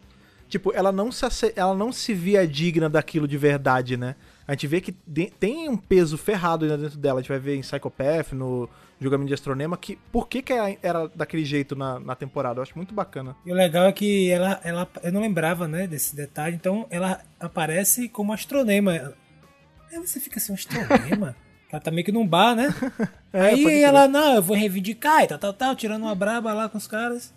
Tipo, 0.48 0.72
ela 0.74 0.91
não, 0.91 1.12
se, 1.12 1.26
ela 1.56 1.74
não 1.74 1.91
se 1.91 2.14
via 2.14 2.48
digna 2.48 2.89
daquilo 2.89 3.28
de 3.28 3.38
verdade, 3.38 3.98
né? 3.98 4.16
A 4.48 4.54
gente 4.54 4.68
vê 4.68 4.80
que 4.80 4.91
tem 5.39 5.68
um 5.68 5.78
peso 5.78 6.18
ferrado 6.18 6.66
ainda 6.66 6.78
dentro 6.78 6.98
dela. 6.98 7.20
A 7.20 7.22
gente 7.22 7.30
vai 7.30 7.39
ver 7.39 7.56
em 7.56 7.62
Psychopath, 7.62 8.32
no 8.34 8.70
julgamento 9.00 9.28
de 9.28 9.34
Astronema, 9.34 9.76
que 9.76 9.98
por 10.12 10.28
que, 10.28 10.41
que 10.41 10.54
era 10.82 11.08
daquele 11.10 11.43
jeito 11.43 11.76
na, 11.76 12.00
na 12.00 12.16
temporada. 12.16 12.60
Eu 12.60 12.64
acho 12.64 12.76
muito 12.76 12.93
bacana. 12.93 13.36
E 13.46 13.52
o 13.52 13.56
legal 13.56 13.86
é 13.86 13.91
que 13.91 14.30
ela, 14.30 14.60
ela. 14.64 14.88
Eu 15.04 15.12
não 15.12 15.22
lembrava, 15.22 15.68
né, 15.68 15.88
desse 15.88 16.16
detalhe. 16.16 16.56
Então 16.56 16.86
ela 16.89 17.22
aparece 17.39 18.08
como 18.08 18.34
astronema. 18.34 19.14
Aí 19.91 20.00
você 20.00 20.20
fica 20.20 20.38
assim, 20.38 20.52
um 20.52 20.56
astronema? 20.56 21.36
ela 21.72 21.82
tá 21.82 21.89
meio 21.89 22.06
que 22.06 22.12
num 22.12 22.28
bar, 22.28 22.56
né? 22.56 22.74
É, 23.36 23.48
Aí 23.48 23.84
ela, 23.84 24.08
não, 24.08 24.36
eu 24.36 24.41
vou 24.41 24.56
reivindicar 24.56 25.22
e 25.22 25.28
tal, 25.28 25.38
tal, 25.38 25.52
tal, 25.52 25.76
tirando 25.76 26.04
uma 26.04 26.16
braba 26.16 26.54
lá 26.54 26.70
com 26.70 26.78
os 26.78 26.88
caras. 26.88 27.34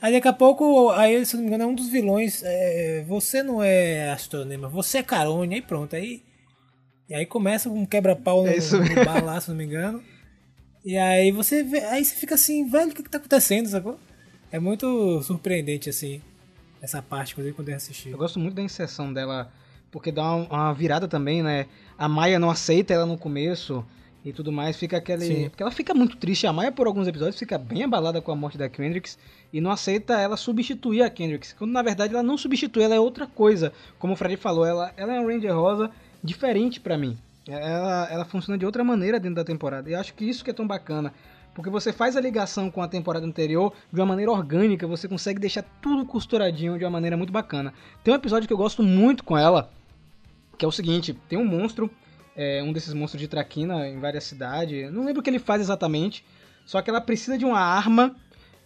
Aí 0.00 0.12
daqui 0.12 0.28
a 0.28 0.32
pouco, 0.32 0.90
aí, 0.90 1.26
se 1.26 1.34
não 1.34 1.42
me 1.42 1.48
engano, 1.48 1.64
é 1.64 1.66
um 1.66 1.74
dos 1.74 1.88
vilões. 1.88 2.44
é, 2.44 3.04
você 3.08 3.42
não 3.42 3.60
é 3.60 4.12
astronema, 4.12 4.68
você 4.68 4.98
é 4.98 5.02
carone, 5.02 5.56
aí 5.56 5.60
pronto. 5.60 5.96
Aí, 5.96 6.22
e 7.12 7.14
aí 7.14 7.26
começa 7.26 7.68
um 7.68 7.84
quebra-pau 7.84 8.42
no, 8.42 8.48
É 8.48 8.56
no 8.56 9.04
bar 9.04 9.22
lá, 9.22 9.38
se 9.38 9.50
não 9.50 9.54
me 9.54 9.64
engano. 9.64 10.02
E 10.82 10.96
aí 10.96 11.30
você 11.30 11.62
vê, 11.62 11.80
aí 11.84 12.02
você 12.02 12.14
fica 12.14 12.36
assim, 12.36 12.66
velho, 12.66 12.90
o 12.90 12.94
que, 12.94 13.02
que 13.02 13.10
tá 13.10 13.18
acontecendo, 13.18 13.68
sacou? 13.68 14.00
É 14.50 14.58
muito 14.58 15.20
surpreendente, 15.20 15.90
assim, 15.90 16.22
essa 16.80 17.02
parte, 17.02 17.32
inclusive, 17.32 17.54
quando 17.54 17.68
eu 17.68 17.76
assisti. 17.76 18.08
Eu 18.08 18.16
gosto 18.16 18.40
muito 18.40 18.54
da 18.54 18.62
inserção 18.62 19.12
dela, 19.12 19.52
porque 19.90 20.10
dá 20.10 20.22
uma, 20.22 20.46
uma 20.46 20.72
virada 20.72 21.06
também, 21.06 21.42
né? 21.42 21.66
A 21.98 22.08
Maia 22.08 22.38
não 22.38 22.48
aceita 22.48 22.94
ela 22.94 23.04
no 23.04 23.18
começo 23.18 23.84
e 24.24 24.32
tudo 24.32 24.50
mais, 24.50 24.78
fica 24.78 24.96
aquele... 24.96 25.26
Sim. 25.26 25.48
Porque 25.50 25.62
ela 25.62 25.70
fica 25.70 25.92
muito 25.92 26.16
triste, 26.16 26.46
a 26.46 26.52
Maia 26.52 26.72
por 26.72 26.86
alguns 26.86 27.06
episódios 27.06 27.38
fica 27.38 27.58
bem 27.58 27.82
abalada 27.82 28.22
com 28.22 28.32
a 28.32 28.36
morte 28.36 28.56
da 28.56 28.70
Kendricks 28.70 29.18
e 29.52 29.60
não 29.60 29.70
aceita 29.70 30.18
ela 30.18 30.38
substituir 30.38 31.02
a 31.02 31.10
Kendricks, 31.10 31.52
quando 31.58 31.72
na 31.72 31.82
verdade 31.82 32.14
ela 32.14 32.22
não 32.22 32.38
substitui, 32.38 32.82
ela 32.84 32.94
é 32.94 33.00
outra 33.00 33.26
coisa. 33.26 33.70
Como 33.98 34.14
o 34.14 34.16
Fred 34.16 34.38
falou, 34.38 34.64
ela, 34.64 34.94
ela 34.96 35.12
é 35.12 35.20
uma 35.20 35.30
Ranger 35.30 35.54
Rosa 35.54 35.90
diferente 36.22 36.80
pra 36.80 36.96
mim. 36.96 37.18
Ela, 37.48 38.08
ela 38.10 38.24
funciona 38.24 38.56
de 38.56 38.64
outra 38.64 38.84
maneira 38.84 39.18
dentro 39.18 39.36
da 39.36 39.44
temporada. 39.44 39.90
E 39.90 39.94
acho 39.94 40.14
que 40.14 40.24
isso 40.24 40.44
que 40.44 40.50
é 40.50 40.54
tão 40.54 40.66
bacana. 40.66 41.12
Porque 41.54 41.68
você 41.68 41.92
faz 41.92 42.16
a 42.16 42.20
ligação 42.20 42.70
com 42.70 42.80
a 42.80 42.88
temporada 42.88 43.26
anterior 43.26 43.72
de 43.92 44.00
uma 44.00 44.06
maneira 44.06 44.30
orgânica, 44.30 44.86
você 44.86 45.06
consegue 45.06 45.38
deixar 45.38 45.62
tudo 45.82 46.06
costuradinho 46.06 46.78
de 46.78 46.84
uma 46.84 46.90
maneira 46.90 47.16
muito 47.16 47.32
bacana. 47.32 47.74
Tem 48.02 48.14
um 48.14 48.16
episódio 48.16 48.46
que 48.46 48.54
eu 48.54 48.58
gosto 48.58 48.82
muito 48.82 49.22
com 49.22 49.36
ela, 49.36 49.70
que 50.56 50.64
é 50.64 50.68
o 50.68 50.72
seguinte: 50.72 51.12
tem 51.28 51.38
um 51.38 51.44
monstro, 51.44 51.90
é, 52.34 52.62
um 52.62 52.72
desses 52.72 52.94
monstros 52.94 53.20
de 53.20 53.28
traquina 53.28 53.86
em 53.86 53.98
várias 53.98 54.24
cidades, 54.24 54.90
não 54.90 55.04
lembro 55.04 55.20
o 55.20 55.22
que 55.22 55.28
ele 55.28 55.38
faz 55.38 55.60
exatamente, 55.60 56.24
só 56.64 56.80
que 56.80 56.88
ela 56.88 57.02
precisa 57.02 57.36
de 57.36 57.44
uma 57.44 57.60
arma 57.60 58.16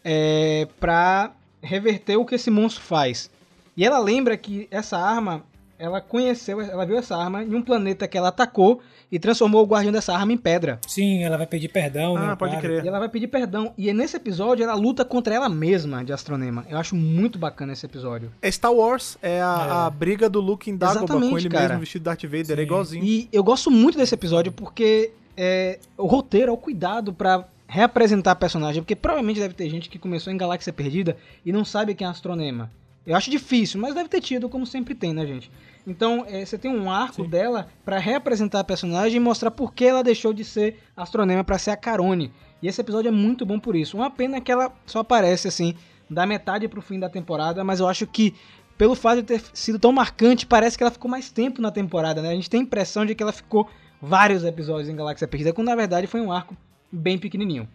é, 0.05 0.69
pra 0.79 1.33
reverter 1.61 2.17
o 2.17 2.25
que 2.25 2.37
esse 2.37 2.51
monstro 2.51 2.85
faz. 2.85 3.29
E 3.77 3.85
ela 3.85 3.99
lembra 3.99 4.37
que 4.37 4.69
essa 4.71 4.97
arma, 4.97 5.45
ela 5.79 6.01
conheceu, 6.01 6.61
ela 6.61 6.85
viu 6.85 6.97
essa 6.97 7.17
arma 7.17 7.43
em 7.43 7.55
um 7.55 7.63
planeta 7.63 8.09
que 8.09 8.17
ela 8.17 8.29
atacou 8.29 8.81
e 9.11 9.19
transformou 9.19 9.63
o 9.63 9.67
guardião 9.67 9.93
dessa 9.93 10.15
arma 10.15 10.33
em 10.33 10.37
pedra. 10.37 10.81
Sim, 10.87 11.23
ela 11.23 11.37
vai 11.37 11.47
pedir 11.47 11.69
perdão, 11.69 12.15
né? 12.15 12.29
Ah, 12.31 12.37
pode 12.37 12.53
claro. 12.53 12.67
crer. 12.67 12.85
E 12.85 12.89
ela 12.89 12.99
vai 12.99 13.09
pedir 13.09 13.29
perdão. 13.29 13.73
E 13.77 13.93
nesse 13.93 14.17
episódio 14.17 14.63
ela 14.63 14.75
luta 14.75 15.05
contra 15.05 15.35
ela 15.35 15.49
mesma 15.49 16.05
de 16.05 16.13
Astronema. 16.13 16.67
Eu 16.69 16.79
acho 16.79 16.97
muito 16.97 17.39
bacana 17.39 17.73
esse 17.73 17.87
episódio. 17.87 18.33
É 18.43 18.51
Star 18.51 18.73
Wars, 18.73 19.19
é 19.23 19.41
a, 19.41 19.87
a 19.87 19.91
briga 19.91 20.29
do 20.29 20.41
Luke 20.41 20.71
em 20.71 20.77
Dagobah 20.77 21.07
com 21.07 21.39
ele 21.39 21.49
cara. 21.49 21.69
mesmo 21.69 21.81
vestido 21.81 22.03
de 22.03 22.05
Darth 22.05 22.23
Vader, 22.25 22.53
é 22.53 22.57
Sim. 22.57 22.63
igualzinho. 22.63 23.05
E 23.05 23.29
eu 23.33 23.45
gosto 23.45 23.71
muito 23.71 23.99
desse 23.99 24.15
episódio 24.15 24.53
porque 24.53 25.13
é, 25.37 25.79
o 25.97 26.07
roteiro, 26.07 26.51
é 26.51 26.53
o 26.53 26.57
cuidado 26.57 27.13
pra 27.13 27.45
reapresentar 27.69 28.33
a 28.33 28.37
personagem. 28.37 28.83
Porque 28.83 28.97
provavelmente 28.97 29.41
deve 29.41 29.55
ter 29.55 29.69
gente 29.69 29.89
que 29.89 29.99
começou 29.99 30.33
em 30.33 30.37
Galáxia 30.37 30.73
Perdida 30.73 31.17
e 31.45 31.53
não 31.53 31.65
sabe 31.65 31.95
quem 31.95 32.07
é 32.07 32.11
Astronema. 32.11 32.71
Eu 33.07 33.17
acho 33.17 33.31
difícil, 33.31 33.81
mas 33.81 33.95
deve 33.95 34.09
ter 34.09 34.21
tido, 34.21 34.49
como 34.49 34.67
sempre 34.67 34.95
tem, 34.95 35.15
né, 35.15 35.25
gente? 35.25 35.51
Então, 35.87 36.25
é, 36.27 36.45
você 36.45 36.59
tem 36.59 36.71
um 36.71 36.91
arco 36.91 37.25
dela 37.25 37.69
pra 37.85 37.99
reapresentar 37.99 38.61
a 38.61 38.65
personagem 38.65 39.19
e 39.19 39.21
mostrar 39.21 39.53
por 39.53 39.73
que 39.73 39.85
ela 39.85 40.03
deixou 40.03 40.33
de 40.33 40.45
ser 40.45 40.81
Astronema 40.97 41.45
pra 41.45 41.59
ser 41.59 41.71
a 41.71 41.77
Carone. 41.77 42.33
E 42.61 42.67
esse 42.67 42.81
episódio 42.81 43.09
é 43.09 43.13
muito 43.13 43.47
bom 43.47 43.61
por 43.61 43.77
isso. 43.77 43.97
Uma 43.97 44.11
pena 44.11 44.41
que 44.41 44.51
ela 44.51 44.73
só 44.85 45.01
aparece, 45.01 45.47
assim, 45.47 45.77
da 46.11 46.27
metade 46.27 46.67
pro 46.67 46.83
fim 46.83 46.99
da 46.99 47.09
temporada, 47.09 47.63
mas 47.63 47.79
eu 47.79 47.87
acho 47.87 48.05
que, 48.09 48.35
pelo 48.77 48.97
fato 48.97 49.19
de 49.19 49.23
ter 49.23 49.43
sido 49.53 49.79
tão 49.79 49.93
marcante, 49.93 50.45
parece 50.45 50.77
que 50.77 50.83
ela 50.83 50.91
ficou 50.91 51.09
mais 51.09 51.31
tempo 51.31 51.63
na 51.63 51.71
temporada, 51.71 52.21
né? 52.21 52.31
A 52.31 52.35
gente 52.35 52.51
tem 52.51 52.61
a 52.61 52.65
impressão 52.65 53.07
de 53.07 53.15
que 53.15 53.23
ela 53.23 53.33
ficou 53.33 53.69
vários 54.03 54.43
episódios 54.43 54.89
em 54.89 54.97
Galáxia 54.97 55.29
Perdida, 55.29 55.53
quando 55.53 55.69
na 55.69 55.77
verdade 55.77 56.09
foi 56.09 56.21
um 56.21 56.33
arco 56.33 56.57
bem 56.91 57.19
pequenininho. 57.19 57.69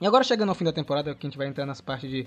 E 0.00 0.06
agora 0.06 0.24
chegando 0.24 0.48
ao 0.48 0.54
fim 0.56 0.64
da 0.64 0.72
temporada, 0.72 1.14
que 1.14 1.24
a 1.24 1.30
gente 1.30 1.38
vai 1.38 1.46
entrar 1.46 1.64
nas 1.64 1.80
partes 1.80 2.10
de 2.10 2.26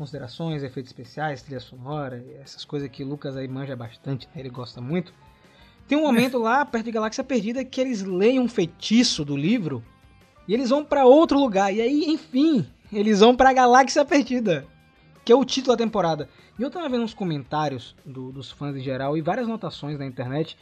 considerações, 0.00 0.62
efeitos 0.62 0.90
especiais, 0.90 1.42
trilha 1.42 1.60
sonora, 1.60 2.24
essas 2.42 2.64
coisas 2.64 2.88
que 2.90 3.04
o 3.04 3.06
Lucas 3.06 3.36
aí 3.36 3.46
manja 3.46 3.76
bastante, 3.76 4.26
né? 4.34 4.40
ele 4.40 4.48
gosta 4.48 4.80
muito. 4.80 5.12
Tem 5.86 5.98
um 5.98 6.02
momento 6.02 6.38
lá, 6.38 6.64
perto 6.64 6.86
de 6.86 6.90
Galáxia 6.92 7.22
Perdida, 7.22 7.62
que 7.64 7.78
eles 7.80 8.02
leem 8.02 8.40
um 8.40 8.48
feitiço 8.48 9.26
do 9.26 9.36
livro 9.36 9.84
e 10.48 10.54
eles 10.54 10.70
vão 10.70 10.82
pra 10.82 11.04
outro 11.04 11.38
lugar. 11.38 11.70
E 11.74 11.82
aí, 11.82 12.04
enfim, 12.06 12.66
eles 12.90 13.20
vão 13.20 13.36
pra 13.36 13.52
Galáxia 13.52 14.02
Perdida, 14.02 14.66
que 15.22 15.30
é 15.30 15.36
o 15.36 15.44
título 15.44 15.76
da 15.76 15.84
temporada. 15.84 16.30
E 16.58 16.62
eu 16.62 16.70
tava 16.70 16.88
vendo 16.88 17.04
uns 17.04 17.12
comentários 17.12 17.94
do- 18.06 18.32
dos 18.32 18.50
fãs 18.50 18.74
em 18.76 18.80
geral 18.80 19.18
e 19.18 19.20
várias 19.20 19.46
anotações 19.46 19.98
na 19.98 20.06
internet 20.06 20.56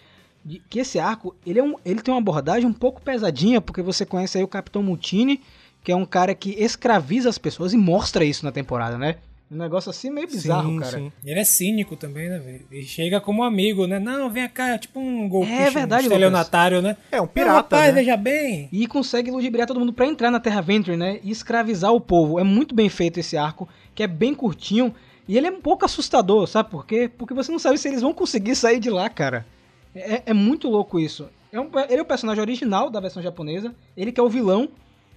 de 0.44 0.58
que 0.68 0.80
esse 0.80 0.98
arco, 0.98 1.36
ele, 1.46 1.60
é 1.60 1.62
um, 1.62 1.76
ele 1.84 2.00
tem 2.02 2.12
uma 2.12 2.20
abordagem 2.20 2.68
um 2.68 2.72
pouco 2.72 3.00
pesadinha, 3.00 3.60
porque 3.60 3.82
você 3.82 4.04
conhece 4.04 4.36
aí 4.38 4.42
o 4.42 4.48
Capitão 4.48 4.82
Mutini, 4.82 5.40
que 5.88 5.92
é 5.92 5.96
um 5.96 6.04
cara 6.04 6.34
que 6.34 6.50
escraviza 6.62 7.30
as 7.30 7.38
pessoas 7.38 7.72
e 7.72 7.76
mostra 7.78 8.22
isso 8.22 8.44
na 8.44 8.52
temporada, 8.52 8.98
né? 8.98 9.16
Um 9.50 9.56
negócio 9.56 9.88
assim 9.88 10.10
meio 10.10 10.26
bizarro, 10.26 10.68
sim, 10.68 10.78
cara. 10.80 10.98
sim. 10.98 11.12
Ele 11.24 11.40
é 11.40 11.44
cínico 11.44 11.96
também, 11.96 12.28
né, 12.28 12.38
velho? 12.38 12.66
Ele 12.70 12.82
chega 12.84 13.18
como 13.22 13.42
amigo, 13.42 13.86
né? 13.86 13.98
Não, 13.98 14.28
vem 14.28 14.46
cá, 14.50 14.76
tipo 14.76 15.00
um 15.00 15.26
golpista, 15.26 15.62
É 15.62 15.70
verdade, 15.70 16.02
um 16.02 16.08
estelionatário, 16.08 16.82
né? 16.82 16.94
É 17.10 17.16
um 17.16 17.20
Não, 17.22 17.26
pirata, 17.28 17.54
rapaz, 17.54 17.86
né? 17.86 18.00
veja 18.02 18.18
bem. 18.18 18.68
E 18.70 18.86
consegue 18.86 19.30
ludibriar 19.30 19.66
todo 19.66 19.80
mundo 19.80 19.94
pra 19.94 20.04
entrar 20.04 20.30
na 20.30 20.38
Terra 20.38 20.60
Venture, 20.60 20.94
né? 20.98 21.20
E 21.24 21.30
escravizar 21.30 21.90
o 21.94 22.00
povo. 22.02 22.38
É 22.38 22.44
muito 22.44 22.74
bem 22.74 22.90
feito 22.90 23.18
esse 23.18 23.38
arco, 23.38 23.66
que 23.94 24.02
é 24.02 24.06
bem 24.06 24.34
curtinho. 24.34 24.94
E 25.26 25.38
ele 25.38 25.46
é 25.46 25.50
um 25.50 25.62
pouco 25.62 25.86
assustador, 25.86 26.46
sabe 26.46 26.68
por 26.68 26.84
quê? 26.84 27.10
Porque 27.16 27.32
você 27.32 27.50
não 27.50 27.58
sabe 27.58 27.78
se 27.78 27.88
eles 27.88 28.02
vão 28.02 28.12
conseguir 28.12 28.54
sair 28.54 28.78
de 28.78 28.90
lá, 28.90 29.08
cara. 29.08 29.46
É, 29.94 30.24
é 30.26 30.34
muito 30.34 30.68
louco 30.68 31.00
isso. 31.00 31.26
É 31.50 31.58
um- 31.58 31.70
ele 31.88 32.00
é 32.00 32.02
o 32.02 32.04
personagem 32.04 32.42
original 32.42 32.90
da 32.90 33.00
versão 33.00 33.22
japonesa. 33.22 33.74
Ele 33.96 34.12
que 34.12 34.20
é 34.20 34.22
o 34.22 34.28
vilão 34.28 34.68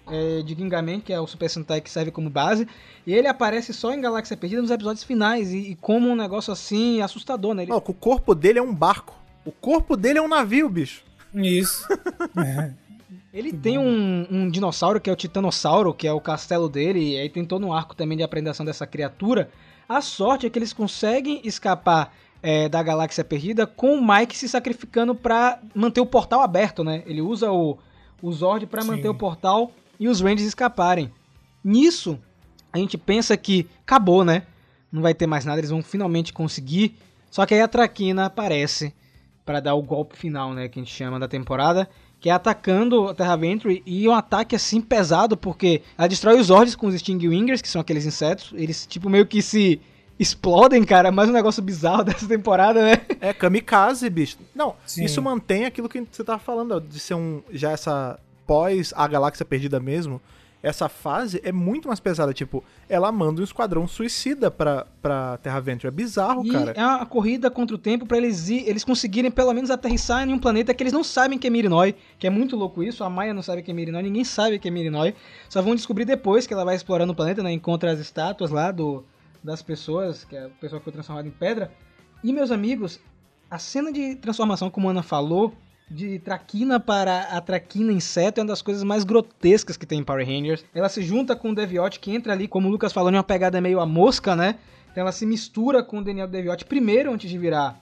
é, 0.08 0.42
de 0.42 0.54
Gingaman, 0.54 1.00
que 1.00 1.12
é 1.12 1.20
o 1.20 1.28
Super 1.28 1.50
Sentai 1.50 1.82
que 1.82 1.90
serve 1.90 2.12
como 2.12 2.30
base. 2.30 2.68
E 3.06 3.14
ele 3.14 3.28
aparece 3.28 3.74
só 3.74 3.94
em 3.94 4.02
Galáxia 4.02 4.38
Perdida 4.38 4.62
nos 4.62 4.72
episódios 4.72 5.04
finais. 5.04 5.52
E, 5.52 5.72
e 5.72 5.76
como 5.76 6.10
um 6.10 6.16
negócio 6.16 6.52
assim 6.52 7.02
assustador, 7.02 7.54
né? 7.54 7.64
Ele, 7.64 7.72
Não, 7.72 7.78
o 7.78 7.94
corpo 7.94 8.36
dele 8.36 8.60
é 8.60 8.62
um 8.62 8.74
barco. 8.74 9.16
O 9.46 9.52
corpo 9.52 9.98
dele 9.98 10.20
é 10.20 10.22
um 10.22 10.28
navio, 10.28 10.70
bicho. 10.70 11.04
Isso. 11.34 11.88
Ele 13.34 13.54
tem 13.54 13.78
um, 13.78 14.28
um 14.30 14.50
dinossauro 14.50 15.00
que 15.00 15.10
é 15.10 15.14
o 15.14 15.16
Titanossauro, 15.16 15.94
que 15.94 16.06
é 16.06 16.12
o 16.12 16.20
castelo 16.20 16.68
dele, 16.68 17.14
e 17.14 17.18
aí 17.18 17.30
tem 17.30 17.46
todo 17.46 17.66
um 17.66 17.72
arco 17.72 17.96
também 17.96 18.18
de 18.18 18.24
apreensão 18.24 18.66
dessa 18.66 18.86
criatura. 18.86 19.50
A 19.88 20.02
sorte 20.02 20.46
é 20.46 20.50
que 20.50 20.60
eles 20.60 20.74
conseguem 20.74 21.42
escapar 21.46 22.14
é, 22.44 22.68
da 22.68 22.82
galáxia 22.84 23.24
perdida 23.24 23.66
com 23.66 23.96
o 23.96 24.06
Mike 24.06 24.38
se 24.38 24.50
sacrificando 24.50 25.16
pra 25.16 25.60
manter 25.74 26.02
o 26.02 26.06
portal 26.06 26.42
aberto, 26.42 26.84
né? 26.84 27.04
Ele 27.06 27.22
usa 27.22 27.52
o, 27.52 27.78
o 28.22 28.32
Zord 28.32 28.66
pra 28.66 28.82
Sim. 28.82 28.90
manter 28.90 29.08
o 29.08 29.16
portal 29.16 29.72
e 30.02 30.10
os 30.10 30.20
Rangers 30.20 30.48
escaparem. 30.48 31.12
Nisso, 31.64 32.18
a 32.74 32.80
gente 32.80 32.98
pensa 32.98 33.38
que 33.38 33.68
acabou, 33.86 34.26
né? 34.26 34.42
Não 34.92 35.04
vai 35.04 35.14
ter 35.14 35.28
mais 35.28 35.46
nada, 35.46 35.60
eles 35.60 35.70
vão 35.70 35.84
finalmente 35.84 36.34
conseguir. 36.34 36.98
Só 37.30 37.46
que 37.46 37.54
aí 37.54 37.62
a 37.62 37.68
Traquina 37.68 38.26
aparece 38.26 38.94
para 39.46 39.60
dar 39.60 39.76
o 39.76 39.82
golpe 39.84 40.18
final, 40.18 40.54
né, 40.56 40.68
que 40.68 40.80
a 40.80 40.84
gente 40.84 40.94
chama 40.94 41.20
da 41.20 41.28
temporada, 41.28 41.88
que 42.20 42.30
é 42.30 42.32
atacando 42.34 43.10
a 43.10 43.14
Terra 43.14 43.36
Venture 43.36 43.84
e 43.86 44.08
um 44.08 44.14
ataque 44.14 44.56
assim 44.56 44.82
pesado, 44.82 45.38
porque 45.38 45.84
ela 45.96 46.08
destrói 46.08 46.40
os 46.40 46.48
Zords 46.48 46.76
com 46.76 46.88
os 46.88 46.96
Stingwingers, 46.96 47.62
que 47.62 47.70
são 47.70 47.82
aqueles 47.82 48.06
insetos, 48.06 48.54
eles 48.56 48.88
tipo 48.88 49.10
meio 49.10 49.26
que 49.26 49.42
se 49.42 49.80
explodem, 50.20 50.84
cara, 50.84 51.12
mais 51.12 51.30
um 51.30 51.34
negócio 51.34 51.62
bizarro 51.62 52.04
dessa 52.06 52.28
temporada, 52.28 52.82
né? 52.82 53.02
É 53.20 53.34
kamikaze, 53.34 54.10
bicho. 54.10 54.38
Não, 54.56 54.76
Sim. 54.86 55.04
isso 55.04 55.22
mantém 55.22 55.66
aquilo 55.66 55.88
que 55.88 56.04
você 56.12 56.24
tava 56.24 56.40
falando, 56.40 56.74
ó, 56.74 56.80
de 56.80 57.00
ser 57.00 57.14
um. 57.14 57.42
Já 57.52 57.72
essa. 57.72 58.20
Pós 58.46 58.94
a 58.96 59.08
galáxia 59.08 59.46
perdida 59.46 59.80
mesmo. 59.80 60.22
Essa 60.64 60.88
fase 60.88 61.42
é 61.44 61.52
muito 61.52 61.88
mais 61.88 62.00
pesada. 62.00 62.34
Tipo, 62.36 62.64
ela 62.88 63.12
manda 63.12 63.42
um 63.42 63.44
esquadrão 63.44 63.88
suicida 63.88 64.52
pra, 64.52 64.86
pra 65.02 65.38
Terra 65.40 65.60
Venture. 65.60 65.88
É 65.88 65.92
bizarro, 65.92 66.46
E 66.46 66.52
cara. 66.52 66.72
é 66.76 66.86
uma 66.86 67.04
corrida 67.06 67.50
contra 67.50 67.76
o 67.76 67.80
tempo 67.80 68.06
pra 68.06 68.18
eles, 68.18 68.48
ir- 68.48 68.70
eles 68.70 68.84
conseguirem 68.84 69.32
pelo 69.32 69.52
menos 69.54 69.72
aterrissar 69.72 70.28
em 70.28 70.32
um 70.32 70.38
planeta 70.38 70.72
que 70.72 70.84
eles 70.84 70.94
não 70.94 71.04
sabem 71.04 71.40
que 71.40 71.48
é 71.48 71.50
Mirinói, 71.50 71.96
que 72.20 72.28
é 72.28 72.30
muito 72.30 72.56
louco 72.56 72.84
isso. 72.84 73.04
A 73.04 73.10
Maia 73.10 73.34
não 73.34 73.42
sabe 73.42 73.64
que 73.64 73.72
é 73.72 73.74
Mirinói, 73.74 74.04
ninguém 74.04 74.24
sabe 74.24 74.60
que 74.60 74.68
é 74.68 74.72
Mirinói. 74.72 75.16
Só 75.50 75.64
vão 75.64 75.74
descobrir 75.74 76.06
depois 76.06 76.46
que 76.46 76.54
ela 76.54 76.64
vai 76.64 76.76
explorando 76.76 77.12
o 77.12 77.16
planeta, 77.16 77.42
né? 77.42 77.52
Encontra 77.52 77.92
as 77.92 78.00
estátuas 78.00 78.52
lá 78.52 78.72
do, 78.72 79.04
das 79.44 79.64
pessoas, 79.64 80.26
que 80.26 80.36
é 80.36 80.46
a 80.46 80.50
pessoa 80.50 80.80
que 80.80 80.84
foi 80.84 80.94
transformada 80.94 81.28
em 81.28 81.32
pedra. 81.32 81.72
E, 82.24 82.32
meus 82.32 82.52
amigos, 82.52 83.00
a 83.50 83.58
cena 83.58 83.92
de 83.92 84.14
transformação, 84.18 84.70
como 84.70 84.88
a 84.90 84.92
Ana 84.92 85.02
falou, 85.02 85.56
de 85.92 86.20
traquina 86.20 86.80
para 86.80 87.24
a 87.24 87.42
traquina 87.42 87.92
inseto 87.92 88.40
é 88.40 88.44
uma 88.44 88.48
das 88.50 88.62
coisas 88.62 88.84
mais 88.84 89.04
grotescas 89.04 89.76
que 89.78 89.86
tem 89.86 90.00
em 90.00 90.04
Power 90.04 90.26
Rangers. 90.26 90.64
Ela 90.74 90.90
se 90.90 91.02
junta 91.02 91.36
com 91.36 91.50
o 91.52 91.56
Deviot, 91.56 92.00
que 92.00 92.12
entra 92.12 92.34
ali, 92.34 92.48
como 92.48 92.68
o 92.68 92.72
Lucas 92.72 92.94
falou, 92.94 93.12
em 93.12 93.16
uma 93.16 93.24
pegada 93.24 93.60
meio 93.60 93.80
a 93.80 93.86
mosca, 93.86 94.36
né? 94.36 94.56
Então 94.92 95.02
ela 95.02 95.12
se 95.12 95.26
mistura 95.26 95.84
com 95.84 96.00
o 96.00 96.04
Daniel 96.04 96.28
Deviot 96.28 96.66
primeiro, 96.66 97.12
antes 97.14 97.30
de 97.30 97.38
virar 97.38 97.80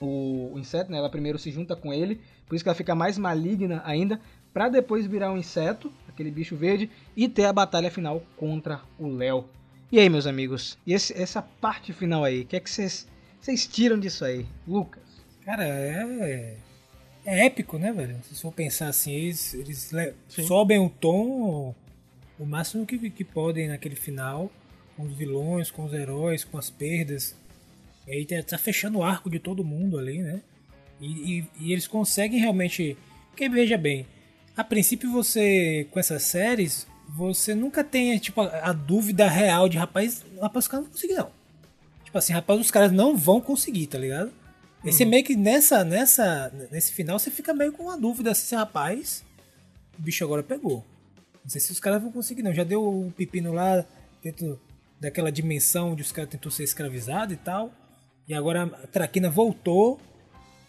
o, 0.00 0.52
o 0.54 0.58
inseto, 0.58 0.90
né? 0.90 0.98
Ela 0.98 1.10
primeiro 1.10 1.38
se 1.38 1.50
junta 1.50 1.74
com 1.76 1.92
ele, 1.92 2.20
por 2.46 2.54
isso 2.54 2.64
que 2.64 2.68
ela 2.68 2.76
fica 2.76 2.94
mais 2.94 3.18
maligna 3.18 3.82
ainda, 3.84 4.20
para 4.52 4.68
depois 4.68 5.06
virar 5.06 5.30
um 5.32 5.36
inseto, 5.36 5.92
aquele 6.08 6.30
bicho 6.30 6.56
verde, 6.56 6.90
e 7.16 7.28
ter 7.28 7.44
a 7.44 7.52
batalha 7.52 7.90
final 7.90 8.22
contra 8.36 8.80
o 8.98 9.08
Léo. 9.08 9.44
E 9.92 9.98
aí, 9.98 10.08
meus 10.08 10.26
amigos? 10.26 10.78
E 10.86 10.92
esse- 10.92 11.12
essa 11.20 11.42
parte 11.42 11.92
final 11.92 12.24
aí, 12.24 12.42
o 12.42 12.46
que 12.46 12.56
é 12.56 12.60
que 12.60 12.70
vocês 12.70 13.06
tiram 13.68 13.98
disso 13.98 14.24
aí? 14.24 14.46
Lucas? 14.66 15.02
Cara, 15.44 15.64
é. 15.64 16.56
É 17.32 17.46
épico, 17.46 17.78
né, 17.78 17.92
velho? 17.92 18.16
Se 18.28 18.40
for 18.42 18.52
pensar 18.52 18.88
assim, 18.88 19.12
eles, 19.12 19.54
eles 19.54 19.92
sobem 20.46 20.80
o 20.80 20.88
tom 20.90 21.74
o 22.38 22.44
máximo 22.46 22.84
que, 22.84 23.10
que 23.10 23.22
podem 23.22 23.68
naquele 23.68 23.94
final, 23.94 24.50
com 24.96 25.04
os 25.04 25.14
vilões, 25.14 25.70
com 25.70 25.84
os 25.84 25.92
heróis, 25.92 26.42
com 26.42 26.58
as 26.58 26.70
perdas. 26.70 27.36
E 28.08 28.12
aí 28.12 28.24
tá, 28.26 28.42
tá 28.42 28.58
fechando 28.58 28.98
o 28.98 29.04
arco 29.04 29.30
de 29.30 29.38
todo 29.38 29.62
mundo 29.62 29.96
ali, 29.98 30.18
né? 30.22 30.40
E, 31.00 31.38
e- 31.38 31.46
e 31.60 31.72
eles 31.72 31.86
conseguem 31.86 32.40
realmente. 32.40 32.96
Porque 33.30 33.48
veja 33.48 33.78
bem, 33.78 34.06
a 34.56 34.64
princípio 34.64 35.12
você, 35.12 35.86
com 35.90 36.00
essas 36.00 36.22
séries, 36.24 36.84
você 37.08 37.54
nunca 37.54 37.84
tem 37.84 38.18
tipo, 38.18 38.40
a, 38.40 38.70
a 38.70 38.72
dúvida 38.72 39.28
real 39.28 39.68
de 39.68 39.78
rapaz, 39.78 40.24
rapaz, 40.40 40.64
os 40.64 40.68
caras 40.68 40.84
não 40.86 40.92
conseguiram 40.92 41.24
não. 41.24 41.30
Tipo 42.04 42.18
assim, 42.18 42.32
rapaz, 42.32 42.58
os 42.58 42.70
caras 42.72 42.90
não 42.90 43.16
vão 43.16 43.40
conseguir, 43.40 43.86
tá 43.86 43.98
ligado? 43.98 44.32
E 44.84 44.92
você 44.92 45.04
meio 45.04 45.24
que 45.24 45.36
nessa, 45.36 45.84
nessa, 45.84 46.50
nesse 46.70 46.92
final 46.92 47.18
você 47.18 47.30
fica 47.30 47.52
meio 47.52 47.72
com 47.72 47.84
uma 47.84 47.98
dúvida 47.98 48.34
se 48.34 48.54
rapaz, 48.54 49.22
o 49.98 50.02
bicho 50.02 50.24
agora 50.24 50.42
pegou. 50.42 50.84
Não 51.42 51.50
sei 51.50 51.60
se 51.60 51.70
os 51.72 51.80
caras 51.80 52.00
vão 52.02 52.10
conseguir, 52.10 52.42
não. 52.42 52.52
Já 52.54 52.64
deu 52.64 52.82
o 52.82 53.12
pepino 53.12 53.52
lá 53.52 53.84
dentro 54.22 54.60
daquela 54.98 55.30
dimensão 55.32 55.92
onde 55.92 56.02
os 56.02 56.12
caras 56.12 56.30
tentou 56.30 56.50
ser 56.50 56.64
escravizados 56.64 57.34
e 57.34 57.36
tal. 57.38 57.72
E 58.28 58.34
agora 58.34 58.64
a 58.64 58.86
Traquina 58.86 59.28
voltou, 59.30 60.00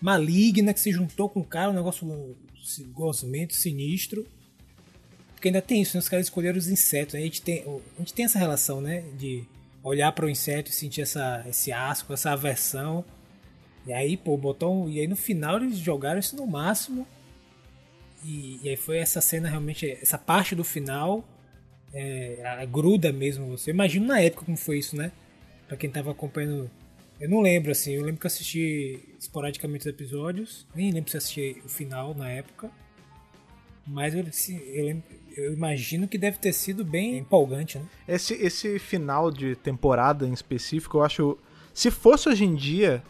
maligna, 0.01 0.73
que 0.73 0.79
se 0.79 0.91
juntou 0.91 1.29
com 1.29 1.41
o 1.41 1.45
cara, 1.45 1.69
um 1.69 1.73
negócio 1.73 2.35
si- 2.63 2.83
gosmento, 2.85 3.53
sinistro. 3.53 4.25
Porque 5.33 5.47
ainda 5.47 5.61
tem 5.61 5.81
isso, 5.81 5.95
né? 5.95 5.99
Os 5.99 6.09
caras 6.09 6.25
escolheram 6.25 6.57
os 6.57 6.67
insetos. 6.67 7.13
né? 7.13 7.19
A 7.21 7.23
gente 7.23 7.41
tem, 7.41 7.63
a 7.95 7.99
gente 7.99 8.13
tem 8.13 8.25
essa 8.25 8.39
relação, 8.39 8.81
né? 8.81 9.01
De 9.17 9.43
olhar 9.83 10.11
para 10.11 10.25
o 10.25 10.29
inseto 10.29 10.69
e 10.69 10.73
sentir 10.73 11.01
essa, 11.01 11.43
esse 11.47 11.71
asco, 11.71 12.13
essa 12.13 12.31
aversão. 12.31 13.03
E 13.85 13.93
aí, 13.93 14.15
pô, 14.17 14.37
botou. 14.37 14.89
E 14.89 14.99
aí 14.99 15.07
no 15.07 15.15
final 15.15 15.57
eles 15.57 15.77
jogaram 15.77 16.19
isso 16.19 16.35
no 16.35 16.45
máximo. 16.45 17.07
E, 18.23 18.59
e 18.63 18.69
aí 18.69 18.75
foi 18.77 18.97
essa 18.97 19.19
cena 19.21 19.49
realmente, 19.49 19.89
essa 19.89 20.17
parte 20.17 20.53
do 20.55 20.63
final. 20.63 21.23
É, 21.93 22.65
gruda 22.71 23.11
mesmo 23.11 23.47
você. 23.47 23.71
Imagina 23.71 24.05
na 24.07 24.21
época 24.21 24.45
como 24.45 24.55
foi 24.57 24.77
isso, 24.79 24.95
né? 24.95 25.11
Pra 25.67 25.75
quem 25.75 25.89
tava 25.89 26.11
acompanhando. 26.11 26.69
Eu 27.19 27.29
não 27.29 27.41
lembro, 27.41 27.71
assim. 27.71 27.93
Eu 27.93 28.03
lembro 28.03 28.19
que 28.19 28.25
eu 28.25 28.29
assisti 28.29 28.99
esporadicamente 29.19 29.81
os 29.81 29.87
episódios. 29.87 30.65
Nem 30.75 30.91
lembro 30.91 31.11
se 31.11 31.17
assisti 31.17 31.61
o 31.65 31.69
final 31.69 32.13
na 32.13 32.29
época. 32.29 32.69
Mas 33.85 34.13
eu, 34.15 34.23
assim, 34.27 34.57
eu, 34.67 34.85
lembro- 34.85 35.03
eu 35.35 35.53
imagino 35.53 36.07
que 36.07 36.17
deve 36.17 36.37
ter 36.37 36.53
sido 36.53 36.85
bem 36.85 37.17
empolgante, 37.17 37.77
né? 37.79 37.85
Esse, 38.07 38.35
esse 38.35 38.79
final 38.79 39.31
de 39.31 39.55
temporada 39.55 40.25
em 40.27 40.33
específico, 40.33 40.97
eu 40.99 41.03
acho. 41.03 41.37
Se 41.73 41.89
fosse 41.91 42.29
hoje 42.29 42.43
em 42.45 42.55
dia, 42.55 43.03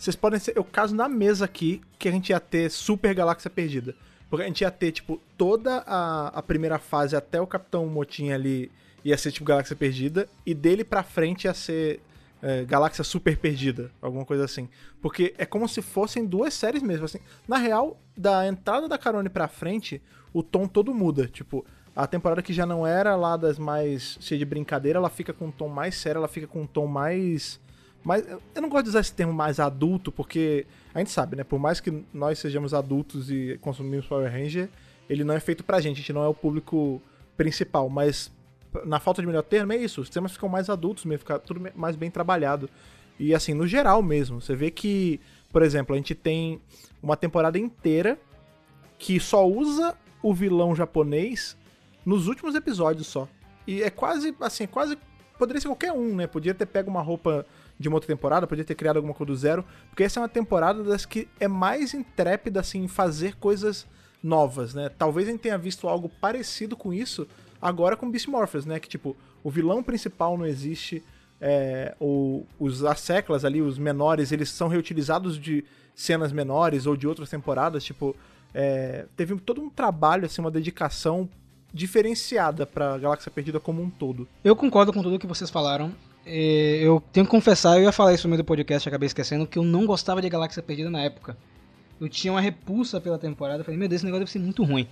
vocês 0.00 0.16
podem 0.16 0.40
ser. 0.40 0.56
Eu 0.56 0.64
caso 0.64 0.94
na 0.94 1.08
mesa 1.08 1.44
aqui 1.44 1.82
que 1.98 2.08
a 2.08 2.12
gente 2.12 2.30
ia 2.30 2.40
ter 2.40 2.70
Super 2.70 3.14
Galáxia 3.14 3.50
Perdida. 3.50 3.94
Porque 4.30 4.44
a 4.44 4.46
gente 4.46 4.62
ia 4.62 4.70
ter, 4.70 4.92
tipo, 4.92 5.20
toda 5.36 5.84
a, 5.86 6.28
a 6.28 6.42
primeira 6.42 6.78
fase 6.78 7.14
até 7.14 7.40
o 7.40 7.46
Capitão 7.46 7.86
Motim 7.86 8.30
ali 8.30 8.70
ia 9.04 9.18
ser, 9.18 9.30
tipo, 9.30 9.44
Galáxia 9.44 9.76
Perdida. 9.76 10.26
E 10.46 10.54
dele 10.54 10.84
pra 10.84 11.02
frente 11.02 11.44
ia 11.44 11.52
ser 11.52 12.00
é, 12.40 12.64
Galáxia 12.64 13.04
Super 13.04 13.36
Perdida. 13.36 13.90
Alguma 14.00 14.24
coisa 14.24 14.44
assim. 14.44 14.70
Porque 15.02 15.34
é 15.36 15.44
como 15.44 15.68
se 15.68 15.82
fossem 15.82 16.24
duas 16.24 16.54
séries 16.54 16.82
mesmo, 16.82 17.04
assim. 17.04 17.18
Na 17.46 17.58
real, 17.58 18.00
da 18.16 18.46
entrada 18.46 18.88
da 18.88 18.96
Carone 18.96 19.28
pra 19.28 19.48
frente, 19.48 20.00
o 20.32 20.42
tom 20.42 20.66
todo 20.66 20.94
muda. 20.94 21.26
Tipo, 21.26 21.62
a 21.94 22.06
temporada 22.06 22.40
que 22.40 22.54
já 22.54 22.64
não 22.64 22.86
era 22.86 23.16
lá 23.16 23.36
das 23.36 23.58
mais 23.58 24.16
cheia 24.18 24.38
de 24.38 24.46
brincadeira, 24.46 24.98
ela 24.98 25.10
fica 25.10 25.34
com 25.34 25.48
um 25.48 25.50
tom 25.50 25.68
mais 25.68 25.94
sério, 25.96 26.20
ela 26.20 26.28
fica 26.28 26.46
com 26.46 26.62
um 26.62 26.66
tom 26.66 26.86
mais. 26.86 27.60
Mais 28.02 28.26
eu 28.54 28.62
não 28.62 28.68
gosto 28.68 28.84
de 28.84 28.90
usar 28.90 29.00
esse 29.00 29.12
termo 29.12 29.32
mais 29.32 29.60
adulto, 29.60 30.10
porque 30.10 30.66
a 30.94 30.98
gente 30.98 31.10
sabe, 31.10 31.36
né? 31.36 31.44
Por 31.44 31.58
mais 31.58 31.80
que 31.80 32.04
nós 32.12 32.38
sejamos 32.38 32.72
adultos 32.72 33.30
e 33.30 33.58
consumimos 33.60 34.06
Power 34.06 34.30
Ranger, 34.30 34.68
ele 35.08 35.24
não 35.24 35.34
é 35.34 35.40
feito 35.40 35.62
pra 35.62 35.80
gente, 35.80 35.96
a 35.96 36.00
gente 36.00 36.12
não 36.12 36.24
é 36.24 36.28
o 36.28 36.34
público 36.34 37.00
principal, 37.36 37.88
mas 37.88 38.32
na 38.84 39.00
falta 39.00 39.20
de 39.20 39.26
melhor 39.26 39.42
termo 39.42 39.72
é 39.72 39.76
isso, 39.76 40.00
os 40.00 40.08
temas 40.08 40.32
ficam 40.32 40.48
mais 40.48 40.70
adultos 40.70 41.04
mesmo, 41.04 41.20
fica 41.20 41.38
tudo 41.38 41.60
mais 41.74 41.96
bem 41.96 42.10
trabalhado. 42.10 42.70
E 43.18 43.34
assim, 43.34 43.52
no 43.52 43.66
geral 43.66 44.02
mesmo, 44.02 44.40
você 44.40 44.54
vê 44.54 44.70
que, 44.70 45.20
por 45.52 45.62
exemplo, 45.62 45.94
a 45.94 45.98
gente 45.98 46.14
tem 46.14 46.60
uma 47.02 47.16
temporada 47.16 47.58
inteira 47.58 48.18
que 48.98 49.18
só 49.18 49.46
usa 49.46 49.94
o 50.22 50.32
vilão 50.32 50.74
japonês 50.74 51.56
nos 52.04 52.28
últimos 52.28 52.54
episódios 52.54 53.06
só. 53.06 53.28
E 53.66 53.82
é 53.82 53.90
quase, 53.90 54.34
assim, 54.40 54.64
é 54.64 54.66
quase. 54.66 54.98
Poderia 55.38 55.60
ser 55.60 55.68
qualquer 55.68 55.92
um, 55.92 56.14
né? 56.14 56.26
Podia 56.26 56.54
ter 56.54 56.66
pego 56.66 56.90
uma 56.90 57.02
roupa 57.02 57.46
de 57.80 57.88
uma 57.88 57.96
outra 57.96 58.06
temporada, 58.06 58.46
podia 58.46 58.64
ter 58.64 58.74
criado 58.74 58.96
alguma 58.96 59.14
coisa 59.14 59.32
do 59.32 59.36
zero. 59.36 59.64
Porque 59.88 60.04
essa 60.04 60.20
é 60.20 60.22
uma 60.22 60.28
temporada 60.28 60.84
das 60.84 61.06
que 61.06 61.26
é 61.40 61.48
mais 61.48 61.94
intrépida, 61.94 62.60
assim, 62.60 62.84
em 62.84 62.88
fazer 62.88 63.36
coisas 63.36 63.86
novas, 64.22 64.74
né? 64.74 64.90
Talvez 64.90 65.26
a 65.26 65.30
gente 65.30 65.40
tenha 65.40 65.56
visto 65.56 65.88
algo 65.88 66.10
parecido 66.20 66.76
com 66.76 66.92
isso 66.92 67.26
agora 67.60 67.96
com 67.96 68.10
Beast 68.10 68.28
Morphers, 68.28 68.66
né? 68.66 68.78
Que, 68.78 68.86
tipo, 68.86 69.16
o 69.42 69.50
vilão 69.50 69.82
principal 69.82 70.36
não 70.36 70.44
existe. 70.44 71.02
É, 71.40 71.96
o, 71.98 72.44
os 72.58 72.84
asseclas 72.84 73.46
ali, 73.46 73.62
os 73.62 73.78
menores, 73.78 74.30
eles 74.30 74.50
são 74.50 74.68
reutilizados 74.68 75.38
de 75.38 75.64
cenas 75.94 76.32
menores 76.32 76.84
ou 76.84 76.94
de 76.94 77.08
outras 77.08 77.30
temporadas, 77.30 77.82
tipo, 77.82 78.14
é, 78.52 79.06
teve 79.16 79.34
todo 79.40 79.62
um 79.62 79.70
trabalho, 79.70 80.26
assim, 80.26 80.42
uma 80.42 80.50
dedicação 80.50 81.26
diferenciada 81.72 82.66
pra 82.66 82.98
Galáxia 82.98 83.30
Perdida 83.30 83.58
como 83.58 83.82
um 83.82 83.88
todo. 83.88 84.28
Eu 84.44 84.54
concordo 84.54 84.92
com 84.92 85.02
tudo 85.02 85.18
que 85.18 85.26
vocês 85.26 85.48
falaram. 85.48 85.94
É, 86.24 86.80
Eu 86.82 87.02
tenho 87.12 87.26
que 87.26 87.30
confessar, 87.30 87.76
eu 87.76 87.84
ia 87.84 87.92
falar 87.92 88.14
isso 88.14 88.26
no 88.26 88.30
meio 88.30 88.42
do 88.42 88.46
podcast, 88.46 88.88
acabei 88.88 89.06
esquecendo, 89.06 89.46
que 89.46 89.58
eu 89.58 89.62
não 89.62 89.86
gostava 89.86 90.20
de 90.20 90.28
Galáxia 90.28 90.62
Perdida 90.62 90.90
na 90.90 91.02
época. 91.02 91.36
Eu 92.00 92.08
tinha 92.08 92.32
uma 92.32 92.40
repulsa 92.40 93.00
pela 93.00 93.18
temporada, 93.18 93.60
eu 93.60 93.64
falei, 93.64 93.78
meu 93.78 93.88
Deus, 93.88 94.00
esse 94.00 94.04
negócio 94.06 94.20
deve 94.20 94.30
ser 94.30 94.38
muito 94.38 94.64
ruim. 94.64 94.88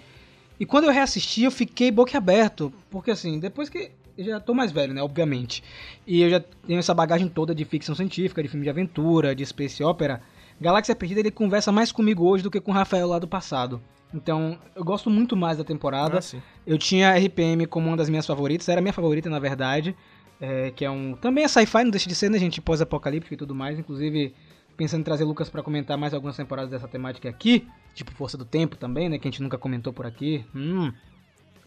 E 0.60 0.66
quando 0.66 0.84
eu 0.84 0.92
reassisti, 0.92 1.44
eu 1.44 1.50
fiquei 1.50 1.90
boquiaberto, 1.90 2.72
porque 2.90 3.10
assim, 3.10 3.38
depois 3.38 3.68
que. 3.68 3.90
Eu 4.16 4.24
já 4.24 4.40
tô 4.40 4.52
mais 4.52 4.72
velho, 4.72 4.92
né, 4.92 5.00
obviamente. 5.00 5.62
E 6.04 6.22
eu 6.22 6.28
já 6.28 6.40
tenho 6.40 6.80
essa 6.80 6.92
bagagem 6.92 7.28
toda 7.28 7.54
de 7.54 7.64
ficção 7.64 7.94
científica, 7.94 8.42
de 8.42 8.48
filme 8.48 8.64
de 8.64 8.70
aventura, 8.70 9.32
de 9.32 9.46
space 9.46 9.84
opera. 9.84 10.20
Galáxia 10.60 10.96
Perdida, 10.96 11.20
ele 11.20 11.30
conversa 11.30 11.70
mais 11.70 11.92
comigo 11.92 12.26
hoje 12.26 12.42
do 12.42 12.50
que 12.50 12.60
com 12.60 12.72
o 12.72 12.74
Rafael 12.74 13.06
lá 13.06 13.20
do 13.20 13.28
passado. 13.28 13.80
Então, 14.12 14.58
eu 14.74 14.82
gosto 14.82 15.08
muito 15.08 15.36
mais 15.36 15.58
da 15.58 15.62
temporada. 15.62 16.18
Ah. 16.18 16.38
Eu 16.66 16.76
tinha 16.76 17.16
RPM 17.16 17.64
como 17.66 17.86
uma 17.86 17.96
das 17.96 18.08
minhas 18.08 18.26
favoritas, 18.26 18.68
era 18.68 18.80
a 18.80 18.82
minha 18.82 18.92
favorita 18.92 19.30
na 19.30 19.38
verdade, 19.38 19.94
é, 20.40 20.70
que 20.70 20.84
é 20.84 20.90
um 20.90 21.14
também 21.14 21.44
é 21.44 21.48
sci-fi, 21.48 21.84
não 21.84 21.90
deixa 21.90 22.08
de 22.08 22.14
ser, 22.14 22.30
né, 22.30 22.38
gente, 22.38 22.60
pós-apocalíptico 22.60 23.34
e 23.34 23.36
tudo 23.36 23.54
mais, 23.54 23.78
inclusive 23.78 24.34
pensando 24.76 25.00
em 25.00 25.04
trazer 25.04 25.24
Lucas 25.24 25.50
pra 25.50 25.62
comentar 25.62 25.98
mais 25.98 26.14
algumas 26.14 26.36
temporadas 26.36 26.70
dessa 26.70 26.86
temática 26.86 27.28
aqui, 27.28 27.66
tipo 27.94 28.12
Força 28.12 28.38
do 28.38 28.44
Tempo 28.44 28.76
também, 28.76 29.08
né, 29.08 29.18
que 29.18 29.26
a 29.26 29.30
gente 29.30 29.42
nunca 29.42 29.58
comentou 29.58 29.92
por 29.92 30.06
aqui. 30.06 30.44
Hum. 30.54 30.92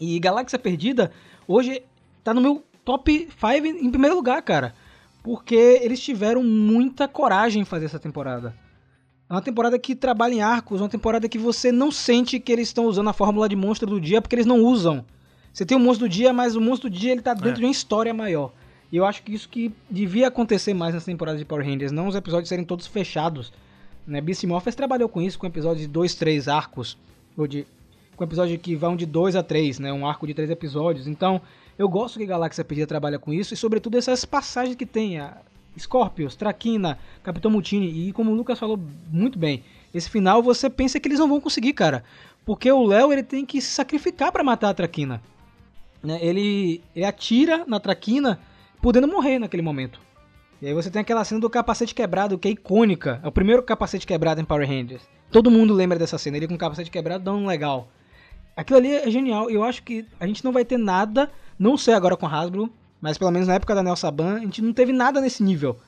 E 0.00 0.18
Galáxia 0.18 0.58
Perdida 0.58 1.12
hoje 1.46 1.82
tá 2.24 2.32
no 2.32 2.40
meu 2.40 2.64
top 2.84 3.28
5 3.30 3.66
em 3.66 3.90
primeiro 3.90 4.16
lugar, 4.16 4.40
cara, 4.42 4.74
porque 5.22 5.54
eles 5.54 6.02
tiveram 6.02 6.42
muita 6.42 7.06
coragem 7.06 7.62
em 7.62 7.64
fazer 7.66 7.84
essa 7.84 7.98
temporada. 7.98 8.54
É 9.28 9.34
uma 9.34 9.42
temporada 9.42 9.78
que 9.78 9.94
trabalha 9.94 10.34
em 10.34 10.42
arcos, 10.42 10.80
uma 10.80 10.88
temporada 10.88 11.28
que 11.28 11.38
você 11.38 11.70
não 11.70 11.90
sente 11.90 12.40
que 12.40 12.50
eles 12.52 12.68
estão 12.68 12.86
usando 12.86 13.08
a 13.08 13.12
fórmula 13.12 13.48
de 13.48 13.56
monstro 13.56 13.88
do 13.88 14.00
dia, 14.00 14.20
porque 14.20 14.34
eles 14.34 14.46
não 14.46 14.60
usam. 14.60 15.04
Você 15.52 15.64
tem 15.64 15.76
o 15.76 15.80
monstro 15.80 16.06
do 16.08 16.12
dia, 16.12 16.32
mas 16.32 16.56
o 16.56 16.60
monstro 16.60 16.90
do 16.90 16.96
dia 16.98 17.12
ele 17.12 17.22
tá 17.22 17.34
dentro 17.34 17.50
É. 17.50 17.54
de 17.54 17.64
uma 17.64 17.70
história 17.70 18.12
maior. 18.12 18.52
E 18.92 18.96
eu 18.98 19.06
acho 19.06 19.22
que 19.22 19.32
isso 19.32 19.48
que 19.48 19.72
devia 19.88 20.28
acontecer 20.28 20.74
mais 20.74 20.92
nessa 20.92 21.06
temporada 21.06 21.38
de 21.38 21.46
Power 21.46 21.64
Rangers, 21.64 21.90
não 21.90 22.06
os 22.06 22.14
episódios 22.14 22.50
serem 22.50 22.62
todos 22.62 22.86
fechados. 22.86 23.50
Né? 24.06 24.20
Beast 24.20 24.44
Morphers 24.44 24.76
trabalhou 24.76 25.08
com 25.08 25.22
isso, 25.22 25.38
com 25.38 25.46
episódios 25.46 25.80
de 25.80 25.86
dois, 25.86 26.14
três 26.14 26.46
arcos, 26.46 26.98
ou 27.34 27.46
de 27.46 27.66
com 28.14 28.24
episódios 28.24 28.60
que 28.60 28.76
vão 28.76 28.94
de 28.94 29.06
dois 29.06 29.34
a 29.34 29.42
três, 29.42 29.78
né? 29.78 29.90
Um 29.90 30.06
arco 30.06 30.26
de 30.26 30.34
três 30.34 30.50
episódios. 30.50 31.06
Então, 31.06 31.40
eu 31.78 31.88
gosto 31.88 32.18
que 32.18 32.26
Galáxia 32.26 32.62
Perdida 32.62 32.86
trabalha 32.86 33.18
com 33.18 33.32
isso 33.32 33.54
e 33.54 33.56
sobretudo 33.56 33.96
essas 33.96 34.26
passagens 34.26 34.76
que 34.76 34.84
tem, 34.84 35.18
a 35.18 35.38
Scorpius, 35.78 36.36
Traquina, 36.36 36.98
Capitão 37.22 37.50
Mutini 37.50 38.08
e 38.08 38.12
como 38.12 38.30
o 38.30 38.34
Lucas 38.34 38.58
falou 38.58 38.78
muito 39.10 39.38
bem, 39.38 39.64
esse 39.94 40.10
final 40.10 40.42
você 40.42 40.68
pensa 40.68 41.00
que 41.00 41.08
eles 41.08 41.18
não 41.18 41.28
vão 41.28 41.40
conseguir, 41.40 41.72
cara, 41.72 42.04
porque 42.44 42.70
o 42.70 42.84
Léo 42.84 43.10
ele 43.10 43.22
tem 43.22 43.46
que 43.46 43.60
se 43.62 43.70
sacrificar 43.70 44.30
pra 44.30 44.44
matar 44.44 44.68
a 44.68 44.74
Traquina. 44.74 45.22
Né? 46.02 46.18
Ele, 46.20 46.82
ele 46.94 47.06
atira 47.06 47.64
na 47.66 47.80
Traquina 47.80 48.38
podendo 48.82 49.06
morrer 49.06 49.38
naquele 49.38 49.62
momento. 49.62 50.00
E 50.60 50.66
aí 50.66 50.74
você 50.74 50.90
tem 50.90 51.00
aquela 51.00 51.24
cena 51.24 51.40
do 51.40 51.48
capacete 51.48 51.94
quebrado, 51.94 52.36
que 52.36 52.48
é 52.48 52.50
icônica. 52.50 53.20
É 53.22 53.28
o 53.28 53.32
primeiro 53.32 53.62
capacete 53.62 54.06
quebrado 54.06 54.40
em 54.40 54.44
Power 54.44 54.68
Rangers. 54.68 55.02
Todo 55.30 55.50
mundo 55.50 55.72
lembra 55.72 55.98
dessa 55.98 56.18
cena, 56.18 56.36
ele 56.36 56.48
com 56.48 56.54
o 56.54 56.58
capacete 56.58 56.90
quebrado 56.90 57.24
dando 57.24 57.38
um 57.38 57.46
legal. 57.46 57.88
Aquilo 58.56 58.78
ali 58.78 58.92
é 58.92 59.10
genial. 59.10 59.48
Eu 59.48 59.62
acho 59.62 59.82
que 59.82 60.04
a 60.20 60.26
gente 60.26 60.44
não 60.44 60.52
vai 60.52 60.64
ter 60.64 60.78
nada, 60.78 61.30
não 61.58 61.78
sei 61.78 61.94
agora 61.94 62.16
com 62.16 62.26
Hasbro, 62.26 62.70
mas 63.00 63.16
pelo 63.16 63.30
menos 63.30 63.48
na 63.48 63.54
época 63.54 63.74
da 63.74 63.82
Nel 63.82 63.96
Saban, 63.96 64.36
a 64.36 64.40
gente 64.40 64.60
não 64.60 64.72
teve 64.72 64.92
nada 64.92 65.20
nesse 65.20 65.42
nível. 65.42 65.78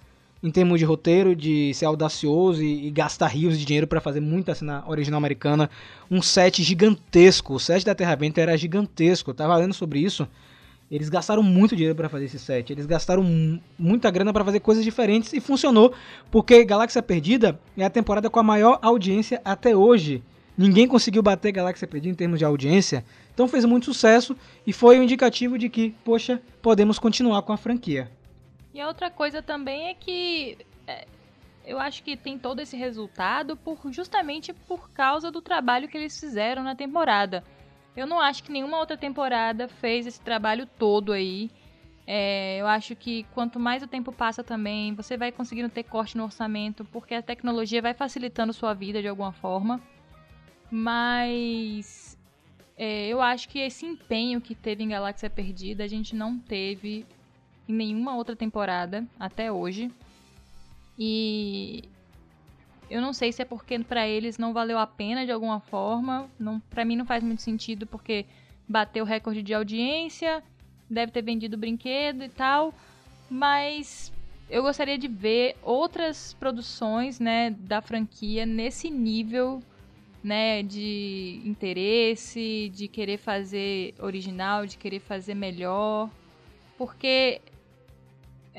Em 0.43 0.51
termos 0.51 0.79
de 0.79 0.85
roteiro, 0.85 1.35
de 1.35 1.73
ser 1.75 1.87
audacioso 1.87 2.63
e, 2.63 2.87
e 2.87 2.91
gastar 2.91 3.29
rios 3.29 3.59
de 3.59 3.65
dinheiro 3.65 3.87
pra 3.87 4.01
fazer 4.01 4.21
muita 4.21 4.55
cena 4.55 4.85
original 4.87 5.19
americana. 5.19 5.71
Um 6.11 6.23
set 6.23 6.63
gigantesco. 6.63 7.55
O 7.55 7.61
set 7.61 7.85
da 7.85 7.95
Terra 7.95 8.15
Vento 8.15 8.39
era 8.39 8.57
gigantesco. 8.57 9.31
Eu 9.31 9.35
tava 9.35 9.57
lendo 9.57 9.73
sobre 9.73 10.01
isso. 10.01 10.29
Eles 10.95 11.09
gastaram 11.09 11.43
muito 11.43 11.75
dinheiro 11.75 11.97
pra 11.97 12.09
fazer 12.09 12.27
esse 12.27 12.39
set. 12.39 12.71
Eles 12.71 12.87
gastaram 12.87 13.21
mu- 13.25 13.61
muita 13.77 14.09
grana 14.13 14.33
pra 14.33 14.45
fazer 14.45 14.61
coisas 14.61 14.85
diferentes 14.85 15.33
e 15.33 15.41
funcionou, 15.41 15.93
porque 16.31 16.65
Galáxia 16.65 17.03
Perdida 17.03 17.59
é 17.77 17.85
a 17.85 17.91
temporada 17.91 18.31
com 18.31 18.39
a 18.39 18.45
maior 18.45 18.79
audiência 18.81 19.41
até 19.45 19.75
hoje. 19.75 20.23
Ninguém 20.57 20.87
conseguiu 20.87 21.21
bater 21.21 21.51
Galáxia 21.51 21.89
Perdida 21.89 22.13
em 22.13 22.15
termos 22.17 22.39
de 22.39 22.45
audiência, 22.45 23.05
então 23.35 23.49
fez 23.49 23.65
muito 23.65 23.87
sucesso 23.87 24.37
e 24.65 24.73
foi 24.73 25.01
um 25.01 25.03
indicativo 25.03 25.59
de 25.59 25.69
que, 25.69 25.91
poxa, 26.05 26.41
podemos 26.63 26.97
continuar 26.97 27.43
com 27.43 27.53
a 27.53 27.57
franquia. 27.57 28.09
E 28.73 28.81
a 28.81 28.87
outra 28.87 29.11
coisa 29.11 29.43
também 29.43 29.89
é 29.89 29.95
que 29.95 30.57
é, 30.87 31.07
eu 31.67 31.81
acho 31.81 32.05
que 32.05 32.17
tem 32.17 32.39
todo 32.39 32.61
esse 32.61 32.77
resultado 32.77 33.57
por 33.57 33.79
justamente 33.91 34.53
por 34.53 34.89
causa 34.91 35.29
do 35.29 35.43
trabalho 35.43 35.89
que 35.89 35.99
eles 35.99 36.21
fizeram 36.21 36.63
na 36.63 36.77
temporada. 36.77 37.43
Eu 37.97 38.07
não 38.07 38.21
acho 38.21 38.43
que 38.43 38.53
nenhuma 38.53 38.79
outra 38.79 38.97
temporada 38.97 39.69
fez 39.69 40.07
esse 40.07 40.21
trabalho 40.21 40.67
todo 40.67 41.13
aí. 41.13 41.51
É, 42.07 42.59
eu 42.59 42.67
acho 42.67 42.95
que 42.95 43.25
quanto 43.33 43.59
mais 43.59 43.83
o 43.83 43.87
tempo 43.87 44.13
passa 44.13 44.45
também, 44.45 44.95
você 44.95 45.17
vai 45.17 45.33
conseguindo 45.33 45.69
ter 45.69 45.85
corte 45.85 46.17
no 46.17 46.25
orçamento, 46.25 46.85
porque 46.87 47.15
a 47.15 47.23
tecnologia 47.23 47.81
vai 47.81 47.95
facilitando 47.95 48.53
sua 48.53 48.75
vida 48.75 49.01
de 49.01 49.09
alguma 49.09 49.33
forma. 49.33 49.81
Mas 50.71 52.19
é, 52.77 53.07
eu 53.09 53.23
acho 53.23 53.49
que 53.49 53.59
esse 53.61 53.87
empenho 53.87 54.41
que 54.41 54.55
teve 54.55 54.83
em 54.83 54.89
Galáxia 54.89 55.31
Perdida 55.31 55.85
a 55.85 55.89
gente 55.89 56.15
não 56.17 56.39
teve 56.39 57.07
em 57.69 57.73
nenhuma 57.73 58.17
outra 58.17 58.35
temporada 58.35 59.07
até 59.19 59.51
hoje. 59.51 59.91
E 60.99 61.85
eu 62.95 63.01
não 63.01 63.13
sei 63.13 63.33
se 63.33 63.43
é 63.43 63.45
porque 63.45 63.77
pra 63.81 64.07
eles 64.07 64.39
não 64.39 64.53
valeu 64.53 64.79
a 64.79 64.87
pena 64.87 65.27
de 65.27 65.33
alguma 65.33 65.59
forma. 65.59 66.31
Não, 66.39 66.61
para 66.61 66.85
mim 66.85 66.95
não 66.95 67.05
faz 67.05 67.25
muito 67.25 67.43
sentido 67.43 67.89
porque 67.89 68.25
bateu 68.69 69.03
o 69.03 69.07
recorde 69.07 69.43
de 69.43 69.53
audiência, 69.53 70.45
deve 70.89 71.11
ter 71.11 71.21
vendido 71.21 71.59
brinquedo 71.59 72.23
e 72.23 72.29
tal, 72.29 72.73
mas 73.29 74.13
eu 74.49 74.63
gostaria 74.63 74.97
de 74.97 75.09
ver 75.09 75.57
outras 75.61 76.35
produções, 76.35 77.19
né, 77.19 77.51
da 77.51 77.83
franquia 77.83 78.47
nesse 78.47 78.89
nível, 78.89 79.61
né, 80.23 80.63
de 80.63 81.43
interesse, 81.45 82.71
de 82.73 82.87
querer 82.87 83.19
fazer 83.19 83.93
original, 83.99 84.67
de 84.67 84.79
querer 84.79 85.01
fazer 85.01 85.35
melhor, 85.35 86.09
porque 86.79 87.41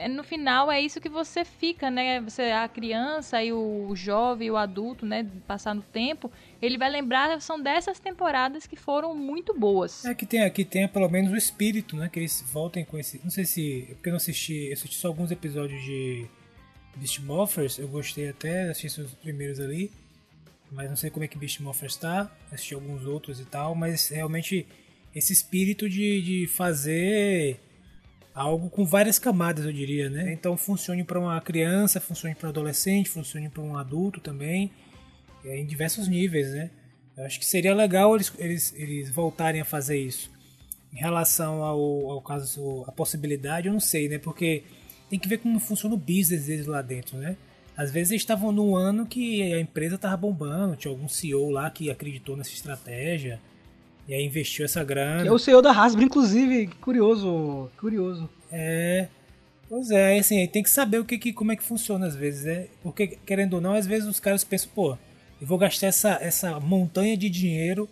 no 0.10 0.24
final 0.24 0.70
é 0.70 0.82
isso 0.82 1.00
que 1.00 1.08
você 1.08 1.46
fica, 1.46 1.90
né? 1.90 2.20
Você 2.20 2.44
a 2.44 2.68
criança 2.68 3.42
e 3.42 3.54
o 3.54 3.96
jovem, 3.96 4.52
o 4.52 4.58
adulto, 4.58 5.06
né, 5.06 5.26
passar 5.48 5.74
no 5.74 5.82
tempo, 5.82 6.30
ele 6.62 6.78
vai 6.78 6.90
lembrar 6.90 7.40
são 7.40 7.62
dessas 7.62 7.98
temporadas 7.98 8.68
que 8.68 8.76
foram 8.76 9.16
muito 9.16 9.58
boas. 9.58 10.04
É 10.04 10.14
que 10.14 10.26
tem 10.26 10.50
que 10.52 10.66
tenha 10.66 10.90
pelo 10.90 11.10
menos 11.10 11.32
o 11.32 11.36
espírito, 11.38 11.96
né? 11.96 12.10
Que 12.10 12.20
eles 12.20 12.44
voltem 12.52 12.84
com 12.84 13.00
esse. 13.00 13.22
Não 13.24 13.32
sei 13.32 13.46
se. 13.46 13.88
é 13.90 13.94
Porque 13.94 14.10
eu 14.10 14.12
não 14.12 14.18
assisti. 14.18 14.68
Eu 14.68 14.74
assisti 14.74 14.98
só 14.98 15.08
alguns 15.08 15.32
episódios 15.32 15.82
de 15.84 16.28
Beast 16.98 17.20
Morphers. 17.20 17.80
Eu 17.80 17.88
gostei 17.88 18.30
até, 18.30 18.70
assisti 18.70 19.00
os 19.00 19.14
primeiros 19.14 19.62
ali. 19.62 19.92
Mas 20.72 20.90
não 20.90 20.98
sei 20.98 21.10
como 21.10 21.24
é 21.24 21.28
que 21.28 21.38
Beast 21.38 21.62
Morphers 21.62 21.96
tá. 21.96 22.30
Assisti 22.52 22.74
alguns 22.74 23.06
outros 23.06 23.40
e 23.40 23.46
tal. 23.46 23.74
Mas 23.76 24.10
realmente 24.10 24.68
esse 25.14 25.32
espírito 25.32 25.88
de, 25.90 26.22
de 26.22 26.48
fazer 26.48 27.62
algo 28.36 28.70
com 28.70 28.86
várias 28.86 29.18
camadas, 29.18 29.66
eu 29.66 29.72
diria, 29.72 30.10
né? 30.10 30.34
Então 30.34 30.58
funcione 30.58 31.06
para 31.06 31.18
uma 31.18 31.40
criança, 31.40 32.02
funcione 32.02 32.36
para 32.36 32.48
um 32.48 32.50
adolescente, 32.50 33.10
funcione 33.10 33.48
para 33.48 33.64
um 33.64 33.78
adulto 33.78 34.20
também, 34.20 34.72
é, 35.46 35.58
em 35.58 35.66
diversos 35.66 36.10
níveis, 36.10 36.52
né? 36.52 36.70
Eu 37.16 37.26
acho 37.26 37.40
que 37.40 37.46
seria 37.46 37.74
legal 37.74 38.14
eles, 38.14 38.34
eles, 38.38 38.74
eles 38.76 39.10
voltarem 39.10 39.62
a 39.62 39.66
fazer 39.66 39.98
isso. 39.98 40.30
Em 40.94 40.98
relação 40.98 41.64
ao, 41.64 42.12
ao 42.12 42.22
caso, 42.22 42.84
a 42.86 42.92
possibilidade, 42.92 43.68
eu 43.68 43.74
não 43.74 43.80
sei, 43.80 44.10
né? 44.10 44.18
Porque 44.20 44.64
tem 45.10 45.18
que 45.18 45.30
ver 45.30 45.38
como 45.38 45.58
funciona 45.58 45.96
o 45.96 45.98
business 45.98 46.48
deles 46.48 46.66
lá 46.66 46.82
dentro, 46.82 47.18
né? 47.18 47.38
Às 47.78 47.90
vezes 47.90 48.12
eles 48.12 48.22
estavam 48.22 48.52
num 48.52 48.76
ano 48.76 49.06
que 49.06 49.54
a 49.54 49.60
empresa 49.60 49.96
estava 49.96 50.18
bombando, 50.18 50.76
tinha 50.76 50.92
algum 50.92 51.08
CEO 51.08 51.50
lá 51.50 51.70
que 51.70 51.90
acreditou 51.90 52.36
nessa 52.36 52.52
estratégia 52.52 53.40
e 54.08 54.14
aí 54.14 54.24
investiu 54.26 54.66
essa 54.66 54.84
grana. 54.84 55.22
Que 55.24 55.28
é 55.28 55.32
o 55.32 55.40
CEO 55.40 55.62
da 55.62 55.72
Hasbro, 55.72 56.04
inclusive, 56.04 56.68
curioso, 56.82 57.70
curioso. 57.78 58.30
É. 58.52 59.08
Pois 59.68 59.90
é, 59.90 60.08
aí 60.14 60.20
assim, 60.20 60.40
aí 60.40 60.48
tem 60.48 60.62
que 60.62 60.70
saber 60.70 61.00
o 61.00 61.06
que, 61.06 61.18
que, 61.18 61.34
como 61.34 61.52
é 61.52 61.56
que 61.56 61.64
funciona 61.64 62.06
às 62.06 62.16
vezes, 62.16 62.46
né? 62.46 62.68
Porque, 62.84 63.18
querendo 63.26 63.56
ou 63.56 63.62
não, 63.62 63.74
às 63.74 63.88
vezes 63.88 64.08
os 64.08 64.20
caras 64.20 64.44
pensam, 64.44 64.70
pô, 64.76 64.92
eu 65.42 65.48
vou 65.48 65.58
gastar 65.58 65.88
essa, 65.88 66.20
essa 66.22 66.60
montanha 66.60 67.18
de 67.18 67.30
dinheiro, 67.30 67.90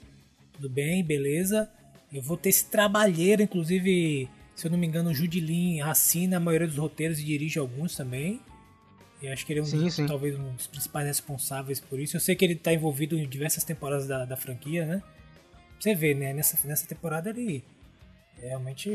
tudo 0.54 0.70
bem, 0.70 1.04
beleza. 1.04 1.68
Eu 2.14 2.22
vou 2.22 2.38
ter 2.38 2.50
esse 2.50 2.66
trabalheiro, 2.66 3.42
inclusive, 3.42 4.30
se 4.56 4.68
eu 4.68 4.72
não 4.72 4.78
me 4.78 4.86
engano, 4.86 5.10
o 5.10 5.14
Judilin 5.16 5.82
assina 5.82 6.38
a 6.38 6.40
maioria 6.40 6.68
dos 6.68 6.78
roteiros 6.78 7.20
e 7.20 7.24
dirige 7.26 7.58
alguns 7.58 7.96
também. 7.96 8.40
E 9.20 9.28
acho 9.28 9.44
que 9.46 9.54
ele 9.54 9.62
é 9.62 9.64
um 9.64 9.66
Sim, 9.66 9.80
dos- 9.80 9.94
sim. 9.96 10.06
talvez 10.06 10.38
um 10.38 10.54
dos 10.54 10.68
principais 10.68 11.08
responsáveis 11.08 11.80
por 11.80 12.00
isso. 12.00 12.16
Eu 12.16 12.20
sei 12.22 12.36
que 12.36 12.46
ele 12.46 12.54
tá 12.56 12.72
envolvido 12.72 13.18
em 13.18 13.28
diversas 13.28 13.64
temporadas 13.64 14.06
da, 14.08 14.26
da 14.26 14.38
franquia, 14.38 14.86
né? 14.86 15.02
Você 15.84 15.94
vê, 15.94 16.14
né? 16.14 16.32
Nessa, 16.32 16.66
nessa 16.66 16.88
temporada 16.88 17.30
ele 17.30 17.62
realmente. 18.42 18.90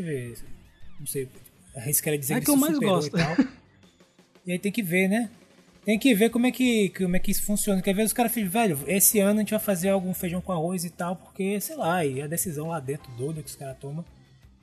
Não 0.99 1.07
sei, 1.07 1.29
arriscaria 1.77 2.19
dizer 2.19 2.33
É 2.33 2.39
que 2.39 2.47
que 2.47 2.51
eu 2.51 2.57
mais 2.57 2.79
gosto. 2.79 3.15
E, 3.15 3.21
tal. 3.21 3.37
e 4.47 4.53
aí 4.53 4.59
tem 4.59 4.73
que 4.73 4.83
ver, 4.83 5.07
né? 5.07 5.31
Tem 5.85 5.99
que 5.99 6.15
ver 6.15 6.31
como 6.31 6.47
é 6.47 6.51
que, 6.51 6.89
como 6.97 7.15
é 7.15 7.19
que 7.19 7.31
isso 7.31 7.43
funciona. 7.43 7.83
Quer 7.83 7.95
ver 7.95 8.05
os 8.05 8.15
caras 8.15 8.33
falam, 8.33 8.49
velho, 8.49 8.79
esse 8.87 9.21
ano 9.21 9.41
a 9.41 9.43
gente 9.43 9.51
vai 9.51 9.61
fazer 9.61 9.91
algum 9.91 10.15
feijão 10.15 10.41
com 10.41 10.51
arroz 10.51 10.83
e 10.87 10.89
tal, 10.89 11.15
porque, 11.15 11.61
sei 11.61 11.77
lá, 11.77 12.03
e 12.07 12.23
a 12.23 12.27
decisão 12.27 12.69
lá 12.69 12.81
dentro 12.81 13.13
doida 13.13 13.43
que 13.43 13.51
os 13.51 13.57
caras 13.57 13.77
tomam. 13.79 14.03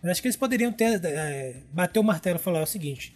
Mas 0.02 0.14
acho 0.14 0.22
que 0.22 0.28
eles 0.28 0.36
poderiam 0.36 0.72
ter, 0.72 1.06
é, 1.06 1.58
bater 1.72 2.00
o 2.00 2.04
martelo 2.04 2.40
e 2.40 2.42
falar 2.42 2.62
é 2.62 2.64
o 2.64 2.68
seguinte, 2.68 3.16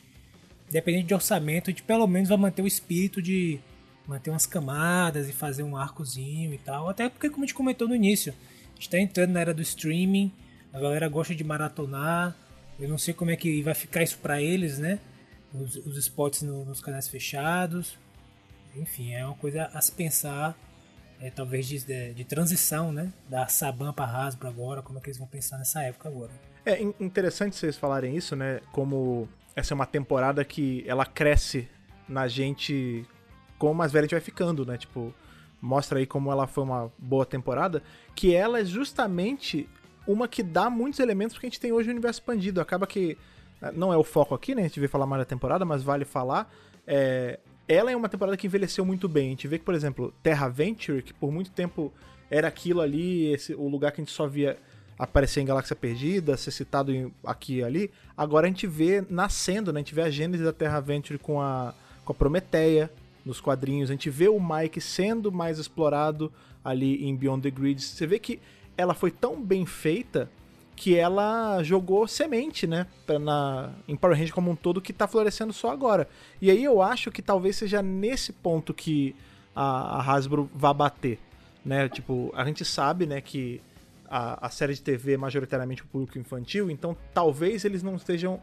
independente 0.70 1.08
de 1.08 1.16
orçamento, 1.16 1.72
a 1.72 1.72
gente 1.72 1.82
pelo 1.82 2.06
menos 2.06 2.30
vai 2.30 2.38
manter 2.38 2.62
o 2.62 2.68
espírito 2.68 3.24
de 3.24 3.60
manter 4.08 4.30
umas 4.30 4.46
camadas 4.46 5.28
e 5.28 5.34
fazer 5.34 5.64
um 5.64 5.76
arcozinho 5.76 6.54
e 6.54 6.60
tal. 6.60 6.90
Até 6.90 7.10
porque, 7.10 7.28
como 7.28 7.44
a 7.44 7.48
gente 7.48 7.56
comentou 7.56 7.88
no 7.88 7.96
início, 7.96 8.36
a 8.80 8.82
gente 8.82 8.90
tá 8.90 8.98
entrando 9.00 9.32
na 9.32 9.42
era 9.42 9.54
do 9.54 9.62
streaming, 9.62 10.32
a 10.72 10.80
galera 10.80 11.08
gosta 11.10 11.36
de 11.36 11.44
maratonar. 11.44 12.34
Eu 12.80 12.88
não 12.88 12.98
sei 12.98 13.14
como 13.14 13.30
é 13.30 13.36
que 13.36 13.62
vai 13.62 13.74
ficar 13.74 14.02
isso 14.04 14.18
pra 14.20 14.42
eles, 14.42 14.78
né? 14.80 15.00
Os, 15.54 15.76
os 15.76 15.98
spots 15.98 16.44
no- 16.44 16.64
nos 16.64 16.80
canais 16.80 17.08
fechados. 17.10 17.98
Enfim, 18.76 19.14
é 19.14 19.26
uma 19.26 19.36
coisa 19.36 19.66
a 19.74 19.82
se 19.82 19.92
pensar, 19.92 20.58
é, 21.20 21.30
talvez 21.30 21.68
de, 21.68 21.80
de, 21.84 22.14
de 22.14 22.24
transição, 22.24 22.92
né? 22.94 23.12
Da 23.28 23.48
Saban 23.48 23.92
pra 23.92 24.06
Hasbro 24.06 24.48
agora, 24.48 24.82
como 24.82 24.98
é 24.98 25.02
que 25.02 25.10
eles 25.10 25.18
vão 25.18 25.28
pensar 25.28 25.58
nessa 25.58 25.82
época 25.84 26.08
agora. 26.08 26.32
É 26.66 26.82
in- 26.82 26.94
interessante 27.00 27.56
vocês 27.58 27.76
falarem 27.76 28.16
isso, 28.16 28.36
né? 28.36 28.62
Como 28.72 29.28
essa 29.56 29.74
é 29.74 29.76
uma 29.76 29.86
temporada 29.88 30.46
que 30.46 30.84
ela 30.88 31.06
cresce 31.06 31.68
na 32.08 32.28
gente 32.30 33.06
como 33.58 33.74
mais 33.74 33.92
velha 33.92 34.04
a 34.04 34.06
gente 34.06 34.12
vai 34.12 34.22
ficando, 34.22 34.66
né? 34.66 34.78
Tipo, 34.78 35.14
mostra 35.62 36.00
aí 36.00 36.06
como 36.06 36.32
ela 36.32 36.48
foi 36.48 36.64
uma 36.64 36.92
boa 36.98 37.26
temporada, 37.26 37.82
que 38.16 38.34
ela 38.34 38.60
é 38.60 38.66
justamente 38.66 39.68
uma 40.08 40.28
que 40.28 40.42
dá 40.42 40.70
muitos 40.70 41.00
elementos 41.00 41.38
que 41.38 41.46
a 41.46 41.50
gente 41.50 41.60
tem 41.60 41.72
hoje 41.72 41.88
no 41.88 41.94
universo 41.94 42.20
expandido. 42.20 42.60
Acaba 42.62 42.88
que 42.88 43.18
eh, 43.62 43.72
não 43.76 43.94
é 43.94 43.98
o 43.98 44.04
foco 44.04 44.34
aqui, 44.34 44.56
né? 44.56 44.62
A 44.62 44.68
gente 44.68 44.80
veio 44.80 44.90
falar 44.90 45.06
mais 45.06 45.22
da 45.22 45.26
temporada, 45.26 45.66
mas 45.66 45.84
vale 45.84 46.06
falar. 46.06 46.52
É, 46.88 47.40
ela 47.68 47.92
é 47.92 47.96
uma 47.96 48.10
temporada 48.10 48.36
que 48.36 48.48
envelheceu 48.48 48.84
muito 48.84 49.08
bem. 49.08 49.28
A 49.28 49.30
gente 49.30 49.48
vê 49.48 49.60
que, 49.60 49.66
por 49.66 49.76
exemplo, 49.76 50.14
Terra 50.24 50.48
Venture, 50.48 51.04
que 51.04 51.14
por 51.14 51.32
muito 51.32 51.52
tempo 51.52 51.94
era 52.32 52.48
aquilo 52.48 52.82
ali, 52.82 53.32
esse, 53.32 53.54
o 53.54 53.68
lugar 53.68 53.92
que 53.92 54.02
a 54.02 54.04
gente 54.04 54.14
só 54.14 54.26
via 54.28 54.58
aparecer 54.98 55.42
em 55.42 55.46
Galáxia 55.46 55.76
Perdida, 55.76 56.36
ser 56.36 56.52
citado 56.52 56.92
em- 56.94 57.14
aqui 57.24 57.58
e 57.58 57.64
ali, 57.64 57.92
agora 58.18 58.48
a 58.48 58.50
gente 58.50 58.68
vê 58.68 59.04
nascendo, 59.10 59.72
né? 59.72 59.80
A 59.80 59.84
gente 59.84 59.96
vê 59.96 60.02
a 60.02 60.10
gênese 60.10 60.44
da 60.44 60.52
Terra 60.52 60.80
Venture 60.80 61.18
com 61.20 61.40
a, 61.42 61.74
com 62.04 62.12
a 62.12 62.16
Prometeia 62.16 62.92
nos 63.30 63.40
quadrinhos, 63.40 63.90
a 63.90 63.94
gente 63.94 64.10
vê 64.10 64.28
o 64.28 64.40
Mike 64.40 64.82
sendo 64.82 65.32
mais 65.32 65.60
explorado 65.60 66.34
ali 66.64 67.06
em 67.06 67.16
Beyond 67.16 67.44
the 67.44 67.52
Grid. 67.52 67.82
Você 67.82 68.06
vê 68.06 68.20
que 68.20 68.42
ela 68.76 68.94
foi 68.94 69.12
tão 69.12 69.42
bem 69.42 69.66
feita 69.66 70.30
que 70.76 70.96
ela 70.96 71.62
jogou 71.62 72.08
semente, 72.08 72.66
né, 72.66 72.88
na, 73.22 73.72
em 73.88 73.96
Power 73.96 74.16
Rangers 74.16 74.32
como 74.34 74.50
um 74.50 74.56
todo, 74.56 74.82
que 74.82 74.94
tá 74.94 75.08
florescendo 75.08 75.52
só 75.52 75.72
agora. 75.72 76.08
E 76.42 76.50
aí 76.50 76.64
eu 76.64 76.82
acho 76.82 77.12
que 77.12 77.22
talvez 77.22 77.58
seja 77.58 77.82
nesse 77.82 78.32
ponto 78.32 78.74
que 78.74 79.14
a, 79.54 79.98
a 79.98 80.02
Hasbro 80.02 80.50
vai 80.56 80.74
bater, 80.74 81.20
né, 81.66 81.90
tipo, 81.90 82.32
a 82.34 82.46
gente 82.46 82.64
sabe, 82.64 83.06
né, 83.06 83.20
que 83.20 83.62
a, 84.10 84.48
a 84.48 84.50
série 84.50 84.74
de 84.74 84.82
TV 84.82 85.14
é 85.14 85.18
majoritariamente 85.18 85.84
o 85.84 85.86
público 85.86 86.18
infantil, 86.18 86.72
então 86.72 86.96
talvez 87.14 87.66
eles 87.66 87.84
não 87.84 87.96
estejam 87.96 88.40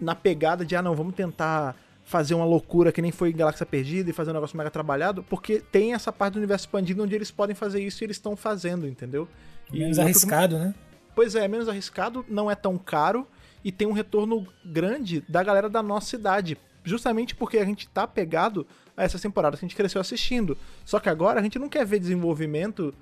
na 0.00 0.16
pegada 0.16 0.64
de, 0.64 0.74
ah 0.74 0.82
não, 0.82 0.96
vamos 0.96 1.14
tentar 1.14 1.76
fazer 2.10 2.34
uma 2.34 2.44
loucura 2.44 2.90
que 2.90 3.00
nem 3.00 3.12
foi 3.12 3.30
em 3.30 3.36
Galáxia 3.36 3.64
Perdida 3.64 4.10
e 4.10 4.12
fazer 4.12 4.30
um 4.32 4.34
negócio 4.34 4.58
mega 4.58 4.68
trabalhado, 4.68 5.22
porque 5.30 5.62
tem 5.70 5.94
essa 5.94 6.10
parte 6.10 6.32
do 6.34 6.38
universo 6.38 6.64
expandido 6.66 7.04
onde 7.04 7.14
eles 7.14 7.30
podem 7.30 7.54
fazer 7.54 7.80
isso 7.80 8.02
e 8.02 8.04
eles 8.04 8.16
estão 8.16 8.34
fazendo, 8.34 8.84
entendeu? 8.88 9.28
E 9.72 9.78
Menos 9.78 9.96
outro- 9.96 10.02
arriscado, 10.10 10.58
né? 10.58 10.74
Pois 11.14 11.36
é, 11.36 11.44
é 11.44 11.48
menos 11.48 11.68
arriscado, 11.68 12.24
não 12.28 12.50
é 12.50 12.56
tão 12.56 12.76
caro 12.76 13.28
e 13.64 13.70
tem 13.70 13.86
um 13.86 13.92
retorno 13.92 14.44
grande 14.64 15.22
da 15.28 15.40
galera 15.44 15.68
da 15.70 15.84
nossa 15.84 16.16
idade. 16.16 16.58
Justamente 16.82 17.36
porque 17.36 17.58
a 17.58 17.64
gente 17.64 17.88
tá 17.88 18.08
pegado 18.08 18.66
a 18.96 19.04
essas 19.04 19.20
temporadas 19.20 19.60
que 19.60 19.64
a 19.64 19.68
gente 19.68 19.76
cresceu 19.76 20.00
assistindo. 20.00 20.58
Só 20.84 20.98
que 20.98 21.08
agora 21.08 21.38
a 21.38 21.42
gente 21.44 21.60
não 21.60 21.68
quer 21.68 21.86
ver 21.86 22.00
desenvolvimento 22.00 22.92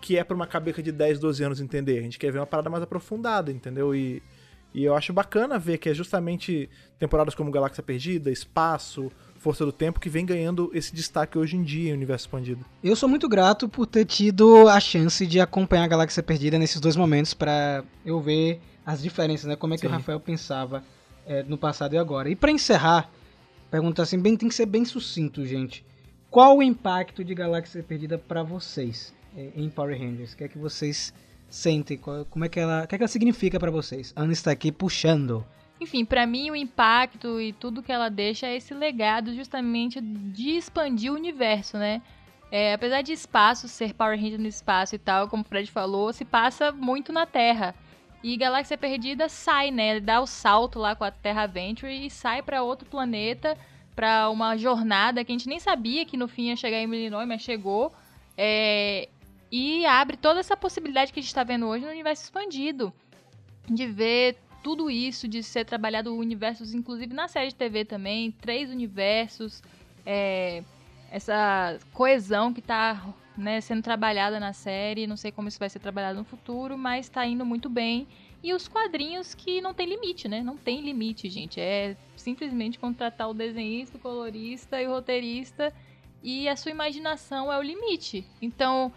que 0.00 0.16
é 0.16 0.24
pra 0.24 0.34
uma 0.34 0.46
cabeça 0.46 0.82
de 0.82 0.90
10, 0.92 1.18
12 1.18 1.44
anos 1.44 1.60
entender. 1.60 1.98
A 1.98 2.02
gente 2.02 2.18
quer 2.18 2.32
ver 2.32 2.38
uma 2.38 2.46
parada 2.46 2.70
mais 2.70 2.82
aprofundada, 2.82 3.52
entendeu? 3.52 3.94
E, 3.94 4.22
e 4.72 4.84
eu 4.84 4.94
acho 4.94 5.12
bacana 5.12 5.58
ver 5.58 5.78
que 5.78 5.88
é 5.88 5.94
justamente 5.94 6.68
temporadas 6.98 7.34
como 7.34 7.50
Galáxia 7.50 7.82
Perdida, 7.82 8.30
Espaço, 8.30 9.10
Força 9.36 9.64
do 9.64 9.72
Tempo 9.72 9.98
que 9.98 10.10
vem 10.10 10.24
ganhando 10.24 10.70
esse 10.74 10.94
destaque 10.94 11.38
hoje 11.38 11.56
em 11.56 11.62
dia 11.62 11.90
em 11.90 11.94
Universo 11.94 12.26
Expandido. 12.26 12.64
Eu 12.84 12.94
sou 12.94 13.08
muito 13.08 13.28
grato 13.28 13.68
por 13.68 13.86
ter 13.86 14.04
tido 14.04 14.68
a 14.68 14.78
chance 14.78 15.26
de 15.26 15.40
acompanhar 15.40 15.84
a 15.84 15.88
Galáxia 15.88 16.22
Perdida 16.22 16.58
nesses 16.58 16.78
dois 16.78 16.94
momentos 16.94 17.32
pra 17.32 17.82
eu 18.04 18.20
ver 18.20 18.60
as 18.84 19.02
diferenças, 19.02 19.46
né? 19.46 19.56
Como 19.56 19.74
é 19.74 19.78
que 19.78 19.86
o 19.86 19.88
Sim. 19.88 19.96
Rafael 19.96 20.20
pensava 20.20 20.84
é, 21.26 21.42
no 21.42 21.56
passado 21.56 21.94
e 21.94 21.98
agora. 21.98 22.28
E 22.28 22.36
pra 22.36 22.50
encerrar, 22.50 23.10
pergunta 23.70 24.02
assim, 24.02 24.18
bem, 24.18 24.36
tem 24.36 24.48
que 24.48 24.54
ser 24.54 24.66
bem 24.66 24.84
sucinto, 24.84 25.44
gente. 25.46 25.84
Qual 26.30 26.58
o 26.58 26.62
impacto 26.62 27.24
de 27.24 27.34
Galáxia 27.34 27.82
Perdida 27.82 28.18
pra 28.18 28.42
vocês 28.42 29.14
é, 29.36 29.50
em 29.56 29.68
Power 29.68 29.98
Rangers? 29.98 30.32
O 30.32 30.36
que 30.36 30.44
é 30.44 30.48
que 30.48 30.58
vocês 30.58 31.14
sentem? 31.50 31.98
Como 31.98 32.44
é 32.44 32.48
que 32.48 32.58
ela, 32.58 32.84
o 32.84 32.86
que 32.86 32.94
é 32.94 32.98
que 32.98 33.04
ela 33.04 33.08
significa 33.08 33.58
pra 33.58 33.70
vocês? 33.70 34.12
Ana 34.16 34.32
está 34.32 34.50
aqui 34.50 34.72
puxando. 34.72 35.44
Enfim, 35.80 36.04
pra 36.04 36.26
mim 36.26 36.50
o 36.50 36.56
impacto 36.56 37.40
e 37.40 37.52
tudo 37.52 37.82
que 37.82 37.90
ela 37.90 38.08
deixa 38.08 38.46
é 38.46 38.56
esse 38.56 38.72
legado 38.74 39.34
justamente 39.34 40.00
de 40.00 40.50
expandir 40.50 41.10
o 41.10 41.16
universo, 41.16 41.76
né? 41.76 42.00
É, 42.52 42.74
apesar 42.74 43.02
de 43.02 43.12
espaço 43.12 43.68
ser 43.68 43.94
Power 43.94 44.20
Ranger 44.20 44.40
no 44.40 44.48
espaço 44.48 44.94
e 44.94 44.98
tal, 44.98 45.28
como 45.28 45.42
o 45.42 45.46
Fred 45.46 45.70
falou, 45.70 46.12
se 46.12 46.24
passa 46.24 46.72
muito 46.72 47.12
na 47.12 47.24
Terra. 47.24 47.74
E 48.22 48.36
Galáxia 48.36 48.76
Perdida 48.76 49.28
sai, 49.28 49.70
né? 49.70 49.92
Ele 49.92 50.00
dá 50.00 50.20
o 50.20 50.26
salto 50.26 50.78
lá 50.78 50.94
com 50.94 51.04
a 51.04 51.10
Terra 51.10 51.46
Venture 51.46 52.06
e 52.06 52.10
sai 52.10 52.42
pra 52.42 52.62
outro 52.62 52.86
planeta, 52.86 53.56
pra 53.96 54.28
uma 54.28 54.56
jornada 54.56 55.24
que 55.24 55.32
a 55.32 55.34
gente 55.34 55.48
nem 55.48 55.58
sabia 55.58 56.04
que 56.04 56.16
no 56.16 56.28
fim 56.28 56.48
ia 56.48 56.56
chegar 56.56 56.78
em 56.78 56.92
Illinois, 56.92 57.26
mas 57.26 57.40
chegou. 57.40 57.92
É, 58.36 59.08
e 59.50 59.84
abre 59.86 60.16
toda 60.16 60.40
essa 60.40 60.56
possibilidade 60.56 61.12
que 61.12 61.20
a 61.20 61.22
gente 61.22 61.34
tá 61.34 61.42
vendo 61.42 61.66
hoje 61.66 61.84
no 61.84 61.90
universo 61.90 62.24
expandido. 62.24 62.92
De 63.68 63.86
ver 63.86 64.36
tudo 64.62 64.90
isso, 64.90 65.26
de 65.26 65.42
ser 65.42 65.64
trabalhado 65.64 66.14
universos, 66.14 66.74
inclusive 66.74 67.14
na 67.14 67.28
série 67.28 67.48
de 67.48 67.54
TV 67.54 67.84
também, 67.84 68.30
três 68.30 68.70
universos, 68.70 69.62
é, 70.04 70.62
essa 71.10 71.78
coesão 71.92 72.52
que 72.52 72.60
tá 72.60 73.14
né, 73.36 73.60
sendo 73.60 73.82
trabalhada 73.82 74.38
na 74.38 74.52
série, 74.52 75.06
não 75.06 75.16
sei 75.16 75.32
como 75.32 75.48
isso 75.48 75.58
vai 75.58 75.68
ser 75.68 75.78
trabalhado 75.78 76.18
no 76.18 76.24
futuro, 76.24 76.76
mas 76.76 77.08
tá 77.08 77.26
indo 77.26 77.44
muito 77.44 77.68
bem. 77.68 78.06
E 78.42 78.54
os 78.54 78.68
quadrinhos 78.68 79.34
que 79.34 79.60
não 79.60 79.74
tem 79.74 79.86
limite, 79.86 80.26
né? 80.28 80.42
Não 80.42 80.56
tem 80.56 80.80
limite, 80.80 81.28
gente. 81.28 81.60
É 81.60 81.96
simplesmente 82.16 82.78
contratar 82.78 83.28
o 83.28 83.34
desenhista, 83.34 83.98
o 83.98 84.00
colorista 84.00 84.80
e 84.80 84.86
o 84.86 84.90
roteirista 84.90 85.72
e 86.22 86.48
a 86.48 86.56
sua 86.56 86.70
imaginação 86.70 87.52
é 87.52 87.58
o 87.58 87.62
limite. 87.62 88.24
Então, 88.40 88.92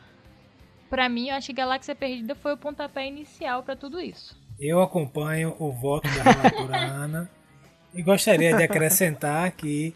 pra 0.93 1.09
mim, 1.09 1.29
eu 1.29 1.35
acho 1.35 1.47
que 1.47 1.53
Galáxia 1.53 1.95
Perdida 1.95 2.35
foi 2.35 2.53
o 2.53 2.57
pontapé 2.57 3.07
inicial 3.07 3.63
pra 3.63 3.75
tudo 3.75 3.99
isso. 3.99 4.39
Eu 4.59 4.79
acompanho 4.79 5.55
o 5.57 5.71
voto 5.71 6.07
da 6.07 6.21
relatora 6.21 6.77
Ana 6.77 7.31
e 7.95 8.03
gostaria 8.03 8.55
de 8.55 8.61
acrescentar 8.61 9.51
que, 9.53 9.91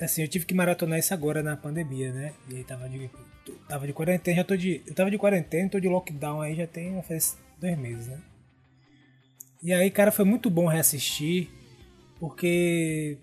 assim, 0.00 0.22
eu 0.22 0.28
tive 0.28 0.46
que 0.46 0.54
maratonar 0.54 0.98
isso 0.98 1.12
agora 1.12 1.42
na 1.42 1.58
pandemia, 1.58 2.10
né? 2.10 2.32
E 2.48 2.56
aí 2.56 2.64
tava 2.64 2.88
de, 2.88 3.10
tava 3.68 3.86
de 3.86 3.92
quarentena, 3.92 4.38
já 4.38 4.44
tô 4.44 4.56
de, 4.56 4.80
eu 4.86 4.94
tava 4.94 5.10
de 5.10 5.18
quarentena, 5.18 5.68
tô 5.68 5.78
de 5.78 5.88
lockdown 5.88 6.40
aí 6.40 6.54
já 6.54 6.66
tem 6.66 7.02
faz 7.02 7.36
dois 7.60 7.76
meses, 7.76 8.06
né? 8.06 8.18
E 9.62 9.74
aí, 9.74 9.90
cara, 9.90 10.10
foi 10.10 10.24
muito 10.24 10.48
bom 10.48 10.66
reassistir, 10.68 11.50
porque 12.18 13.18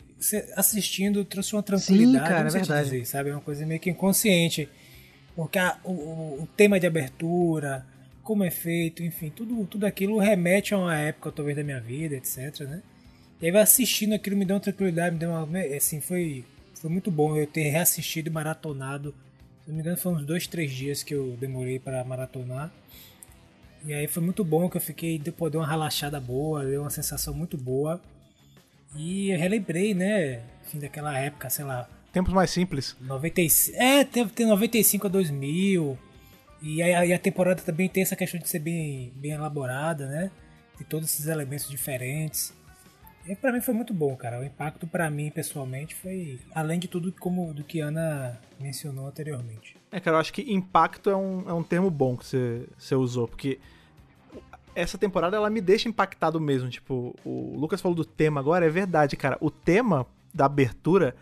assistindo 0.56 1.26
trouxe 1.26 1.54
uma 1.54 1.64
tranquilidade, 1.64 2.30
cara, 2.30 2.44
não 2.44 2.50
sei 2.52 2.60
é 2.60 2.64
te 2.64 2.68
verdade. 2.68 2.90
dizer, 2.92 3.06
sabe? 3.06 3.32
É 3.32 3.34
uma 3.34 3.42
coisa 3.42 3.66
meio 3.66 3.80
que 3.80 3.90
inconsciente. 3.90 4.70
Porque 5.40 5.58
a- 5.58 5.80
o, 5.86 5.92
o- 6.44 6.48
tema 6.58 6.78
de 6.82 6.86
abertura, 6.86 7.86
como 8.24 8.44
é 8.44 8.52
feito, 8.52 9.02
enfim, 9.02 9.30
tudo, 9.30 9.66
tudo 9.66 9.86
aquilo 9.86 10.20
remete 10.20 10.74
a 10.74 10.78
uma 10.78 10.94
época, 10.98 11.32
talvez, 11.32 11.56
da 11.56 11.64
minha 11.64 11.80
vida, 11.80 12.16
etc, 12.16 12.60
né? 12.68 12.82
E 13.42 13.46
aí, 13.46 13.58
assistindo 13.58 14.12
aquilo 14.14 14.36
me 14.36 14.44
deu 14.44 14.58
uma 14.58 14.62
tranquilidade, 14.62 15.14
me 15.14 15.20
deu 15.20 15.30
uma. 15.32 15.60
Assim, 15.78 16.02
foi, 16.02 16.44
foi 16.74 16.90
muito 16.90 17.10
bom 17.10 17.38
eu 17.38 17.48
ter 17.48 17.70
reassistido 17.70 18.30
maratonado. 18.30 19.16
Se 19.64 19.70
não 19.70 19.76
me 19.76 19.82
engano, 19.82 19.96
foi 19.96 20.12
uns 20.12 20.26
dois, 20.26 20.46
três 20.46 20.72
dias 20.74 21.04
que 21.04 21.16
eu 21.16 21.38
demorei 21.40 21.80
para 21.80 22.04
maratonar. 22.04 22.70
E 23.86 23.94
aí 23.94 24.08
foi 24.08 24.22
muito 24.22 24.44
bom 24.44 24.70
que 24.70 24.76
eu 24.76 24.82
fiquei, 24.82 25.18
depois 25.18 25.54
deu 25.54 25.62
uma 25.62 25.68
relaxada 25.68 26.20
boa, 26.20 26.66
deu 26.66 26.82
uma 26.82 26.90
sensação 26.90 27.34
muito 27.34 27.58
boa. 27.58 28.02
E 28.94 29.30
eu 29.30 29.40
relembrei, 29.40 29.94
né? 29.94 30.42
Enfim, 30.68 30.80
daquela 30.80 31.18
época, 31.18 31.50
sei 31.50 31.64
lá, 31.64 31.90
Tempos 32.12 32.34
mais 32.34 32.50
simples. 32.50 32.96
95. 33.02 33.78
É, 33.78 34.04
teve 34.04 34.32
tem 34.32 34.48
95 34.48 35.08
a 35.08 35.10
2000. 35.10 35.98
E 36.62 36.82
aí, 36.82 36.94
aí 36.94 37.14
a 37.14 37.20
temporada 37.20 37.62
também 37.62 37.88
tem 37.88 38.04
essa 38.04 38.16
questão 38.16 38.40
de 38.40 38.50
ser 38.50 38.60
bem, 38.60 39.14
bem 39.16 39.32
elaborada, 39.32 40.08
né? 40.08 40.32
De 40.78 40.84
todos 40.84 41.10
esses 41.10 41.28
elementos 41.28 41.70
diferentes. 41.70 42.54
E 43.28 43.36
pra 43.36 43.52
mim 43.54 43.62
foi 43.62 43.74
muito 43.74 43.94
bom, 43.94 44.16
cara. 44.16 44.40
O 44.40 44.44
impacto 44.44 44.88
pra 44.88 45.10
mim, 45.10 45.30
pessoalmente, 45.30 45.94
foi 45.94 46.40
além 46.54 46.80
de 46.80 46.88
tudo 46.88 47.14
como 47.20 47.54
do 47.54 47.64
que 47.64 47.82
a 47.82 47.88
Ana 47.88 48.40
mencionou 48.60 49.08
anteriormente. 49.08 49.78
É, 49.92 50.00
cara, 50.00 50.18
eu 50.18 50.22
acho 50.22 50.34
que 50.34 50.52
impacto 50.52 51.10
é 51.10 51.16
um, 51.16 51.50
é 51.50 51.54
um 51.54 51.64
termo 51.64 51.90
bom 51.90 52.18
que 52.18 52.26
você, 52.26 52.66
você 52.78 52.96
usou, 52.96 53.28
porque 53.28 53.60
essa 54.76 54.98
temporada 54.98 55.38
ela 55.38 55.50
me 55.50 55.62
deixa 55.62 55.90
impactado 55.90 56.40
mesmo. 56.40 56.70
Tipo, 56.70 57.16
o 57.24 57.56
Lucas 57.58 57.82
falou 57.82 57.96
do 57.96 58.06
tema 58.06 58.40
agora, 58.40 58.66
é 58.66 58.70
verdade, 58.70 59.16
cara. 59.16 59.38
O 59.40 59.52
tema 59.52 60.06
da 60.34 60.46
abertura, 60.46 61.16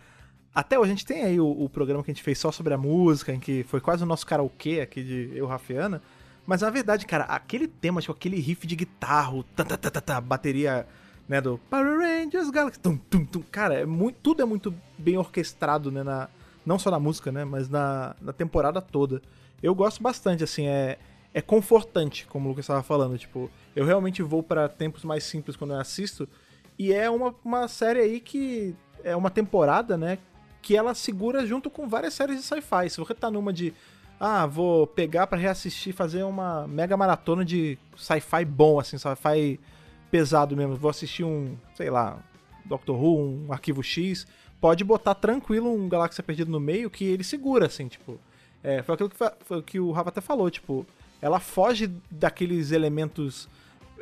até 0.54 0.78
hoje 0.78 0.90
a 0.90 0.94
gente 0.94 1.06
tem 1.06 1.22
aí 1.22 1.40
o, 1.40 1.48
o 1.48 1.68
programa 1.68 2.02
que 2.02 2.10
a 2.10 2.14
gente 2.14 2.22
fez 2.22 2.38
só 2.38 2.50
sobre 2.50 2.74
a 2.74 2.78
música, 2.78 3.32
em 3.32 3.40
que 3.40 3.62
foi 3.64 3.80
quase 3.80 4.02
o 4.02 4.06
nosso 4.06 4.26
karaokê 4.26 4.80
aqui 4.80 5.02
de 5.02 5.30
eu, 5.34 5.46
Rafiana. 5.46 6.02
Mas 6.46 6.62
na 6.62 6.70
verdade, 6.70 7.06
cara, 7.06 7.24
aquele 7.24 7.68
tema, 7.68 8.00
tipo, 8.00 8.12
aquele 8.12 8.40
riff 8.40 8.66
de 8.66 8.74
guitarra, 8.74 9.44
tá, 9.54 9.64
tá, 9.64 9.76
tá, 9.76 9.90
tá, 9.90 10.00
tá, 10.00 10.20
bateria, 10.20 10.86
né, 11.28 11.40
do 11.40 11.58
Power 11.70 11.98
Rangers 11.98 12.50
Galaxy, 12.50 12.80
tum, 12.80 12.96
tum, 12.96 13.24
tum. 13.24 13.42
Cara, 13.50 13.74
é 13.74 13.84
muito, 13.84 14.16
tudo 14.22 14.42
é 14.42 14.44
muito 14.46 14.74
bem 14.96 15.18
orquestrado, 15.18 15.92
né, 15.92 16.02
na, 16.02 16.28
não 16.64 16.78
só 16.78 16.90
na 16.90 16.98
música, 16.98 17.30
né, 17.30 17.44
mas 17.44 17.68
na, 17.68 18.16
na 18.20 18.32
temporada 18.32 18.80
toda. 18.80 19.20
Eu 19.62 19.74
gosto 19.74 20.02
bastante, 20.02 20.42
assim, 20.42 20.66
é, 20.66 20.98
é 21.34 21.42
confortante, 21.42 22.26
como 22.26 22.46
o 22.46 22.48
Lucas 22.48 22.64
estava 22.64 22.82
falando, 22.82 23.18
tipo, 23.18 23.50
eu 23.76 23.84
realmente 23.84 24.22
vou 24.22 24.42
para 24.42 24.68
tempos 24.68 25.04
mais 25.04 25.24
simples 25.24 25.54
quando 25.54 25.74
eu 25.74 25.78
assisto, 25.80 26.26
e 26.78 26.92
é 26.92 27.10
uma, 27.10 27.34
uma 27.44 27.68
série 27.68 28.00
aí 28.00 28.20
que 28.20 28.74
é 29.04 29.14
uma 29.14 29.30
temporada, 29.30 29.98
né, 29.98 30.18
que 30.62 30.76
ela 30.76 30.94
segura 30.94 31.46
junto 31.46 31.70
com 31.70 31.88
várias 31.88 32.14
séries 32.14 32.38
de 32.38 32.42
sci-fi. 32.42 32.90
Se 32.90 32.98
você 32.98 33.14
tá 33.14 33.30
numa 33.30 33.52
de, 33.52 33.72
ah, 34.18 34.46
vou 34.46 34.86
pegar 34.86 35.26
pra 35.26 35.38
reassistir, 35.38 35.94
fazer 35.94 36.22
uma 36.22 36.66
mega 36.66 36.96
maratona 36.96 37.44
de 37.44 37.78
sci-fi 37.96 38.44
bom, 38.44 38.78
assim, 38.78 38.98
sci-fi 38.98 39.60
pesado 40.10 40.56
mesmo, 40.56 40.76
vou 40.76 40.90
assistir 40.90 41.24
um, 41.24 41.56
sei 41.74 41.90
lá, 41.90 42.18
Doctor 42.64 42.96
Who, 42.96 43.46
um 43.46 43.52
Arquivo 43.52 43.82
X, 43.82 44.26
pode 44.60 44.84
botar 44.84 45.14
tranquilo 45.14 45.72
um 45.72 45.88
Galáxia 45.88 46.22
Perdida 46.22 46.50
no 46.50 46.60
meio 46.60 46.90
que 46.90 47.04
ele 47.04 47.24
segura, 47.24 47.66
assim, 47.66 47.88
tipo. 47.88 48.18
É, 48.62 48.82
foi 48.82 48.94
aquilo 48.94 49.10
que, 49.10 49.16
foi 49.44 49.62
que 49.62 49.78
o 49.78 49.92
Rafa 49.92 50.08
até 50.08 50.20
falou, 50.20 50.50
tipo, 50.50 50.84
ela 51.22 51.38
foge 51.38 51.90
daqueles 52.10 52.72
elementos, 52.72 53.48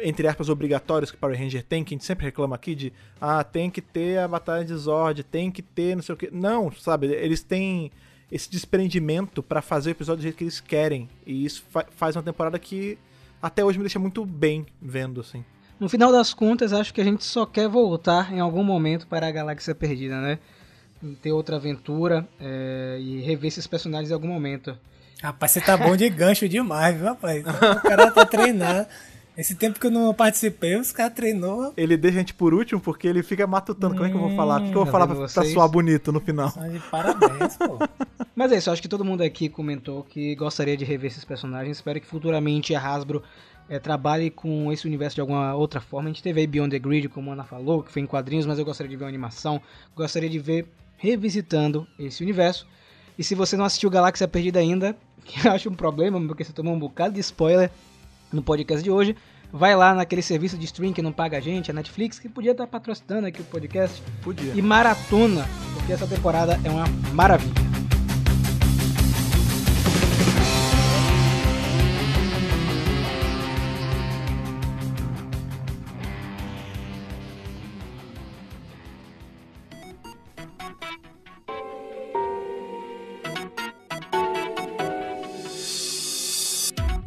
entre 0.00 0.26
aspas, 0.28 0.48
obrigatórios 0.48 1.10
que 1.10 1.16
Power 1.16 1.38
Ranger 1.38 1.62
tem, 1.62 1.82
que 1.84 1.94
a 1.94 1.96
gente 1.96 2.04
sempre 2.04 2.24
reclama 2.26 2.54
aqui 2.56 2.74
de, 2.74 2.92
ah, 3.20 3.42
tem 3.44 3.70
que 3.70 3.80
ter 3.80 4.18
a 4.18 4.28
Batalha 4.28 4.64
de 4.64 4.74
Zord, 4.74 5.22
tem 5.24 5.50
que 5.50 5.62
ter 5.62 5.94
não 5.96 6.02
sei 6.02 6.14
o 6.14 6.18
que. 6.18 6.30
Não, 6.30 6.70
sabe, 6.72 7.06
eles 7.06 7.42
têm 7.42 7.90
esse 8.30 8.50
desprendimento 8.50 9.42
pra 9.42 9.62
fazer 9.62 9.90
o 9.90 9.92
episódio 9.92 10.18
do 10.20 10.22
jeito 10.22 10.36
que 10.36 10.44
eles 10.44 10.60
querem. 10.60 11.08
E 11.26 11.44
isso 11.44 11.64
fa- 11.70 11.86
faz 11.90 12.16
uma 12.16 12.22
temporada 12.22 12.58
que 12.58 12.98
até 13.40 13.64
hoje 13.64 13.78
me 13.78 13.84
deixa 13.84 13.98
muito 13.98 14.24
bem 14.24 14.66
vendo, 14.82 15.20
assim. 15.20 15.44
No 15.78 15.88
final 15.88 16.10
das 16.10 16.32
contas, 16.34 16.72
acho 16.72 16.92
que 16.92 17.00
a 17.00 17.04
gente 17.04 17.22
só 17.24 17.44
quer 17.46 17.68
voltar 17.68 18.32
em 18.32 18.40
algum 18.40 18.64
momento 18.64 19.06
para 19.06 19.28
a 19.28 19.30
Galáxia 19.30 19.74
Perdida, 19.74 20.20
né? 20.20 20.38
Ter 21.22 21.30
outra 21.32 21.56
aventura 21.56 22.26
é, 22.40 22.96
e 23.00 23.20
rever 23.20 23.48
esses 23.48 23.66
personagens 23.66 24.10
em 24.10 24.14
algum 24.14 24.26
momento. 24.28 24.76
Rapaz, 25.22 25.52
você 25.52 25.60
tá 25.60 25.76
bom 25.76 25.94
de 25.96 26.08
gancho 26.08 26.48
demais, 26.48 26.96
viu, 26.96 27.04
rapaz? 27.06 27.42
O 27.46 27.82
cara 27.82 28.10
tá 28.10 28.24
treinando. 28.26 28.86
Esse 29.36 29.54
tempo 29.54 29.78
que 29.78 29.86
eu 29.86 29.90
não 29.90 30.14
participei, 30.14 30.76
os 30.76 30.92
caras 30.92 31.12
treinou. 31.14 31.72
Ele 31.76 31.96
deixa 31.96 32.16
a 32.16 32.20
gente 32.20 32.32
por 32.34 32.54
último 32.54 32.80
porque 32.80 33.06
ele 33.06 33.22
fica 33.22 33.46
matutando. 33.46 33.94
Como 33.94 34.06
é 34.06 34.10
que 34.10 34.16
eu 34.16 34.20
vou 34.20 34.34
falar? 34.34 34.60
O 34.60 34.64
que, 34.64 34.68
eu 34.70 34.74
vou 34.74 34.84
Tá 34.86 34.90
falar 34.92 35.06
pra, 35.06 35.16
pra 35.16 35.28
vocês? 35.28 35.52
soar 35.52 35.68
bonito 35.68 36.10
no 36.10 36.20
final? 36.20 36.52
Parabéns, 36.90 37.56
pô. 37.56 37.78
Mas 38.34 38.52
é 38.52 38.56
isso, 38.56 38.70
acho 38.70 38.80
que 38.82 38.88
todo 38.88 39.04
mundo 39.04 39.22
aqui 39.22 39.48
comentou 39.48 40.02
que 40.04 40.34
gostaria 40.36 40.76
de 40.76 40.84
rever 40.84 41.10
esses 41.10 41.24
personagens. 41.24 41.76
Espero 41.78 42.00
que 42.00 42.06
futuramente 42.06 42.74
a 42.74 42.80
Hasbro 42.80 43.22
eh, 43.68 43.78
trabalhe 43.78 44.30
com 44.30 44.72
esse 44.72 44.86
universo 44.86 45.14
de 45.16 45.20
alguma 45.20 45.54
outra 45.54 45.80
forma. 45.80 46.08
A 46.08 46.12
gente 46.12 46.22
teve 46.22 46.40
aí 46.40 46.46
Beyond 46.46 46.70
the 46.70 46.78
Grid, 46.78 47.08
como 47.08 47.30
a 47.30 47.34
Ana 47.34 47.44
falou, 47.44 47.82
que 47.82 47.92
foi 47.92 48.02
em 48.02 48.06
quadrinhos, 48.06 48.46
mas 48.46 48.58
eu 48.58 48.64
gostaria 48.64 48.90
de 48.90 48.96
ver 48.96 49.04
uma 49.04 49.08
animação. 49.10 49.60
Gostaria 49.94 50.28
de 50.30 50.38
ver 50.38 50.66
revisitando 50.98 51.86
esse 51.98 52.22
universo. 52.22 52.66
E 53.18 53.24
se 53.24 53.34
você 53.34 53.56
não 53.56 53.64
assistiu 53.64 53.88
Galáxia 53.90 54.28
Perdida 54.28 54.58
ainda, 54.58 54.96
que 55.24 55.40
eu 55.46 55.52
acho 55.52 55.68
um 55.70 55.74
problema, 55.74 56.20
porque 56.26 56.44
você 56.44 56.52
tomou 56.52 56.74
um 56.74 56.78
bocado 56.78 57.14
de 57.14 57.20
spoiler 57.20 57.70
no 58.32 58.42
podcast 58.42 58.82
de 58.82 58.90
hoje, 58.90 59.16
vai 59.52 59.74
lá 59.76 59.94
naquele 59.94 60.22
serviço 60.22 60.58
de 60.58 60.64
stream 60.64 60.92
que 60.92 61.02
não 61.02 61.12
paga 61.12 61.38
a 61.38 61.40
gente, 61.40 61.70
a 61.70 61.74
Netflix, 61.74 62.18
que 62.18 62.28
podia 62.28 62.52
estar 62.52 62.66
patrocinando 62.66 63.26
aqui 63.26 63.40
o 63.40 63.44
podcast 63.44 64.02
Podia. 64.22 64.52
e 64.54 64.62
maratona, 64.62 65.48
porque 65.74 65.92
essa 65.92 66.06
temporada 66.06 66.60
é 66.64 66.70
uma 66.70 66.86
maravilha. 67.12 67.66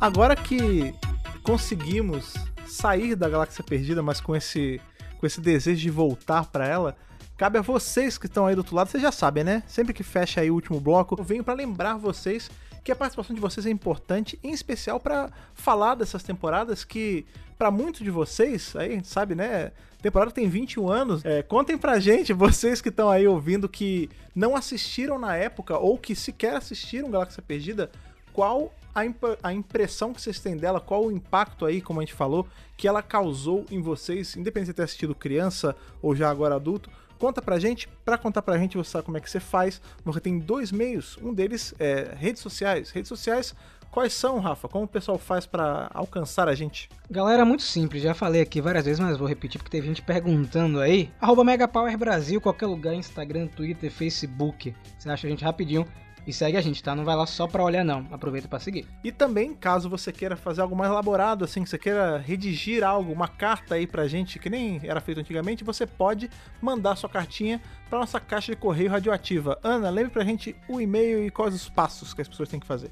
Agora 0.02 0.34
que 0.34 0.94
conseguimos 1.50 2.36
sair 2.68 3.16
da 3.16 3.28
Galáxia 3.28 3.64
Perdida, 3.64 4.04
mas 4.04 4.22
com 4.22 4.36
esse, 4.36 4.80
com 5.18 5.26
esse 5.26 5.42
desejo 5.42 5.82
de 5.82 5.90
voltar 5.90 6.46
pra 6.46 6.68
ela, 6.68 6.96
cabe 7.36 7.58
a 7.58 7.62
vocês 7.62 8.20
que 8.20 8.28
estão 8.28 8.46
aí 8.46 8.54
do 8.54 8.60
outro 8.60 8.76
lado, 8.76 8.88
vocês 8.88 9.02
já 9.02 9.12
sabem, 9.12 9.44
né? 9.44 9.64
Sempre 9.66 9.92
que 9.92 10.04
fecha 10.04 10.42
aí 10.42 10.52
o 10.52 10.54
último 10.54 10.80
bloco, 10.80 11.16
eu 11.18 11.24
venho 11.24 11.44
pra 11.44 11.56
lembrar 11.56 11.98
vocês 11.98 12.52
que 12.84 12.92
a 12.92 12.96
participação 12.96 13.36
de 13.36 13.42
vocês 13.42 13.66
é 13.66 13.72
importante, 13.72 14.38
em 14.44 14.52
especial 14.52 15.00
pra 15.00 15.32
falar 15.56 15.96
dessas 15.96 16.22
temporadas 16.22 16.84
que, 16.84 17.26
pra 17.58 17.72
muitos 17.72 18.02
de 18.02 18.12
vocês, 18.12 18.76
aí 18.76 18.92
a 18.92 18.94
gente 18.94 19.08
sabe, 19.08 19.34
né? 19.34 19.72
Temporada 20.04 20.30
tem 20.30 20.48
21 20.48 20.88
anos. 20.88 21.26
É, 21.26 21.42
contem 21.42 21.80
pra 21.80 22.00
gente, 22.00 22.32
vocês 22.32 22.80
que 22.80 22.90
estão 22.90 23.10
aí 23.10 23.28
ouvindo, 23.28 23.68
que 23.68 24.08
não 24.36 24.56
assistiram 24.56 25.18
na 25.18 25.36
época 25.36 25.80
ou 25.80 25.98
que 25.98 26.14
sequer 26.14 26.58
assistiram 26.58 27.10
Galáxia 27.10 27.42
Perdida, 27.42 27.90
qual 28.34 28.72
a, 28.94 29.06
imp- 29.06 29.38
a 29.42 29.54
impressão 29.54 30.14
que 30.14 30.22
vocês 30.22 30.40
têm 30.40 30.58
dela, 30.58 30.80
qual 30.80 31.06
o 31.06 31.12
impacto 31.12 31.66
aí, 31.66 31.82
como 31.82 32.00
a 32.00 32.04
gente 32.04 32.14
falou, 32.14 32.48
que 32.78 32.88
ela 32.88 33.02
causou 33.02 33.66
em 33.70 33.82
vocês, 33.82 34.36
independente 34.36 34.72
de 34.72 34.74
ter 34.76 34.84
assistido 34.84 35.14
criança 35.16 35.76
ou 36.02 36.16
já 36.16 36.30
agora 36.30 36.56
adulto. 36.56 36.90
Conta 37.18 37.42
pra 37.42 37.60
gente, 37.60 37.90
pra 38.06 38.18
contar 38.18 38.42
pra 38.42 38.58
gente, 38.58 38.78
você 38.78 38.92
sabe 38.92 39.04
como 39.06 39.18
é 39.18 39.20
que 39.20 39.30
você 39.30 39.42
faz. 39.42 39.82
Você 40.06 40.22
tem 40.22 40.40
dois 40.40 40.72
meios, 40.72 41.18
um 41.22 41.34
deles 41.34 41.74
é 41.78 42.14
redes 42.18 42.42
sociais. 42.42 42.92
Redes 42.92 43.10
sociais, 43.10 43.54
quais 43.92 44.14
são, 44.14 44.40
Rafa? 44.40 44.70
Como 44.70 44.86
o 44.86 44.88
pessoal 44.88 45.18
faz 45.18 45.46
pra 45.46 45.92
alcançar 45.94 46.48
a 46.48 46.56
gente? 46.56 46.90
Galera, 47.12 47.44
muito 47.44 47.64
simples, 47.64 48.02
já 48.02 48.14
falei 48.14 48.40
aqui 48.42 48.62
várias 48.62 48.86
vezes, 48.86 49.02
mas 49.02 49.18
vou 49.18 49.28
repetir 49.28 49.60
porque 49.60 49.70
teve 49.70 49.88
gente 49.88 50.02
perguntando 50.02 50.80
aí. 50.80 51.12
Arroba 51.20 51.44
Megapower 51.44 51.98
Brasil, 51.98 52.40
qualquer 52.40 52.68
lugar, 52.68 52.94
Instagram, 52.94 53.48
Twitter, 53.48 53.92
Facebook. 53.92 54.74
Você 54.98 55.10
acha 55.10 55.28
a 55.28 55.30
gente 55.30 55.44
rapidinho 55.44 55.86
e 56.30 56.34
segue 56.34 56.58
a 56.58 56.62
gente, 56.62 56.84
tá? 56.84 56.96
Não 56.96 57.04
vai 57.04 57.16
lá 57.16 57.26
só 57.26 57.48
pra 57.48 57.64
olhar 57.64 57.84
não, 57.84 58.06
aproveita 58.12 58.48
pra 58.48 58.60
seguir. 58.60 58.86
E 59.04 59.12
também, 59.12 59.56
caso 59.56 59.90
você 59.90 60.12
queira 60.12 60.38
fazer 60.38 60.62
algo 60.62 60.76
mais 60.76 60.92
elaborado, 60.92 61.44
assim, 61.44 61.64
que 61.64 61.70
você 61.70 61.80
queira 61.80 62.20
redigir 62.20 62.84
algo, 62.84 63.12
uma 63.12 63.28
carta 63.28 63.74
aí 63.74 63.88
pra 63.88 64.08
gente, 64.08 64.38
que 64.38 64.50
nem 64.50 64.80
era 64.84 65.02
feito 65.02 65.20
antigamente, 65.20 65.64
você 65.64 65.88
pode 65.88 66.30
mandar 66.62 66.96
sua 66.96 67.10
cartinha 67.10 67.60
pra 67.90 67.98
nossa 67.98 68.20
caixa 68.20 68.54
de 68.54 68.62
correio 68.62 68.92
radioativa. 68.92 69.58
Ana, 69.64 69.90
lembre 69.90 70.12
pra 70.12 70.24
gente 70.24 70.56
o 70.68 70.80
e-mail 70.80 71.26
e 71.26 71.32
quais 71.32 71.56
os 71.56 71.68
passos 71.68 72.14
que 72.14 72.22
as 72.22 72.28
pessoas 72.28 72.48
têm 72.48 72.60
que 72.60 72.68
fazer. 72.68 72.92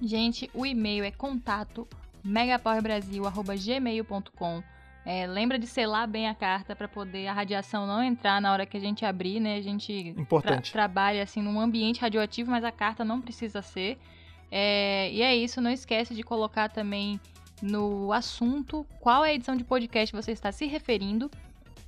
Gente, 0.00 0.48
o 0.54 0.64
e-mail 0.64 1.02
é 1.04 1.10
contato 1.10 1.88
megapowerbrasil.gmail.com 2.22 4.62
é, 5.04 5.26
Lembra 5.26 5.58
de 5.58 5.66
selar 5.66 6.06
bem 6.08 6.28
a 6.28 6.34
carta 6.34 6.74
para 6.76 6.86
poder 6.88 7.26
a 7.26 7.32
radiação 7.32 7.86
não 7.86 8.02
entrar 8.02 8.40
na 8.40 8.52
hora 8.52 8.64
que 8.66 8.76
a 8.76 8.80
gente 8.80 9.04
abrir, 9.04 9.40
né? 9.40 9.56
A 9.56 9.60
gente 9.60 9.92
Importante. 10.16 10.70
tra- 10.72 10.82
trabalha 10.82 11.22
assim 11.22 11.42
num 11.42 11.60
ambiente 11.60 12.00
radioativo, 12.00 12.50
mas 12.50 12.64
a 12.64 12.70
carta 12.72 13.04
não 13.04 13.20
precisa 13.20 13.60
ser. 13.62 13.98
É, 14.50 15.10
e 15.12 15.22
é 15.22 15.34
isso, 15.34 15.60
não 15.60 15.70
esquece 15.70 16.14
de 16.14 16.22
colocar 16.22 16.68
também 16.68 17.18
no 17.60 18.12
assunto 18.12 18.84
qual 19.00 19.24
é 19.24 19.30
a 19.30 19.34
edição 19.34 19.56
de 19.56 19.64
podcast 19.64 20.14
você 20.14 20.32
está 20.32 20.50
se 20.52 20.66
referindo 20.66 21.30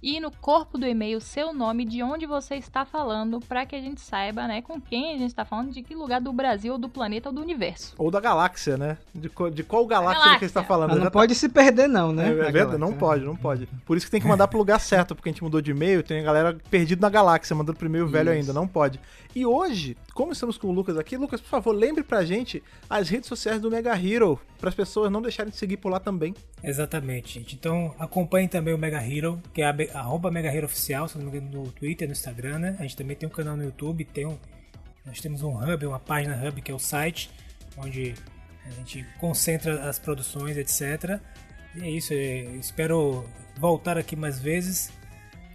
e 0.06 0.20
no 0.20 0.30
corpo 0.30 0.76
do 0.76 0.86
e-mail 0.86 1.18
seu 1.20 1.52
nome, 1.54 1.84
de 1.84 2.02
onde 2.02 2.26
você 2.26 2.56
está 2.56 2.84
falando, 2.84 3.40
para 3.40 3.64
que 3.64 3.74
a 3.74 3.80
gente 3.80 4.00
saiba, 4.02 4.46
né, 4.46 4.60
com 4.60 4.78
quem 4.80 5.14
a 5.14 5.18
gente 5.18 5.30
está 5.30 5.44
falando, 5.46 5.72
de 5.72 5.82
que 5.82 5.94
lugar 5.94 6.20
do 6.20 6.30
Brasil, 6.32 6.74
ou 6.74 6.78
do 6.78 6.88
planeta 6.90 7.30
ou 7.30 7.34
do 7.34 7.40
universo. 7.40 7.94
Ou 7.96 8.10
da 8.10 8.20
galáxia, 8.20 8.76
né? 8.76 8.98
De, 9.14 9.30
co- 9.30 9.50
de 9.50 9.62
qual 9.62 9.86
galáxia, 9.86 10.14
Galáxia. 10.18 10.34
que 10.38 10.44
você 10.44 10.50
está 10.50 10.62
falando. 10.62 10.88
Mas 10.90 10.98
não 10.98 11.04
Já 11.04 11.10
tá- 11.10 11.18
pode 11.18 11.34
se 11.34 11.48
perder 11.48 11.88
não, 11.88 12.10
É, 12.10 12.12
né? 12.12 12.26
é 12.26 12.34
na 12.34 12.50
verdade, 12.50 12.76
não 12.78 12.92
pode, 12.92 13.24
não 13.24 13.34
pode. 13.34 13.66
Por 13.86 13.96
isso 13.96 14.04
que 14.06 14.10
tem 14.12 14.20
que 14.20 14.26
mandar 14.28 14.46
pro 14.46 14.58
lugar 14.58 14.78
certo, 14.78 15.14
porque 15.14 15.30
a 15.30 15.32
gente 15.32 15.42
mudou 15.42 15.60
de 15.62 15.70
e-mail, 15.70 16.02
tem 16.02 16.20
a 16.20 16.22
galera 16.22 16.58
perdida 16.70 17.00
na 17.00 17.08
galáxia, 17.10 17.56
mandando 17.56 17.78
pro 17.78 17.86
e-mail 17.88 18.06
velho 18.06 18.30
ainda, 18.30 18.52
não 18.52 18.68
pode. 18.68 19.00
E 19.34 19.46
hoje, 19.46 19.96
como 20.14 20.32
estamos 20.32 20.56
com 20.56 20.68
o 20.68 20.72
Lucas 20.72 20.96
aqui, 20.96 21.16
Lucas, 21.16 21.40
por 21.40 21.48
favor, 21.48 21.72
lembre 21.72 22.04
pra 22.04 22.24
gente 22.24 22.62
as 22.88 23.08
redes 23.08 23.28
sociais 23.28 23.60
do 23.60 23.70
Mega 23.70 23.94
Hero, 23.94 24.40
para 24.58 24.68
as 24.68 24.74
pessoas 24.74 25.10
não 25.10 25.20
deixarem 25.20 25.50
de 25.50 25.58
seguir 25.58 25.76
por 25.76 25.90
lá 25.90 25.98
também. 25.98 26.34
Exatamente, 26.62 27.34
gente. 27.34 27.56
Então 27.56 27.94
acompanhem 27.98 28.48
também 28.48 28.72
o 28.72 28.78
Mega 28.78 29.04
Hero, 29.04 29.42
que 29.52 29.60
é 29.60 29.66
arroba 29.92 30.30
Mega 30.30 30.48
Hero 30.48 30.66
Oficial, 30.66 31.08
se 31.08 31.18
não 31.18 31.30
me 31.30 31.38
engano, 31.38 31.64
no 31.64 31.72
Twitter, 31.72 32.06
no 32.06 32.12
Instagram, 32.12 32.60
né? 32.60 32.76
A 32.78 32.82
gente 32.82 32.96
também 32.96 33.16
tem 33.16 33.28
um 33.28 33.32
canal 33.32 33.56
no 33.56 33.64
YouTube, 33.64 34.04
tem 34.04 34.24
um, 34.24 34.38
nós 35.04 35.20
temos 35.20 35.42
um 35.42 35.58
hub, 35.58 35.86
uma 35.86 35.98
página 35.98 36.40
hub 36.46 36.62
que 36.62 36.70
é 36.70 36.74
o 36.74 36.78
site, 36.78 37.30
onde 37.76 38.14
a 38.64 38.70
gente 38.70 39.04
concentra 39.18 39.88
as 39.88 39.98
produções, 39.98 40.56
etc. 40.56 41.20
E 41.74 41.82
é 41.82 41.90
isso, 41.90 42.14
espero 42.14 43.24
voltar 43.58 43.98
aqui 43.98 44.14
mais 44.14 44.38
vezes. 44.38 44.90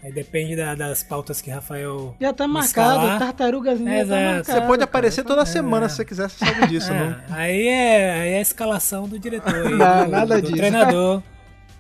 Aí 0.02 0.14
depende 0.14 0.56
da- 0.56 0.76
das 0.76 1.04
pautas 1.04 1.42
que 1.42 1.50
Rafael. 1.50 2.16
Já 2.22 2.32
tá 2.32 2.48
marcado, 2.48 2.68
escalar. 3.00 3.20
tartarugas 3.20 3.80
ninja 3.82 4.06
tá 4.06 4.16
marcado, 4.16 4.46
Você 4.46 4.54
pode 4.62 4.68
cara. 4.70 4.84
aparecer 4.86 5.24
toda 5.26 5.46
semana 5.46 5.90
se 5.90 5.98
você 5.98 6.06
quiser, 6.06 6.30
você 6.30 6.46
sabe 6.46 6.68
disso, 6.68 6.92
É, 6.92 7.00
não? 7.00 7.36
aí, 7.36 7.68
é, 7.68 8.12
aí 8.22 8.30
é 8.32 8.38
a 8.38 8.42
escalação 8.42 9.10
do 9.10 9.20
diretor. 9.20 9.54
aí, 9.54 9.74
Não, 9.76 10.06
do, 10.06 10.12
nada 10.12 10.36
do 10.36 10.42
disso. 10.44 10.56
treinador. 10.56 11.22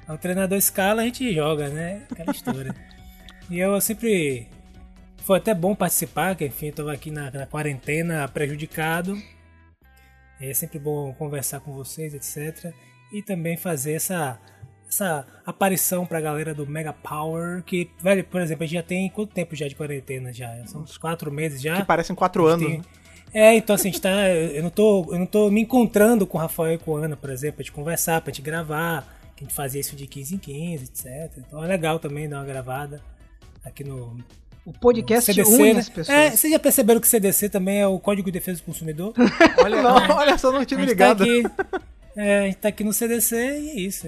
O 0.10 0.18
treinador 0.18 0.58
escala, 0.58 1.02
a 1.02 1.06
gente 1.06 1.34
joga, 1.34 1.70
né? 1.70 2.02
Aquela 2.12 2.32
história. 2.32 2.76
e 3.50 3.58
eu 3.60 3.80
sempre. 3.80 4.48
Foi 5.24 5.38
até 5.38 5.54
bom 5.54 5.74
participar, 5.76 6.36
que 6.36 6.46
enfim, 6.46 6.68
eu 6.68 6.74
tava 6.74 6.92
aqui 6.92 7.12
na, 7.12 7.30
na 7.32 7.46
quarentena 7.46 8.28
prejudicado. 8.28 9.16
É 10.42 10.54
sempre 10.54 10.80
bom 10.80 11.14
conversar 11.14 11.60
com 11.60 11.72
vocês, 11.74 12.14
etc. 12.14 12.74
E 13.14 13.22
também 13.22 13.56
fazer 13.58 13.94
essa, 13.94 14.40
essa 14.90 15.26
aparição 15.46 16.06
pra 16.06 16.20
galera 16.20 16.54
do 16.54 16.66
Mega 16.68 16.92
Power. 16.92 17.62
Que, 17.64 17.90
velho, 18.02 18.24
por 18.24 18.42
exemplo, 18.42 18.64
a 18.64 18.68
gente 18.68 18.76
já 18.76 18.84
tem 18.84 19.10
quanto 19.10 19.32
tempo 19.34 19.56
já 19.56 19.68
de 19.68 19.76
quarentena? 19.76 20.34
já? 20.34 20.52
São 20.66 20.82
uns 20.82 20.98
quatro 20.98 21.32
meses 21.32 21.62
já. 21.62 21.78
Que 21.78 21.86
parecem 21.86 22.16
quatro 22.16 22.46
anos. 22.48 22.66
Tem- 22.68 22.78
né? 22.80 22.84
É, 23.32 23.54
então 23.56 23.76
assim, 23.76 23.90
a 23.90 23.92
gente 23.92 24.02
tá. 24.02 24.28
Eu 24.30 24.64
não 24.64 24.72
tô, 24.72 25.06
eu 25.12 25.20
não 25.20 25.26
tô 25.28 25.52
me 25.52 25.62
encontrando 25.62 26.26
com 26.26 26.38
o 26.38 26.42
Rafael 26.42 26.74
e 26.74 26.78
com 26.80 26.98
a 26.98 27.06
Ana, 27.06 27.16
por 27.16 27.30
exemplo, 27.30 27.58
pra 27.58 27.64
gente 27.64 27.72
conversar, 27.72 28.20
pra 28.22 28.34
gente 28.34 28.42
gravar. 28.42 29.18
Que 29.36 29.44
a 29.44 29.48
gente 29.48 29.56
fazia 29.56 29.80
isso 29.80 29.96
de 29.96 30.08
15 30.08 30.36
em 30.36 30.38
15, 30.40 30.84
etc. 30.86 31.32
Então 31.38 31.64
é 31.64 31.68
legal 31.68 32.00
também 32.00 32.28
dar 32.28 32.40
uma 32.40 32.46
gravada 32.46 33.00
aqui 33.64 33.84
no. 33.84 34.18
O 34.66 34.74
podcast 34.74 35.32
CDC, 35.32 35.54
une 35.54 35.74
né? 35.76 35.80
as 35.80 35.90
pessoas. 35.90 36.10
É, 36.18 36.32
vocês 36.32 36.52
já 36.52 36.60
perceberam 36.60 37.00
que 37.00 37.06
o 37.08 37.10
CDC 37.10 37.50
também 37.50 37.80
é 37.82 37.88
o 37.88 37.98
Código 38.00 38.26
de 38.30 38.32
Defesa 38.34 38.60
do 38.60 38.64
Consumidor? 38.66 39.14
Olha, 39.64 39.82
não, 39.82 39.96
olha 40.18 40.38
só, 40.38 40.52
não 40.52 40.60
A 40.62 40.66
tinha 40.66 40.80
me 40.80 40.88
gente 40.88 40.98
tá 40.98 41.14
ligado. 41.14 41.24
aqui. 41.24 41.44
É, 42.18 42.40
a 42.40 42.46
gente 42.48 42.58
tá 42.58 42.68
aqui 42.70 42.84
no 42.84 42.92
CDC 42.92 43.36
e 43.36 43.70
é 43.70 43.76
isso. 43.80 44.08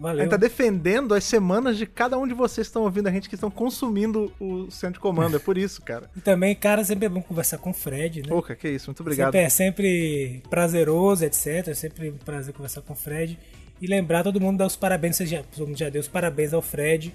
É. 0.00 0.10
A 0.10 0.12
Valeu. 0.12 0.20
gente 0.22 0.30
tá 0.30 0.36
defendendo 0.36 1.14
as 1.14 1.24
semanas 1.24 1.76
de 1.76 1.86
cada 1.86 2.18
um 2.18 2.26
de 2.26 2.34
vocês 2.34 2.66
que 2.66 2.70
estão 2.70 2.82
ouvindo 2.82 3.06
a 3.08 3.10
gente, 3.12 3.28
que 3.28 3.34
estão 3.34 3.50
consumindo 3.50 4.32
o 4.40 4.70
centro 4.70 4.94
de 4.94 5.00
comando. 5.00 5.36
É 5.36 5.38
por 5.38 5.56
isso, 5.58 5.82
cara. 5.82 6.10
E 6.16 6.20
também, 6.20 6.54
cara, 6.54 6.82
sempre 6.84 7.06
é 7.06 7.08
bom 7.08 7.22
conversar 7.22 7.58
com 7.58 7.70
o 7.70 7.74
Fred, 7.74 8.22
né? 8.22 8.28
Pouca, 8.28 8.54
que 8.56 8.68
isso, 8.68 8.88
muito 8.90 9.00
obrigado. 9.00 9.28
Sempre, 9.32 9.40
é 9.40 9.48
sempre 9.48 10.42
prazeroso, 10.50 11.24
etc. 11.24 11.68
É 11.68 11.74
sempre 11.74 12.10
um 12.10 12.16
prazer 12.16 12.52
conversar 12.54 12.80
com 12.82 12.92
o 12.92 12.96
Fred. 12.96 13.38
E 13.80 13.86
lembrar 13.86 14.22
todo 14.22 14.40
mundo 14.40 14.58
dar 14.58 14.66
os 14.66 14.76
parabéns. 14.76 15.16
Você 15.16 15.26
já, 15.26 15.42
todo 15.42 15.66
mundo 15.68 15.78
já 15.78 15.88
deu 15.88 16.00
os 16.00 16.08
parabéns 16.08 16.52
ao 16.52 16.60
Fred 16.60 17.14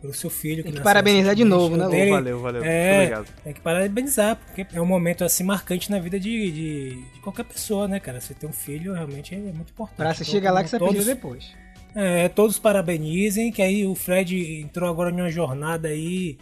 pelo 0.00 0.12
seu 0.14 0.28
filho. 0.30 0.62
Tem 0.62 0.70
que 0.72 0.80
parabenizar 0.80 1.34
de 1.34 1.44
novo, 1.44 1.76
né, 1.76 1.86
Lu? 1.86 1.90
dele- 1.90 2.10
Valeu, 2.10 2.38
valeu. 2.40 2.60
Muito 2.62 2.72
É, 2.72 2.94
obrigado. 2.98 3.26
tem 3.42 3.52
que 3.54 3.60
parabenizar, 3.60 4.36
porque 4.36 4.66
é 4.72 4.80
um 4.80 4.84
momento 4.86 5.24
assim 5.24 5.42
marcante 5.42 5.90
na 5.90 5.98
vida 5.98 6.20
de, 6.20 6.50
de, 6.52 6.90
de 7.14 7.20
qualquer 7.20 7.44
pessoa, 7.44 7.88
né, 7.88 7.98
cara? 7.98 8.20
Você 8.20 8.32
ter 8.34 8.46
um 8.46 8.52
filho 8.52 8.92
realmente 8.92 9.34
é 9.34 9.38
muito 9.38 9.70
importante. 9.72 9.96
Pra 9.96 10.10
assistir 10.10 10.36
Então, 10.36 10.44
Galáxia 10.44 10.78
todos, 10.78 10.94
Perdida 10.94 11.14
depois. 11.14 11.52
É, 11.94 12.28
todos 12.28 12.58
parabenizem, 12.58 13.52
que 13.52 13.62
aí 13.62 13.86
o 13.86 13.94
Fred 13.94 14.60
entrou 14.62 14.88
agora 14.88 15.10
em 15.10 15.14
uma 15.14 15.30
jornada 15.30 15.88
aí 15.88 16.36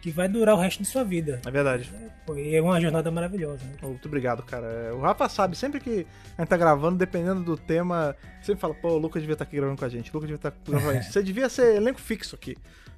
que 0.00 0.10
vai 0.10 0.28
durar 0.28 0.54
o 0.54 0.58
resto 0.58 0.82
de 0.82 0.88
sua 0.88 1.02
vida. 1.02 1.40
É 1.44 1.50
verdade. 1.50 1.90
Foi 2.24 2.54
é 2.54 2.62
uma 2.62 2.80
jornada 2.80 3.10
maravilhosa. 3.10 3.64
Né? 3.64 3.72
Muito 3.82 4.06
obrigado, 4.06 4.42
cara. 4.42 4.94
O 4.94 5.00
Rafa 5.00 5.28
sabe, 5.28 5.56
sempre 5.56 5.80
que 5.80 6.06
a 6.38 6.42
gente 6.42 6.48
tá 6.48 6.56
gravando, 6.56 6.96
dependendo 6.96 7.42
do 7.42 7.56
tema, 7.56 8.14
sempre 8.40 8.60
fala, 8.60 8.74
pô, 8.74 8.90
o 8.90 8.98
Lucas 8.98 9.20
devia 9.22 9.32
estar 9.32 9.44
aqui 9.44 9.56
gravando 9.56 9.78
com 9.78 9.84
a 9.84 9.88
gente. 9.88 10.10
O 10.10 10.14
Lucas 10.14 10.28
devia 10.28 10.36
estar 10.36 10.54
gravando 10.64 10.84
com 10.84 10.90
a 10.90 11.00
gente. 11.00 11.12
Você 11.12 11.22
devia 11.22 11.48
ser 11.48 11.74
elenco 11.74 12.00
fixo 12.00 12.36
aqui. 12.36 12.56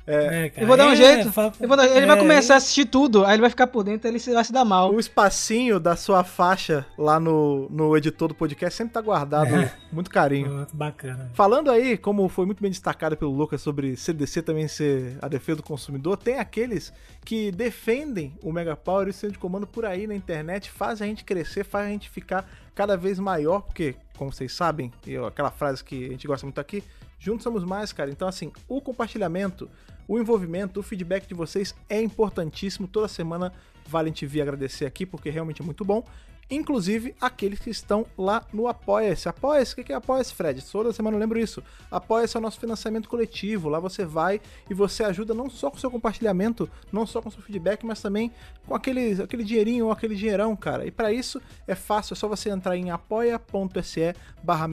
É, 0.08 0.46
É, 0.46 0.48
cara, 0.50 0.62
Eu 0.62 0.66
vou 0.66 0.76
dar 0.76 0.86
um 0.88 0.92
é, 0.92 0.96
jeito. 0.96 1.28
Eu 1.60 1.68
dar- 1.76 1.86
Ele 1.86 2.06
vai 2.06 2.16
é, 2.16 2.18
começar 2.18 2.54
a 2.54 2.56
assistir 2.56 2.86
tudo, 2.86 3.24
aí 3.24 3.34
ele 3.34 3.40
vai 3.42 3.50
ficar 3.50 3.66
por 3.66 3.84
dentro, 3.84 4.08
ele 4.08 4.18
se- 4.18 4.32
vai 4.32 4.42
se 4.44 4.52
dar 4.52 4.64
mal. 4.64 4.92
o 4.92 4.98
espacinho 4.98 5.78
da 5.78 5.94
sua 5.96 6.24
faixa 6.24 6.86
lá 6.96 7.20
no, 7.20 7.68
no 7.70 7.96
editor 7.96 8.28
do 8.28 8.34
podcast 8.34 8.76
sempre 8.76 8.94
tá 8.94 9.00
guardado 9.00 9.54
É. 9.54 9.72
muito 9.92 10.10
carinho. 10.10 10.50
Muito 10.52 10.76
bacana. 10.76 11.30
Falando 11.34 11.70
aí, 11.70 11.96
como 11.98 12.28
foi 12.28 12.46
muito 12.46 12.62
bem 12.62 12.70
destacado 12.70 13.16
pelo 13.16 13.30
Lucas 13.32 13.60
sobre 13.60 13.96
CDC 13.96 14.42
também 14.42 14.66
ser 14.68 15.18
a 15.20 15.28
defesa 15.28 15.56
do 15.56 15.62
consumidor, 15.62 16.16
tem 16.16 16.38
aqueles 16.38 16.92
que 17.24 17.50
defendem 17.52 18.32
o 18.42 18.50
Mega 18.52 18.74
Power 18.74 19.06
e 19.06 19.10
o 19.10 19.12
centro 19.12 19.32
de 19.32 19.38
comando 19.38 19.66
por 19.66 19.84
aí 19.84 20.06
na 20.06 20.14
internet, 20.14 20.70
faz 20.70 21.02
a 21.02 21.06
gente 21.06 21.24
crescer, 21.24 21.64
faz 21.64 21.86
a 21.86 21.90
gente 21.90 22.08
ficar 22.08 22.48
cada 22.74 22.96
vez 22.96 23.18
maior, 23.18 23.60
porque, 23.62 23.94
como 24.16 24.32
vocês 24.32 24.52
sabem, 24.52 24.90
e 25.06 25.16
aquela 25.16 25.50
frase 25.50 25.82
que 25.84 26.06
a 26.06 26.08
gente 26.10 26.26
gosta 26.26 26.46
muito 26.46 26.60
aqui, 26.60 26.82
juntos 27.18 27.42
somos 27.42 27.64
mais, 27.64 27.92
cara. 27.92 28.08
Então, 28.10 28.28
assim, 28.28 28.52
o 28.68 28.80
compartilhamento, 28.80 29.68
o 30.08 30.18
envolvimento, 30.18 30.80
o 30.80 30.82
feedback 30.82 31.28
de 31.28 31.34
vocês 31.34 31.74
é 31.88 32.00
importantíssimo. 32.00 32.88
Toda 32.88 33.06
semana 33.06 33.52
vale 33.86 34.08
a 34.08 34.10
gente 34.10 34.26
vir 34.26 34.40
agradecer 34.40 34.86
aqui, 34.86 35.04
porque 35.04 35.28
realmente 35.28 35.60
é 35.60 35.64
muito 35.64 35.84
bom. 35.84 36.02
Inclusive 36.50 37.14
aqueles 37.20 37.58
que 37.58 37.68
estão 37.68 38.06
lá 38.16 38.42
no 38.52 38.68
Apoia-se. 38.68 39.28
Apoia-se, 39.28 39.74
o 39.74 39.84
que 39.84 39.92
é 39.92 39.96
Apoia-se, 39.96 40.34
Fred? 40.34 40.64
Toda 40.64 40.92
semana 40.92 41.14
eu 41.16 41.20
lembro 41.20 41.38
isso. 41.38 41.62
Apoia-se 41.90 42.36
é 42.36 42.40
o 42.40 42.42
nosso 42.42 42.58
financiamento 42.58 43.08
coletivo. 43.08 43.68
Lá 43.68 43.78
você 43.78 44.04
vai 44.04 44.40
e 44.68 44.72
você 44.72 45.04
ajuda 45.04 45.34
não 45.34 45.50
só 45.50 45.70
com 45.70 45.76
seu 45.76 45.90
compartilhamento, 45.90 46.68
não 46.90 47.06
só 47.06 47.20
com 47.20 47.30
seu 47.30 47.42
feedback, 47.42 47.84
mas 47.84 48.00
também 48.00 48.32
com 48.66 48.74
aquele, 48.74 49.22
aquele 49.22 49.44
dinheirinho 49.44 49.86
ou 49.86 49.92
aquele 49.92 50.14
dinheirão, 50.14 50.56
cara. 50.56 50.86
E 50.86 50.90
para 50.90 51.12
isso 51.12 51.40
é 51.66 51.74
fácil, 51.74 52.14
é 52.14 52.16
só 52.16 52.26
você 52.26 52.48
entrar 52.48 52.76
em 52.76 52.90
apoia.se 52.90 54.14
barra 54.42 54.68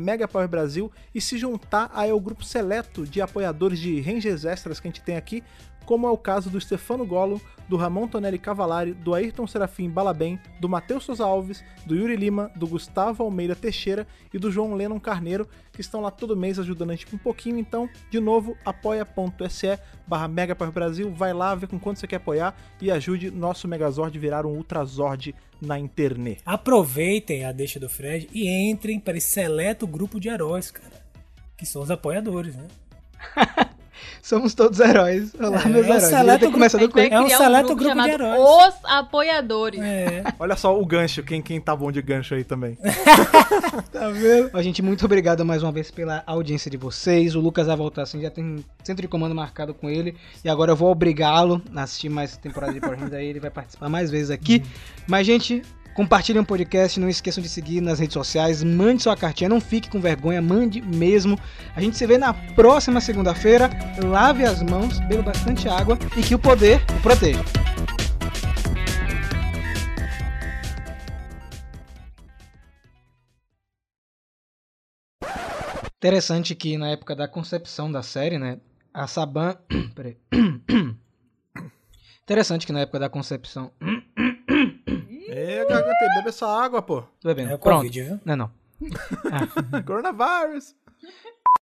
Brasil 0.50 0.92
e 1.14 1.20
se 1.20 1.38
juntar 1.38 1.92
ao 1.94 2.20
grupo 2.20 2.44
seleto 2.44 3.06
de 3.06 3.22
apoiadores 3.22 3.80
de 3.80 4.00
Rangers 4.00 4.46
Extras 4.46 4.80
que 4.80 4.88
a 4.88 4.92
gente 4.92 5.02
tem 5.02 5.18
aqui, 5.18 5.44
como 5.86 6.08
é 6.08 6.12
o 6.12 6.18
caso 6.18 6.50
do 6.50 6.60
Stefano 6.60 7.06
Golo, 7.06 7.42
do 7.68 7.78
Ramon 7.78 8.08
Tonelli 8.08 8.38
Cavalari, 8.38 8.94
do 8.94 9.14
Ayrton 9.14 9.48
Serafim 9.48 9.90
Balabem, 9.90 10.40
do 10.60 10.70
Matheus 10.70 11.04
Souza 11.04 11.26
Alves, 11.26 11.64
do 11.86 11.96
Yuri 11.96 12.16
Lima, 12.16 12.52
do 12.56 12.68
Gustavo 12.68 13.24
Almeida 13.24 13.56
Teixeira 13.56 14.08
e 14.34 14.38
do 14.38 14.52
João 14.52 14.76
Lennon 14.76 15.00
Carneiro, 15.00 15.48
que 15.72 15.82
estão 15.82 16.02
lá 16.02 16.12
todo 16.12 16.36
mês 16.36 16.60
ajudando 16.60 16.92
a 16.92 16.96
gente 16.96 17.14
um 17.16 17.18
pouquinho. 17.18 17.58
Então, 17.58 17.90
de 18.10 18.20
novo, 18.20 18.58
apoia.se 18.66 19.80
barra 20.08 20.28
Brasil, 20.72 21.12
vai 21.12 21.34
lá, 21.34 21.56
vê 21.56 21.68
com 21.68 21.80
quanto 21.80 22.00
você 22.00 22.08
quer 22.08 22.18
apoiar 22.18 22.56
e 22.82 22.92
ajude 22.92 23.32
nosso 23.32 23.68
Megazord 23.68 24.18
virar 24.18 24.46
um 24.46 24.56
Ultrazord 24.56 25.34
na 25.62 25.80
internet. 25.80 26.42
Aproveitem 26.46 27.46
a 27.46 27.52
deixa 27.52 27.80
do 27.80 27.90
Fred 27.90 28.30
e 28.34 28.48
entrem 28.70 29.00
para 29.00 29.18
esse 29.18 29.32
seleto 29.32 29.88
grupo 29.88 30.20
de 30.20 30.30
heróis, 30.30 30.72
cara. 30.72 31.06
Que 31.58 31.66
são 31.66 31.82
os 31.82 31.90
apoiadores, 31.90 32.56
né? 32.56 32.68
Somos 34.22 34.54
todos 34.54 34.80
heróis. 34.80 35.34
Olá, 35.40 35.62
É, 35.64 35.68
meus 35.68 35.86
é 35.86 35.90
o 35.90 35.94
heróis. 35.94 36.04
seleto 36.04 36.12
Devia 36.12 36.26
ter 36.26 36.40
grupo- 36.40 36.52
começado 36.54 36.80
A 36.80 36.84
gente 36.84 36.94
vai 36.94 37.06
É 37.12 37.22
um 37.22 37.30
seleto 37.30 37.76
grupo, 37.76 37.84
grupo 37.84 38.02
de 38.04 38.10
heróis. 38.10 38.42
Os 38.42 38.76
Apoiadores. 38.86 39.80
É. 39.82 40.24
Olha 40.40 40.56
só 40.56 40.80
o 40.80 40.86
gancho, 40.86 41.24
quem, 41.24 41.42
quem 41.42 41.60
tá 41.62 41.76
bom 41.76 41.92
de 41.92 42.02
gancho 42.02 42.34
aí 42.36 42.44
também. 42.44 42.78
Tá 43.92 44.10
vendo? 44.10 44.50
Ó, 44.54 44.62
gente, 44.62 44.82
muito 44.82 45.06
obrigado 45.06 45.46
mais 45.46 45.64
uma 45.64 45.72
vez 45.72 45.90
pela 45.92 46.24
audiência 46.26 46.70
de 46.72 46.78
vocês. 46.78 47.36
O 47.36 47.40
Lucas 47.40 47.68
vai 47.68 47.76
voltar 47.76 48.04
assim, 48.04 48.22
já 48.22 48.30
tem 48.30 48.64
centro 48.84 49.02
de 49.02 49.08
comando 49.08 49.34
marcado 49.36 49.74
com 49.74 49.90
ele. 49.90 50.16
E 50.44 50.50
agora 50.50 50.72
eu 50.72 50.76
vou 50.76 50.92
obrigá-lo 50.92 51.62
a 51.76 51.84
assistir 51.84 52.10
mais 52.10 52.36
temporada 52.38 52.74
de 52.74 52.80
Power 52.80 52.96
Rangers. 52.98 53.14
Aí 53.14 53.26
ele 53.28 53.40
vai 53.40 53.50
participar 53.52 53.90
mais 53.90 54.10
vezes 54.12 54.32
aqui. 54.32 54.64
Mas, 55.08 55.26
gente, 55.26 55.62
compartilhem 55.96 56.42
o 56.42 56.46
podcast. 56.46 57.00
Não 57.00 57.10
esqueçam 57.10 57.42
de 57.42 57.50
seguir 57.50 57.82
nas 57.82 57.98
redes 57.98 58.14
sociais. 58.14 58.64
Mande 58.64 59.02
sua 59.02 59.16
cartinha. 59.16 59.50
Não 59.50 59.60
fique 59.60 59.90
com 59.90 60.00
vergonha. 60.00 60.42
Mande 60.42 60.82
mesmo. 60.82 61.40
A 61.76 61.82
gente 61.82 61.98
se 61.98 62.06
vê 62.06 62.20
na 62.20 62.34
próxima 62.34 63.02
segunda-feira. 63.02 63.70
Lave 64.04 64.44
as 64.44 64.62
mãos, 64.62 65.00
beba 65.08 65.24
bastante 65.24 65.68
água 65.68 65.98
e 66.16 66.22
que 66.22 66.36
o 66.36 66.40
poder 66.40 66.82
o 66.96 67.02
proteja. 67.02 67.44
Interessante 75.98 76.54
que 76.54 76.78
na 76.78 76.90
época 76.90 77.16
da 77.16 77.28
concepção 77.28 77.92
da 77.92 78.04
série, 78.04 78.38
né, 78.38 78.60
a 78.94 79.08
Saban. 79.08 79.58
Interessante 82.22 82.68
que 82.68 82.74
na 82.74 82.82
época 82.82 83.00
da 83.00 83.10
concepção, 83.10 83.72
Ê, 85.38 85.66
gargantei, 85.68 86.08
bebe 86.16 86.30
essa 86.30 86.48
água, 86.48 86.82
pô. 86.82 87.02
tô 87.20 87.28
bebendo. 87.28 87.52
É 87.52 87.56
o 87.56 87.60
Pronto. 87.60 87.78
Covid, 87.78 88.02
viu? 88.04 88.20
Não, 88.24 88.34
é 88.34 88.36
não. 88.38 88.52
Coronavirus. 89.86 90.76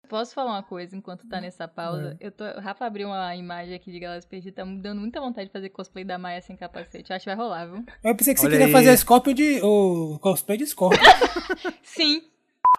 Posso 0.10 0.34
falar 0.36 0.52
uma 0.52 0.64
coisa 0.64 0.96
enquanto 0.96 1.28
tá 1.28 1.42
nessa 1.42 1.68
pausa? 1.68 2.16
Eu 2.20 2.32
tô, 2.32 2.44
o 2.44 2.60
Rafa 2.60 2.86
abriu 2.86 3.08
uma 3.08 3.36
imagem 3.36 3.74
aqui 3.74 3.92
de 3.92 4.00
Galas 4.00 4.26
Perdidas, 4.26 4.56
tá 4.56 4.66
me 4.66 4.78
dando 4.80 5.00
muita 5.02 5.20
vontade 5.20 5.48
de 5.48 5.52
fazer 5.54 5.70
cosplay 5.70 6.04
da 6.06 6.18
Maia 6.20 6.42
sem 6.42 6.56
capacete. 6.56 7.10
Eu 7.10 7.16
acho 7.16 7.24
que 7.24 7.30
vai 7.36 7.38
rolar, 7.44 7.66
viu? 7.66 7.84
Eu 8.04 8.16
pensei 8.16 8.34
que 8.34 8.40
você 8.40 8.46
Olha 8.46 8.54
queria 8.58 8.66
aí. 8.68 8.72
fazer 8.72 8.98
Scorpion 8.98 9.34
de. 9.34 9.60
o 9.64 10.20
cosplay 10.22 10.58
de 10.58 10.68
Scorpion. 10.68 11.02
Sim. 11.82 12.22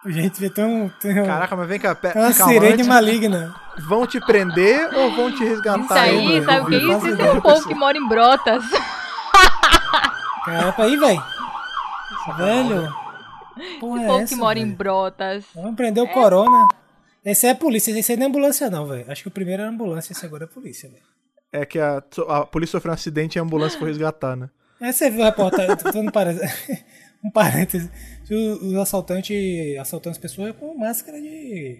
Gente, 0.05 0.39
vê 0.39 0.49
tão. 0.49 0.89
tão 1.01 1.25
Caraca, 1.25 1.55
mas 1.55 1.67
vem 1.67 1.79
cá, 1.79 1.95
pe- 1.95 2.07
é 2.07 2.11
uma 2.19 2.33
calma, 2.33 2.53
sirene 2.53 2.73
antes- 2.73 2.87
maligna. 2.87 3.55
Vão 3.87 4.05
te 4.07 4.19
prender 4.21 4.93
ou 4.93 5.13
vão 5.15 5.31
te 5.35 5.43
resgatar? 5.43 5.83
Isso 5.83 5.93
aí, 5.93 6.19
ainda? 6.35 6.45
sabe 6.45 6.61
o 6.61 6.65
que 6.67 6.75
é 6.75 6.77
isso? 6.77 7.07
Isso 7.07 7.21
é 7.21 7.31
um 7.33 7.41
povo 7.41 7.67
que 7.67 7.73
mora 7.75 7.97
em 7.97 8.07
brotas. 8.07 8.63
Caraca, 10.45 10.83
aí, 10.83 10.95
velho. 10.95 11.23
Velho. 12.37 12.93
Porra, 13.79 13.97
Esse 13.97 14.05
é 14.05 14.07
povo 14.07 14.19
essa, 14.23 14.35
que 14.35 14.39
mora 14.39 14.59
em 14.59 14.65
velho? 14.65 14.75
brotas. 14.77 15.45
Vamos 15.55 15.75
prender 15.75 16.03
o 16.03 16.07
Corona. 16.07 16.67
Esse 17.23 17.47
é 17.47 17.51
a 17.51 17.55
polícia, 17.55 17.91
esse 17.97 18.11
aí 18.11 18.17
não 18.17 18.25
é 18.25 18.29
ambulância, 18.29 18.69
não, 18.69 18.85
velho. 18.85 19.11
Acho 19.11 19.23
que 19.23 19.27
o 19.27 19.31
primeiro 19.31 19.63
era 19.63 19.71
ambulância, 19.71 20.11
esse 20.13 20.25
agora 20.25 20.43
é 20.43 20.47
polícia, 20.47 20.89
velho. 20.89 21.01
É 21.51 21.65
que 21.65 21.79
a, 21.79 22.03
a 22.27 22.45
polícia 22.45 22.73
sofreu 22.73 22.91
um 22.91 22.93
acidente 22.93 23.37
e 23.37 23.39
a 23.39 23.41
ambulância 23.43 23.79
foi 23.79 23.87
resgatar, 23.87 24.35
né? 24.35 24.49
É, 24.81 24.91
você 24.91 25.09
viu 25.09 25.21
a 25.23 25.25
reportagem, 25.27 25.75
tô 25.77 25.89
dando 25.91 26.09
um 27.23 27.31
parênteses. 27.31 27.89
Os 28.61 28.75
assaltantes 28.75 29.77
assaltando 29.79 30.11
as 30.11 30.17
pessoas 30.17 30.53
com 30.59 30.77
máscara 30.77 31.19
de. 31.21 31.79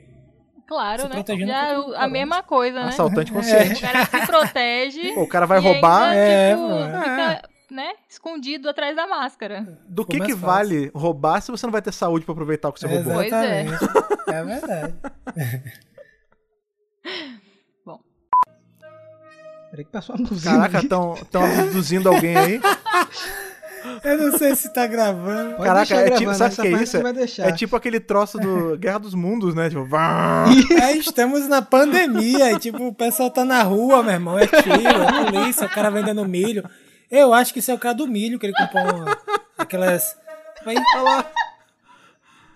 Claro, 0.67 1.01
Se 1.03 1.07
né? 1.09 1.13
protegendo 1.15 1.51
Já 1.51 1.73
o 1.77 1.81
a 1.81 1.85
corona. 1.85 2.07
mesma 2.07 2.43
coisa, 2.43 2.79
né? 2.81 2.87
Assaltante 2.87 3.31
O 3.31 3.35
consciente. 3.35 3.81
cara 3.81 4.05
se 4.05 4.25
protege. 4.25 5.11
O 5.17 5.27
cara 5.27 5.45
vai 5.45 5.59
e 5.59 5.61
roubar. 5.61 6.09
ainda, 6.09 6.19
É, 6.21 6.55
tipo, 6.55 6.67
pô. 6.67 6.77
fica, 6.99 7.49
né, 7.75 7.93
escondido 8.09 8.69
atrás 8.69 8.95
da 8.95 9.05
máscara. 9.05 9.77
Do 9.87 10.05
que 10.05 10.19
que 10.19 10.33
vale 10.33 10.89
roubar 10.95 11.41
se 11.41 11.51
você 11.51 11.65
não 11.67 11.71
vai 11.71 11.81
ter 11.81 11.91
saúde 11.91 12.25
pra 12.25 12.31
aproveitar 12.31 12.69
o 12.69 12.73
que 12.73 12.79
você 12.79 12.87
roubou? 12.87 13.13
Pois 13.13 13.31
é. 13.31 13.65
Exatamente. 13.65 14.25
É 14.27 14.43
verdade. 14.43 14.95
Bom, 17.85 17.99
Peraí 19.69 19.85
que 19.85 19.91
passou 19.91 20.15
a 20.15 20.17
buzina. 20.17 20.69
Caraca, 20.69 20.79
estão 20.79 21.15
abduzindo 21.43 22.09
alguém 22.09 22.35
aí. 22.35 22.61
Eu 24.03 24.17
não 24.17 24.37
sei 24.37 24.55
se 24.55 24.73
tá 24.73 24.87
gravando. 24.87 25.51
Pode 25.51 25.63
Caraca, 25.63 25.95
é 25.95 26.03
tipo, 26.05 26.19
gravando, 26.19 26.37
sabe 26.37 26.53
o 26.53 26.61
que 26.61 26.67
é 26.67 26.83
isso? 26.83 27.41
É 27.41 27.51
tipo 27.51 27.75
aquele 27.75 27.99
troço 27.99 28.39
do 28.39 28.75
Guerra 28.79 28.97
dos 28.97 29.13
Mundos, 29.13 29.53
né? 29.53 29.69
Tipo, 29.69 29.85
vá. 29.85 30.45
É, 30.81 30.93
estamos 30.93 31.47
na 31.47 31.61
pandemia 31.61 32.51
e, 32.51 32.59
tipo, 32.59 32.87
o 32.87 32.93
pessoal 32.93 33.29
tá 33.29 33.45
na 33.45 33.61
rua, 33.61 34.01
meu 34.01 34.13
irmão. 34.13 34.39
É 34.39 34.47
tiro, 34.47 35.03
é 35.03 35.31
polícia, 35.31 35.67
o 35.67 35.69
cara 35.69 35.91
vendendo 35.91 36.25
milho. 36.27 36.67
Eu 37.09 37.33
acho 37.33 37.53
que 37.53 37.59
isso 37.59 37.71
é 37.71 37.73
o 37.73 37.79
cara 37.79 37.95
do 37.95 38.07
milho, 38.07 38.39
que 38.39 38.45
ele 38.45 38.53
comprou 38.53 38.83
uma- 38.95 39.17
aquelas. 39.57 40.17
Aí, 40.65 40.75
lá. 40.95 41.31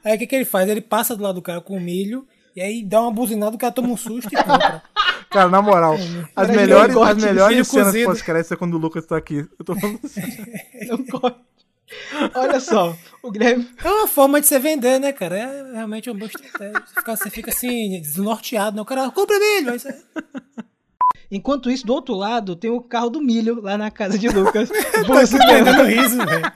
Aí 0.03 0.15
o 0.15 0.19
que, 0.19 0.27
que 0.27 0.35
ele 0.35 0.45
faz? 0.45 0.67
Ele 0.69 0.81
passa 0.81 1.15
do 1.15 1.23
lado 1.23 1.35
do 1.35 1.41
cara 1.41 1.61
com 1.61 1.75
o 1.77 1.79
milho 1.79 2.27
e 2.55 2.61
aí 2.61 2.83
dá 2.83 3.01
uma 3.01 3.11
buzinada, 3.11 3.55
o 3.55 3.59
cara 3.59 3.71
toma 3.73 3.89
um 3.89 3.97
susto 3.97 4.29
e 4.33 4.35
compra. 4.35 4.81
Cara, 5.29 5.47
na 5.49 5.61
moral, 5.61 5.95
as 6.35 6.49
melhores, 6.49 6.95
um 6.95 7.03
as 7.03 7.07
corte 7.07 7.19
de 7.19 7.25
melhores 7.27 7.67
cenas 7.67 8.03
podcast 8.03 8.53
é 8.53 8.57
quando 8.57 8.73
o 8.73 8.77
Lucas 8.77 9.05
tá 9.05 9.15
aqui. 9.15 9.47
Eu 9.59 9.65
tô 9.65 9.75
falando 9.75 9.99
assim. 10.03 10.21
Olha 12.35 12.59
só, 12.59 12.95
o 13.23 13.31
Guilherme. 13.31 13.67
É 13.83 13.89
uma 13.89 14.07
forma 14.07 14.39
de 14.41 14.47
você 14.47 14.59
vender, 14.59 14.99
né, 14.99 15.11
cara? 15.11 15.37
É 15.37 15.73
realmente 15.73 16.09
uma 16.09 16.19
boa 16.19 16.29
estratégia. 16.29 16.81
Você 16.85 16.93
fica, 16.95 17.15
você 17.15 17.29
fica 17.29 17.51
assim, 17.51 18.01
desnorteado, 18.01 18.75
né? 18.75 18.81
O 18.81 18.85
cara 18.85 19.09
compra 19.11 19.39
milho. 19.39 19.71
Aí 19.71 19.79
você... 19.79 20.03
Enquanto 21.31 21.69
isso, 21.69 21.85
do 21.85 21.93
outro 21.93 22.15
lado, 22.15 22.55
tem 22.55 22.71
o 22.71 22.81
carro 22.81 23.09
do 23.09 23.21
milho 23.21 23.61
lá 23.61 23.77
na 23.77 23.91
casa 23.91 24.17
de 24.17 24.27
Lucas. 24.29 24.69
Tô 25.05 25.13
buzinando. 25.13 25.47
perdendo 25.47 25.83
riso, 25.83 26.17
velho. 26.25 26.51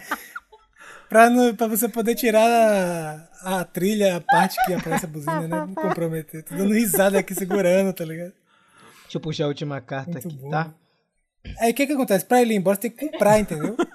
Pra, 1.08 1.30
não- 1.30 1.54
pra 1.56 1.68
você 1.68 1.88
poder 1.88 2.16
tirar 2.16 3.30
a, 3.44 3.60
a 3.60 3.64
trilha, 3.64 4.18
a 4.18 4.22
parte 4.22 4.58
que 4.66 4.74
aparece 4.74 5.06
a 5.06 5.08
buzina, 5.08 5.42
né? 5.42 5.48
Não 5.48 5.76
comprometer. 5.76 6.44
Tô 6.44 6.56
dando 6.56 6.74
risada 6.74 7.20
aqui 7.20 7.36
segurando, 7.36 7.94
tá 7.94 8.04
ligado? 8.04 8.34
Deixa 9.04 9.18
eu 9.18 9.22
puxar 9.22 9.44
a 9.44 9.48
última 9.48 9.80
carta 9.80 10.12
Muito 10.14 10.28
aqui, 10.28 10.38
bom. 10.38 10.50
tá? 10.50 10.74
Aí 11.60 11.72
o 11.72 11.74
que 11.76 11.86
que 11.86 11.94
acontece? 11.94 12.26
Pra 12.26 12.42
ele 12.42 12.54
ir 12.54 12.58
embora, 12.58 12.76
você 12.76 12.90
tem 12.90 12.92
que 12.92 13.10
comprar, 13.12 13.38
entendeu? 13.40 13.76